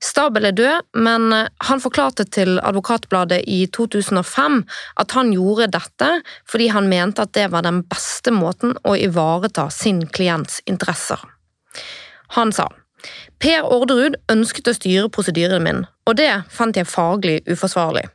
Stabel 0.03 0.45
er 0.45 0.53
død, 0.53 0.86
men 1.02 1.32
eh, 1.34 1.48
han 1.69 1.82
forklarte 1.82 2.28
til 2.30 2.60
Advokatbladet 2.61 3.41
i 3.49 3.64
2005 3.74 4.60
at 5.02 5.15
han 5.18 5.32
gjorde 5.34 5.72
dette 5.74 6.10
fordi 6.49 6.69
han 6.74 6.90
mente 6.91 7.26
at 7.26 7.34
det 7.38 7.48
var 7.53 7.65
den 7.65 7.82
beste 7.90 8.34
måten 8.34 8.76
å 8.86 8.94
ivareta 8.94 9.69
sin 9.74 10.03
klients 10.07 10.61
interesser. 10.69 11.18
Han 12.38 12.53
sa 12.53 12.69
Per 13.41 13.65
Orderud 13.65 14.18
ønsket 14.32 14.69
å 14.69 14.76
styre 14.76 15.10
prosedyren 15.14 15.64
min, 15.65 15.84
og 16.10 16.18
det 16.18 16.32
fant 16.53 16.78
jeg 16.78 16.90
faglig 16.90 17.40
uforsvarlig. 17.45 18.07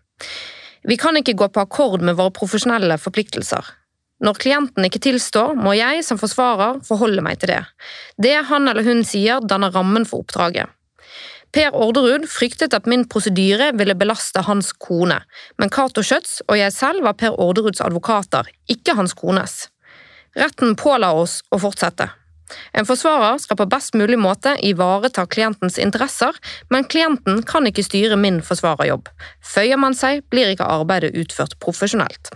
Vi 0.83 0.97
kan 0.99 1.17
ikke 1.19 1.37
gå 1.39 1.47
på 1.55 1.63
akkord 1.63 2.03
med 2.03 2.19
våre 2.19 2.35
profesjonelle 2.35 2.99
forpliktelser. 2.99 3.63
Når 4.23 4.39
klienten 4.43 4.87
ikke 4.87 5.03
tilstår, 5.03 5.55
må 5.59 5.75
jeg 5.79 6.03
som 6.07 6.19
forsvarer 6.19 6.81
forholde 6.87 7.23
meg 7.23 7.39
til 7.43 7.55
det. 7.55 7.63
Det 8.19 8.35
han 8.51 8.71
eller 8.71 8.87
hun 8.87 9.03
sier, 9.07 9.43
danner 9.43 9.75
rammen 9.75 10.07
for 10.07 10.27
oppdraget. 10.27 10.71
Per 11.53 11.75
Orderud 11.77 12.25
fryktet 12.33 12.73
at 12.73 12.87
min 12.89 13.03
prosedyre 13.13 13.75
ville 13.77 13.97
belaste 13.99 14.41
hans 14.47 14.71
kone, 14.81 15.19
men 15.61 15.73
Cato 15.73 16.01
Schjøtz 16.01 16.39
og 16.47 16.57
jeg 16.57 16.73
selv 16.73 17.05
var 17.05 17.19
Per 17.21 17.37
Orderuds 17.37 17.83
advokater, 17.85 18.49
ikke 18.73 18.97
hans 18.97 19.13
kones. 19.13 19.67
Retten 20.33 20.73
påla 20.81 21.13
oss 21.13 21.43
å 21.53 21.61
fortsette. 21.61 22.09
En 22.73 22.89
forsvarer 22.89 23.37
skal 23.41 23.59
på 23.61 23.69
best 23.69 23.97
mulig 23.97 24.19
måte 24.21 24.55
ivareta 24.65 25.27
klientens 25.29 25.77
interesser, 25.81 26.37
men 26.73 26.89
klienten 26.89 27.45
kan 27.49 27.69
ikke 27.69 27.85
styre 27.85 28.17
min 28.21 28.41
forsvarerjobb. 28.45 29.13
Føyer 29.45 29.81
man 29.81 29.97
seg, 29.97 30.25
blir 30.33 30.53
ikke 30.53 30.69
arbeidet 30.69 31.13
utført 31.21 31.59
profesjonelt. 31.61 32.33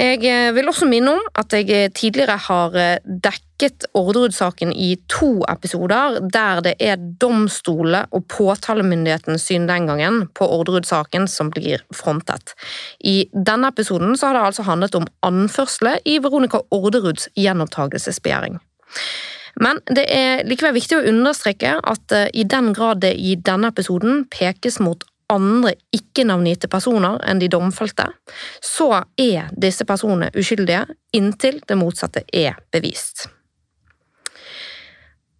Jeg 0.00 0.24
eh, 0.24 0.50
vil 0.56 0.70
også 0.70 0.86
minne 0.88 1.12
om 1.18 1.26
at 1.36 1.52
jeg 1.52 1.68
eh, 1.70 1.90
tidligere 1.92 2.38
har 2.46 2.76
eh, 2.80 3.02
dekket 3.04 3.84
Orderud-saken 3.94 4.72
i 4.72 4.94
to 5.12 5.44
episoder, 5.52 6.16
der 6.32 6.62
det 6.64 6.72
er 6.80 6.96
domstolene 6.96 8.06
og 8.10 8.24
påtalemyndighetens 8.32 9.44
syn 9.50 9.68
den 9.68 9.90
gangen 9.90 10.24
på 10.34 10.48
Orderud-saken 10.48 11.28
som 11.28 11.52
blir 11.52 11.84
frontet. 11.94 12.56
I 13.04 13.28
denne 13.32 13.68
episoden 13.68 14.16
har 14.22 14.34
det 14.34 14.46
altså 14.48 14.66
handlet 14.66 14.96
om 14.96 15.06
anførsler 15.22 16.00
i 16.08 16.16
Veronica 16.24 16.64
Orderuds 16.70 17.28
gjenopptakelsesbegjæring. 17.36 18.58
Men 19.60 19.78
det 19.92 20.06
er 20.08 20.46
likevel 20.48 20.72
viktig 20.78 20.96
å 20.96 21.06
understreke 21.10 21.76
at 21.84 22.14
i 22.32 22.46
den 22.48 22.72
grad 22.72 23.02
det 23.04 23.12
i 23.20 23.36
denne 23.36 23.68
episoden 23.68 24.24
pekes 24.32 24.80
mot 24.80 25.04
andre 25.32 25.74
ikke-navngitte 25.96 26.70
personer 26.72 27.20
enn 27.28 27.42
de 27.42 27.50
domfelte, 27.52 28.08
så 28.62 29.04
er 29.20 29.52
disse 29.56 29.86
personene 29.88 30.32
uskyldige 30.36 30.86
inntil 31.16 31.62
det 31.68 31.78
motsatte 31.80 32.26
er 32.32 32.60
bevist. 32.74 33.28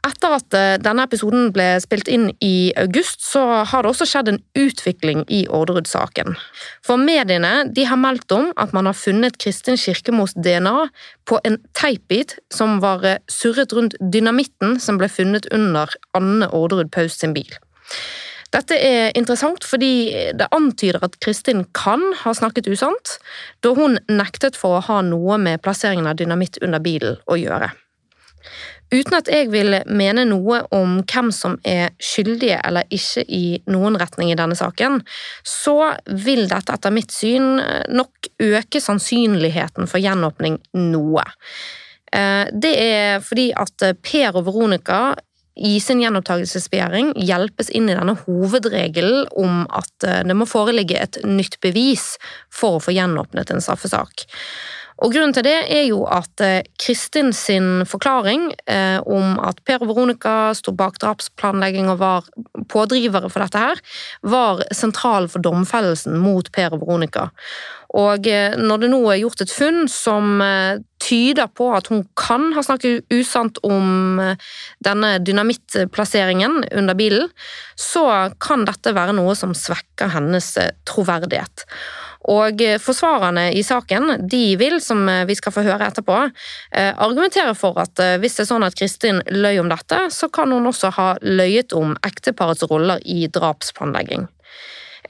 Etter 0.02 0.32
at 0.34 0.54
eh, 0.58 0.76
denne 0.82 1.04
episoden 1.06 1.52
ble 1.54 1.76
spilt 1.82 2.08
inn 2.10 2.32
i 2.42 2.72
august, 2.80 3.20
så 3.22 3.62
har 3.70 3.84
det 3.84 3.92
også 3.92 4.08
skjedd 4.10 4.32
en 4.32 4.40
utvikling 4.58 5.22
i 5.30 5.44
Orderud-saken. 5.46 6.34
For 6.82 6.98
mediene 6.98 7.68
de 7.70 7.84
har 7.86 8.00
meldt 8.02 8.34
om 8.34 8.50
at 8.58 8.74
man 8.74 8.90
har 8.90 8.98
funnet 8.98 9.38
Kristin 9.38 9.78
Kirkemos 9.78 10.34
DNA 10.34 10.88
på 11.30 11.38
en 11.46 11.60
teipbit 11.78 12.34
som 12.50 12.80
var 12.82 13.06
eh, 13.06 13.22
surret 13.30 13.76
rundt 13.78 13.94
dynamitten 14.02 14.80
som 14.82 14.98
ble 14.98 15.06
funnet 15.06 15.46
under 15.54 15.94
Anne 16.18 16.50
Orderud 16.50 16.90
Paus 16.90 17.20
sin 17.22 17.36
bil. 17.38 17.54
Dette 18.52 18.76
er 18.76 19.14
interessant 19.16 19.64
fordi 19.64 20.32
det 20.36 20.50
antyder 20.52 21.00
at 21.06 21.16
Kristin 21.24 21.64
kan 21.76 22.02
ha 22.22 22.34
snakket 22.36 22.68
usant, 22.68 23.16
da 23.64 23.72
hun 23.76 23.96
nektet 24.12 24.58
for 24.60 24.76
å 24.76 24.84
ha 24.90 24.98
noe 25.06 25.38
med 25.40 25.62
plasseringen 25.64 26.10
av 26.10 26.18
dynamitt 26.20 26.60
under 26.60 26.82
bilen 26.84 27.16
å 27.24 27.38
gjøre. 27.40 27.72
Uten 28.92 29.16
at 29.16 29.28
jeg 29.32 29.48
vil 29.48 29.78
mene 29.88 30.26
noe 30.28 30.58
om 30.76 30.98
hvem 31.08 31.30
som 31.32 31.54
er 31.64 31.94
skyldige 32.02 32.58
eller 32.60 32.88
ikke 32.92 33.24
i 33.24 33.44
noen 33.72 33.96
retning 33.96 34.32
i 34.32 34.36
denne 34.36 34.56
saken, 34.58 35.00
så 35.48 35.94
vil 36.26 36.44
dette 36.50 36.76
etter 36.76 36.92
mitt 36.92 37.14
syn 37.14 37.56
nok 37.88 38.28
øke 38.42 38.82
sannsynligheten 38.84 39.88
for 39.88 40.02
gjenåpning 40.02 40.60
noe. 40.76 41.24
Eh, 42.12 42.52
det 42.52 42.74
er 42.76 43.24
fordi 43.24 43.48
at 43.56 43.86
Per 44.04 44.36
og 44.36 44.44
Veronica 44.50 45.14
i 45.54 45.76
sin 45.80 46.00
gjenopptakelsesbegjæring 46.00 47.12
hjelpes 47.20 47.68
inn 47.76 47.90
i 47.90 47.96
denne 47.96 48.14
hovedregelen 48.24 49.26
om 49.36 49.64
at 49.68 50.06
eh, 50.08 50.22
det 50.24 50.36
må 50.36 50.48
foreligge 50.48 51.00
et 51.00 51.18
nytt 51.28 51.58
bevis 51.64 52.14
for 52.52 52.78
å 52.78 52.84
få 52.84 52.94
gjenåpnet 52.96 53.52
en 53.52 53.64
straffesak. 53.64 54.24
Og 55.02 55.10
Grunnen 55.10 55.34
til 55.34 55.46
det 55.46 55.56
er 55.74 55.82
jo 55.88 56.04
at 56.06 56.42
eh, 56.44 56.62
Kristin 56.78 57.32
sin 57.34 57.82
forklaring 57.90 58.52
eh, 58.70 59.00
om 59.02 59.34
at 59.42 59.58
Per 59.66 59.82
og 59.82 59.90
Veronica 59.90 60.52
sto 60.54 60.74
bak 60.78 61.00
drapsplanlegging 61.02 61.90
og 61.90 61.98
var 61.98 62.28
pådrivere 62.70 63.30
for 63.32 63.42
dette 63.42 63.58
her, 63.58 63.82
var 64.22 64.62
sentral 64.70 65.26
for 65.32 65.42
domfellelsen 65.42 66.20
mot 66.22 66.50
Per 66.54 66.76
og 66.76 66.84
Veronica. 66.84 67.30
Og 67.98 68.26
eh, 68.28 68.54
når 68.56 68.84
det 68.84 68.90
nå 68.92 69.00
er 69.10 69.20
gjort 69.20 69.44
et 69.44 69.52
funn 69.52 69.84
som 69.90 70.40
eh, 70.44 70.80
tyder 71.02 71.50
på 71.52 71.68
at 71.76 71.90
hun 71.92 72.04
kan 72.18 72.50
ha 72.56 72.64
snakket 72.64 73.04
usant 73.12 73.60
om 73.66 74.20
eh, 74.22 74.52
denne 74.84 75.16
dynamittplasseringen 75.20 76.62
under 76.70 76.96
bilen, 76.98 77.28
så 77.76 78.06
kan 78.42 78.64
dette 78.68 78.94
være 78.96 79.16
noe 79.18 79.36
som 79.38 79.52
svekker 79.56 80.14
hennes 80.14 80.54
troverdighet. 80.88 81.66
Og 82.30 82.60
forsvarerne 82.78 83.48
i 83.58 83.64
saken 83.66 84.28
de 84.30 84.54
vil, 84.60 84.76
som 84.84 85.08
vi 85.26 85.34
skal 85.34 85.54
få 85.54 85.64
høre 85.66 85.88
etterpå, 85.90 86.18
argumentere 86.70 87.56
for 87.58 87.80
at 87.82 87.98
hvis 88.22 88.36
det 88.38 88.44
er 88.44 88.48
sånn 88.52 88.66
at 88.66 88.76
Kristin 88.78 89.18
løy 89.26 89.58
om 89.58 89.72
dette, 89.72 90.04
så 90.14 90.28
kan 90.30 90.54
hun 90.54 90.68
også 90.70 90.92
ha 90.94 91.08
løyet 91.18 91.74
om 91.74 91.96
ekteparets 92.06 92.62
roller 92.70 93.02
i 93.02 93.26
drapsplanlegging. 93.26 94.28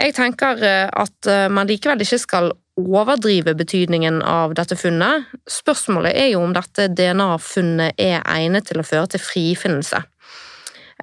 Jeg 0.00 0.16
tenker 0.16 0.64
at 0.88 1.30
man 1.52 1.68
likevel 1.68 2.00
ikke 2.00 2.22
skal 2.22 2.52
overdrive 2.76 3.54
betydningen 3.54 4.22
av 4.22 4.54
dette 4.56 4.76
funnet. 4.76 5.28
Spørsmålet 5.50 6.16
er 6.16 6.30
jo 6.32 6.42
om 6.44 6.54
dette 6.56 6.88
DNA-funnet 6.88 8.00
er 8.00 8.22
egnet 8.24 8.70
til 8.70 8.80
å 8.80 8.86
føre 8.86 9.12
til 9.12 9.22
frifinnelse. 9.22 10.02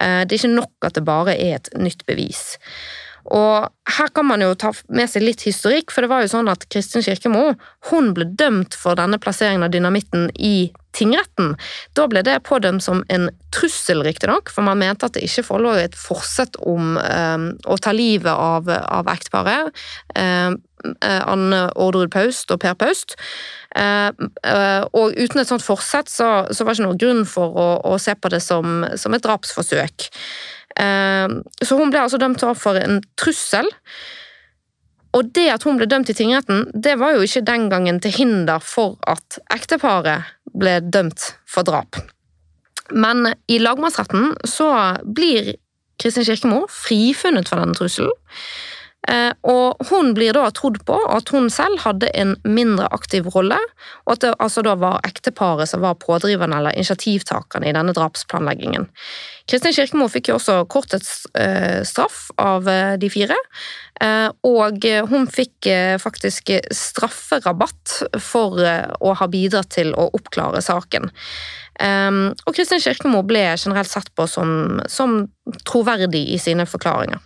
Eh, 0.02 0.23
det 0.26 0.34
er 0.34 0.40
ikke 0.40 0.56
nok 0.56 0.90
at 0.90 0.98
det 0.98 1.06
bare 1.06 1.38
er 1.38 1.60
et 1.60 1.69
nytt 1.77 2.06
bevis. 2.10 2.57
Og 3.25 3.69
her 3.97 4.11
kan 4.15 4.27
man 4.29 4.43
jo 4.43 4.53
ta 4.57 4.71
med 4.93 5.09
seg 5.11 5.25
litt 5.25 5.43
historikk, 5.45 5.91
for 5.91 6.05
det 6.05 6.11
var 6.11 6.23
jo 6.23 6.31
sånn 6.31 6.51
at 6.51 6.67
Kristin 6.71 7.03
Kirkemo 7.05 7.53
hun 7.89 8.13
ble 8.15 8.29
dømt 8.39 8.77
for 8.77 8.99
denne 8.99 9.19
plasseringen 9.21 9.65
av 9.67 9.73
dynamitten 9.73 10.29
i 10.35 10.69
tingretten. 10.97 11.53
Da 11.97 12.07
ble 12.09 12.23
det 12.25 12.39
pådømt 12.47 12.83
som 12.83 13.03
en 13.13 13.29
trussel, 13.55 14.01
riktignok, 14.05 14.49
for 14.53 14.65
man 14.65 14.81
mente 14.81 15.05
at 15.05 15.17
det 15.17 15.25
ikke 15.27 15.45
forelå 15.51 15.75
et 15.83 15.97
forsett 15.97 16.57
om 16.65 16.97
eh, 17.01 17.45
å 17.69 17.77
ta 17.81 17.93
livet 17.95 18.33
av, 18.33 18.69
av 18.69 19.11
ekteparet. 19.13 19.77
Eh, 20.17 20.57
Anne 21.27 21.63
Orderud 21.75 22.11
Paust 22.13 22.51
og 22.53 22.61
Per 22.63 22.77
Paust. 22.79 23.17
Eh, 23.75 24.09
eh, 24.47 24.83
og 24.95 25.17
uten 25.17 25.41
et 25.41 25.49
sånt 25.49 25.65
forsett 25.65 26.09
så, 26.11 26.29
så 26.49 26.65
var 26.65 26.73
det 26.73 26.79
ikke 26.79 26.87
noen 26.87 27.01
grunn 27.03 27.25
for 27.27 27.57
å, 27.59 27.67
å 27.91 27.97
se 28.01 28.15
på 28.15 28.31
det 28.31 28.41
som, 28.45 28.85
som 28.97 29.15
et 29.15 29.25
drapsforsøk. 29.25 30.09
Eh, 30.77 31.27
så 31.63 31.77
hun 31.79 31.93
ble 31.93 32.03
altså 32.05 32.19
dømt 32.21 32.43
for 32.57 32.79
en 32.79 33.01
trussel. 33.19 33.69
og 35.13 35.31
det 35.33 35.47
at 35.49 35.63
hun 35.65 35.79
ble 35.79 35.87
dømt 35.89 36.09
i 36.11 36.13
tingretten, 36.13 36.67
det 36.73 36.99
var 37.01 37.15
jo 37.15 37.23
ikke 37.25 37.41
den 37.41 37.69
gangen 37.69 37.99
til 37.99 38.13
hinder 38.13 38.59
for 38.61 38.99
at 39.09 39.39
ekteparet 39.49 40.27
ble 40.53 40.79
dømt 40.85 41.33
for 41.49 41.65
drap. 41.65 41.97
Men 42.93 43.33
i 43.49 43.57
lagmannsretten 43.57 44.35
så 44.45 44.69
blir 45.03 45.55
Kristin 45.99 46.25
Kirkemo 46.25 46.67
frifunnet 46.69 47.49
for 47.49 47.61
denne 47.61 47.73
trusselen. 47.77 48.13
Eh, 49.07 49.31
og 49.47 49.80
hun 49.88 50.11
blir 50.13 50.35
da 50.35 50.49
trodd 50.51 50.81
på 50.88 50.97
at 51.07 51.31
hun 51.31 51.47
selv 51.53 51.80
hadde 51.85 52.09
en 52.19 52.34
mindre 52.43 52.89
aktiv 52.91 53.30
rolle, 53.31 53.57
og 54.03 54.17
at 54.17 54.26
det 54.26 54.34
altså 54.43 54.63
da 54.65 54.76
var 54.80 54.99
ekteparet 55.07 55.71
som 55.71 55.85
var 55.85 55.95
pådriveren 56.03 56.53
eller 56.55 56.76
initiativtakerne 56.76 57.69
i 57.69 57.76
denne 57.76 57.95
drapsplanleggingen. 57.95 58.89
Kristin 59.49 59.73
Kirkemo 59.73 60.09
fikk 60.11 60.30
jo 60.30 60.35
også 60.38 60.57
kortets 60.69 61.23
eh, 61.39 61.80
straff 61.88 62.27
av 62.41 62.67
eh, 62.69 62.97
de 62.99 63.11
fire, 63.13 63.38
og 64.47 64.85
hun 65.11 65.26
fikk 65.27 65.67
faktisk 65.99 66.53
strafferabatt 66.71 67.97
for 68.23 68.55
å 68.55 69.11
ha 69.19 69.27
bidratt 69.27 69.73
til 69.76 69.91
å 69.91 70.05
oppklare 70.15 70.61
saken. 70.63 71.09
Og 71.84 72.55
Kristin 72.55 72.80
Kirkemo 72.80 73.19
ble 73.27 73.41
generelt 73.57 73.91
sett 73.91 74.07
på 74.15 74.23
som, 74.31 74.80
som 74.88 75.26
troverdig 75.67 76.23
i 76.31 76.39
sine 76.39 76.63
forklaringer. 76.63 77.19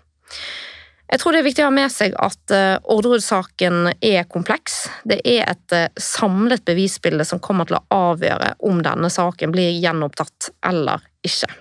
Jeg 1.13 1.21
tror 1.21 1.35
det 1.35 1.43
er 1.43 1.45
viktig 1.45 1.61
å 1.61 1.67
ha 1.67 1.73
med 1.75 1.91
seg 1.93 2.15
at 2.17 2.51
uh, 2.57 2.79
Orderud-saken 2.89 3.91
er 4.01 4.23
kompleks. 4.25 4.87
Det 5.05 5.19
er 5.21 5.43
et 5.45 5.75
uh, 5.77 5.83
samlet 6.01 6.63
bevisbilde 6.65 7.27
som 7.29 7.41
kommer 7.43 7.69
til 7.69 7.77
å 7.77 7.83
avgjøre 7.93 8.55
om 8.65 8.81
denne 8.81 9.11
saken 9.13 9.53
blir 9.53 9.75
gjenopptatt 9.77 10.49
eller 10.65 11.05
ikke. 11.21 11.51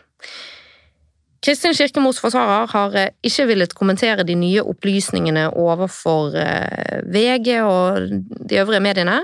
Kristin 1.43 1.75
Kirkemos 1.75 2.21
forsvarer 2.23 2.69
har 2.71 2.93
eh, 2.95 3.09
ikke 3.27 3.49
villet 3.49 3.73
kommentere 3.75 4.23
de 4.27 4.37
nye 4.39 4.63
opplysningene 4.63 5.49
overfor 5.59 6.37
eh, 6.39 7.01
VG 7.11 7.57
og 7.67 8.13
de 8.47 8.61
øvrige 8.63 8.83
mediene, 8.85 9.17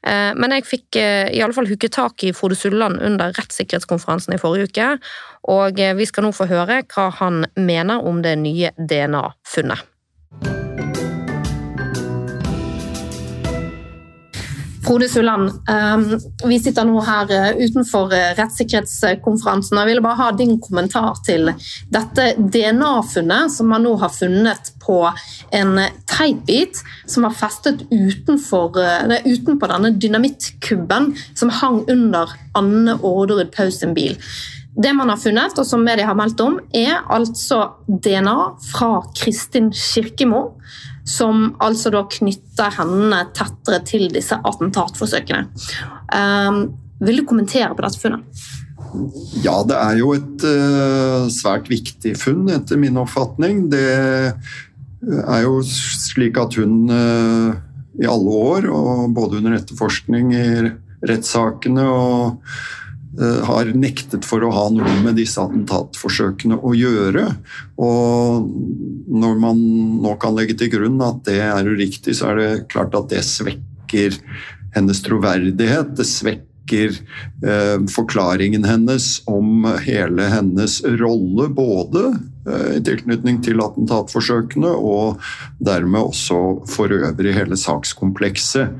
eh, 0.00 0.30
men 0.32 0.54
jeg 0.56 0.64
fikk 0.68 1.00
i 1.00 1.42
alle 1.44 1.52
fall 1.52 1.68
hooket 1.68 1.92
tak 1.98 2.24
i 2.24 2.32
Frode 2.32 2.56
Sulland 2.56 3.02
under 3.04 3.36
rettssikkerhetskonferansen 3.36 4.32
i 4.32 4.40
forrige 4.40 4.70
uke, 4.70 4.88
og 5.48 5.76
vi 5.96 6.08
skal 6.08 6.24
nå 6.24 6.32
få 6.36 6.48
høre 6.48 6.80
hva 6.88 7.08
han 7.20 7.44
mener 7.56 8.00
om 8.04 8.24
det 8.24 8.34
nye 8.40 8.72
DNA-funnet. 8.80 9.84
Frode 14.88 15.08
Sulland, 15.08 15.50
ehm, 15.68 16.04
vi 16.48 16.56
sitter 16.64 16.86
nå 16.88 17.02
her 17.04 17.28
eh, 17.34 17.58
utenfor 17.60 18.12
eh, 18.16 18.30
rettssikkerhetskonferansen. 18.38 19.76
og 19.76 19.82
Jeg 19.82 19.90
ville 19.90 20.04
bare 20.06 20.16
ha 20.16 20.28
din 20.32 20.54
kommentar 20.64 21.18
til 21.26 21.50
dette 21.92 22.30
DNA-funnet 22.38 23.52
som 23.52 23.68
man 23.68 23.84
nå 23.84 23.92
har 24.00 24.14
funnet 24.14 24.72
på 24.80 25.02
en 25.52 25.82
teipbit 26.08 26.80
som 27.04 27.28
var 27.28 27.36
festet 27.36 27.84
utenfor, 27.92 28.80
nei, 29.10 29.20
eh, 29.20 29.28
utenpå 29.28 29.68
denne 29.68 29.92
dynamittkubben 29.92 31.12
som 31.36 31.52
hang 31.60 31.82
under 31.92 32.32
Anne 32.56 32.96
Orderud 33.02 33.52
Paus 33.52 33.82
sin 33.82 33.92
bil. 33.92 34.16
Det 34.78 34.94
man 34.96 35.10
har 35.12 35.20
funnet, 35.20 35.58
og 35.58 35.66
som 35.66 35.84
media 35.84 36.06
har 36.06 36.16
meldt 36.16 36.40
om, 36.40 36.60
er 36.72 37.02
altså 37.12 37.74
DNA 37.88 38.36
fra 38.70 39.02
Kristin 39.18 39.68
Kirkemo 39.74 40.54
som 41.08 41.52
altså 41.64 41.92
da 41.94 42.04
knytter 42.12 42.74
hendene 42.78 43.24
tettere 43.36 43.80
til 43.88 44.08
disse 44.12 44.36
attentatforsøkene. 44.36 45.46
Um, 46.12 46.62
vil 47.04 47.20
du 47.20 47.26
kommentere 47.28 47.72
på 47.74 47.84
dette 47.84 48.02
funnet? 48.02 48.46
Ja, 49.44 49.58
det 49.68 49.76
er 49.76 49.98
jo 50.00 50.14
et 50.16 50.44
uh, 50.44 51.28
svært 51.32 51.68
viktig 51.70 52.14
funn, 52.20 52.46
etter 52.52 52.80
min 52.80 52.98
oppfatning. 53.00 53.66
Det 53.72 53.86
er 53.88 55.40
jo 55.44 55.60
slik 55.66 56.40
at 56.40 56.56
hun 56.60 56.88
uh, 56.90 57.56
i 57.98 58.08
alle 58.08 58.40
år, 58.52 58.68
og 58.72 59.14
både 59.16 59.40
under 59.40 59.58
etterforskning 59.58 60.34
i 60.36 60.48
rettssakene 61.08 61.84
og 61.88 62.42
Eh, 62.42 62.77
har 63.16 63.70
nektet 63.74 64.26
for 64.28 64.44
å 64.44 64.50
ha 64.52 64.66
noe 64.70 64.98
med 65.02 65.16
disse 65.18 65.40
attentatforsøkene 65.40 66.58
å 66.60 66.74
gjøre. 66.76 67.24
Og 67.80 68.44
når 69.08 69.40
man 69.42 69.62
nå 70.04 70.14
kan 70.22 70.36
legge 70.36 70.58
til 70.60 70.70
grunn 70.76 71.00
at 71.04 71.24
det 71.26 71.40
er 71.46 71.66
uriktig, 71.66 72.18
så 72.18 72.32
er 72.32 72.40
det 72.40 72.50
klart 72.72 72.94
at 72.98 73.10
det 73.10 73.24
svekker 73.26 74.18
hennes 74.76 75.02
troverdighet. 75.02 75.94
Det 75.98 76.06
svekker 76.06 76.94
eh, 76.94 77.76
forklaringen 77.90 78.66
hennes 78.68 79.10
om 79.30 79.66
hele 79.84 80.28
hennes 80.32 80.80
rolle, 81.00 81.48
både 81.54 82.04
eh, 82.46 82.72
i 82.78 82.82
tilknytning 82.84 83.40
til 83.46 83.62
attentatforsøkene 83.64 84.74
og 84.76 85.22
dermed 85.64 86.12
også 86.12 86.42
for 86.70 86.92
øvrig 87.00 87.36
hele 87.38 87.58
sakskomplekset. 87.58 88.76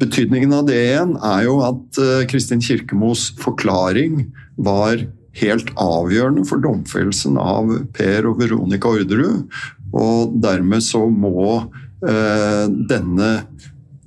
Betydningen 0.00 0.52
av 0.56 0.66
det 0.68 0.78
igjen 0.80 1.16
er 1.16 1.44
jo 1.46 1.58
at 1.66 2.00
eh, 2.00 2.26
Kristin 2.30 2.62
Kirkemos 2.64 3.30
forklaring 3.40 4.30
var 4.60 5.04
helt 5.40 5.70
avgjørende 5.78 6.44
for 6.48 6.62
domfellelsen 6.62 7.36
av 7.40 7.70
Per 7.96 8.28
og 8.30 8.40
Veronica 8.40 8.90
Orderud. 8.90 9.44
Og 9.90 10.38
dermed 10.42 10.84
så 10.86 11.04
må 11.10 11.58
eh, 11.58 12.64
denne 12.90 13.30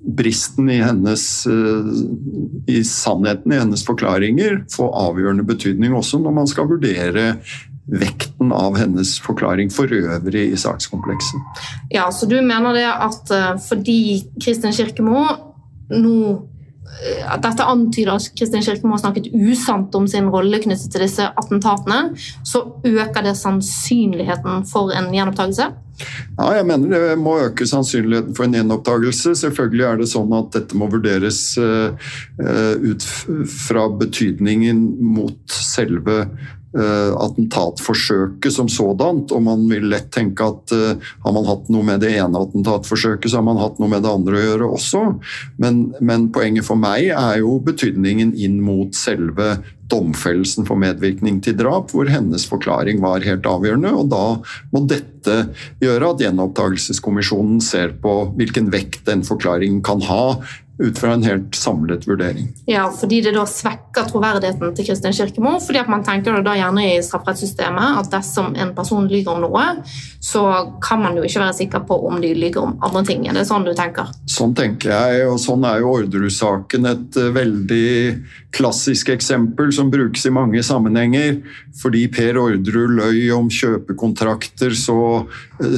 bristen 0.04 0.70
i 0.70 0.80
hennes 0.84 1.46
eh, 1.48 2.74
i 2.74 2.82
sannheten 2.84 3.54
i 3.54 3.60
hennes 3.62 3.86
forklaringer 3.88 4.64
få 4.72 4.90
avgjørende 5.00 5.46
betydning 5.48 5.96
også 5.96 6.20
når 6.24 6.36
man 6.42 6.50
skal 6.52 6.68
vurdere 6.72 7.30
vekten 7.84 8.52
av 8.56 8.78
hennes 8.80 9.18
forklaring 9.24 9.72
for 9.74 9.92
øvrig 9.92 10.46
i 10.54 10.60
sakskomplekset. 10.60 11.64
Ja, 11.92 12.12
Så 12.12 12.26
du 12.26 12.38
mener 12.42 12.76
det 12.76 12.88
at 12.88 13.32
eh, 13.32 13.58
fordi 13.64 14.24
Kristin 14.44 14.76
Kirkemo 14.76 15.53
nå 15.94 16.18
eh, 17.04 17.22
at 17.28 17.44
dette 17.46 17.68
antyder 17.68 18.16
at 18.16 18.32
Kristin 18.38 18.66
Kirkemo 18.66 18.96
har 18.96 19.04
snakket 19.04 19.32
usant 19.34 19.96
om 19.96 20.08
sin 20.10 20.30
rolle 20.34 20.62
knyttet 20.64 20.92
til 20.94 21.06
disse 21.06 21.30
attentatene, 21.30 22.18
så 22.48 22.66
øker 22.86 23.26
det 23.26 23.38
sannsynligheten 23.40 24.68
for 24.70 24.94
en 24.96 25.12
gjenopptakelse? 25.14 25.72
Ja, 26.38 26.48
jeg 26.58 26.66
mener 26.66 26.90
det 26.90 27.18
må 27.22 27.36
øke 27.44 27.68
sannsynligheten 27.70 28.34
for 28.36 28.48
en 28.48 28.58
gjenopptakelse. 28.58 29.36
Selvfølgelig 29.38 29.86
er 29.86 30.02
det 30.02 30.10
sånn 30.10 30.34
at 30.36 30.50
dette 30.56 30.78
må 30.80 30.90
vurderes 30.90 31.42
uh, 31.62 31.94
ut 32.82 33.06
fra 33.54 33.86
betydningen 34.02 34.82
mot 35.14 35.38
selve 35.54 36.24
attentatforsøket 36.74 38.54
som 38.54 38.70
sådant. 38.72 39.34
Og 39.36 39.44
man 39.46 39.68
vil 39.70 39.90
lett 39.92 40.10
tenke 40.14 40.48
at 40.48 40.74
uh, 40.74 41.12
har 41.26 41.36
man 41.36 41.48
hatt 41.50 41.70
noe 41.74 41.86
med 41.86 42.04
det 42.04 42.16
ene 42.18 42.42
attentatforsøket, 42.48 43.30
så 43.32 43.42
har 43.42 43.48
man 43.48 43.62
hatt 43.62 43.80
noe 43.82 43.92
med 43.92 44.06
det 44.06 44.12
andre 44.14 44.40
å 44.40 44.44
gjøre 44.48 44.72
også. 44.80 45.06
Men, 45.62 45.86
men 46.02 46.30
poenget 46.34 46.68
for 46.68 46.80
meg 46.80 47.12
er 47.14 47.40
jo 47.44 47.60
betydningen 47.64 48.34
inn 48.34 48.60
mot 48.64 48.96
selve 48.98 49.58
domfellelsen 49.92 50.66
for 50.68 50.80
medvirkning 50.80 51.40
til 51.44 51.58
drap, 51.60 51.92
hvor 51.94 52.10
hennes 52.10 52.46
forklaring 52.50 53.02
var 53.04 53.26
helt 53.26 53.48
avgjørende. 53.50 53.92
og 53.94 54.10
Da 54.14 54.24
må 54.74 54.84
dette 54.90 55.38
gjøre 55.84 56.14
at 56.14 56.24
gjenopptakelseskommisjonen 56.24 57.62
ser 57.64 57.96
på 58.04 58.16
hvilken 58.38 58.72
vekt 58.74 59.06
den 59.10 59.24
forklaringen 59.28 59.84
kan 59.86 60.04
ha 60.08 60.26
ut 60.84 61.00
fra 61.00 61.14
en 61.16 61.24
helt 61.24 61.56
samlet 61.56 62.08
vurdering. 62.08 62.50
Ja, 62.66 62.90
fordi 62.92 63.22
det 63.24 63.36
da 63.38 63.46
svekker 63.48 64.08
troverdigheten 64.10 64.76
til 64.76 64.88
Kristin 64.88 65.16
Kirkemo. 65.16 65.58
fordi 65.64 65.80
at 65.80 65.90
Man 65.94 66.04
tenker 66.04 66.42
da 66.44 66.56
gjerne 66.58 66.86
i 66.96 67.02
strafferettssystemet 67.04 68.00
at 68.02 68.12
dersom 68.12 68.56
en 68.56 68.74
person 68.76 69.08
lyver 69.08 69.36
om 69.36 69.44
noe, 69.46 69.66
så 70.20 70.44
kan 70.82 71.02
man 71.04 71.18
jo 71.18 71.24
ikke 71.28 71.42
være 71.44 71.58
sikker 71.58 71.84
på 71.88 71.98
om 72.08 72.22
de 72.22 72.34
lyver 72.34 72.64
om 72.64 72.78
andre 72.82 73.04
ting. 73.06 73.28
Er 73.28 73.38
det 73.38 73.46
sånn 73.48 73.66
du 73.68 73.74
tenker? 73.78 74.10
Sånn 74.30 74.56
tenker 74.58 74.94
jeg, 74.94 75.28
og 75.28 75.40
sånn 75.42 75.66
er 75.68 75.82
jo 75.84 75.94
Orderud-saken 75.98 76.90
et 76.90 77.20
eh, 77.20 77.32
veldig 77.36 77.88
klassisk 78.54 79.10
eksempel 79.10 79.72
som 79.74 79.90
brukes 79.92 80.26
i 80.26 80.34
mange 80.34 80.64
sammenhenger. 80.64 81.42
Fordi 81.82 82.06
Per 82.14 82.38
Orderud 82.38 82.98
løy 83.00 83.32
om 83.36 83.50
kjøpekontrakter, 83.52 84.76
så 84.78 84.98
eh, 85.62 85.78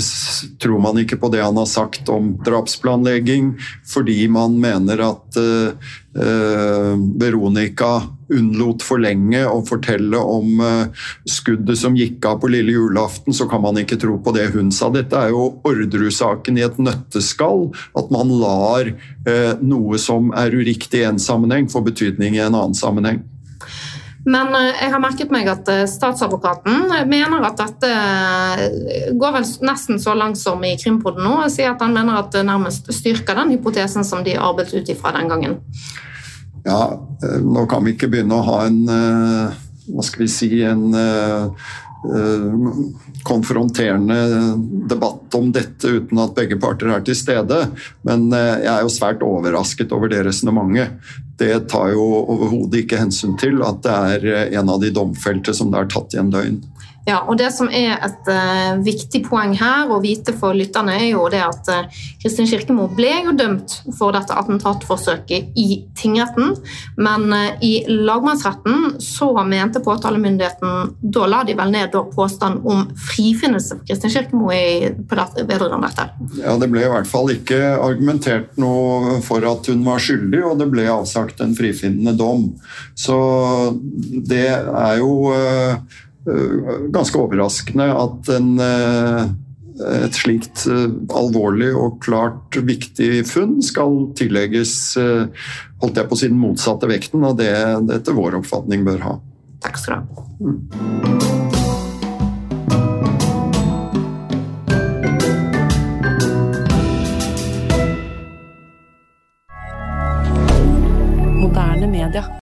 tror 0.62 0.82
man 0.84 1.00
ikke 1.02 1.20
på 1.22 1.32
det 1.34 1.44
han 1.44 1.58
har 1.60 1.70
sagt 1.70 2.12
om 2.12 2.36
drapsplanlegging. 2.46 3.54
Fordi 3.88 4.20
man 4.32 4.60
mener 4.62 4.95
mener 4.96 5.12
at 5.12 5.38
uh, 5.38 6.96
Veronica 7.20 8.08
unnlot 8.34 8.82
for 8.82 9.02
lenge 9.04 9.44
å 9.46 9.60
fortelle 9.68 10.18
om 10.18 10.62
uh, 10.64 11.06
skuddet 11.28 11.78
som 11.78 11.98
gikk 11.98 12.26
av 12.26 12.40
på 12.42 12.50
lille 12.54 12.74
julaften, 12.74 13.34
så 13.36 13.48
kan 13.52 13.62
man 13.62 13.78
ikke 13.82 14.00
tro 14.02 14.18
på 14.24 14.34
det 14.36 14.50
hun 14.56 14.72
sa. 14.72 14.90
Dette 14.90 15.20
er 15.20 15.34
jo 15.36 15.60
Orderud-saken 15.68 16.58
i 16.58 16.66
et 16.66 16.80
nøtteskall. 16.80 17.70
At 17.98 18.12
man 18.14 18.32
lar 18.40 18.90
noe 19.66 19.98
som 20.02 20.32
er 20.38 20.54
uriktig 20.54 21.02
i 21.02 21.08
en 21.08 21.22
sammenheng, 21.22 21.70
få 21.72 21.82
betydning 21.86 22.38
i 22.38 22.44
en 22.44 22.54
annen 22.54 22.78
sammenheng. 22.78 23.24
Men 24.26 24.56
eh, 24.58 24.72
jeg 24.82 24.92
har 24.94 25.02
merket 25.02 25.34
meg 25.34 25.50
at 25.52 25.70
eh, 25.70 25.84
statsadvokaten 25.90 26.90
mener 27.10 27.46
at 27.46 27.60
dette 27.62 27.92
eh, 27.92 29.12
går 29.14 29.38
vel 29.38 29.48
nesten 29.68 30.02
så 30.02 30.16
langt 30.18 30.40
som 30.42 30.64
i 30.66 30.74
Krimpodden 30.82 31.26
nå, 31.26 31.36
og 31.46 31.54
sier 31.54 31.76
at 31.76 31.84
han 31.86 31.94
mener 31.94 32.18
at 32.24 32.34
det 32.34 32.46
nærmest 32.48 32.90
styrker 32.94 33.38
den 33.38 33.54
hypotesen 33.56 34.08
som 34.08 34.26
de 34.26 34.38
arbeidet 34.38 34.82
ut 34.82 34.92
ifra 34.96 35.14
den 35.16 35.30
gangen. 35.30 35.60
Ja, 36.66 36.98
nå 37.46 37.68
kan 37.70 37.86
vi 37.86 37.94
ikke 37.94 38.10
begynne 38.10 38.40
å 38.40 38.46
ha 38.48 38.60
en 38.66 38.80
hva 39.86 40.02
skal 40.02 40.24
vi 40.24 40.28
si, 40.34 40.48
en 40.66 40.96
konfronterende 43.26 44.18
debatt 44.90 45.38
om 45.38 45.52
dette 45.54 45.92
uten 46.00 46.22
at 46.24 46.34
begge 46.38 46.58
parter 46.62 46.90
er 46.96 47.06
til 47.06 47.18
stede. 47.18 47.60
Men 48.06 48.32
jeg 48.34 48.72
er 48.72 48.82
jo 48.82 48.90
svært 48.94 49.22
overrasket 49.26 49.94
over 49.94 50.10
det 50.10 50.24
resonnementet. 50.26 50.98
Det 51.40 51.68
tar 51.72 51.92
jo 51.92 52.06
overhodet 52.22 52.86
ikke 52.86 53.02
hensyn 53.02 53.36
til 53.40 53.60
at 53.66 53.82
det 53.84 53.96
er 53.96 54.56
en 54.62 54.72
av 54.72 54.80
de 54.84 54.92
domfelte 54.96 55.56
som 55.56 55.74
det 55.74 55.82
er 55.82 55.92
tatt 55.92 56.16
i 56.16 56.22
en 56.22 56.32
døgn. 56.32 56.62
Ja, 57.06 57.20
og 57.30 57.38
Det 57.38 57.52
som 57.54 57.70
er 57.70 58.00
et 58.02 58.30
uh, 58.32 58.82
viktig 58.82 59.22
poeng 59.28 59.54
her 59.60 59.92
å 59.94 60.00
vite 60.02 60.34
for 60.38 60.58
lytterne, 60.58 60.96
er 60.98 61.12
jo 61.12 61.28
det 61.30 61.42
at 61.46 61.70
uh, 61.70 62.00
Kristin 62.22 62.50
Kirkemo 62.50 62.88
ble 62.98 63.12
jo 63.28 63.36
dømt 63.38 63.78
for 63.98 64.16
dette 64.16 64.34
attentatforsøket 64.34 65.54
i 65.62 65.68
tingretten, 65.98 66.56
men 66.98 67.28
uh, 67.30 67.52
i 67.62 67.86
lagmannsretten 67.90 68.98
så 69.04 69.30
mente 69.46 69.84
påtalemyndigheten 69.86 70.96
Da 71.16 71.28
la 71.30 71.44
de 71.46 71.54
vel 71.58 71.72
ned 71.74 71.94
påstand 72.16 72.66
om 72.66 72.88
frifinnelse 72.98 73.78
for 73.78 73.86
Kristin 73.88 74.14
Kirkemo 74.14 74.50
vedrørende 74.50 75.92
dette. 75.92 76.08
Ja, 76.42 76.58
Det 76.58 76.70
ble 76.72 76.86
i 76.88 76.92
hvert 76.92 77.10
fall 77.10 77.32
ikke 77.36 77.60
argumentert 77.76 78.58
noe 78.62 79.20
for 79.26 79.46
at 79.46 79.70
hun 79.70 79.86
var 79.86 80.02
skyldig, 80.02 80.42
og 80.46 80.58
det 80.62 80.70
ble 80.74 80.88
avsagt 80.90 81.42
en 81.44 81.56
frifinnende 81.58 82.16
dom. 82.18 82.50
Så 82.98 83.16
det 84.26 84.48
er 84.50 84.98
jo 85.02 85.36
Eh, 85.46 85.78
ganske 86.26 87.20
overraskende 87.20 87.90
at 87.94 88.30
en, 88.34 88.52
eh, 88.60 89.26
et 90.06 90.18
slikt 90.18 90.66
eh, 90.72 90.88
alvorlig 91.18 91.72
og 91.78 92.00
klart 92.06 92.58
viktig 92.58 93.26
funn 93.30 93.60
skal 93.66 94.10
tillegges 94.18 94.96
holdt 94.96 96.00
jeg 96.00 96.10
på 96.10 96.18
å 96.18 96.20
si 96.20 96.32
den 96.32 96.42
motsatte 96.42 96.90
vekten 96.90 97.26
av 97.28 97.38
det 97.40 97.54
det 97.90 98.02
etter 98.02 98.18
vår 98.18 98.40
oppfatning 98.42 98.88
bør 98.88 99.04
ha. 99.06 99.20
Takk 99.66 99.82
skal 99.82 100.02
du 100.02 100.16
ha. 100.16 100.30
Mm. 100.40 101.55